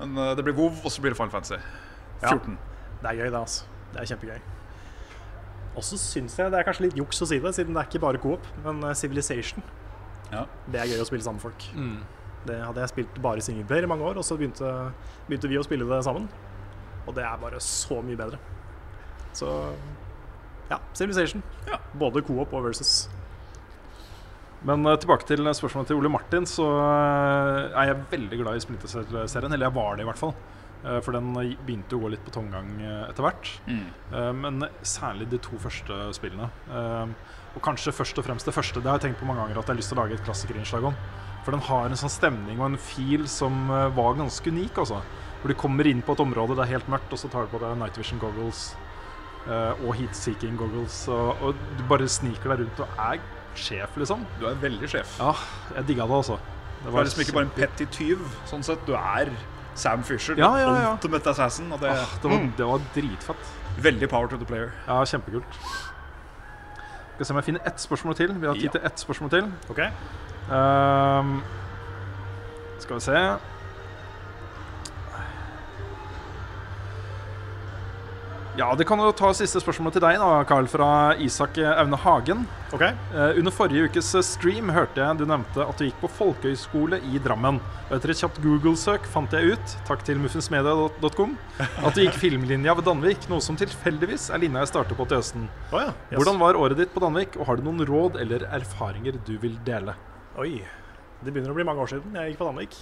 Men 0.01 0.17
eh, 0.17 0.33
det 0.37 0.45
blir 0.45 0.57
WoW, 0.57 0.75
og 0.83 0.93
så 0.93 1.03
blir 1.03 1.13
det 1.13 1.19
Final 1.19 1.33
Fantasy. 1.33 1.59
14. 2.21 2.57
Det 3.01 3.09
er 3.09 3.21
gøy, 3.23 3.29
det. 3.29 3.39
altså. 3.39 3.70
Det 3.91 4.01
er 4.01 4.09
kjempegøy. 4.13 4.41
Og 5.71 5.85
så 5.87 5.99
syns 5.99 6.35
jeg 6.39 6.51
det 6.51 6.59
er 6.59 6.67
kanskje 6.67 6.87
litt 6.89 6.97
juks 6.99 7.21
å 7.23 7.27
si 7.29 7.39
det, 7.39 7.53
siden 7.55 7.75
det 7.75 7.83
er 7.83 7.89
ikke 7.89 8.03
bare 8.03 8.19
coop, 8.21 8.47
men 8.65 8.81
eh, 8.87 8.97
Civilization. 8.97 9.63
Ja. 10.31 10.45
Det 10.71 10.81
er 10.81 10.91
gøy 10.91 11.03
å 11.03 11.07
spille 11.07 11.23
sammen 11.23 11.39
med 11.39 11.47
folk. 11.47 11.67
Mm. 11.75 12.01
Det 12.47 12.57
hadde 12.63 12.83
jeg 12.83 12.91
spilt 12.91 13.21
bare 13.23 13.43
singleplayer 13.45 13.85
i 13.85 13.91
mange 13.91 14.07
år, 14.07 14.19
og 14.19 14.25
så 14.25 14.35
begynte, 14.39 14.67
begynte 15.27 15.51
vi 15.51 15.59
å 15.59 15.65
spille 15.65 15.87
det 15.87 16.01
sammen. 16.07 16.27
Og 17.05 17.15
det 17.17 17.23
er 17.27 17.41
bare 17.41 17.59
så 17.63 18.01
mye 18.05 18.19
bedre. 18.19 18.39
Så 19.37 19.47
ja, 20.71 20.79
Civilization. 20.95 21.43
Både 21.99 22.23
coop 22.25 22.53
og 22.53 22.65
versus. 22.67 23.09
Men 24.67 24.85
eh, 24.85 24.97
tilbake 25.01 25.27
til 25.29 25.47
spørsmålet 25.57 25.91
til 25.91 26.01
Ole 26.01 26.11
Martin, 26.13 26.47
så 26.49 26.67
eh, 26.77 27.79
er 27.81 27.91
jeg 27.91 28.03
veldig 28.11 28.41
glad 28.43 28.59
i 28.59 28.65
Splinter-serien. 28.65 29.55
Eller 29.55 29.69
jeg 29.69 29.77
var 29.77 29.95
det, 29.95 30.05
i 30.05 30.09
hvert 30.11 30.21
fall. 30.21 30.35
Eh, 30.81 30.97
for 31.05 31.13
den 31.13 31.29
begynte 31.35 31.97
å 31.97 32.01
gå 32.01 32.09
litt 32.13 32.23
på 32.25 32.33
tomgang 32.33 32.69
eh, 32.81 33.03
etter 33.09 33.25
hvert. 33.25 33.49
Mm. 33.67 33.87
Eh, 34.17 34.29
men 34.37 34.65
særlig 34.87 35.29
de 35.31 35.39
to 35.43 35.59
første 35.61 35.97
spillene. 36.17 36.49
Og 37.51 37.59
kanskje 37.65 37.93
først 37.93 38.17
og 38.21 38.25
fremst 38.25 38.47
det 38.47 38.55
første. 38.55 38.79
Det 38.79 38.89
har 38.89 38.99
jeg 38.99 39.09
tenkt 39.09 39.21
på 39.21 39.27
mange 39.27 39.43
ganger 39.43 39.59
at 39.59 39.67
jeg 39.67 39.73
har 39.73 39.81
lyst 39.81 39.91
til 39.91 39.99
å 39.99 40.05
lage 40.05 40.15
et 40.17 40.23
klassikerinnslag 40.25 40.87
om. 40.87 40.95
For 41.41 41.55
den 41.55 41.65
har 41.67 41.89
en 41.89 41.99
sånn 41.99 42.13
stemning 42.13 42.61
og 42.61 42.69
en 42.69 42.79
feel 42.79 43.25
som 43.29 43.65
var 43.67 44.15
ganske 44.19 44.53
unik. 44.53 44.77
Altså. 44.83 45.01
Hvor 45.41 45.51
du 45.51 45.57
kommer 45.59 45.89
inn 45.89 46.03
på 46.05 46.15
et 46.15 46.23
område, 46.23 46.55
det 46.55 46.63
er 46.63 46.77
helt 46.77 46.89
mørkt, 46.93 47.11
og 47.11 47.19
så 47.19 47.29
tar 47.33 47.47
du 47.47 47.51
på 47.51 47.59
deg 47.59 47.75
night 47.81 47.97
vision 47.97 48.21
goggles 48.21 48.71
og 49.49 49.89
heat-seeking 49.97 50.55
goggles. 50.55 51.01
Og, 51.11 51.43
og 51.43 51.63
du 51.75 51.83
bare 51.89 52.07
sniker 52.07 52.53
deg 52.53 52.63
rundt 52.63 52.83
og 52.85 53.01
er 53.09 53.19
sjef, 53.57 53.97
liksom. 53.99 54.23
Du 54.39 54.45
er 54.47 54.61
veldig 54.61 54.91
sjef. 54.93 55.17
Ja, 55.19 55.33
jeg 55.75 55.89
digga 55.89 56.07
det, 56.07 56.21
altså. 56.21 56.37
Du 56.85 56.93
er 56.93 57.09
liksom 57.09 57.25
ikke 57.25 57.39
bare 57.41 57.49
en 57.49 57.55
petty 57.57 57.89
tyv, 57.97 58.21
sånn 58.49 58.63
sett. 58.65 58.85
Du 58.87 58.93
er 58.95 59.33
Sam 59.75 60.03
Fisher, 60.03 60.35
Ja, 60.37 60.55
ja, 60.57 60.75
ja. 60.81 60.91
ultimate 60.93 61.29
assassin. 61.29 61.69
Det, 61.71 61.89
Ah, 61.89 62.05
det, 62.21 62.29
var, 62.31 62.37
Mm. 62.37 62.53
det 62.57 62.65
var 62.65 62.81
dritfett. 62.95 63.45
Veldig 63.77 64.09
power 64.09 64.27
to 64.27 64.37
the 64.37 64.45
player. 64.45 64.71
Ja, 64.87 65.03
kjempekult. 65.05 65.45
Skal 67.15 67.25
se 67.25 67.33
om 67.33 67.37
jeg 67.37 67.45
finner 67.45 67.61
ett 67.67 67.79
spørsmål 67.81 68.15
til. 68.15 68.33
Vi 68.41 68.47
har 68.47 68.53
tid 68.53 68.69
til 68.71 68.81
ett 68.83 68.99
spørsmål 68.99 69.29
til. 69.29 69.51
Ok. 69.69 69.79
Um, 70.51 71.43
skal 72.79 72.95
vi 72.95 72.99
se 73.01 73.37
Ja, 78.59 78.73
det 78.75 78.83
kan 78.83 78.99
jo 78.99 79.13
ta 79.15 79.29
siste 79.31 79.61
spørsmål 79.63 79.93
til 79.95 80.03
deg, 80.03 80.17
da, 80.19 80.41
Carl, 80.43 80.65
fra 80.67 81.15
Isak 81.23 81.55
Aune 81.63 81.95
Hagen. 82.03 82.41
Ok. 82.75 82.81
Eh, 82.83 83.37
under 83.39 83.47
forrige 83.55 83.87
ukes 83.87 84.09
stream 84.27 84.67
hørte 84.75 84.99
jeg 84.99 85.07
du 85.21 85.23
nevnte 85.29 85.63
at 85.63 85.79
du 85.79 85.85
gikk 85.85 86.01
på 86.01 86.09
folkehøyskole 86.17 86.97
i 87.07 87.21
Drammen. 87.23 87.61
Og 87.87 87.93
etter 87.95 88.11
et 88.11 88.19
kjapt 88.19 88.41
Google-søk 88.43 89.07
fant 89.13 89.31
jeg 89.31 89.55
ut, 89.55 89.65
takk 89.87 90.03
til 90.07 90.19
muffinsmedia.com, 90.19 91.31
at 91.63 91.95
du 91.95 92.01
gikk 92.03 92.17
filmlinja 92.19 92.75
ved 92.75 92.83
Danvik, 92.89 93.23
noe 93.31 93.39
som 93.45 93.55
tilfeldigvis 93.59 94.23
er 94.35 94.39
linja 94.43 94.59
jeg 94.65 94.71
starter 94.73 94.95
på 94.99 95.05
til 95.07 95.17
høsten. 95.21 95.43
Oh, 95.71 95.79
ja, 95.79 95.91
yes. 96.09 96.17
Hvordan 96.19 96.37
var 96.43 96.59
året 96.59 96.77
ditt 96.81 96.91
på 96.91 97.03
Danvik, 97.05 97.31
og 97.39 97.43
har 97.47 97.55
du 97.55 97.63
noen 97.69 97.81
råd 97.87 98.13
eller 98.19 98.39
erfaringer 98.51 99.13
du 99.29 99.35
vil 99.39 99.55
dele? 99.67 99.93
Oi. 100.43 100.53
Det 101.21 101.31
begynner 101.31 101.51
å 101.53 101.55
bli 101.55 101.69
mange 101.71 101.83
år 101.85 101.89
siden 101.93 102.11
jeg 102.19 102.25
gikk 102.33 102.41
på 102.43 102.49
Danvik. 102.49 102.73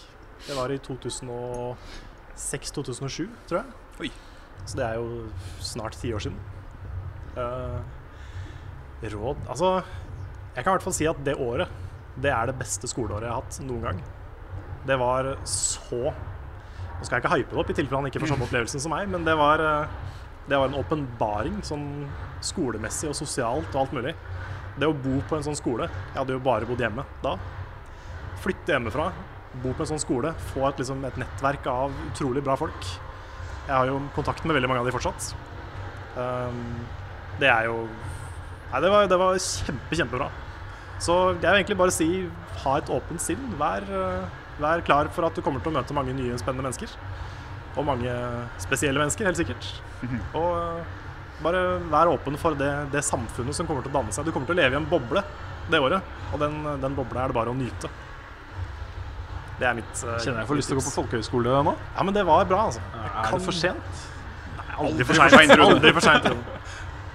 Det 0.47 0.53
var 0.57 0.67
i 0.74 0.82
2006-2007, 0.89 3.30
tror 3.45 3.61
jeg. 3.61 3.70
Oi. 4.01 4.11
Så 4.66 4.78
det 4.78 4.86
er 4.86 4.99
jo 4.99 5.28
snart 5.64 5.97
ti 5.99 6.12
år 6.14 6.24
siden. 6.24 6.39
Uh, 7.38 7.80
råd 9.03 9.38
Altså, 9.47 9.84
jeg 10.55 10.64
kan 10.64 10.74
i 10.74 10.76
hvert 10.76 10.84
fall 10.84 10.95
si 10.97 11.07
at 11.07 11.20
det 11.24 11.38
året, 11.39 11.70
det 12.20 12.32
er 12.34 12.49
det 12.49 12.57
beste 12.60 12.89
skoleåret 12.89 13.28
jeg 13.28 13.32
har 13.32 13.43
hatt 13.43 13.60
noen 13.64 13.86
gang. 13.86 14.01
Det 14.88 14.97
var 14.99 15.36
så 15.47 16.10
Nå 16.99 17.05
skal 17.07 17.16
jeg 17.16 17.24
ikke 17.24 17.36
hype 17.38 17.53
det 17.53 17.60
opp, 17.62 17.70
i 17.72 17.74
tilfelle 17.78 17.99
han 18.01 18.10
ikke 18.10 18.20
får 18.20 18.34
samme 18.34 18.43
opplevelsen 18.49 18.82
som 18.84 18.91
meg, 18.91 19.05
men 19.07 19.24
det 19.24 19.32
var, 19.39 19.62
eh, 19.64 19.91
det 20.51 20.57
var 20.60 20.68
en 20.68 20.76
åpenbaring 20.82 21.62
sånn 21.64 21.86
skolemessig 22.43 23.07
og 23.07 23.16
sosialt 23.16 23.70
og 23.72 23.86
alt 23.86 23.93
mulig. 23.95 24.12
Det 24.76 24.89
å 24.89 24.95
bo 24.95 25.22
på 25.30 25.38
en 25.38 25.43
sånn 25.43 25.57
skole 25.57 25.88
Jeg 25.89 26.18
hadde 26.18 26.36
jo 26.36 26.41
bare 26.43 26.68
bodd 26.68 26.84
hjemme 26.84 27.05
da. 27.24 27.38
Flytte 28.43 28.76
hjemmefra, 28.76 29.10
bo 29.64 29.72
på 29.72 29.86
en 29.86 29.91
sånn 29.93 30.03
skole, 30.03 30.34
få 30.51 30.68
et, 30.68 30.84
liksom, 30.84 31.05
et 31.07 31.22
nettverk 31.24 31.72
av 31.72 31.95
utrolig 32.10 32.43
bra 32.43 32.60
folk. 32.60 32.91
Jeg 33.70 33.78
har 33.78 33.89
jo 33.91 33.99
kontakt 34.15 34.45
med 34.49 34.57
veldig 34.57 34.70
mange 34.72 34.82
av 34.82 34.88
de 34.89 34.93
fortsatt. 34.95 35.28
Um, 36.17 36.61
det 37.39 37.51
er 37.53 37.70
jo 37.70 37.84
Nei, 38.70 38.80
det 38.84 38.89
var, 38.93 39.07
det 39.09 39.17
var 39.17 39.38
kjempe, 39.41 39.97
kjempebra. 39.97 40.28
Så 41.01 41.13
jeg 41.32 41.41
vil 41.41 41.55
egentlig 41.55 41.78
bare 41.80 41.93
si 41.93 42.07
ha 42.63 42.74
et 42.78 42.89
åpent 42.93 43.22
sinn. 43.24 43.47
Vær, 43.57 43.86
uh, 43.89 44.26
vær 44.61 44.84
klar 44.86 45.09
for 45.13 45.26
at 45.26 45.38
du 45.38 45.41
kommer 45.45 45.61
til 45.63 45.72
å 45.72 45.78
møte 45.80 45.95
mange 45.97 46.13
nye 46.17 46.38
spennende 46.41 46.67
mennesker. 46.67 46.93
Og 47.78 47.88
mange 47.88 48.13
spesielle 48.61 49.01
mennesker, 49.01 49.30
helt 49.30 49.41
sikkert. 49.41 49.70
Og 50.38 50.49
uh, 50.53 50.99
bare 51.45 51.63
vær 51.89 52.11
åpen 52.13 52.38
for 52.41 52.57
det, 52.57 52.72
det 52.93 53.05
samfunnet 53.05 53.57
som 53.57 53.70
kommer 53.70 53.86
til 53.86 53.93
å 53.93 53.99
danne 53.99 54.13
seg. 54.13 54.26
Du 54.28 54.34
kommer 54.36 54.49
til 54.49 54.57
å 54.57 54.61
leve 54.61 54.78
i 54.78 54.82
en 54.82 54.89
boble 54.89 55.24
det 55.70 55.82
året, 55.82 56.13
og 56.34 56.41
den, 56.41 56.61
den 56.82 56.95
bobla 56.97 57.24
er 57.24 57.32
det 57.32 57.38
bare 57.38 57.53
å 57.53 57.57
nyte. 57.57 57.89
Det 59.60 59.68
er 59.68 59.76
mitt 59.76 60.03
uh, 60.05 60.14
Kjenner 60.24 60.39
jeg 60.41 60.47
får 60.49 60.60
lyst 60.60 60.72
til 60.72 60.78
å 60.78 60.80
gå 60.80 60.86
på 60.86 60.93
folkehøyskole 61.01 61.57
nå? 61.68 61.74
Ja, 61.95 62.05
men 62.07 62.16
det 62.16 62.24
var 62.28 62.45
bra, 62.47 62.62
altså. 62.70 62.84
Er 62.95 63.34
det 63.34 63.41
for 63.43 63.55
sent? 63.55 64.05
Aldri 64.80 65.03
for 65.03 65.20
seint. 65.20 65.51
Aldri 65.60 65.91
for 65.97 66.05
seint. 66.05 66.28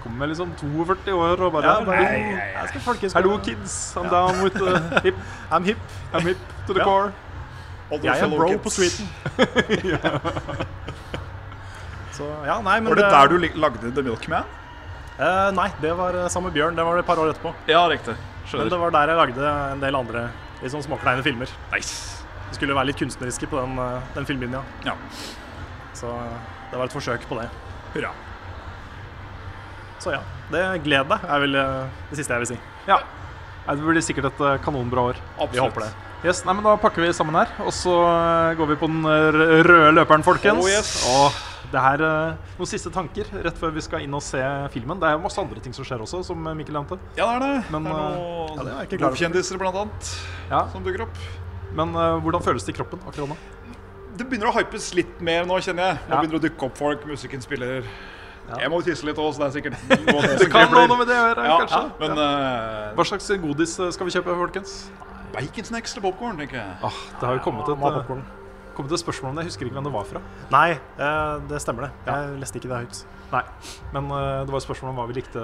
Kommer 0.04 0.28
liksom 0.28 0.50
42 0.60 1.14
år 1.16 1.40
og 1.46 1.54
bare, 1.54 1.64
Ja, 1.64 1.84
bare 1.86 2.02
Nei, 2.04 2.34
jeg 2.36 2.68
skal 2.72 2.82
folkehøyskole. 2.84 3.22
Hello, 3.22 3.38
kids. 3.46 3.76
I'm 3.96 4.10
down 4.12 4.42
with 4.44 4.58
the 4.60 5.00
hip. 5.06 5.22
I'm 5.54 5.64
hip. 5.64 5.78
I'm 6.12 6.26
hip 6.28 6.36
to 6.66 6.76
the 6.76 6.80
Ja. 6.80 6.84
core. 6.84 7.12
Jeg 8.02 8.18
er 8.20 8.28
bro 8.36 8.48
kids. 8.48 8.62
på 8.62 8.70
streeten. 8.74 9.08
Så 12.14 12.28
ja, 12.46 12.60
nei, 12.62 12.76
men 12.80 12.92
Var 12.92 13.00
det 13.00 13.10
der 13.10 13.32
du 13.32 13.38
lagde 13.58 13.90
The 13.94 14.02
Milkman? 14.02 14.44
Uh, 15.14 15.50
nei, 15.54 15.68
det 15.80 15.92
var 15.96 16.14
eh, 16.18 16.28
sammen 16.28 16.50
med 16.50 16.56
Bjørn. 16.58 16.76
Det 16.76 16.84
var 16.86 16.96
det 16.98 17.04
et 17.04 17.06
par 17.06 17.18
år 17.22 17.30
etterpå. 17.32 17.54
Ja, 17.70 17.84
riktig. 17.90 18.14
Men 18.52 18.68
det 18.70 18.78
var 18.78 18.90
der 18.94 19.12
jeg 19.12 19.18
lagde 19.18 19.50
en 19.72 19.80
del 19.82 19.96
andre 19.98 20.28
sånn 20.64 20.82
småkleine 20.84 21.22
filmer. 21.26 21.50
Nice. 21.72 22.23
Vi 22.50 22.58
skulle 22.58 22.76
være 22.76 22.90
litt 22.92 23.00
kunstneriske 23.00 23.48
på 23.50 23.58
den, 23.58 23.78
eh, 23.82 24.12
den 24.14 24.28
filmlinja. 24.28 24.62
Ja. 24.86 24.94
Så 25.96 26.10
eh, 26.10 26.36
det 26.70 26.78
var 26.78 26.86
et 26.86 26.94
forsøk 26.94 27.26
på 27.30 27.40
det. 27.40 27.48
Hurra. 27.94 28.12
Så 30.02 30.12
ja, 30.12 30.20
det 30.52 30.62
gled 30.84 31.08
deg 31.10 31.24
er 31.24 31.44
vel 31.46 31.58
eh, 31.58 32.00
det 32.10 32.20
siste 32.20 32.36
jeg 32.36 32.44
vil 32.44 32.52
si. 32.54 32.58
Ja. 32.90 33.00
Det 33.64 33.80
blir 33.80 34.04
sikkert 34.04 34.28
et 34.28 34.42
kanonbra 34.64 35.08
år. 35.10 35.20
Absolutt. 35.38 35.54
Vi 35.54 35.62
håper 35.62 35.86
det. 35.86 35.92
Yes, 36.24 36.42
nei, 36.44 36.54
men 36.56 36.64
Da 36.64 36.74
pakker 36.80 37.04
vi 37.04 37.10
sammen 37.16 37.36
her, 37.36 37.50
og 37.64 37.72
så 37.72 37.92
går 38.56 38.68
vi 38.70 38.76
på 38.80 38.88
den 38.88 39.04
røde 39.04 39.90
løperen, 39.92 40.24
folkens. 40.24 40.60
Oh, 40.60 40.68
yes. 40.68 40.92
Og 41.08 41.68
det 41.72 41.80
her, 41.80 42.04
Noen 42.58 42.68
siste 42.68 42.92
tanker 42.92 43.28
rett 43.44 43.60
før 43.60 43.72
vi 43.76 43.82
skal 43.84 44.04
inn 44.04 44.12
og 44.16 44.22
se 44.24 44.40
filmen. 44.72 45.00
Det 45.00 45.08
er 45.10 45.20
masse 45.20 45.40
andre 45.40 45.60
ting 45.64 45.76
som 45.76 45.84
skjer 45.84 46.04
også, 46.04 46.20
som 46.28 46.44
Mikkel 46.56 46.76
nevnte. 46.76 47.00
Ja, 47.16 47.26
det 47.26 47.34
er 47.34 47.44
det. 47.44 47.72
Men, 47.72 47.88
det 47.88 47.92
er 47.92 47.96
noen 47.96 48.60
ja, 48.60 48.84
det 48.84 49.44
er 49.44 49.64
blant 49.64 49.80
annet 49.82 50.12
Ja. 50.52 50.66
som 50.72 50.84
dukker 50.84 51.08
opp. 51.08 51.24
Men 51.74 51.94
uh, 51.96 52.16
hvordan 52.22 52.42
føles 52.44 52.66
det 52.66 52.74
i 52.74 52.78
kroppen 52.78 53.02
akkurat 53.06 53.32
nå? 53.34 53.38
Det 54.14 54.26
begynner 54.30 54.50
å 54.52 54.54
hypes 54.54 54.92
litt 54.94 55.16
mer 55.24 55.46
nå, 55.48 55.56
kjenner 55.64 55.88
jeg. 55.90 56.02
Nå 56.06 56.14
Ja. 56.14 56.20
begynner 56.20 56.38
det 56.38 56.42
å 56.42 56.44
dukke 56.48 56.68
opp 56.68 56.76
folk, 56.78 57.06
musikken 57.10 57.42
spiller. 57.42 57.88
Ja. 58.44 58.58
Jeg 58.60 58.70
må 58.70 58.78
jo 58.80 58.86
tisse 58.90 59.06
litt 59.08 59.18
òg, 59.18 59.32
så 59.34 59.40
det 59.42 59.46
er 59.48 59.54
sikkert 59.56 59.76
noe 60.12 60.34
det 60.38 60.50
kan 60.52 60.68
ha 60.68 60.84
noe 60.86 60.98
med 61.00 61.08
det 61.08 61.16
å 61.16 61.24
gjøre, 61.30 61.46
ja, 61.48 61.56
kanskje. 61.64 61.80
Men 62.02 62.20
uh, 62.20 62.92
Hva 62.98 63.06
slags 63.08 63.30
godis 63.40 63.78
eh, 63.80 63.90
skal 63.96 64.08
vi 64.08 64.14
kjøpe, 64.14 64.36
folkens? 64.44 64.76
baconsnacks 65.34 65.96
eller 65.96 66.04
popkorn, 66.04 66.36
tenker 66.38 66.60
jeg. 66.60 66.74
Ah, 66.86 66.98
det 67.18 67.26
har 67.26 67.38
jo 67.40 67.42
kommet 67.42 67.66
et, 67.66 67.72
eh, 67.74 68.84
et 68.84 69.00
spørsmål 69.02 69.32
om 69.32 69.40
det. 69.40 69.42
Jeg 69.46 69.50
husker 69.50 69.66
ikke 69.66 69.74
hvem 69.80 69.88
det 69.88 69.94
var 69.96 70.06
fra. 70.06 70.22
Nei, 70.54 70.76
det 71.50 71.58
stemmer 71.64 71.88
det. 71.88 71.90
Jeg 72.06 72.36
leste 72.44 72.60
ikke 72.60 72.70
det 72.70 72.84
høyt. 72.84 73.00
Nei, 73.32 73.42
Men 73.96 74.12
det 74.12 74.52
var 74.54 74.60
et 74.60 74.66
spørsmål 74.68 74.92
om 74.92 75.00
hva 75.02 75.08
vi 75.10 75.18
likte. 75.18 75.42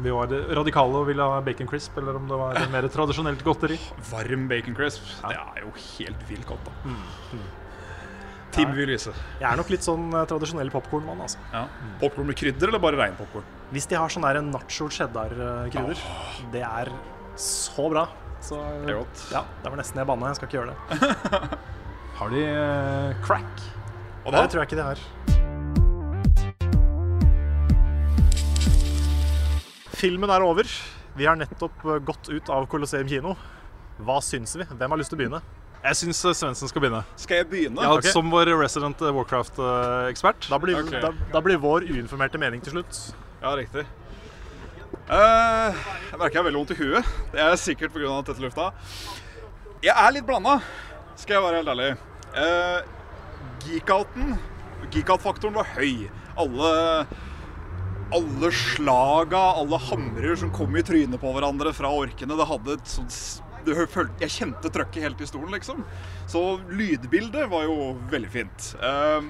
Vi 0.00 0.12
var 0.14 0.30
radikale 0.54 1.00
og 1.00 1.08
ville 1.08 1.24
ha 1.26 1.40
bacon 1.44 1.68
crisp, 1.68 1.96
eller 1.98 2.16
om 2.20 2.28
det 2.30 2.36
var 2.38 2.60
mer 2.72 2.86
tradisjonelt 2.94 3.42
godteri. 3.44 3.78
Varm 4.10 4.46
bacon 4.50 4.76
crisp. 4.78 5.08
Det 5.24 5.34
er 5.36 5.64
jo 5.64 5.72
helt 5.74 6.22
vilt 6.28 6.46
godt, 6.48 6.68
da. 6.68 6.94
Tim 8.54 8.72
vil 8.74 8.90
vise. 8.90 9.12
Jeg 9.38 9.46
er 9.46 9.58
nok 9.58 9.68
litt 9.70 9.84
sånn 9.86 10.08
eh, 10.10 10.24
tradisjonell 10.30 10.72
popkornmann, 10.74 11.20
altså. 11.22 11.38
Ja. 11.52 11.64
Popkorn 12.00 12.26
med 12.30 12.38
krydder 12.38 12.72
eller 12.72 12.82
bare 12.82 12.98
rein 12.98 13.14
popkorn? 13.18 13.46
Hvis 13.70 13.86
de 13.90 13.98
har 13.98 14.10
sånn 14.10 14.26
der 14.26 14.40
nacho 14.42 14.88
cheddar-krydder, 14.90 16.02
det 16.54 16.64
er 16.66 16.90
så 17.38 17.86
bra. 17.92 18.08
Så 18.42 18.58
Det 18.86 18.94
er 18.94 18.98
godt. 19.02 19.22
ja, 19.30 19.44
det 19.62 19.70
var 19.70 19.78
nesten 19.78 20.00
jeg 20.00 20.08
banna. 20.08 20.32
Jeg 20.32 20.40
skal 20.40 20.48
ikke 20.48 20.58
gjøre 20.58 20.72
det. 20.72 21.58
Har 22.20 22.32
de 22.32 22.42
uh, 22.48 23.20
crack? 23.24 23.62
Og 24.24 24.32
Det 24.34 24.42
tror 24.52 24.62
jeg 24.62 24.70
ikke 24.70 24.80
de 24.80 24.84
har. 24.84 25.04
Filmen 30.00 30.30
er 30.32 30.40
over. 30.40 30.68
Vi 31.18 31.26
har 31.28 31.36
nettopp 31.36 31.82
eh, 31.84 31.98
gått 32.00 32.30
ut 32.32 32.48
av 32.48 32.64
Colosseum 32.72 33.08
kino. 33.08 33.34
Hva 34.00 34.20
syns 34.24 34.54
vi? 34.56 34.64
Hvem 34.64 34.94
har 34.94 35.00
lyst 35.00 35.12
til 35.12 35.18
å 35.18 35.20
begynne? 35.20 35.40
Jeg 35.80 35.96
syns 35.96 36.20
Svendsen 36.36 36.70
skal 36.70 36.84
begynne. 36.84 37.00
skal 37.20 37.40
jeg 37.40 37.48
begynne. 37.50 37.80
Ja, 37.84 37.92
okay. 37.96 38.12
Som 38.12 38.32
vår 38.32 38.52
resident 38.56 39.00
eh, 39.04 39.12
Warcraft-ekspert. 39.16 40.48
Da 40.48 40.60
blir, 40.60 40.80
da, 40.92 41.12
da 41.32 41.42
blir 41.44 41.60
vår 41.60 41.88
uinformerte 41.88 42.40
mening 42.40 42.64
til 42.64 42.78
slutt. 42.78 43.00
Ja, 43.42 43.52
riktig. 43.56 43.84
Uh, 45.10 45.74
jeg 45.74 46.18
merker 46.18 46.36
jeg 46.36 46.40
har 46.40 46.46
veldig 46.48 46.60
vondt 46.62 46.72
i 46.74 46.78
huet. 46.80 47.12
Det 47.34 47.44
er 47.44 47.60
sikkert 47.60 47.92
pga. 47.92 48.20
tette 48.24 48.44
lufta. 48.44 48.70
Jeg 49.84 49.96
er 49.96 50.14
litt 50.16 50.26
blanda, 50.28 50.58
skal 51.18 51.38
jeg 51.38 51.44
være 51.44 51.60
helt 51.60 51.72
ærlig. 51.72 51.90
Uh, 52.36 52.80
Geek-outen, 53.64 54.36
geek-out-faktoren 54.92 55.56
var 55.56 55.68
høy. 55.76 56.08
Alle, 56.40 56.70
alle 58.14 58.50
slaga, 58.52 59.38
alle 59.38 59.78
hamrer 59.78 60.36
som 60.36 60.50
kom 60.54 60.76
i 60.76 60.82
trynet 60.86 61.20
på 61.20 61.32
hverandre 61.34 61.72
fra 61.76 61.92
orkene, 61.94 62.36
det 62.38 62.48
hadde 62.48 62.76
et 62.78 62.90
sånt 62.90 63.20
Jeg 63.60 64.32
kjente 64.32 64.70
trøkket 64.72 65.04
helt 65.04 65.20
i 65.20 65.28
stolen, 65.28 65.50
liksom. 65.52 65.82
Så 66.30 66.40
lydbildet 66.72 67.50
var 67.52 67.66
jo 67.68 67.92
veldig 68.10 68.30
fint. 68.32 68.70
Uh, 68.80 69.28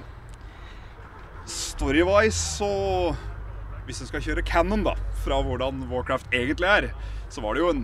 Story-wise 1.51 2.37
så 2.37 2.69
Hvis 3.87 3.99
du 3.99 4.07
skal 4.07 4.23
kjøre 4.23 4.45
canon 4.45 4.85
da, 4.85 4.95
fra 5.25 5.41
hvordan 5.43 5.83
Warcraft 5.91 6.31
egentlig 6.31 6.69
er, 6.69 6.91
så 7.33 7.43
var 7.43 7.57
det 7.57 7.65
jo 7.65 7.73
en 7.73 7.83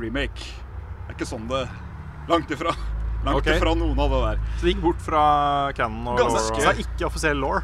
remake. 0.00 0.50
Det 1.04 1.12
er 1.12 1.18
ikke 1.18 1.28
sånn 1.28 1.46
det 1.50 1.66
Langt 2.30 2.50
ifra. 2.54 2.72
Langt 3.24 3.42
okay. 3.42 3.56
ifra 3.58 3.72
noen 3.74 3.98
av 4.00 4.12
det 4.12 4.20
der. 4.22 4.42
Så 4.56 4.66
det 4.66 4.74
gikk 4.74 4.82
bort 4.84 5.00
fra 5.02 5.22
Cannon 5.76 6.12
og 6.12 6.20
Ganske. 6.20 6.36
Lore 6.36 6.44
Så 6.46 6.60
det 6.60 6.72
er 6.72 6.82
ikke 6.84 7.06
offisiell 7.08 7.40
law. 7.42 7.62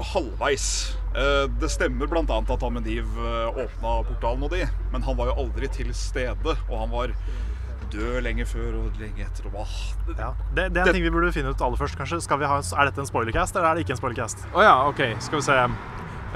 Halvveis. 0.00 0.96
Eh, 1.14 1.46
Det 1.60 1.70
stemmer 1.70 2.06
bl.a. 2.06 2.22
at 2.38 2.62
Amediv 2.62 3.06
åpna 3.56 4.02
portalen 4.04 4.42
og 4.44 4.50
de, 4.50 4.66
men 4.92 5.02
han 5.02 5.16
var 5.16 5.26
jo 5.32 5.34
aldri 5.46 5.68
til 5.72 5.92
stede. 5.94 6.56
Og 6.68 6.78
han 6.78 6.90
var 6.90 7.14
død 7.92 8.20
lenge 8.26 8.44
før 8.44 8.74
og 8.80 8.96
lenge 9.00 9.22
etter. 9.24 9.46
Og, 9.46 9.66
det- 10.08 10.18
Ja. 10.18 10.32
Det, 10.54 10.72
det 10.74 10.82
er 10.82 10.86
en 10.86 10.92
ting 10.94 11.04
vi 11.04 11.10
burde 11.10 11.32
finne 11.32 11.48
ut 11.50 11.60
aller 11.62 11.76
først. 11.76 11.96
kanskje. 11.96 12.20
Skal 12.22 12.38
vi 12.38 12.44
ha, 12.46 12.58
er 12.58 12.84
dette 12.90 12.98
en 13.00 13.06
spoilercast, 13.06 13.56
eller 13.56 13.68
er 13.70 13.74
det 13.74 13.84
ikke 13.86 13.94
en 13.96 14.02
spoilercast? 14.02 14.46
Å 14.54 14.62
ja, 14.62 14.74
OK. 14.88 15.00
Skal 15.20 15.38
vi 15.38 15.42
se. 15.42 15.52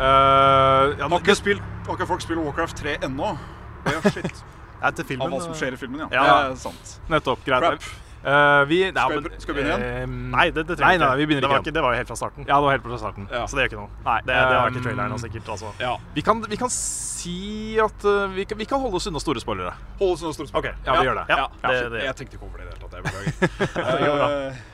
Uh, 0.00 0.94
ja, 0.96 1.08
Har 1.08 1.18
ikke, 1.20 1.34
spilt, 1.36 1.60
har 1.86 1.96
ikke 1.98 2.06
folk 2.08 2.22
spilt 2.22 2.38
Warcraft 2.40 2.76
3 2.80 2.96
ennå? 3.04 3.36
Det 3.84 3.96
er 3.96 4.10
shit. 4.10 4.44
Det 4.80 4.94
til 4.96 5.04
filmen. 5.04 5.26
Av 5.26 5.32
hva 5.34 5.40
som 5.44 5.52
skjer 5.52 5.74
i 5.74 5.76
filmen, 5.76 6.00
ja. 6.00 6.08
Ja. 6.14 6.22
Det 6.48 6.52
er 6.52 6.54
sant. 6.62 7.00
Nettopp. 7.12 7.42
Greit. 7.44 7.60
Crap. 7.60 7.82
Eh, 8.20 8.64
vi, 8.68 8.78
nei, 8.92 8.92
Skal 8.92 9.14
vi- 9.22 9.28
men, 9.30 9.40
skal 9.40 9.54
vi 9.54 9.62
begynne 9.62 9.86
eh, 10.02 10.06
Nei, 10.06 10.50
det, 10.50 10.66
det 10.68 10.74
Nei, 10.74 10.76
trenger 10.76 10.98
nei, 11.00 11.06
ikke. 11.08 11.16
vi 11.16 11.26
begynner 11.30 11.40
det, 11.40 11.48
var 11.50 11.58
ikke 11.62 11.64
igjen 11.70 11.74
Det 11.78 11.82
var 11.86 11.92
jo 11.94 11.98
helt 12.00 12.08
fra 12.10 12.16
starten. 12.20 12.44
Ja, 12.48 12.54
det 12.58 12.64
var 12.66 12.70
helt 12.76 12.82
fra 12.84 12.98
starten. 13.00 13.28
Ja. 13.32 13.44
Så 13.48 13.56
det 13.56 13.62
gjør 13.64 13.70
ikke 13.70 13.80
noe. 13.80 13.90
Nei, 14.04 14.16
Det, 14.20 14.34
det 14.34 14.58
har 14.60 14.68
ikke 14.68 14.76
um, 14.82 14.84
traileren 14.84 15.18
sikkert. 15.22 15.48
altså. 15.54 15.72
Ja. 15.80 15.92
Vi 16.14 16.20
kan, 16.26 16.42
vi 16.50 16.56
kan 16.60 16.70
si 16.74 17.78
at 17.80 18.04
uh, 18.04 18.28
vi, 18.36 18.44
kan, 18.44 18.58
vi 18.60 18.64
kan 18.68 18.80
holde 18.84 18.96
oss 19.00 19.06
unna 19.08 19.22
store 19.24 19.40
spoilere. 19.40 19.72
Holde 20.02 20.12
oss 20.18 20.22
unna 20.26 20.36
store 20.36 20.50
Ok, 20.52 20.68
spørsmål. 20.68 20.84
ja, 20.86 21.00
vi 21.00 21.08
gjør 21.08 21.16
det. 21.22 21.24
Ja, 21.32 21.46
Ja, 21.64 21.72
det, 21.72 21.92
det, 21.96 22.04
Jeg 22.04 22.16
tenkte 22.20 22.36
ikke 22.36 22.44
over 22.44 22.56
det 22.60 22.66
i 22.66 22.68
det 22.68 22.76
hele 22.76 22.84
tatt. 22.84 22.92
Jeg 23.00 24.04
beklager. 24.04 24.60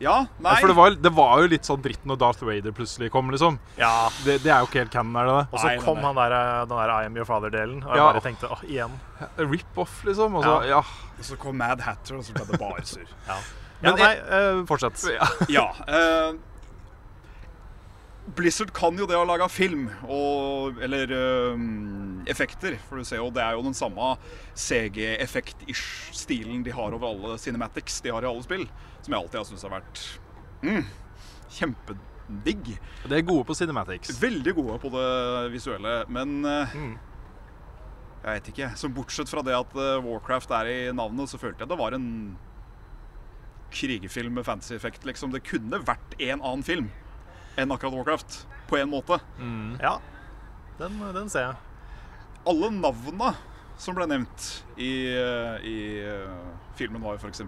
Ja, 0.00 0.14
nei 0.40 0.54
For 0.62 0.70
det 0.72 0.76
var, 0.78 0.94
det 0.96 1.10
var 1.12 1.42
jo 1.42 1.48
litt 1.52 1.66
sånn 1.68 1.82
dritt 1.84 2.06
når 2.08 2.16
Darth 2.22 2.40
Vader 2.48 2.72
plutselig 2.72 3.10
kom, 3.12 3.28
liksom. 3.34 3.58
ja. 3.76 3.92
Det, 4.24 4.38
det 4.44 4.48
er 4.54 4.62
jo 4.64 4.68
ikke 4.70 4.80
helt 4.86 4.94
canon, 4.94 5.18
er 5.20 5.28
det 5.28 5.34
det? 5.36 5.42
Og 5.52 5.58
så 5.60 5.66
Nei, 5.68 5.74
nei, 5.76 5.84
kom 5.84 5.98
nei. 6.00 6.06
han 6.08 6.16
der, 6.22 6.32
eh, 6.38 6.60
den 6.70 6.78
der 6.80 6.92
I 6.94 7.04
am 7.10 7.18
your 7.20 7.28
father-delen, 7.28 7.82
og 7.84 7.90
jeg 7.92 8.00
Ja. 8.00 8.06
bare 8.08 8.24
tenkte 8.24 8.48
åh, 8.48 8.62
igjen. 8.64 8.94
Rip-off, 9.36 9.98
liksom. 10.08 10.38
Og 10.40 10.44
så, 10.48 10.54
ja. 10.70 10.80
Og 11.18 11.24
så 11.28 11.36
kom 11.42 11.60
Mad 11.60 11.84
Hatter, 11.84 12.16
og 12.16 12.24
så 12.24 12.32
ble 12.38 12.44
det 12.48 12.56
bare 12.62 12.80
surr. 12.88 13.04
Ja, 13.28 13.36
Men 13.84 14.00
nei, 14.00 14.14
eh, 14.16 14.64
fortsett. 14.68 14.96
Ja. 15.52 15.68
eh, 15.88 16.32
Blizzard 18.36 18.70
kan 18.76 18.94
jo 19.00 19.06
det 19.10 19.16
å 19.18 19.24
lage 19.26 19.46
film, 19.50 19.88
og, 20.06 20.76
eller 20.84 21.10
eh, 21.16 21.56
effekter. 22.30 22.76
For 22.88 22.94
du 23.00 23.04
ser 23.08 23.18
jo, 23.20 23.30
det 23.34 23.42
er 23.42 23.52
jo 23.56 23.64
den 23.68 23.74
samme 23.76 24.12
CG-effekt-ish-stilen 24.54 26.62
de 26.64 26.72
har 26.76 26.90
over 26.94 27.06
alle 27.10 27.38
cinematics 27.42 28.00
de 28.04 28.10
har 28.14 28.22
i 28.24 28.28
alle 28.30 28.44
spill. 28.46 28.66
Som 29.02 29.14
jeg 29.14 29.20
alltid 29.22 29.38
har 29.40 29.46
syntes 29.48 29.66
har 29.66 29.72
vært 29.74 30.02
mm, 30.62 30.88
kjempedigg. 31.58 32.72
De 33.08 33.16
er 33.16 33.24
gode 33.26 33.46
på 33.48 33.56
cinematics. 33.58 34.12
Veldig 34.22 34.54
gode 34.58 34.78
på 34.82 34.90
det 34.94 35.06
visuelle, 35.54 36.00
men 36.12 36.40
eh, 36.44 36.76
Mm. 36.76 36.98
Jeg 38.20 38.36
vet 38.36 38.48
ikke. 38.52 38.66
Så 38.76 38.90
bortsett 38.92 39.30
fra 39.32 39.40
det 39.40 39.54
at 39.56 39.72
eh, 39.80 40.04
Warcraft 40.04 40.50
er 40.52 40.68
i 40.68 40.78
navnet, 40.92 41.30
så 41.32 41.38
følte 41.40 41.64
jeg 41.64 41.70
det 41.70 41.78
var 41.80 41.94
en 41.96 42.08
krigefilm 43.72 44.34
med 44.36 44.44
fantasy 44.44 44.74
effekt, 44.76 45.06
liksom. 45.08 45.32
Det 45.32 45.40
kunne 45.46 45.80
vært 45.86 46.16
en 46.18 46.42
annen 46.42 46.64
film 46.66 46.90
enn 47.58 47.72
akkurat 47.72 47.96
Warcraft, 47.96 48.42
på 48.68 48.76
en 48.78 48.90
måte. 48.92 49.16
Ja, 49.80 49.96
den, 50.78 51.00
den 51.16 51.32
ser 51.32 51.48
jeg. 51.48 51.56
Alle 52.48 52.70
navna 52.76 53.32
som 53.80 53.96
ble 53.96 54.04
nevnt 54.10 54.46
i, 54.76 54.92
eh, 55.16 55.64
i 55.64 55.78
filmen, 56.76 57.00
var 57.02 57.16
jo 57.16 57.24
f.eks. 57.24 57.40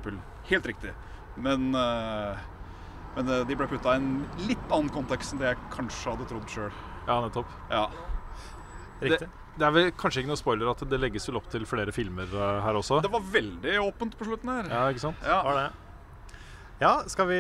helt 0.48 0.68
riktig. 0.72 0.94
Men, 1.36 1.74
eh, 1.74 2.36
men 3.16 3.28
eh, 3.28 3.44
de 3.48 3.56
ble 3.56 3.68
putta 3.70 3.94
i 3.96 4.00
en 4.00 4.24
litt 4.48 4.64
annen 4.72 4.90
kontekst 4.92 5.32
enn 5.34 5.40
det 5.42 5.52
jeg 5.52 5.60
kanskje 5.74 6.12
hadde 6.14 6.26
trodd 6.30 6.48
sjøl. 6.52 6.72
Ja, 7.06 7.20
nettopp. 7.24 7.54
Ja. 7.72 7.86
Riktig. 9.02 9.28
Det 9.58 9.66
er 9.68 9.72
vel 9.74 9.90
kanskje 10.00 10.22
ikke 10.22 10.30
noe 10.32 10.40
spoiler 10.40 10.70
at 10.72 10.80
det 10.88 10.98
legges 11.02 11.26
vel 11.28 11.36
opp 11.40 11.48
til 11.52 11.64
flere 11.68 11.92
filmer 11.92 12.28
eh, 12.30 12.58
her 12.64 12.78
også? 12.78 13.02
Det 13.04 13.10
var 13.12 13.24
veldig 13.34 13.78
åpent 13.84 14.16
på 14.18 14.28
slutten 14.28 14.52
her. 14.52 14.68
Ja, 14.72 14.84
ikke 14.92 15.06
sant? 15.08 15.24
Ja. 15.26 15.40
Var 15.44 15.58
det. 15.60 15.70
Ja, 16.82 16.92
skal 17.06 17.28
vi, 17.28 17.36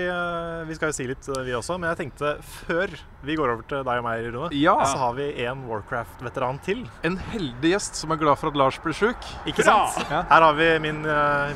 vi 0.68 0.74
skal 0.76 0.92
jo 0.92 0.94
si 0.94 1.04
litt, 1.08 1.26
vi 1.42 1.54
også. 1.56 1.74
Men 1.80 1.88
jeg 1.90 1.98
tenkte 1.98 2.34
før 2.46 2.92
vi 3.26 3.34
går 3.34 3.50
over 3.56 3.64
til 3.66 3.80
deg 3.88 3.98
og 3.98 4.04
meg, 4.06 4.26
Rune, 4.28 4.50
Ja. 4.54 4.76
så 4.86 5.00
har 5.00 5.16
vi 5.16 5.24
en 5.48 5.64
Warcraft-veteran 5.66 6.60
til. 6.62 6.84
En 7.02 7.16
heldig 7.32 7.72
gjest 7.72 7.98
som 7.98 8.14
er 8.14 8.20
glad 8.20 8.38
for 8.38 8.52
at 8.52 8.60
Lars 8.60 8.78
blir 8.84 8.94
sjuk. 8.94 9.18
Ikke 9.50 9.64
Bra! 9.66 9.80
sant? 9.96 10.12
Her 10.30 10.46
har 10.46 10.54
vi 10.54 10.68
min, 10.84 11.00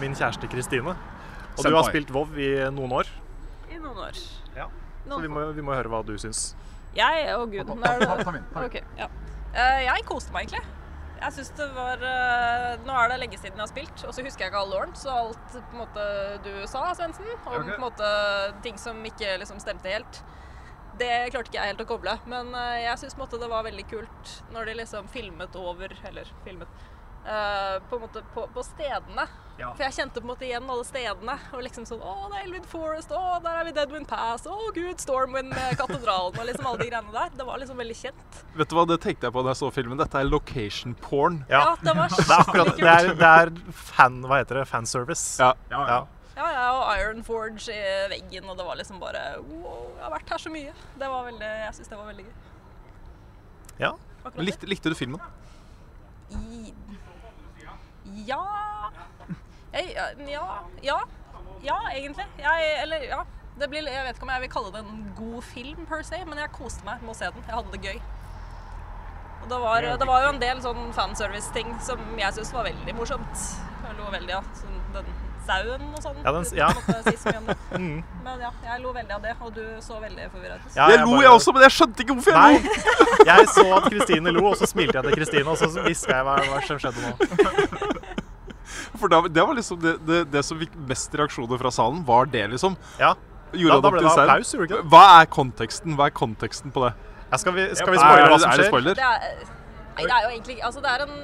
min 0.03 0.19
kjæreste 0.19 0.51
Kristine. 0.51 0.97
Og 1.57 1.65
du 1.65 1.77
har 1.77 1.89
spilt 1.89 2.13
WoW 2.15 2.39
i 2.41 2.51
noen 2.75 2.95
år. 3.01 3.11
I 3.73 3.81
noen 3.81 3.99
år. 4.09 4.23
Ja. 4.57 4.69
Så 5.07 5.21
vi 5.23 5.31
må, 5.31 5.45
vi 5.57 5.65
må 5.65 5.75
høre 5.77 5.93
hva 5.93 6.03
du 6.07 6.17
syns. 6.21 6.51
Jeg 6.97 7.29
Å, 7.35 7.45
gud. 7.51 7.69
nå 7.69 7.77
ta, 8.01 8.33
min, 8.33 8.45
okay, 8.63 8.83
ja. 8.97 9.11
Eh, 9.53 9.83
jeg 9.87 10.05
koste 10.09 10.33
meg 10.35 10.47
egentlig. 10.47 10.65
Jeg 11.17 11.33
synes 11.33 11.51
det 11.57 11.67
var 11.73 12.03
eh, 12.05 12.73
Nå 12.85 12.97
er 13.01 13.09
det 13.09 13.19
lenge 13.23 13.39
siden 13.41 13.57
jeg 13.57 13.65
har 13.65 13.71
spilt, 13.71 14.03
og 14.05 14.13
så 14.13 14.25
husker 14.25 14.45
jeg 14.45 14.53
ikke 14.53 14.63
all 14.63 14.73
Lauren, 14.73 14.95
så 14.99 15.13
alt 15.13 15.55
på 15.55 15.63
en 15.63 15.81
måte 15.81 16.07
du 16.45 16.51
sa, 16.69 16.91
Svendsen, 16.97 17.29
om 17.29 17.39
på 17.47 17.77
en 17.77 17.85
måte 17.85 18.11
ting 18.65 18.81
som 18.81 19.01
ikke 19.09 19.39
liksom 19.41 19.61
stemte 19.63 19.93
helt, 19.93 20.21
det 21.01 21.11
klarte 21.33 21.51
ikke 21.51 21.61
jeg 21.61 21.73
helt 21.73 21.83
å 21.85 21.89
koble. 21.89 22.17
Men 22.29 22.53
eh, 22.57 22.83
jeg 22.87 23.01
syns 23.05 23.17
det 23.17 23.51
var 23.53 23.65
veldig 23.67 23.87
kult 23.91 24.37
når 24.53 24.69
de 24.69 24.77
liksom 24.83 25.09
filmet 25.13 25.57
over 25.61 25.93
Eller 26.09 26.29
filmet 26.45 26.69
uh, 27.27 27.77
på 27.89 27.99
en 27.99 28.05
måte 28.07 28.23
på, 28.35 28.47
på 28.53 28.65
stedene. 28.65 29.27
Ja. 29.57 29.71
For 29.73 29.87
jeg 29.87 29.95
kjente 29.97 30.21
på 30.21 30.27
en 30.27 30.31
måte 30.35 30.45
igjen 30.45 30.67
alle 30.69 30.85
stedene. 30.85 31.35
Og 31.57 31.63
liksom 31.65 31.87
sånn 31.89 32.03
Å, 32.05 32.15
det 32.33 32.41
er 32.41 32.49
Elwood 32.49 32.67
Forest. 32.69 33.13
Å, 33.17 33.39
der 33.45 33.61
er 33.63 33.69
vi 33.69 33.73
Deadwind 33.77 34.09
Pass. 34.11 34.45
Å, 34.51 34.57
gud, 34.77 35.01
Stormwind-katedralen. 35.01 36.37
Og 36.37 36.49
liksom 36.51 36.69
alle 36.69 36.83
de 36.83 36.89
greiene 36.91 37.15
der. 37.15 37.31
Det 37.39 37.47
var 37.49 37.63
liksom 37.63 37.81
veldig 37.81 37.97
kjent. 37.97 38.41
Vet 38.59 38.73
du 38.73 38.77
hva, 38.77 38.85
det 38.91 38.99
tenkte 39.05 39.29
jeg 39.31 39.37
på 39.37 39.45
da 39.47 39.55
jeg 39.55 39.61
så 39.63 39.71
filmen. 39.73 39.97
Dette 40.01 40.21
er 40.21 40.29
location 40.29 40.93
porn. 41.07 41.41
Ja, 41.49 41.63
Ja, 41.71 41.73
det 41.81 41.97
var 41.97 42.13
det 42.17 42.27
er 42.27 42.37
akkurat 42.43 42.75
det 42.77 42.93
er, 42.93 43.09
det 43.23 43.31
er 43.33 43.55
fan, 43.73 44.21
hva 44.29 44.43
heter 44.43 44.61
det, 44.61 44.67
fanservice. 44.69 45.25
Ja. 45.41 45.55
Ja. 45.73 45.87
Ja, 45.89 46.05
ja, 46.37 46.49
ja, 46.53 46.65
og 46.77 46.85
Iron 47.01 47.23
Forge 47.25 47.73
i 47.73 47.93
veggen, 48.13 48.45
og 48.53 48.59
det 48.59 48.65
var 48.67 48.77
liksom 48.77 48.99
bare 49.01 49.23
Wow, 49.41 49.87
jeg 49.97 50.03
har 50.05 50.13
vært 50.19 50.33
her 50.35 50.43
så 50.43 50.53
mye. 50.53 50.75
Det 51.01 51.09
var 51.09 51.25
veldig 51.31 51.49
Jeg 51.63 51.71
syns 51.79 51.89
det 51.89 51.97
var 51.97 52.11
veldig 52.11 52.27
gøy. 52.27 52.35
Ja. 53.81 53.93
Likte, 54.37 54.69
likte 54.69 54.93
du 54.93 54.97
filmen? 54.99 55.21
I 56.37 56.75
Ja 58.27 58.43
Ja. 59.77 60.47
Ja. 60.83 60.99
Ja, 61.65 61.79
egentlig. 61.95 62.27
Jeg 62.39 62.69
Eller, 62.83 63.09
ja. 63.09 63.23
Det 63.57 63.71
blir, 63.73 63.87
jeg 63.89 64.05
vet 64.05 64.19
ikke 64.19 64.27
om 64.27 64.31
jeg 64.35 64.41
vil 64.43 64.51
kalle 64.53 64.73
det 64.75 64.83
en 64.85 65.05
god 65.17 65.43
film, 65.43 65.87
per 65.89 66.03
se, 66.05 66.19
men 66.29 66.39
jeg 66.43 66.53
koste 66.53 66.85
meg 66.85 67.01
med 67.01 67.15
å 67.15 67.17
se 67.17 67.31
den. 67.33 67.45
Jeg 67.47 67.57
hadde 67.57 67.73
det 67.73 67.81
gøy. 67.89 68.01
Og 69.43 69.47
det 69.53 69.61
var, 69.63 69.87
det 70.01 70.09
var 70.09 70.25
jo 70.27 70.33
en 70.35 70.41
del 70.43 70.61
sånn 70.65 70.91
fanservice-ting 70.93 71.71
som 71.87 72.03
jeg 72.21 72.37
syntes 72.37 72.53
var 72.53 72.67
veldig 72.69 72.97
morsomt. 72.99 73.47
Jeg 73.87 73.97
lo 73.97 74.11
veldig 74.13 74.35
av 74.37 74.51
sånn, 74.59 74.77
den 74.93 75.09
sauen 75.47 75.87
og 75.95 76.03
sånn. 76.03 76.19
Ja, 76.25 76.35
den 76.35 76.47
ja. 76.59 76.69
si. 77.07 77.17
Mm. 77.77 78.01
Men 78.25 78.41
ja, 78.41 78.51
jeg 78.65 78.81
lo 78.81 78.93
veldig 78.95 79.15
av 79.17 79.25
det, 79.25 79.33
og 79.45 79.51
du 79.57 79.65
så 79.85 79.99
veldig 80.01 80.29
forvirret 80.33 80.63
ut. 80.65 80.77
Ja, 80.77 80.91
jeg 80.93 81.03
lo, 81.05 81.17
jeg 81.21 81.33
også, 81.33 81.53
men 81.53 81.65
jeg 81.67 81.75
skjønte 81.77 82.05
ikke 82.05 82.17
hvorfor 82.17 82.37
jeg 82.37 82.41
Nei, 82.41 82.61
lo. 82.61 83.27
jeg 83.31 83.49
så 83.53 83.67
at 83.77 83.89
Kristine 83.93 84.33
lo, 84.33 84.45
og 84.51 84.57
så 84.61 84.69
smilte 84.71 84.97
jeg 84.99 85.09
til 85.09 85.19
Kristine, 85.21 85.49
og 85.53 85.59
så 85.61 85.69
hviska 85.77 86.17
jeg 86.17 86.29
hva, 86.29 86.39
hva 86.51 86.63
som 86.69 86.81
skjedde 86.81 87.05
nå. 87.05 88.23
For 89.01 89.09
da, 89.13 89.21
det 89.29 89.47
var 89.47 89.55
liksom 89.59 89.81
det, 89.83 89.95
det, 90.07 90.21
det 90.33 90.43
som 90.45 90.59
fikk 90.61 90.75
mest 90.89 91.15
reaksjoner 91.19 91.59
fra 91.61 91.71
salen, 91.75 92.05
var 92.09 92.27
det, 92.27 92.47
liksom. 92.55 92.77
Ja, 93.01 93.15
Gjorde 93.57 93.77
Da- 93.79 93.81
da 93.87 93.91
ble 93.95 94.01
det 94.03 94.11
applaus, 94.11 94.51
gjorde 94.53 94.67
det 94.67 94.75
ikke 94.75 94.83
det? 94.83 94.91
Hva 94.93 95.05
er 95.21 95.27
konteksten 95.31 95.95
Hva 95.97 96.07
er 96.11 96.15
konteksten 96.19 96.73
på 96.75 96.83
det? 96.89 96.93
Ja, 97.31 97.39
skal 97.39 97.55
vi, 97.55 97.69
skal 97.79 97.93
vi 97.95 97.99
spoile 98.03 98.25
er 98.27 98.33
hva 98.33 98.39
som 98.43 98.51
skjer? 98.51 98.59
er 98.59 98.63
det 98.63 98.67
spoiler? 98.73 98.95
Det 98.99 99.07
er, 99.07 99.47
nei, 99.97 100.03
det 100.03 100.13
er 100.17 100.23
jo 100.27 100.31
egentlig 100.35 100.57
Altså, 100.67 100.83
det 100.83 100.91
er 100.97 101.05
en 101.07 101.17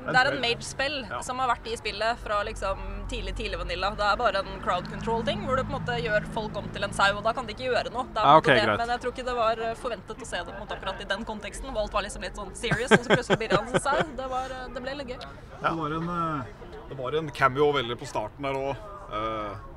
det 0.00 0.16
er 0.16 0.28
en 0.32 0.38
mage-spill 0.40 0.94
som 1.22 1.38
har 1.42 1.50
vært 1.50 1.66
i 1.68 1.74
spillet 1.76 2.18
fra 2.24 2.38
liksom 2.48 2.78
tidlig 3.10 3.34
tidlig 3.36 3.58
vanilla. 3.60 3.90
Det 3.94 4.06
er 4.06 4.16
bare 4.16 4.40
en 4.40 4.62
crowd 4.64 4.86
control-ting 4.90 5.42
hvor 5.44 5.60
du 5.60 5.62
på 5.62 5.74
en 5.74 5.76
måte 5.76 5.98
gjør 6.02 6.24
folk 6.34 6.56
om 6.56 6.70
til 6.72 6.86
en 6.86 6.94
sau, 6.96 7.10
og 7.18 7.22
da 7.26 7.34
kan 7.36 7.44
de 7.46 7.52
ikke 7.52 7.66
gjøre 7.68 7.92
noe. 7.92 8.06
Det 8.08 8.18
er 8.22 8.24
Ah, 8.30 8.38
okay, 8.40 8.54
det. 8.56 8.64
greit. 8.64 8.80
Men 8.80 8.88
jeg 8.94 9.02
tror 9.04 9.12
ikke 9.12 9.26
det 9.28 9.34
var 9.36 9.60
eh, 9.60 9.74
forventet 9.78 10.24
å 10.24 10.26
se 10.30 10.40
det 10.40 10.46
på 10.48 10.54
en 10.56 10.62
måte 10.64 10.78
akkurat 10.78 11.04
i 11.04 11.08
den 11.12 11.24
konteksten. 11.28 11.68
hvor 11.70 11.84
Alt 11.84 11.92
var 11.98 12.02
liksom 12.08 12.24
litt 12.24 12.40
sånn 12.40 12.50
serious, 12.56 12.90
og 12.96 13.04
så 13.04 13.10
plutselig 13.12 13.38
blir 13.44 13.54
han 13.54 13.68
en 13.68 13.80
sau. 13.84 14.00
Det, 14.16 14.30
var, 14.32 14.56
eh, 14.56 14.66
det 14.74 14.82
ble 14.86 14.94
litt 15.02 15.12
gøy. 15.12 15.20
Det, 15.20 15.74
var 15.82 15.96
en, 16.00 16.08
eh, 16.16 16.69
det 16.90 16.98
var 16.98 17.16
en 17.18 17.30
cameo 17.34 17.70
veldig 17.74 17.96
på 18.00 18.08
starten 18.08 18.46
der 18.46 18.58
òg, 18.58 18.86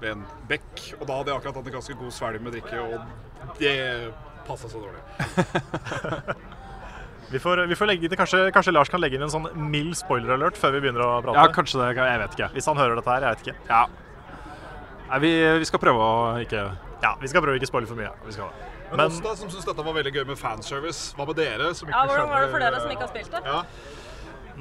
ved 0.02 0.12
en 0.16 0.26
bekk. 0.50 0.84
Og 1.00 1.08
da 1.08 1.20
hadde 1.20 1.32
jeg 1.32 1.40
akkurat 1.40 1.60
hatt 1.62 1.70
en 1.72 1.78
ganske 1.80 1.98
god 2.02 2.14
svelg 2.16 2.42
med 2.44 2.58
drikke, 2.58 2.82
og 2.82 3.56
det 3.62 3.76
passa 4.48 4.70
så 4.70 4.82
dårlig. 4.82 5.02
Vi 7.34 7.40
får, 7.42 7.64
vi 7.66 7.76
får 7.76 7.88
legge 7.90 8.06
inn, 8.06 8.14
kanskje, 8.14 8.40
kanskje 8.54 8.72
Lars 8.76 8.90
kan 8.94 9.02
legge 9.02 9.18
inn 9.18 9.24
en 9.26 9.32
sånn 9.34 9.48
mild 9.58 9.96
spoiler-alert 9.98 10.58
før 10.60 10.76
vi 10.76 10.82
begynner 10.84 11.02
å 11.02 11.14
prate? 11.24 11.40
Ja, 11.40 11.48
kanskje 11.56 11.80
det. 11.80 11.88
Jeg 11.98 12.20
vet 12.22 12.36
ikke. 12.38 12.50
Hvis 12.54 12.68
han 12.70 12.78
hører 12.78 13.00
dette 13.00 13.10
her, 13.10 13.26
jeg 13.26 13.34
vet 13.34 13.48
ikke. 13.48 13.56
Ja. 13.72 13.80
Nei, 15.08 15.20
vi, 15.24 15.32
vi 15.64 15.66
skal 15.66 15.82
prøve 15.82 16.04
å 16.04 16.20
ikke 16.44 16.62
Ja, 17.02 17.16
vi 17.24 17.32
skal 17.32 17.42
prøve 17.42 17.58
å 17.58 17.60
ikke 17.62 17.72
spoile 17.72 17.90
for 17.90 17.98
mye. 17.98 18.12
Vi 18.28 18.36
skal 18.36 18.52
det. 18.52 18.70
Men, 18.92 19.00
Men 19.00 19.06
oss 19.08 19.18
da, 19.26 19.34
som 19.40 19.50
syns 19.50 19.66
dette 19.66 19.88
var 19.88 19.98
veldig 19.98 20.14
gøy 20.14 20.28
med 20.30 20.38
fanservice, 20.38 21.16
hva 21.18 21.26
med 21.26 21.40
dere? 21.42 21.72
som 21.74 21.90
ikke 21.90 21.98
Ja, 21.98 22.06
Hvordan 22.12 22.30
var 22.30 22.46
det 22.46 22.52
for 22.54 22.68
dere 22.68 22.82
som 22.84 22.94
ikke 22.94 23.08
har 23.08 23.14
spilt 23.16 23.34
det? 23.34 23.42
Ja. 23.50 23.64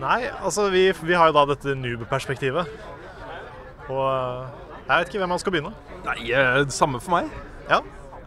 Nei, 0.01 0.21
altså 0.43 0.69
vi, 0.73 0.87
vi 1.05 1.15
har 1.19 1.29
jo 1.31 1.37
da 1.37 1.45
dette 1.53 1.75
noob-perspektivet. 1.79 2.69
Og 3.93 4.07
jeg 4.87 4.93
vet 4.93 5.11
ikke 5.11 5.21
hvem 5.23 5.33
man 5.35 5.43
skal 5.43 5.55
begynne. 5.55 5.73
Nei, 6.07 6.19
eh, 6.35 6.63
samme 6.75 7.01
for 7.03 7.17
meg. 7.17 7.33
Ja. 7.71 7.81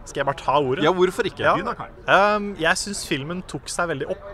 Skal 0.06 0.20
jeg 0.22 0.28
bare 0.28 0.38
ta 0.38 0.58
ordet? 0.62 0.84
Ja, 0.86 0.92
hvorfor 0.94 1.26
ikke? 1.26 1.42
Ja. 1.42 1.54
Begynn 1.56 1.66
da, 1.66 1.74
Kai. 1.74 1.88
Um, 2.06 2.52
jeg 2.60 2.78
syns 2.78 3.02
filmen 3.08 3.42
tok 3.50 3.66
seg 3.72 3.88
veldig 3.90 4.08
opp. 4.14 4.28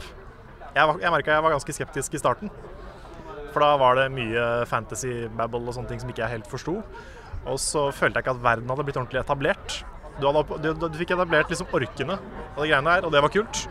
Jeg, 0.75 0.87
var- 0.89 1.01
jeg 1.01 1.13
merka 1.15 1.33
jeg 1.35 1.43
var 1.45 1.55
ganske 1.57 1.73
skeptisk 1.77 2.15
i 2.15 2.21
starten. 2.21 2.51
For 3.53 3.61
da 3.61 3.75
var 3.81 3.97
det 3.99 4.07
mye 4.15 4.45
fantasy-babble 4.69 5.67
og 5.69 5.75
sånne 5.77 5.89
ting 5.91 6.01
som 6.01 6.09
ikke 6.13 6.23
jeg 6.25 6.37
helt 6.39 6.49
forsto. 6.49 6.79
Og 7.49 7.59
så 7.61 7.89
følte 7.93 8.21
jeg 8.21 8.25
ikke 8.27 8.37
at 8.37 8.43
verden 8.45 8.69
hadde 8.71 8.85
blitt 8.87 8.97
ordentlig 9.01 9.21
etablert. 9.21 9.81
Du, 10.21 10.27
hadde, 10.29 10.41
opp- 10.45 10.55
du, 10.63 10.71
du, 10.77 10.87
du 10.89 10.99
fikk 11.01 11.11
etablert 11.17 11.49
liksom 11.53 11.69
orkene 11.73 12.19
og 12.55 12.63
de 12.63 12.69
greiene 12.71 12.93
der, 12.97 13.05
og 13.09 13.13
det 13.13 13.23
var 13.25 13.33
kult. 13.33 13.65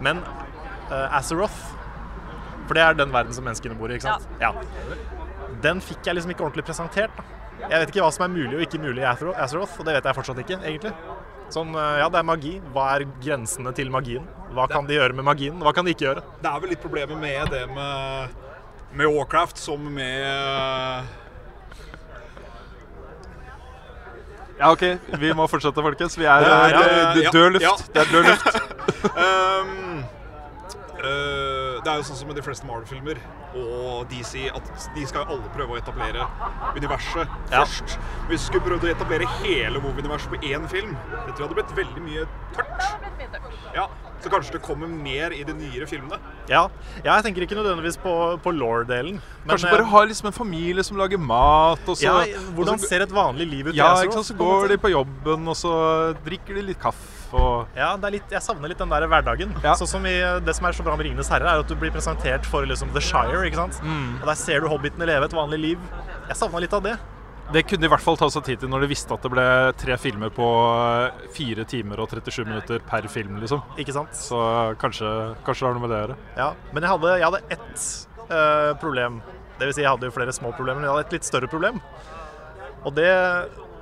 Men 0.00 0.22
uh, 0.90 1.18
Azeroth 1.18 1.58
For 2.70 2.78
det 2.78 2.82
er 2.86 2.94
den 2.94 3.10
verden 3.10 3.34
som 3.34 3.42
menneskene 3.42 3.74
bor 3.74 3.90
i, 3.90 3.96
ikke 3.98 4.12
sant? 4.12 4.26
Ja. 4.38 4.52
Den 5.58 5.80
fikk 5.82 6.06
jeg 6.06 6.14
liksom 6.14 6.30
ikke 6.30 6.44
ordentlig 6.46 6.62
presentert. 6.68 7.16
Da. 7.16 7.24
Jeg 7.64 7.82
vet 7.82 7.90
ikke 7.90 8.04
hva 8.04 8.10
som 8.14 8.28
er 8.28 8.30
mulig 8.30 8.52
og 8.54 8.60
ikke 8.62 8.78
mulig 8.78 9.02
i 9.02 9.08
Azeroth, 9.10 9.74
og 9.74 9.88
det 9.88 9.96
vet 9.96 10.04
jeg 10.06 10.16
fortsatt 10.20 10.38
ikke, 10.44 10.58
egentlig. 10.62 10.92
Sånn, 11.50 11.72
uh, 11.74 11.96
ja, 11.98 12.04
det 12.06 12.20
er 12.20 12.28
magi. 12.28 12.52
Hva 12.70 12.84
er 12.94 13.08
grensene 13.24 13.72
til 13.74 13.90
magien? 13.90 14.28
Hva 14.54 14.68
kan 14.70 14.86
de 14.86 14.94
gjøre 14.94 15.16
med 15.18 15.26
magien? 15.26 15.56
Hva 15.58 15.72
kan 15.74 15.82
de 15.82 15.96
ikke 15.96 16.06
gjøre? 16.06 16.22
Det 16.44 16.52
er 16.52 16.62
vel 16.62 16.70
litt 16.76 16.84
problemet 16.84 17.18
med 17.18 17.50
det 17.50 17.64
med, 17.74 18.38
med 19.02 19.10
Warcraft 19.16 19.58
som 19.58 19.90
med 19.96 21.10
Ja, 24.60 24.70
OK. 24.70 24.84
Vi 25.18 25.32
må 25.34 25.48
fortsette, 25.50 25.82
folkens. 25.82 26.14
Vi 26.20 26.30
er 26.30 26.46
Det 26.46 26.54
er, 26.54 26.78
det 26.78 26.86
er 26.86 27.22
ja, 27.24 27.34
død 27.34 27.50
luft. 27.56 27.66
ja. 27.66 27.74
Det 27.90 28.04
er 28.04 28.14
død 28.14 28.30
luft. 28.30 28.46
um, 29.26 30.04
eh, 31.02 31.59
det 31.84 31.92
er 31.92 32.00
jo 32.00 32.06
sånn 32.10 32.18
som 32.20 32.28
med 32.30 32.36
de 32.38 32.42
fleste 32.44 32.66
Marvel-filmer 32.68 33.18
og 33.56 34.08
DC, 34.10 34.46
at 34.54 34.68
de 34.94 35.06
skal 35.08 35.24
jo 35.24 35.36
alle 35.36 35.52
prøve 35.54 35.74
å 35.76 35.80
etablere 35.80 36.26
universet 36.76 37.28
Ja. 37.50 37.64
først. 37.64 37.96
Hvis 38.28 38.40
vi 38.40 38.46
skulle 38.46 38.66
prøvd 38.68 38.86
å 38.88 38.92
etablere 38.94 39.28
hele 39.40 39.80
WoW-universet 39.80 40.30
på 40.30 40.40
én 40.50 40.68
film, 40.68 40.96
det 41.26 41.34
tror 41.34 41.40
jeg 41.40 41.48
hadde 41.48 41.58
blitt 41.60 41.76
veldig 41.76 42.02
mye 42.06 42.26
tørt. 42.54 43.74
Ja, 43.74 43.88
Så 44.20 44.28
kanskje 44.32 44.52
det 44.58 44.62
kommer 44.62 44.88
mer 44.90 45.32
i 45.32 45.42
de 45.44 45.54
nyere 45.56 45.86
filmene. 45.88 46.18
Ja, 46.50 46.66
ja 47.04 47.16
jeg 47.16 47.24
tenker 47.24 47.46
ikke 47.46 47.56
nødvendigvis 47.56 47.96
på, 48.02 48.12
på 48.44 48.52
law-delen. 48.52 49.20
Kanskje 49.48 49.70
eh, 49.70 49.76
bare 49.76 49.86
ha 49.88 50.02
liksom 50.10 50.28
en 50.28 50.36
familie 50.36 50.84
som 50.84 50.98
lager 51.00 51.18
mat, 51.18 51.80
og 51.88 51.96
så 51.96 52.04
Ja, 52.04 52.18
hvordan 52.52 52.74
og 52.76 52.80
så- 52.80 52.88
ser 52.88 53.02
et 53.06 53.14
vanlig 53.14 53.48
liv 53.50 53.68
ut 53.68 53.74
Ja, 53.74 53.94
ikke 54.02 54.18
sant? 54.18 54.26
Så 54.26 54.36
går 54.36 54.68
de 54.68 54.76
på 54.78 54.90
jobben, 54.92 55.48
og 55.48 55.56
så 55.56 55.72
drikker 56.24 56.54
de 56.60 56.62
litt 56.68 56.80
kaffe 56.80 57.16
og 57.32 57.68
Ja, 57.76 57.96
det 57.96 58.04
er 58.04 58.10
litt, 58.18 58.30
jeg 58.30 58.42
savner 58.42 58.68
litt 58.68 58.78
den 58.78 58.90
der 58.90 59.06
hverdagen. 59.06 59.54
Sånn 59.62 59.86
som 59.86 60.06
i, 60.06 60.18
Det 60.44 60.54
som 60.56 60.66
er 60.66 60.72
så 60.72 60.82
bra 60.82 60.96
med 60.96 61.06
'Ringenes 61.06 61.28
herre', 61.30 61.46
er 61.46 61.60
at 61.60 61.68
du 61.68 61.76
blir 61.76 61.90
presentert 61.90 62.44
for 62.44 62.66
liksom 62.66 62.92
The 62.92 63.00
Shire. 63.00 63.46
ikke 63.46 63.56
sant? 63.56 63.80
Mm. 63.82 64.20
Og 64.20 64.26
Der 64.26 64.34
ser 64.34 64.60
du 64.60 64.68
hobbitene 64.68 65.06
leve 65.06 65.24
et 65.24 65.32
vanlig 65.32 65.60
liv. 65.60 65.78
Jeg 66.28 66.36
savna 66.36 66.58
litt 66.60 66.72
av 66.72 66.82
det. 66.82 66.98
Det 67.50 67.64
kunne 67.66 67.82
de 67.82 67.88
i 67.88 67.90
hvert 67.90 68.04
fall 68.04 68.18
ta 68.18 68.28
seg 68.30 68.44
tid 68.46 68.60
til 68.62 68.70
når 68.70 68.84
de 68.84 68.88
visste 68.92 69.10
at 69.10 69.24
det 69.26 69.30
ble 69.32 69.44
tre 69.80 69.96
filmer 69.98 70.30
på 70.30 70.46
eh, 70.70 71.22
fire 71.34 71.64
timer 71.66 71.98
og 71.98 72.12
37 72.12 72.44
minutter 72.46 72.82
per 72.86 73.08
film, 73.10 73.40
liksom. 73.42 73.64
Ikke 73.80 73.94
sant? 73.96 74.14
Så 74.14 74.38
kanskje, 74.78 75.08
kanskje 75.42 75.64
det 75.64 75.66
har 75.66 75.74
noe 75.74 75.82
med 75.82 75.90
det 75.90 75.96
å 75.96 76.02
gjøre. 76.04 76.18
Ja, 76.38 76.46
Men 76.70 76.86
jeg 76.86 76.92
hadde, 76.92 77.16
jeg 77.18 77.26
hadde 77.26 77.56
ett 77.56 77.88
uh, 78.30 78.70
problem. 78.78 79.18
Det 79.58 79.66
vil 79.66 79.74
si, 79.74 79.82
jeg 79.82 79.90
hadde 79.90 80.06
jo 80.06 80.14
flere 80.14 80.36
små 80.36 80.52
problemer, 80.54 80.78
men 80.78 80.86
jeg 80.86 80.94
hadde 80.94 81.08
et 81.08 81.16
litt 81.18 81.26
større 81.26 81.50
problem. 81.50 81.80
Og 82.86 82.94
det, 82.94 83.10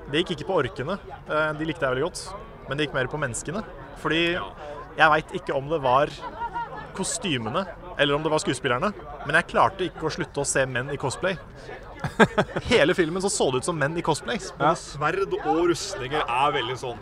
det 0.08 0.22
gikk 0.22 0.38
ikke 0.38 0.48
på 0.48 0.56
orkene. 0.62 0.96
Uh, 1.28 1.50
de 1.58 1.68
likte 1.68 1.84
jeg 1.84 1.92
veldig 1.92 2.06
godt. 2.08 2.22
Men 2.70 2.80
det 2.80 2.86
gikk 2.88 2.96
mer 2.96 3.12
på 3.12 3.20
menneskene. 3.20 3.64
Fordi 4.00 4.22
jeg 4.32 5.12
veit 5.12 5.36
ikke 5.42 5.60
om 5.60 5.68
det 5.68 5.82
var 5.84 6.14
kostymene 6.96 7.66
eller 7.98 8.14
om 8.14 8.24
det 8.24 8.30
var 8.30 8.40
skuespillerne, 8.42 8.92
men 9.26 9.36
jeg 9.38 9.50
klarte 9.50 9.86
ikke 9.88 10.06
å 10.06 10.12
slutte 10.14 10.42
å 10.42 10.46
se 10.46 10.62
menn 10.70 10.92
i 10.94 10.98
cosplay. 11.00 11.34
Hele 12.72 12.94
filmen 12.98 13.22
så 13.22 13.30
så 13.32 13.50
det 13.52 13.62
ut 13.62 13.68
som 13.70 13.78
menn 13.78 13.96
i 13.98 14.02
cosplay. 14.04 14.40
Både 14.58 14.74
sverd 14.80 15.38
og 15.44 15.64
rustninger 15.70 16.22
er 16.24 16.52
veldig 16.58 16.76
sånn. 16.80 17.00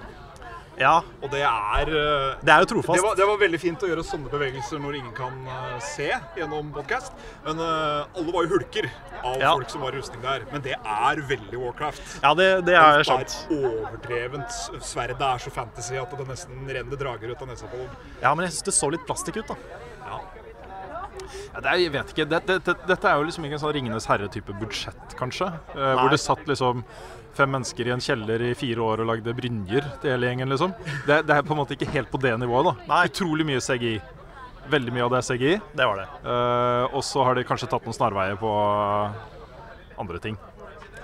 Ja. 0.76 0.98
Og 1.24 1.30
det 1.32 1.40
er 1.40 1.88
eh, 1.88 2.34
Det 2.44 2.52
er 2.52 2.60
jo 2.60 2.66
trofast. 2.74 2.98
Det 2.98 3.04
var, 3.06 3.14
det 3.16 3.24
var 3.30 3.38
veldig 3.40 3.60
fint 3.62 3.80
å 3.80 3.88
gjøre 3.88 4.02
sånne 4.04 4.28
bevegelser 4.28 4.76
når 4.82 4.98
ingen 4.98 5.14
kan 5.16 5.32
eh, 5.48 5.78
se 5.80 6.10
gjennom 6.36 6.68
podkast. 6.74 7.14
Men 7.46 7.62
uh, 7.64 8.04
alle 8.12 8.34
var 8.34 8.44
jo 8.44 8.50
hulker 8.58 8.90
av 9.22 9.40
Ja. 9.40 9.54
folk 9.56 9.72
som 9.72 9.80
var 9.86 9.96
i 9.96 10.02
rustning 10.02 10.20
der. 10.20 10.44
Men 10.52 10.60
det 10.66 10.76
er 10.76 11.22
veldig 11.30 11.62
Warcraft. 11.62 12.18
Ja, 12.20 12.34
det, 12.36 12.50
det 12.68 12.76
er 12.76 13.00
Det 13.00 13.08
sant. 13.08 13.38
er 13.48 13.56
overdrevent. 13.70 14.60
Sverdet 14.84 15.24
er 15.30 15.44
så 15.46 15.54
fantasy 15.56 15.96
at 16.02 16.12
det 16.12 16.28
nesten 16.28 16.68
renner 16.68 17.00
drager 17.00 17.32
ut 17.32 17.40
av 17.46 17.48
nesa 17.54 17.72
på 17.72 17.80
dem. 17.80 17.96
Ja, 18.20 18.34
men 18.36 18.44
jeg 18.44 18.58
syns 18.58 18.68
det 18.68 18.76
så 18.76 18.92
litt 18.92 19.08
plastikk 19.08 19.40
ut, 19.40 19.54
da. 19.54 19.56
Ja, 21.52 21.60
det 21.60 21.68
er, 21.70 21.82
jeg 21.82 21.92
vet 21.94 22.12
ikke. 22.14 22.26
Det, 22.30 22.40
det, 22.48 22.56
det, 22.66 22.74
dette 22.88 23.10
er 23.10 23.20
jo 23.20 23.28
liksom 23.28 23.46
ikke 23.46 23.58
en 23.58 23.62
sånn 23.62 23.74
Ringenes 23.76 24.08
herre-type 24.10 24.56
budsjett, 24.60 25.16
kanskje. 25.18 25.50
Eh, 25.74 25.92
hvor 26.00 26.12
det 26.12 26.20
satt 26.22 26.42
liksom 26.48 26.82
fem 27.36 27.52
mennesker 27.52 27.90
i 27.90 27.92
en 27.92 28.00
kjeller 28.00 28.42
i 28.48 28.54
fire 28.56 28.84
år 28.84 29.04
og 29.04 29.10
lagde 29.10 29.34
brynjer 29.36 29.86
til 30.02 30.14
hele 30.14 30.30
gjengen, 30.30 30.52
liksom. 30.52 30.72
Det, 31.08 31.20
det 31.28 31.36
er 31.36 31.44
på 31.46 31.56
en 31.56 31.60
måte 31.60 31.76
ikke 31.76 31.90
helt 31.92 32.12
på 32.12 32.20
det 32.22 32.32
nivået, 32.40 32.72
da. 32.72 33.02
Utrolig 33.10 33.46
mye 33.48 33.60
CGI. 33.64 33.98
Veldig 34.72 34.94
mye 34.96 35.04
av 35.04 35.12
det 35.12 35.20
er 35.20 35.26
CGI. 35.28 35.54
Det 35.78 35.86
var 35.86 36.00
det. 36.02 36.08
Eh, 36.24 36.96
og 36.96 37.04
så 37.06 37.26
har 37.28 37.38
de 37.38 37.44
kanskje 37.46 37.68
tatt 37.70 37.86
noen 37.86 37.96
snarveier 37.96 38.40
på 38.40 38.50
andre 40.00 40.18
ting. 40.22 40.40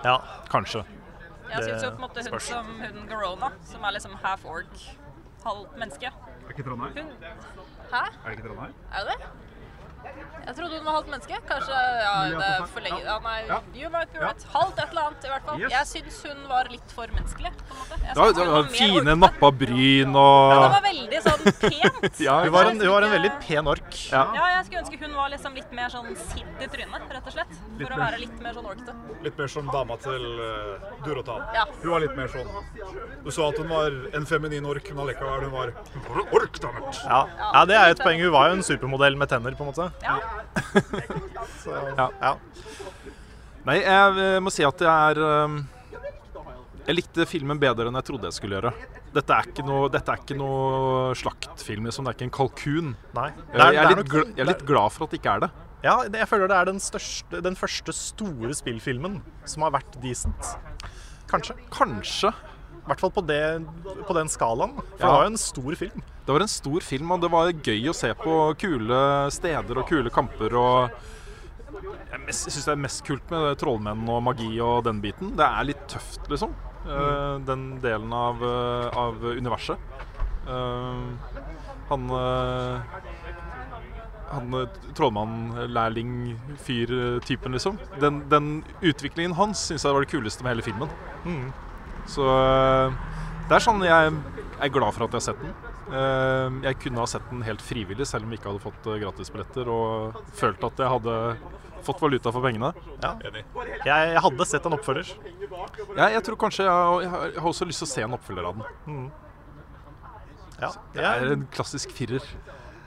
Ja. 0.03 0.19
Kanskje. 0.51 0.83
Jeg 1.53 1.67
syns 1.67 1.85
jo 1.85 1.91
på 1.93 2.01
en 2.01 2.05
måte 2.07 2.23
hun 2.25 2.41
som 2.41 2.69
hun 2.81 3.09
Garona, 3.11 3.53
som 3.69 3.85
er 3.85 3.95
liksom 3.99 4.15
half 4.23 4.45
orc, 4.49 4.85
halv 5.45 5.67
menneske 5.77 6.09
Er 6.09 6.53
ikke 6.55 6.65
Trondheim? 6.65 6.95
Hun 6.97 7.11
Hæ? 7.93 8.03
Er 8.09 8.25
det 8.25 8.37
ikke 8.39 8.47
Trondheim? 8.47 8.73
Er 8.89 9.05
det 9.05 9.17
det? 9.21 9.33
Jeg 10.43 10.57
trodde 10.59 10.75
hun 10.75 10.87
var 10.87 10.97
halvt 10.97 11.11
menneske. 11.13 11.39
Kanskje 11.49 11.81
ja, 12.03 12.15
det 12.33 12.47
er 12.49 12.65
for 12.73 12.85
lenge 12.85 12.99
ja. 13.05 13.15
ja, 13.15 13.19
Nei, 13.23 13.59
you 13.79 13.91
might 13.95 14.11
be 14.13 14.23
right. 14.23 14.47
Halvt 14.53 14.81
et 14.83 14.89
eller 14.91 15.05
annet, 15.07 15.27
i 15.27 15.31
hvert 15.33 15.47
fall. 15.47 15.61
Yes. 15.63 15.75
Jeg 15.77 15.91
syns 15.93 16.19
hun 16.27 16.41
var 16.51 16.71
litt 16.73 16.95
for 16.97 17.15
menneskelig. 17.15 17.53
på 17.61 17.77
en 17.77 17.83
måte. 17.83 18.01
Jeg 18.03 18.35
Det 18.41 18.49
var, 18.51 18.71
fine 18.75 19.17
nappa 19.23 19.53
bryn 19.63 20.17
Ja, 20.19 20.27
og 20.27 20.65
det 20.65 20.73
var 20.75 20.87
veldig 20.89 21.23
sånn 21.29 21.47
pent. 21.63 22.21
Ja, 22.27 22.41
Hun 22.43 22.55
var 22.57 22.73
en, 22.73 22.83
hun 22.83 22.91
var 22.97 23.07
en 23.07 23.15
veldig 23.15 23.33
pen 23.47 23.71
ork. 23.71 23.82
Ja. 24.13 24.23
Ja, 24.37 24.45
jeg 24.57 24.65
skulle 24.67 24.83
ønske 24.83 24.99
hun 25.03 25.15
var 25.17 25.33
liksom 25.33 25.57
litt 25.57 25.73
mer 25.77 25.93
sånn 25.93 26.09
sint 26.17 26.63
i 26.63 26.69
trynet, 26.73 27.07
rett 27.17 27.29
og 27.29 27.35
slett. 27.35 27.53
Litt 27.79 27.87
For 27.87 27.97
å 27.97 28.01
være 28.03 28.21
litt 28.23 28.39
mer 28.45 28.57
sånn 28.57 28.69
orkete. 28.73 28.95
Litt 29.27 29.41
mer 29.41 29.53
som 29.55 29.71
dama 29.73 29.99
til 30.03 30.27
uh, 30.41 30.87
Durotan. 31.07 31.45
Ja. 31.57 31.67
Hun 31.83 31.91
var 31.95 32.05
litt 32.05 32.17
mer 32.19 32.31
sånn 32.33 32.51
Du 33.25 33.31
så 33.35 33.49
at 33.51 33.61
hun 33.61 33.71
var 33.73 33.99
en 34.17 34.29
feminin 34.29 34.69
ork, 34.69 34.89
men 34.93 35.05
allikevel 35.07 35.47
hun 35.49 35.55
var 35.55 35.75
hun 35.93 36.07
var 36.09 36.23
en 36.23 36.39
ork. 36.41 36.63
Ja. 37.03 37.21
ja, 37.43 37.65
det 37.69 37.79
er 37.79 37.95
et 37.95 38.03
poeng. 38.03 38.23
Hun 38.23 38.35
var 38.35 38.51
jo 38.51 38.59
en 38.59 38.67
supermodell 38.67 39.19
med 39.19 39.31
tenner, 39.33 39.57
på 39.59 39.67
en 39.67 39.73
måte. 39.73 39.91
Ja. 40.05 40.19
Så, 41.63 41.77
Ja. 42.01 42.09
ja. 42.21 42.37
Nei, 43.63 43.77
jeg 43.79 44.19
eh, 44.19 44.41
må 44.43 44.51
si 44.51 44.65
at 44.67 44.81
jeg 44.83 44.91
er 44.91 45.21
um, 45.23 45.61
Jeg 46.87 46.97
likte 46.99 47.25
filmen 47.31 47.61
bedre 47.63 47.87
enn 47.91 47.95
jeg 48.01 48.05
trodde 48.09 48.27
jeg 48.27 48.33
skulle 48.35 48.57
gjøre. 48.59 48.73
Dette 49.15 49.31
er 49.37 49.47
ikke 49.51 49.65
noe, 49.67 49.89
dette 49.93 50.09
er 50.11 50.23
ikke 50.23 50.37
noe 50.39 51.13
slaktfilm, 51.15 51.85
liksom. 51.87 52.05
Det 52.05 52.11
er 52.11 52.17
ikke 52.19 52.27
en 52.27 52.37
kalkun. 52.39 52.95
Nei. 53.15 53.29
Det 53.53 53.61
er- 53.61 53.73
jeg, 53.73 53.85
er 53.85 53.95
litt, 53.95 54.07
nok- 54.13 54.37
jeg 54.37 54.41
er 54.41 54.51
litt 54.51 54.65
glad 54.67 54.93
for 54.93 55.05
at 55.05 55.11
det 55.11 55.21
ikke 55.23 55.35
er 55.37 55.41
det. 55.47 55.51
Ja, 55.85 56.03
jeg 56.03 56.29
føler 56.29 56.49
det 56.49 56.57
er 56.57 56.65
den, 56.67 56.79
største, 56.79 57.43
den 57.43 57.55
første 57.57 57.93
store 57.93 58.51
spillfilmen 58.55 59.21
som 59.45 59.63
har 59.63 59.71
vært 59.73 60.01
decent. 60.03 60.57
Kanskje. 61.29 61.55
Kanskje. 61.71 62.33
I 62.83 62.87
hvert 62.89 62.99
fall 63.01 63.11
på, 63.15 63.23
det, 63.27 63.65
på 64.07 64.15
den 64.15 64.27
skalaen. 64.29 64.75
For 64.75 64.99
Ja. 64.99 65.07
det 65.07 65.13
var 65.13 65.23
jo 65.23 65.31
en 65.31 65.37
stor 65.39 65.75
film. 65.77 66.03
Det 66.27 66.33
var 66.35 66.41
en 66.41 66.49
stor 66.49 66.81
film, 66.81 67.11
og 67.13 67.21
det 67.21 67.31
var 67.31 67.53
gøy 67.53 67.89
å 67.91 67.95
se 67.95 68.13
på 68.15 68.59
kule 68.59 69.31
steder 69.31 69.79
og 69.79 69.87
kule 69.89 70.11
kamper. 70.11 70.53
og 70.55 70.91
jeg 71.73 72.35
syns 72.35 72.65
det 72.67 72.73
er 72.73 72.77
mest 72.77 73.05
kult 73.05 73.31
med 73.31 73.57
trollmenn 73.59 74.09
og 74.09 74.23
magi 74.23 74.61
og 74.61 74.85
den 74.85 75.01
biten. 75.01 75.35
Det 75.37 75.47
er 75.47 75.65
litt 75.65 75.87
tøft, 75.89 76.29
liksom. 76.29 76.53
Eh, 76.87 77.39
Den 77.47 77.81
delen 77.83 78.13
av, 78.13 78.45
eh, 78.45 78.99
av 78.99 79.25
universet. 79.25 79.79
Eh, 80.49 81.03
han 81.89 82.11
han 84.33 84.69
trollmann-lærling-fyr-typen, 84.97 87.53
liksom. 87.53 87.77
Den, 88.01 88.29
den, 88.31 88.65
utviklingen 88.81 89.33
hans 89.37 89.59
syns 89.69 89.85
jeg 89.85 89.93
var 89.93 90.01
det 90.01 90.09
kuleste 90.09 90.43
med 90.43 90.51
hele 90.55 90.63
filmen. 90.65 90.89
Mm. 91.27 91.53
Så 92.09 92.25
det 93.45 93.55
er 93.59 93.61
sånn 93.61 93.85
jeg 93.85 94.09
er 94.09 94.69
glad 94.73 94.93
for 94.97 95.05
at 95.05 95.13
jeg 95.13 95.21
har 95.21 95.27
sett 95.27 95.37
den. 95.43 95.53
Jeg 96.65 96.81
kunne 96.81 97.05
ha 97.05 97.09
sett 97.13 97.29
den 97.29 97.45
helt 97.45 97.61
frivillig, 97.61 98.09
selv 98.09 98.25
om 98.25 98.33
jeg 98.33 98.41
ikke 98.41 98.49
hadde 98.55 98.65
fått 98.65 98.89
gratisbilletter, 99.05 99.69
og 99.69 100.17
følt 100.41 100.65
at 100.65 100.81
jeg 100.81 100.89
hadde 100.95 101.37
fått 101.87 102.01
valuta 102.03 102.33
for 102.35 102.45
pengene. 102.45 102.73
Ja. 103.03 103.13
Jeg, 103.25 103.45
jeg, 103.87 104.23
hadde 104.27 104.47
sett 104.49 104.69
en 104.69 104.77
oppfølger. 104.77 105.13
Ja, 105.97 106.09
jeg 106.13 106.23
tror 106.27 106.39
kanskje 106.41 106.67
jeg, 106.67 107.05
jeg, 107.05 107.13
har, 107.15 107.51
også 107.51 107.69
lyst 107.69 107.85
til 107.85 107.89
å 107.89 107.93
se 107.93 108.07
en 108.07 108.17
oppfølger 108.19 108.49
av 108.49 108.61
den. 108.61 108.81
Mm. 108.87 109.07
Ja, 110.63 110.71
det 110.95 111.07
er 111.09 111.31
en 111.35 111.47
klassisk 111.55 111.95
firer. 111.95 112.27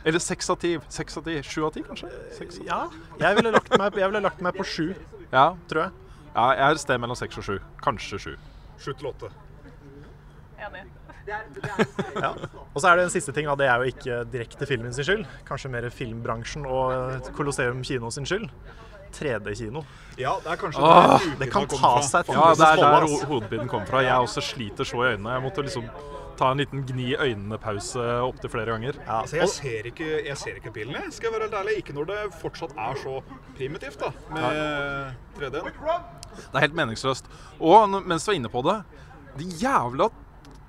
Eller 0.05 0.21
seks 0.21 0.49
av 0.53 0.59
ti. 0.61 0.75
Seks 0.93 1.17
av 1.17 1.25
ti. 1.25 1.39
Sju 1.43 1.63
av 1.65 1.73
ti, 1.75 1.81
kanskje? 1.85 2.11
Seks 2.37 2.59
ja. 2.63 2.85
Jeg 3.19 3.39
ville 3.39 3.51
lagt 3.55 3.73
meg, 3.73 3.97
jeg 3.97 4.11
ville 4.11 4.21
lagt 4.23 4.43
meg 4.45 4.57
på 4.57 4.67
sju, 4.69 4.91
ja. 5.31 5.47
tror 5.71 5.87
jeg. 5.87 6.03
Ja, 6.35 6.49
jeg 6.51 6.67
er 6.67 6.77
et 6.77 6.83
sted 6.83 7.01
mellom 7.01 7.17
seks 7.17 7.39
og 7.41 7.47
sju. 7.47 7.57
Kanskje 7.81 8.21
sju. 8.21 8.35
Sju 8.83 8.91
til 8.93 9.09
åtte. 9.09 9.31
Enig. 10.61 10.85
Ja. 11.27 12.31
Og 12.73 12.81
så 12.81 12.89
er 12.89 12.99
det 12.99 13.05
en 13.07 13.13
siste 13.13 13.33
ting, 13.35 13.47
da. 13.49 13.55
Det 13.59 13.67
er 13.69 13.81
jo 13.81 13.93
ikke 13.93 14.17
direkte 14.31 14.67
filmen 14.69 14.93
sin 14.93 15.07
skyld. 15.07 15.27
Kanskje 15.47 15.71
mer 15.73 15.87
filmbransjen 15.93 16.65
og 16.69 17.29
Colosseum 17.37 17.83
kino 17.87 18.11
sin 18.13 18.27
skyld. 18.29 18.49
3D-kino. 19.15 19.85
Ja, 20.19 20.33
det 20.43 20.51
er 20.51 20.59
kanskje 20.59 20.81
Åh, 20.83 21.23
Det 21.39 21.47
kan 21.51 21.67
ta 21.71 21.93
seg 22.03 22.27
Ja, 22.33 22.49
det 22.57 22.67
er 22.67 22.81
der 22.83 23.07
hodepinen 23.29 23.71
kommer 23.71 23.87
fra. 23.87 24.03
Jeg 24.03 24.27
også 24.27 24.43
sliter 24.43 24.87
så 24.87 25.03
i 25.03 25.13
øynene. 25.13 25.37
Jeg 25.37 25.43
måtte 25.45 25.63
liksom 25.63 25.87
ta 26.35 26.49
en 26.51 26.59
liten 26.59 26.83
gni 26.83 27.13
øynene-pause 27.15 28.03
opptil 28.25 28.51
flere 28.51 28.73
ganger. 28.73 28.97
Ja. 29.05 29.21
Altså, 29.21 29.37
jeg, 29.39 29.49
ser 29.53 29.87
ikke, 29.91 30.09
jeg 30.25 30.37
ser 30.37 30.59
ikke 30.59 30.73
pillen, 30.75 30.97
jeg. 30.99 31.13
Skal 31.15 31.29
jeg 31.29 31.37
være 31.37 31.47
helt 31.47 31.57
ærlig. 31.61 31.77
Ikke 31.79 31.95
når 31.95 32.09
det 32.11 32.19
fortsatt 32.41 32.75
er 32.75 32.99
så 32.99 33.21
primitivt 33.55 34.03
da, 34.03 34.11
med 34.35 34.59
3D-en. 35.39 35.71
Det 36.35 36.59
er 36.59 36.65
helt 36.67 36.75
meningsløst. 36.75 37.31
Og 37.59 37.95
mens 37.95 38.27
du 38.27 38.33
er 38.33 38.39
inne 38.41 38.51
på 38.51 38.59
det 38.65 38.81
De 39.39 39.45
jævla 39.61 40.09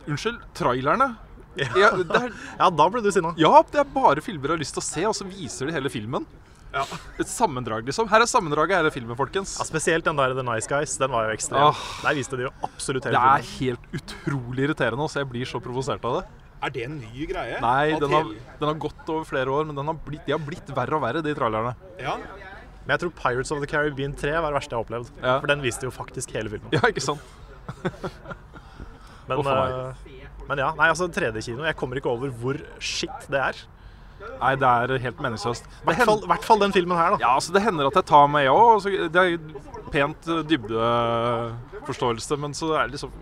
Unnskyld, 0.07 0.43
trailerne. 0.57 1.12
Ja, 1.57 1.93
er, 1.95 2.33
ja 2.61 2.69
da 2.69 2.89
ble 2.93 3.03
du 3.05 3.09
sinna. 3.15 3.33
Ja, 3.41 3.53
det 3.73 3.81
er 3.81 3.89
bare 3.95 4.24
filmer 4.24 4.53
jeg 4.53 4.59
har 4.59 4.65
lyst 4.65 4.77
til 4.77 4.85
å 4.85 4.87
se, 4.87 5.07
og 5.09 5.16
så 5.16 5.27
viser 5.28 5.70
de 5.70 5.77
hele 5.77 5.93
filmen. 5.93 6.27
Ja. 6.77 6.85
Et 7.23 7.28
sammendrag, 7.31 7.87
liksom. 7.89 8.09
Her 8.11 8.24
er 8.24 8.28
sammendraget 8.28 8.77
av 8.77 8.85
hele 8.85 8.93
filmen, 8.93 9.16
folkens. 9.16 9.55
Ja, 9.61 9.65
Spesielt 9.69 10.05
den 10.05 10.19
der 10.19 10.35
The 10.37 10.45
Nice 10.45 10.69
Guys. 10.69 10.97
Den 11.01 11.15
var 11.15 11.28
jo 11.28 11.37
ekstrem. 11.37 11.70
Ah, 11.70 11.85
Der 12.05 12.19
viste 12.19 12.37
de 12.37 12.49
jo 12.49 12.53
absolutt 12.66 13.09
hele 13.09 13.16
filmen. 13.16 13.47
Det 13.47 13.47
er 13.47 13.55
helt 13.61 13.97
utrolig 14.01 14.66
irriterende, 14.66 15.07
så 15.09 15.23
jeg 15.23 15.31
blir 15.33 15.49
så 15.49 15.62
provosert 15.65 16.05
av 16.05 16.20
det. 16.20 16.27
Er 16.66 16.73
det 16.73 16.85
en 16.87 16.99
ny 16.99 17.28
greie? 17.28 17.61
Nei, 17.62 17.97
den 18.01 18.12
har, 18.12 18.28
den 18.61 18.69
har, 18.70 18.77
gått 18.81 19.09
over 19.12 19.24
flere 19.28 19.53
år, 19.53 19.66
men 19.69 19.77
har 19.77 19.99
blitt, 20.07 20.24
de 20.27 20.35
har 20.35 20.43
blitt 20.43 20.70
verre 20.77 20.97
og 20.97 21.05
verre, 21.05 21.23
de 21.24 21.35
trailerne. 21.37 21.74
Ja. 22.01 22.16
Men 22.87 22.95
jeg 22.95 23.05
tror 23.05 23.12
Pirates 23.19 23.53
of 23.53 23.61
the 23.62 23.69
Caribbean 23.69 24.15
3 24.16 24.37
var 24.41 24.53
det 24.53 24.61
verste 24.61 24.73
jeg 24.73 24.78
har 24.78 24.87
opplevd. 24.87 25.12
Ja. 25.20 25.39
For 25.43 25.53
den 25.53 25.65
viste 25.65 25.89
jo 25.89 25.93
faktisk 25.95 26.33
hele 26.37 26.53
filmen. 26.53 26.73
Ja, 26.74 26.85
ikke 26.89 27.05
sant? 27.05 27.24
men, 29.28 29.47
uh, 29.47 29.94
men 30.47 30.61
ja, 30.62 30.69
nei, 30.78 30.90
altså 30.93 31.09
3D-kino 31.11 31.65
Jeg 31.66 31.77
kommer 31.78 31.98
ikke 31.98 32.12
over 32.12 32.31
hvor 32.31 32.61
shit 32.78 33.27
det 33.32 33.40
er. 33.43 33.62
Nei, 34.40 34.53
det 34.61 34.69
er 34.69 35.03
helt 35.03 35.20
meningsløst. 35.23 35.66
I 35.66 35.90
hvert, 35.90 36.27
hvert 36.31 36.47
fall 36.47 36.61
den 36.62 36.74
filmen 36.74 36.97
her, 36.97 37.15
da. 37.15 37.20
Ja, 37.20 37.35
altså 37.36 37.53
Det 37.55 37.62
hender 37.65 37.90
at 37.90 37.98
jeg 37.98 38.07
tar 38.09 38.28
meg 38.32 38.48
òg. 38.53 38.86
Det 39.12 39.23
er 39.23 39.39
pent 39.93 40.31
dybdeforståelse, 40.51 42.39
men 42.40 42.57
så 42.57 42.73
er 42.77 42.89
det 42.89 42.97
liksom 42.97 43.12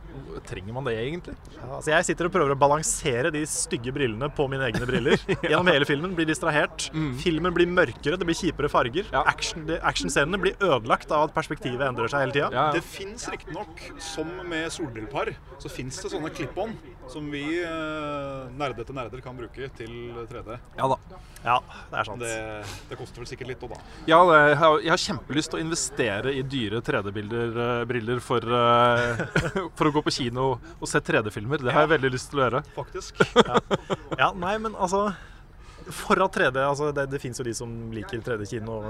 Trenger 0.49 0.75
man 0.77 0.87
det 0.89 0.95
egentlig? 0.99 1.35
Ja, 1.55 1.69
altså 1.79 1.93
Jeg 1.93 2.09
sitter 2.09 2.29
og 2.29 2.35
prøver 2.35 2.55
å 2.55 2.59
balansere 2.59 3.31
de 3.35 3.45
stygge 3.49 3.93
brillene 3.95 4.29
på 4.35 4.47
mine 4.51 4.67
egne 4.69 4.89
briller 4.89 5.17
ja. 5.29 5.39
gjennom 5.53 5.71
hele 5.73 5.89
filmen. 5.89 6.15
Blir 6.17 6.29
distrahert. 6.29 6.89
Mm. 6.95 7.13
Filmen 7.23 7.57
blir 7.57 7.71
mørkere, 7.71 8.19
det 8.21 8.29
blir 8.29 8.39
kjipere 8.39 8.71
farger. 8.73 9.09
Ja. 9.15 9.25
Actionscenene 9.31 9.81
action 9.85 10.41
blir 10.43 10.59
ødelagt 10.59 11.13
av 11.15 11.29
at 11.29 11.37
perspektivet 11.37 11.85
endrer 11.87 12.11
seg 12.13 12.27
hele 12.27 12.37
tida. 12.37 12.51
Ja. 12.55 12.67
Det 12.75 12.85
fins 12.87 13.29
riktignok, 13.33 13.87
som 14.03 14.31
med 14.51 14.71
solbrillepar, 14.75 15.35
så 15.63 15.73
fins 15.73 16.01
det 16.03 16.13
sånne 16.13 16.33
klipp-on 16.35 16.75
som 17.13 17.27
vi 17.31 17.43
uh, 17.65 18.51
nerdete 18.57 18.95
nerder 18.97 19.21
kan 19.25 19.37
bruke 19.37 19.69
til 19.77 19.93
3D. 20.31 20.57
Ja 20.79 20.89
da. 20.91 20.99
Ja, 21.45 21.59
det 21.91 21.99
er 22.01 22.09
sant. 22.09 22.23
Det, 22.25 22.37
det 22.89 22.97
koster 22.97 23.21
vel 23.21 23.29
sikkert 23.29 23.51
litt 23.53 23.65
òg, 23.67 23.75
da. 23.75 23.81
Ja, 24.09 24.23
det, 24.31 24.39
jeg, 24.39 24.57
har, 24.63 24.79
jeg 24.87 24.93
har 24.95 25.03
kjempelyst 25.03 25.53
til 25.53 25.61
å 25.61 25.65
investere 25.65 26.33
i 26.33 26.41
dyre 26.55 26.81
3D-briller 26.87 28.17
uh, 28.17 28.25
for, 28.25 28.49
uh, 28.49 29.21
for, 29.77 29.91
å 29.91 29.95
gå 29.99 30.05
på 30.07 30.15
kino 30.17 30.49
og 30.57 30.89
se 30.89 31.03
3D-filmer. 31.05 31.67
Det 31.67 31.77
har 31.77 31.85
jeg 31.85 31.95
veldig 31.97 32.15
lyst 32.17 32.33
til 32.33 32.41
å 32.41 32.47
gjøre. 32.47 32.65
Faktisk. 32.79 33.21
ja. 33.51 33.61
ja, 34.17 34.33
nei, 34.41 34.57
men 34.65 34.77
altså 34.79 35.11
for 35.93 36.17
at 36.25 36.33
3D, 36.33 36.57
altså 36.65 36.91
Det, 36.97 37.07
det 37.13 37.21
fins 37.21 37.37
jo 37.37 37.45
de 37.45 37.53
som 37.57 37.71
liker 37.93 38.23
3D-kino, 38.25 38.81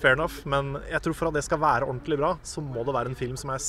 fair 0.00 0.16
enough. 0.16 0.40
Men 0.48 0.78
jeg 0.88 1.04
tror 1.04 1.16
for 1.18 1.28
at 1.28 1.36
det 1.36 1.44
skal 1.44 1.60
være 1.60 1.88
ordentlig 1.88 2.16
bra, 2.20 2.34
så 2.46 2.64
må 2.64 2.86
det 2.88 2.96
være 2.96 3.12
en 3.12 3.18
film 3.18 3.36
som 3.36 3.52
er 3.52 3.64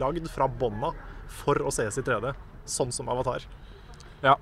lagd 0.00 0.32
fra 0.32 0.48
bånda 0.48 0.94
for 1.42 1.60
å 1.60 1.72
ses 1.74 2.00
i 2.00 2.06
3D. 2.06 2.32
Sånn 2.66 2.92
som 2.94 3.08
Avatar. 3.12 3.46
Ja. 4.24 4.36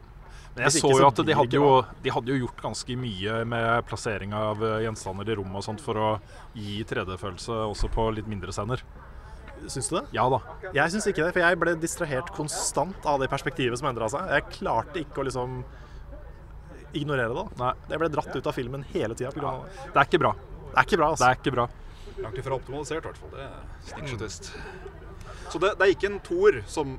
Men 0.55 0.69
jeg 0.69 0.79
så 0.79 0.91
jo 0.95 1.07
at 1.09 1.19
de 1.27 1.35
hadde 1.35 1.59
jo, 1.59 1.71
de 2.05 2.13
hadde 2.15 2.31
jo, 2.31 2.45
gjort 2.45 2.61
ganske 2.63 2.97
mye 2.99 3.41
med 3.51 3.87
plassering 3.89 4.35
av 4.39 4.61
eh, 4.63 4.85
gjenstander 4.85 5.33
i 5.33 5.35
rommet 5.41 5.59
og 5.59 5.67
sånt 5.67 5.83
for 5.83 5.99
å 5.99 6.11
gi 6.55 6.79
3D-følelse 6.87 7.57
også 7.73 7.91
på 7.91 8.07
litt 8.15 8.29
mindre 8.31 8.55
scener. 8.55 8.85
Syns 9.67 9.89
du 9.91 9.97
det? 9.97 10.05
Ja 10.15 10.29
da. 10.31 10.41
Jeg 10.77 10.93
syns 10.95 11.09
ikke 11.11 11.25
det, 11.25 11.33
for 11.35 11.43
jeg 11.43 11.59
ble 11.59 11.75
distrahert 11.83 12.31
konstant 12.37 13.09
av 13.09 13.19
det 13.23 13.31
perspektivet 13.33 13.81
som 13.81 13.89
endra 13.91 14.11
seg. 14.13 14.31
Jeg 14.31 14.47
klarte 14.61 15.03
ikke 15.03 15.23
å 15.23 15.27
liksom 15.27 15.63
ignorere 16.95 17.35
det. 17.35 17.47
Nei. 17.59 17.73
Jeg 17.91 18.03
ble 18.03 18.11
dratt 18.15 18.37
ut 18.37 18.51
av 18.51 18.55
filmen 18.55 18.85
hele 18.93 19.17
tida. 19.19 19.33
Ja. 19.35 19.57
Det 19.89 19.97
er 19.97 20.07
ikke 20.07 20.23
bra. 20.23 20.35
Det 20.69 20.77
er 20.77 20.87
ikke 20.87 21.01
bra, 21.01 21.09
altså. 21.15 21.25
Det 21.25 21.31
er 21.33 21.41
ikke 21.41 21.55
bra. 21.57 21.67
Langt 22.23 22.39
ifra 22.39 22.59
optimalisert, 22.61 23.03
i 23.03 23.11
hvert 23.11 23.19
fall. 23.19 23.35
Det 23.35 23.89
stikker 23.89 24.13
så 24.13 24.21
trist. 24.21 24.53
Så 25.51 25.61
det, 25.63 25.73
det 25.81 25.87
er 25.87 25.95
ikke 25.97 26.11
en 26.13 26.21
toer 26.25 26.61
som 26.71 26.95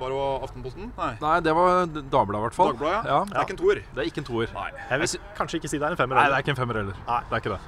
var 0.00 0.12
det 0.14 0.20
Aftenposten? 0.46 0.88
Nei. 0.96 1.10
Nei, 1.20 1.34
det 1.44 1.54
var 1.56 1.84
Dagbladet 1.90 2.40
i 2.40 2.44
hvert 2.46 2.56
fall. 2.56 2.72
Dagbladet, 2.72 3.10
ja. 3.10 3.18
ja. 3.18 3.20
Det 3.28 3.36
er 3.36 3.46
ikke 3.46 3.56
en 3.56 3.60
toer. 3.60 3.82
Det 3.90 4.02
er 4.02 4.10
ikke 4.10 4.22
en 4.22 4.28
toer. 4.30 4.54
Nei. 4.56 4.68
Jeg 4.78 5.02
vil 5.02 5.26
kanskje 5.38 5.60
ikke 5.60 5.72
si 5.72 5.80
det 5.80 5.88
er 5.88 5.96
en 5.96 6.00
femmer 6.00 6.20
Nei, 6.20 6.28
det 6.30 6.38
er 6.38 6.46
ikke 6.46 6.54
en 6.54 6.60
femmer 6.60 6.80
heller. 6.80 7.02
Nei. 7.08 7.20
Det 7.28 7.36
er 7.38 7.44
ikke 7.44 7.54
det. 7.56 7.60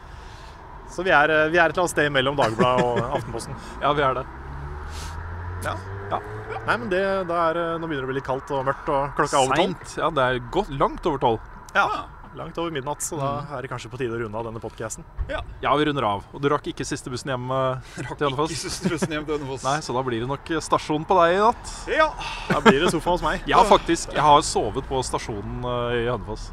Så 0.92 1.06
vi 1.06 1.12
er, 1.16 1.32
eh, 1.32 1.48
vi 1.52 1.60
er 1.60 1.64
et 1.64 1.76
eller 1.76 1.84
annet 1.84 1.94
sted 1.94 2.12
mellom 2.12 2.38
Dagbladet 2.40 2.88
og 2.88 3.02
Aftenposten. 3.18 3.60
ja, 3.84 3.92
vi 3.96 4.06
er 4.08 4.18
det. 4.20 4.24
Ja. 5.68 5.76
ja. 6.10 6.22
Nei, 6.62 6.74
men 6.76 6.88
det, 6.92 7.04
er, 7.04 7.62
eh, 7.62 7.76
Nå 7.78 7.86
begynner 7.86 8.02
det 8.02 8.08
å 8.08 8.12
bli 8.14 8.18
litt 8.20 8.28
kaldt 8.28 8.50
og 8.56 8.66
mørkt, 8.68 8.88
og 8.88 9.14
klokka 9.20 9.38
er 9.38 9.46
over 9.46 9.62
tolv. 9.62 9.94
Ja, 10.00 10.10
det 10.16 10.26
er 10.26 10.42
godt, 10.58 10.74
langt 10.80 11.08
over 11.12 11.22
tolv. 11.22 11.54
Ja 11.76 11.86
langt 12.36 12.58
over 12.58 12.70
midnatt, 12.70 13.02
så 13.02 13.16
da 13.16 13.30
mm. 13.40 13.52
er 13.56 13.64
det 13.64 13.70
kanskje 13.72 13.90
på 13.92 14.00
tide 14.00 14.16
å 14.16 14.20
runde 14.22 14.38
av 14.38 14.46
denne 14.48 14.62
podkasten. 14.62 15.04
Ja. 15.30 15.42
ja. 15.62 15.74
vi 15.78 15.86
runder 15.88 16.06
av. 16.08 16.24
Og 16.32 16.42
du 16.42 16.48
rakk 16.52 16.70
ikke 16.72 16.86
siste 16.86 17.12
bussen 17.12 17.32
hjem 17.32 17.52
rakk 17.52 18.16
til 18.16 18.28
Hønefoss? 18.28 18.54
Ikke 18.54 18.64
siste 18.70 18.92
bussen 18.92 19.14
hjem 19.16 19.26
til 19.28 19.38
Hønefoss. 19.38 19.66
Nei, 19.66 19.76
Så 19.84 19.96
da 19.96 20.04
blir 20.06 20.24
det 20.24 20.30
nok 20.30 20.52
eh, 20.52 20.62
stasjon 20.64 21.06
på 21.08 21.18
deg 21.20 21.36
i 21.36 21.40
natt. 21.42 21.76
Ja. 21.92 22.08
Da 22.48 22.60
blir 22.64 22.80
det 22.84 22.92
sofa 22.94 23.16
hos 23.16 23.24
meg. 23.24 23.46
Ja, 23.50 23.62
faktisk. 23.68 24.12
Jeg 24.16 24.24
har 24.24 24.44
sovet 24.46 24.88
på 24.88 25.00
stasjonen 25.06 25.64
uh, 25.66 25.96
i 25.96 26.06
Hønefoss. 26.08 26.50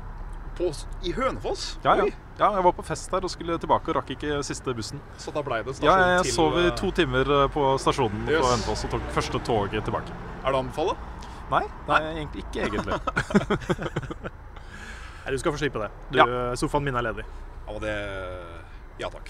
På, 0.59 0.71
I 1.07 1.13
Hønefoss? 1.15 1.69
Ja, 1.85 1.95
ja. 2.01 2.09
ja, 2.39 2.49
jeg 2.57 2.65
var 2.65 2.75
på 2.75 2.83
fest 2.83 3.13
der 3.13 3.23
og 3.23 3.31
skulle 3.31 3.55
tilbake 3.61 3.93
og 3.93 4.01
rakk 4.01 4.11
ikke 4.17 4.41
siste 4.43 4.75
bussen. 4.75 4.99
Så 5.21 5.31
da 5.35 5.43
ble 5.45 5.61
det 5.63 5.77
stasjon 5.77 5.87
til 5.87 6.03
Ja, 6.03 6.17
jeg 6.17 6.35
sov 6.35 6.59
i 6.59 6.67
to 6.79 6.91
timer 6.95 7.31
på 7.53 7.71
stasjonen 7.79 8.27
yes. 8.27 8.41
på 8.41 8.51
Hønefoss 8.51 8.83
og 8.89 8.97
tok 8.97 9.07
første 9.15 9.43
toget 9.47 9.87
tilbake. 9.87 10.19
Er 10.43 10.51
det 10.51 10.59
å 10.59 10.65
anbefale? 10.65 10.97
Nei, 11.49 11.63
nei, 11.87 12.03
egentlig 12.11 12.45
ikke 12.45 12.67
egentlig. 12.67 14.35
Nei, 15.29 15.35
du 15.37 15.41
skal 15.43 15.53
få 15.53 15.59
slippe 15.61 15.77
det. 15.77 15.91
Du, 16.09 16.17
ja. 16.17 16.25
Sofaen 16.57 16.81
min 16.81 16.95
er 16.97 17.05
ledig. 17.05 17.23
Ja, 17.67 17.73
det 17.83 17.95
Ja 18.97 19.09
takk. 19.13 19.29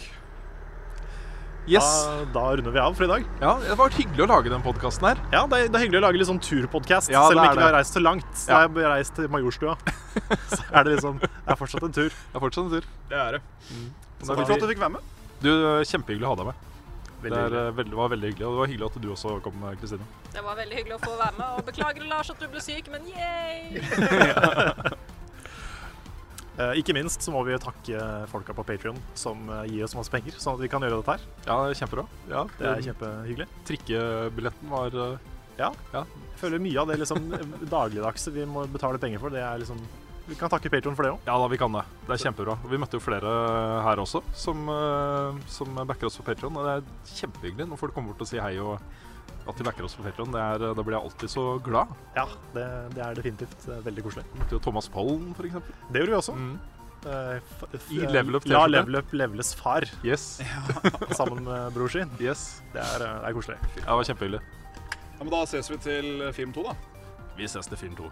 Yes. 1.68 1.84
Da, 1.84 2.22
da, 2.34 2.44
runder 2.56 2.72
vi 2.72 2.80
av 2.80 2.96
for 2.96 3.04
i 3.04 3.10
dag. 3.10 3.26
Ja, 3.42 3.58
Det 3.60 3.76
var 3.82 3.92
hyggelig 3.92 4.24
å 4.24 4.28
lage 4.32 4.54
den 4.54 4.64
podkasten 4.64 5.10
her. 5.10 5.20
Ja, 5.34 5.42
det 5.44 5.60
er, 5.60 5.68
det 5.68 5.76
er, 5.76 5.84
hyggelig 5.84 6.00
å 6.00 6.06
lage 6.06 6.22
litt 6.22 6.30
sånn 6.30 6.40
turpodkast, 6.40 7.12
ja, 7.12 7.26
selv 7.28 7.44
om 7.44 7.50
vi 7.50 7.52
ikke 7.52 7.66
har 7.68 7.76
reist 7.76 8.00
så 8.00 8.02
langt. 8.02 8.32
Så 8.32 8.48
ja. 8.48 8.62
Jeg 8.64 8.88
har 8.88 8.96
reist 8.96 9.14
til 9.20 9.28
Majorstua. 9.36 9.76
så 10.56 10.62
er 10.72 10.88
det 10.88 10.96
liksom 10.96 11.20
Det 11.20 11.30
er 11.44 11.60
fortsatt 11.60 11.86
en 11.90 12.00
tur. 12.00 12.10
Det 12.16 12.40
er 12.40 12.46
fortsatt 12.48 12.64
en 12.64 12.74
tur. 12.78 12.90
Det 13.12 13.22
er 13.26 13.38
det. 13.38 13.44
Mm. 13.68 13.92
Så 14.24 14.40
det 14.40 14.48
flott 14.48 14.56
at 14.56 14.66
du 14.66 14.72
fikk 14.72 14.82
være 14.88 14.96
med. 14.96 15.14
Du, 15.44 15.52
Kjempehyggelig 15.92 16.32
å 16.32 16.34
ha 16.34 16.40
deg 16.40 16.52
med. 16.54 16.66
Det 17.20 17.36
er, 17.36 17.52
det, 17.52 17.68
veldig, 17.76 17.96
var 18.00 18.16
veldig 18.16 18.32
hyggelig. 18.32 18.48
Og 18.48 18.56
det 18.56 18.64
var 18.64 18.72
hyggelig 18.72 18.90
at 18.90 19.00
du 19.04 19.12
også 19.12 19.38
kom, 19.44 19.70
Kristine. 19.84 20.10
Det 20.32 20.48
var 20.48 20.58
veldig 20.64 20.80
hyggelig 20.80 20.96
å 20.96 21.04
få 21.04 21.20
være 21.20 21.36
med. 21.36 21.48
Og 21.60 21.70
beklager 21.74 22.10
Lars 22.16 22.32
at 22.32 22.40
du 22.40 22.48
ble 22.48 22.64
syk, 22.64 22.88
men 22.96 23.04
yeah! 23.12 24.94
Eh, 26.60 26.74
ikke 26.82 26.96
minst 26.98 27.24
så 27.24 27.32
må 27.32 27.46
vi 27.48 27.56
takke 27.62 28.04
folka 28.28 28.54
på 28.56 28.66
Patrion 28.68 28.98
som 29.18 29.48
eh, 29.48 29.70
gir 29.72 29.86
oss 29.86 29.96
masse 29.96 30.12
penger, 30.12 30.36
sånn 30.36 30.58
at 30.58 30.64
vi 30.66 30.72
kan 30.72 30.84
gjøre 30.84 31.00
dette 31.00 31.16
her. 31.16 31.28
Ja, 31.46 31.60
det 31.64 31.72
er 31.72 31.80
kjempebra. 31.80 32.06
Ja, 32.28 32.46
det 32.60 32.72
er 32.74 32.86
kjempehyggelig. 32.90 33.48
Trikkebilletten 33.70 34.74
var 34.74 34.98
ja. 35.60 35.72
ja. 35.94 36.04
Jeg 36.04 36.40
føler 36.40 36.62
mye 36.64 36.78
av 36.80 36.92
det 36.92 37.00
liksom 37.02 37.26
dagligdagse 37.72 38.32
vi 38.36 38.46
må 38.48 38.64
betale 38.72 39.00
penger 39.02 39.24
for, 39.24 39.34
det 39.34 39.44
er 39.44 39.60
liksom 39.60 39.82
Vi 40.30 40.38
kan 40.38 40.52
takke 40.52 40.70
Patrion 40.70 40.96
for 40.96 41.08
det 41.08 41.12
òg. 41.16 41.24
Ja 41.26 41.36
da, 41.42 41.48
vi 41.50 41.58
kan 41.58 41.74
det. 41.74 41.82
Det 42.06 42.14
er 42.14 42.24
kjempebra. 42.28 42.56
Vi 42.70 42.78
møtte 42.78 43.00
jo 43.00 43.02
flere 43.02 43.32
her 43.82 44.02
også 44.04 44.22
som, 44.38 44.68
eh, 44.70 45.40
som 45.50 45.80
backer 45.80 46.12
oss 46.12 46.20
på 46.20 46.28
Patrion, 46.28 46.60
Og 46.60 46.68
det 46.68 46.76
er 46.78 47.16
kjempehyggelig 47.24 47.70
når 47.72 47.82
folk 47.82 47.96
kommer 47.96 48.14
bort 48.14 48.28
og 48.28 48.30
sier 48.30 48.44
hei 48.46 48.60
og 48.62 48.78
at 49.50 49.60
de 49.60 49.66
backer 49.68 49.86
oss 49.88 49.96
på 49.98 50.06
Patron. 50.06 50.34
Da 50.34 50.74
blir 50.82 50.96
jeg 50.98 51.04
alltid 51.04 51.34
så 51.34 51.46
glad. 51.66 51.94
Ja, 52.18 52.26
det, 52.56 52.66
det 52.96 53.06
er 53.06 53.18
definitivt 53.20 53.66
det 53.66 53.78
er 53.78 53.88
veldig 53.88 54.06
koselig. 54.06 54.26
Thomas 54.62 54.90
Pollen, 54.92 55.32
f.eks. 55.38 55.60
Det 55.90 56.04
gjorde 56.04 56.14
vi 56.14 56.20
også. 56.20 56.38
Mm. 56.38 56.60
Uh, 57.06 57.40
I 57.96 58.00
Level 58.12 58.36
Up 58.36 58.46
La. 58.46 58.66
Level 58.68 58.96
Up 59.00 59.14
Leveles 59.16 59.54
far 59.56 59.86
Yes. 60.04 60.42
sammen 61.20 61.44
med 61.44 61.72
bror 61.74 61.88
sin. 61.88 62.12
Yes. 62.20 62.62
Det 62.74 62.82
er, 62.82 63.06
eh, 63.06 63.22
det 63.22 63.30
er 63.30 63.38
koselig. 63.38 63.60
Ja, 63.76 63.86
det 63.86 64.00
var 64.02 64.10
kjempehyggelig. 64.12 64.42
Ja, 65.20 65.22
men 65.24 65.32
da 65.36 65.46
ses 65.46 65.72
vi 65.72 65.78
til 65.84 66.34
film 66.34 66.56
to, 66.56 66.64
da. 66.64 66.76
Vi 67.40 67.48
ses 67.48 67.68
til 67.72 67.78
film 67.78 67.96
to. 68.00 68.12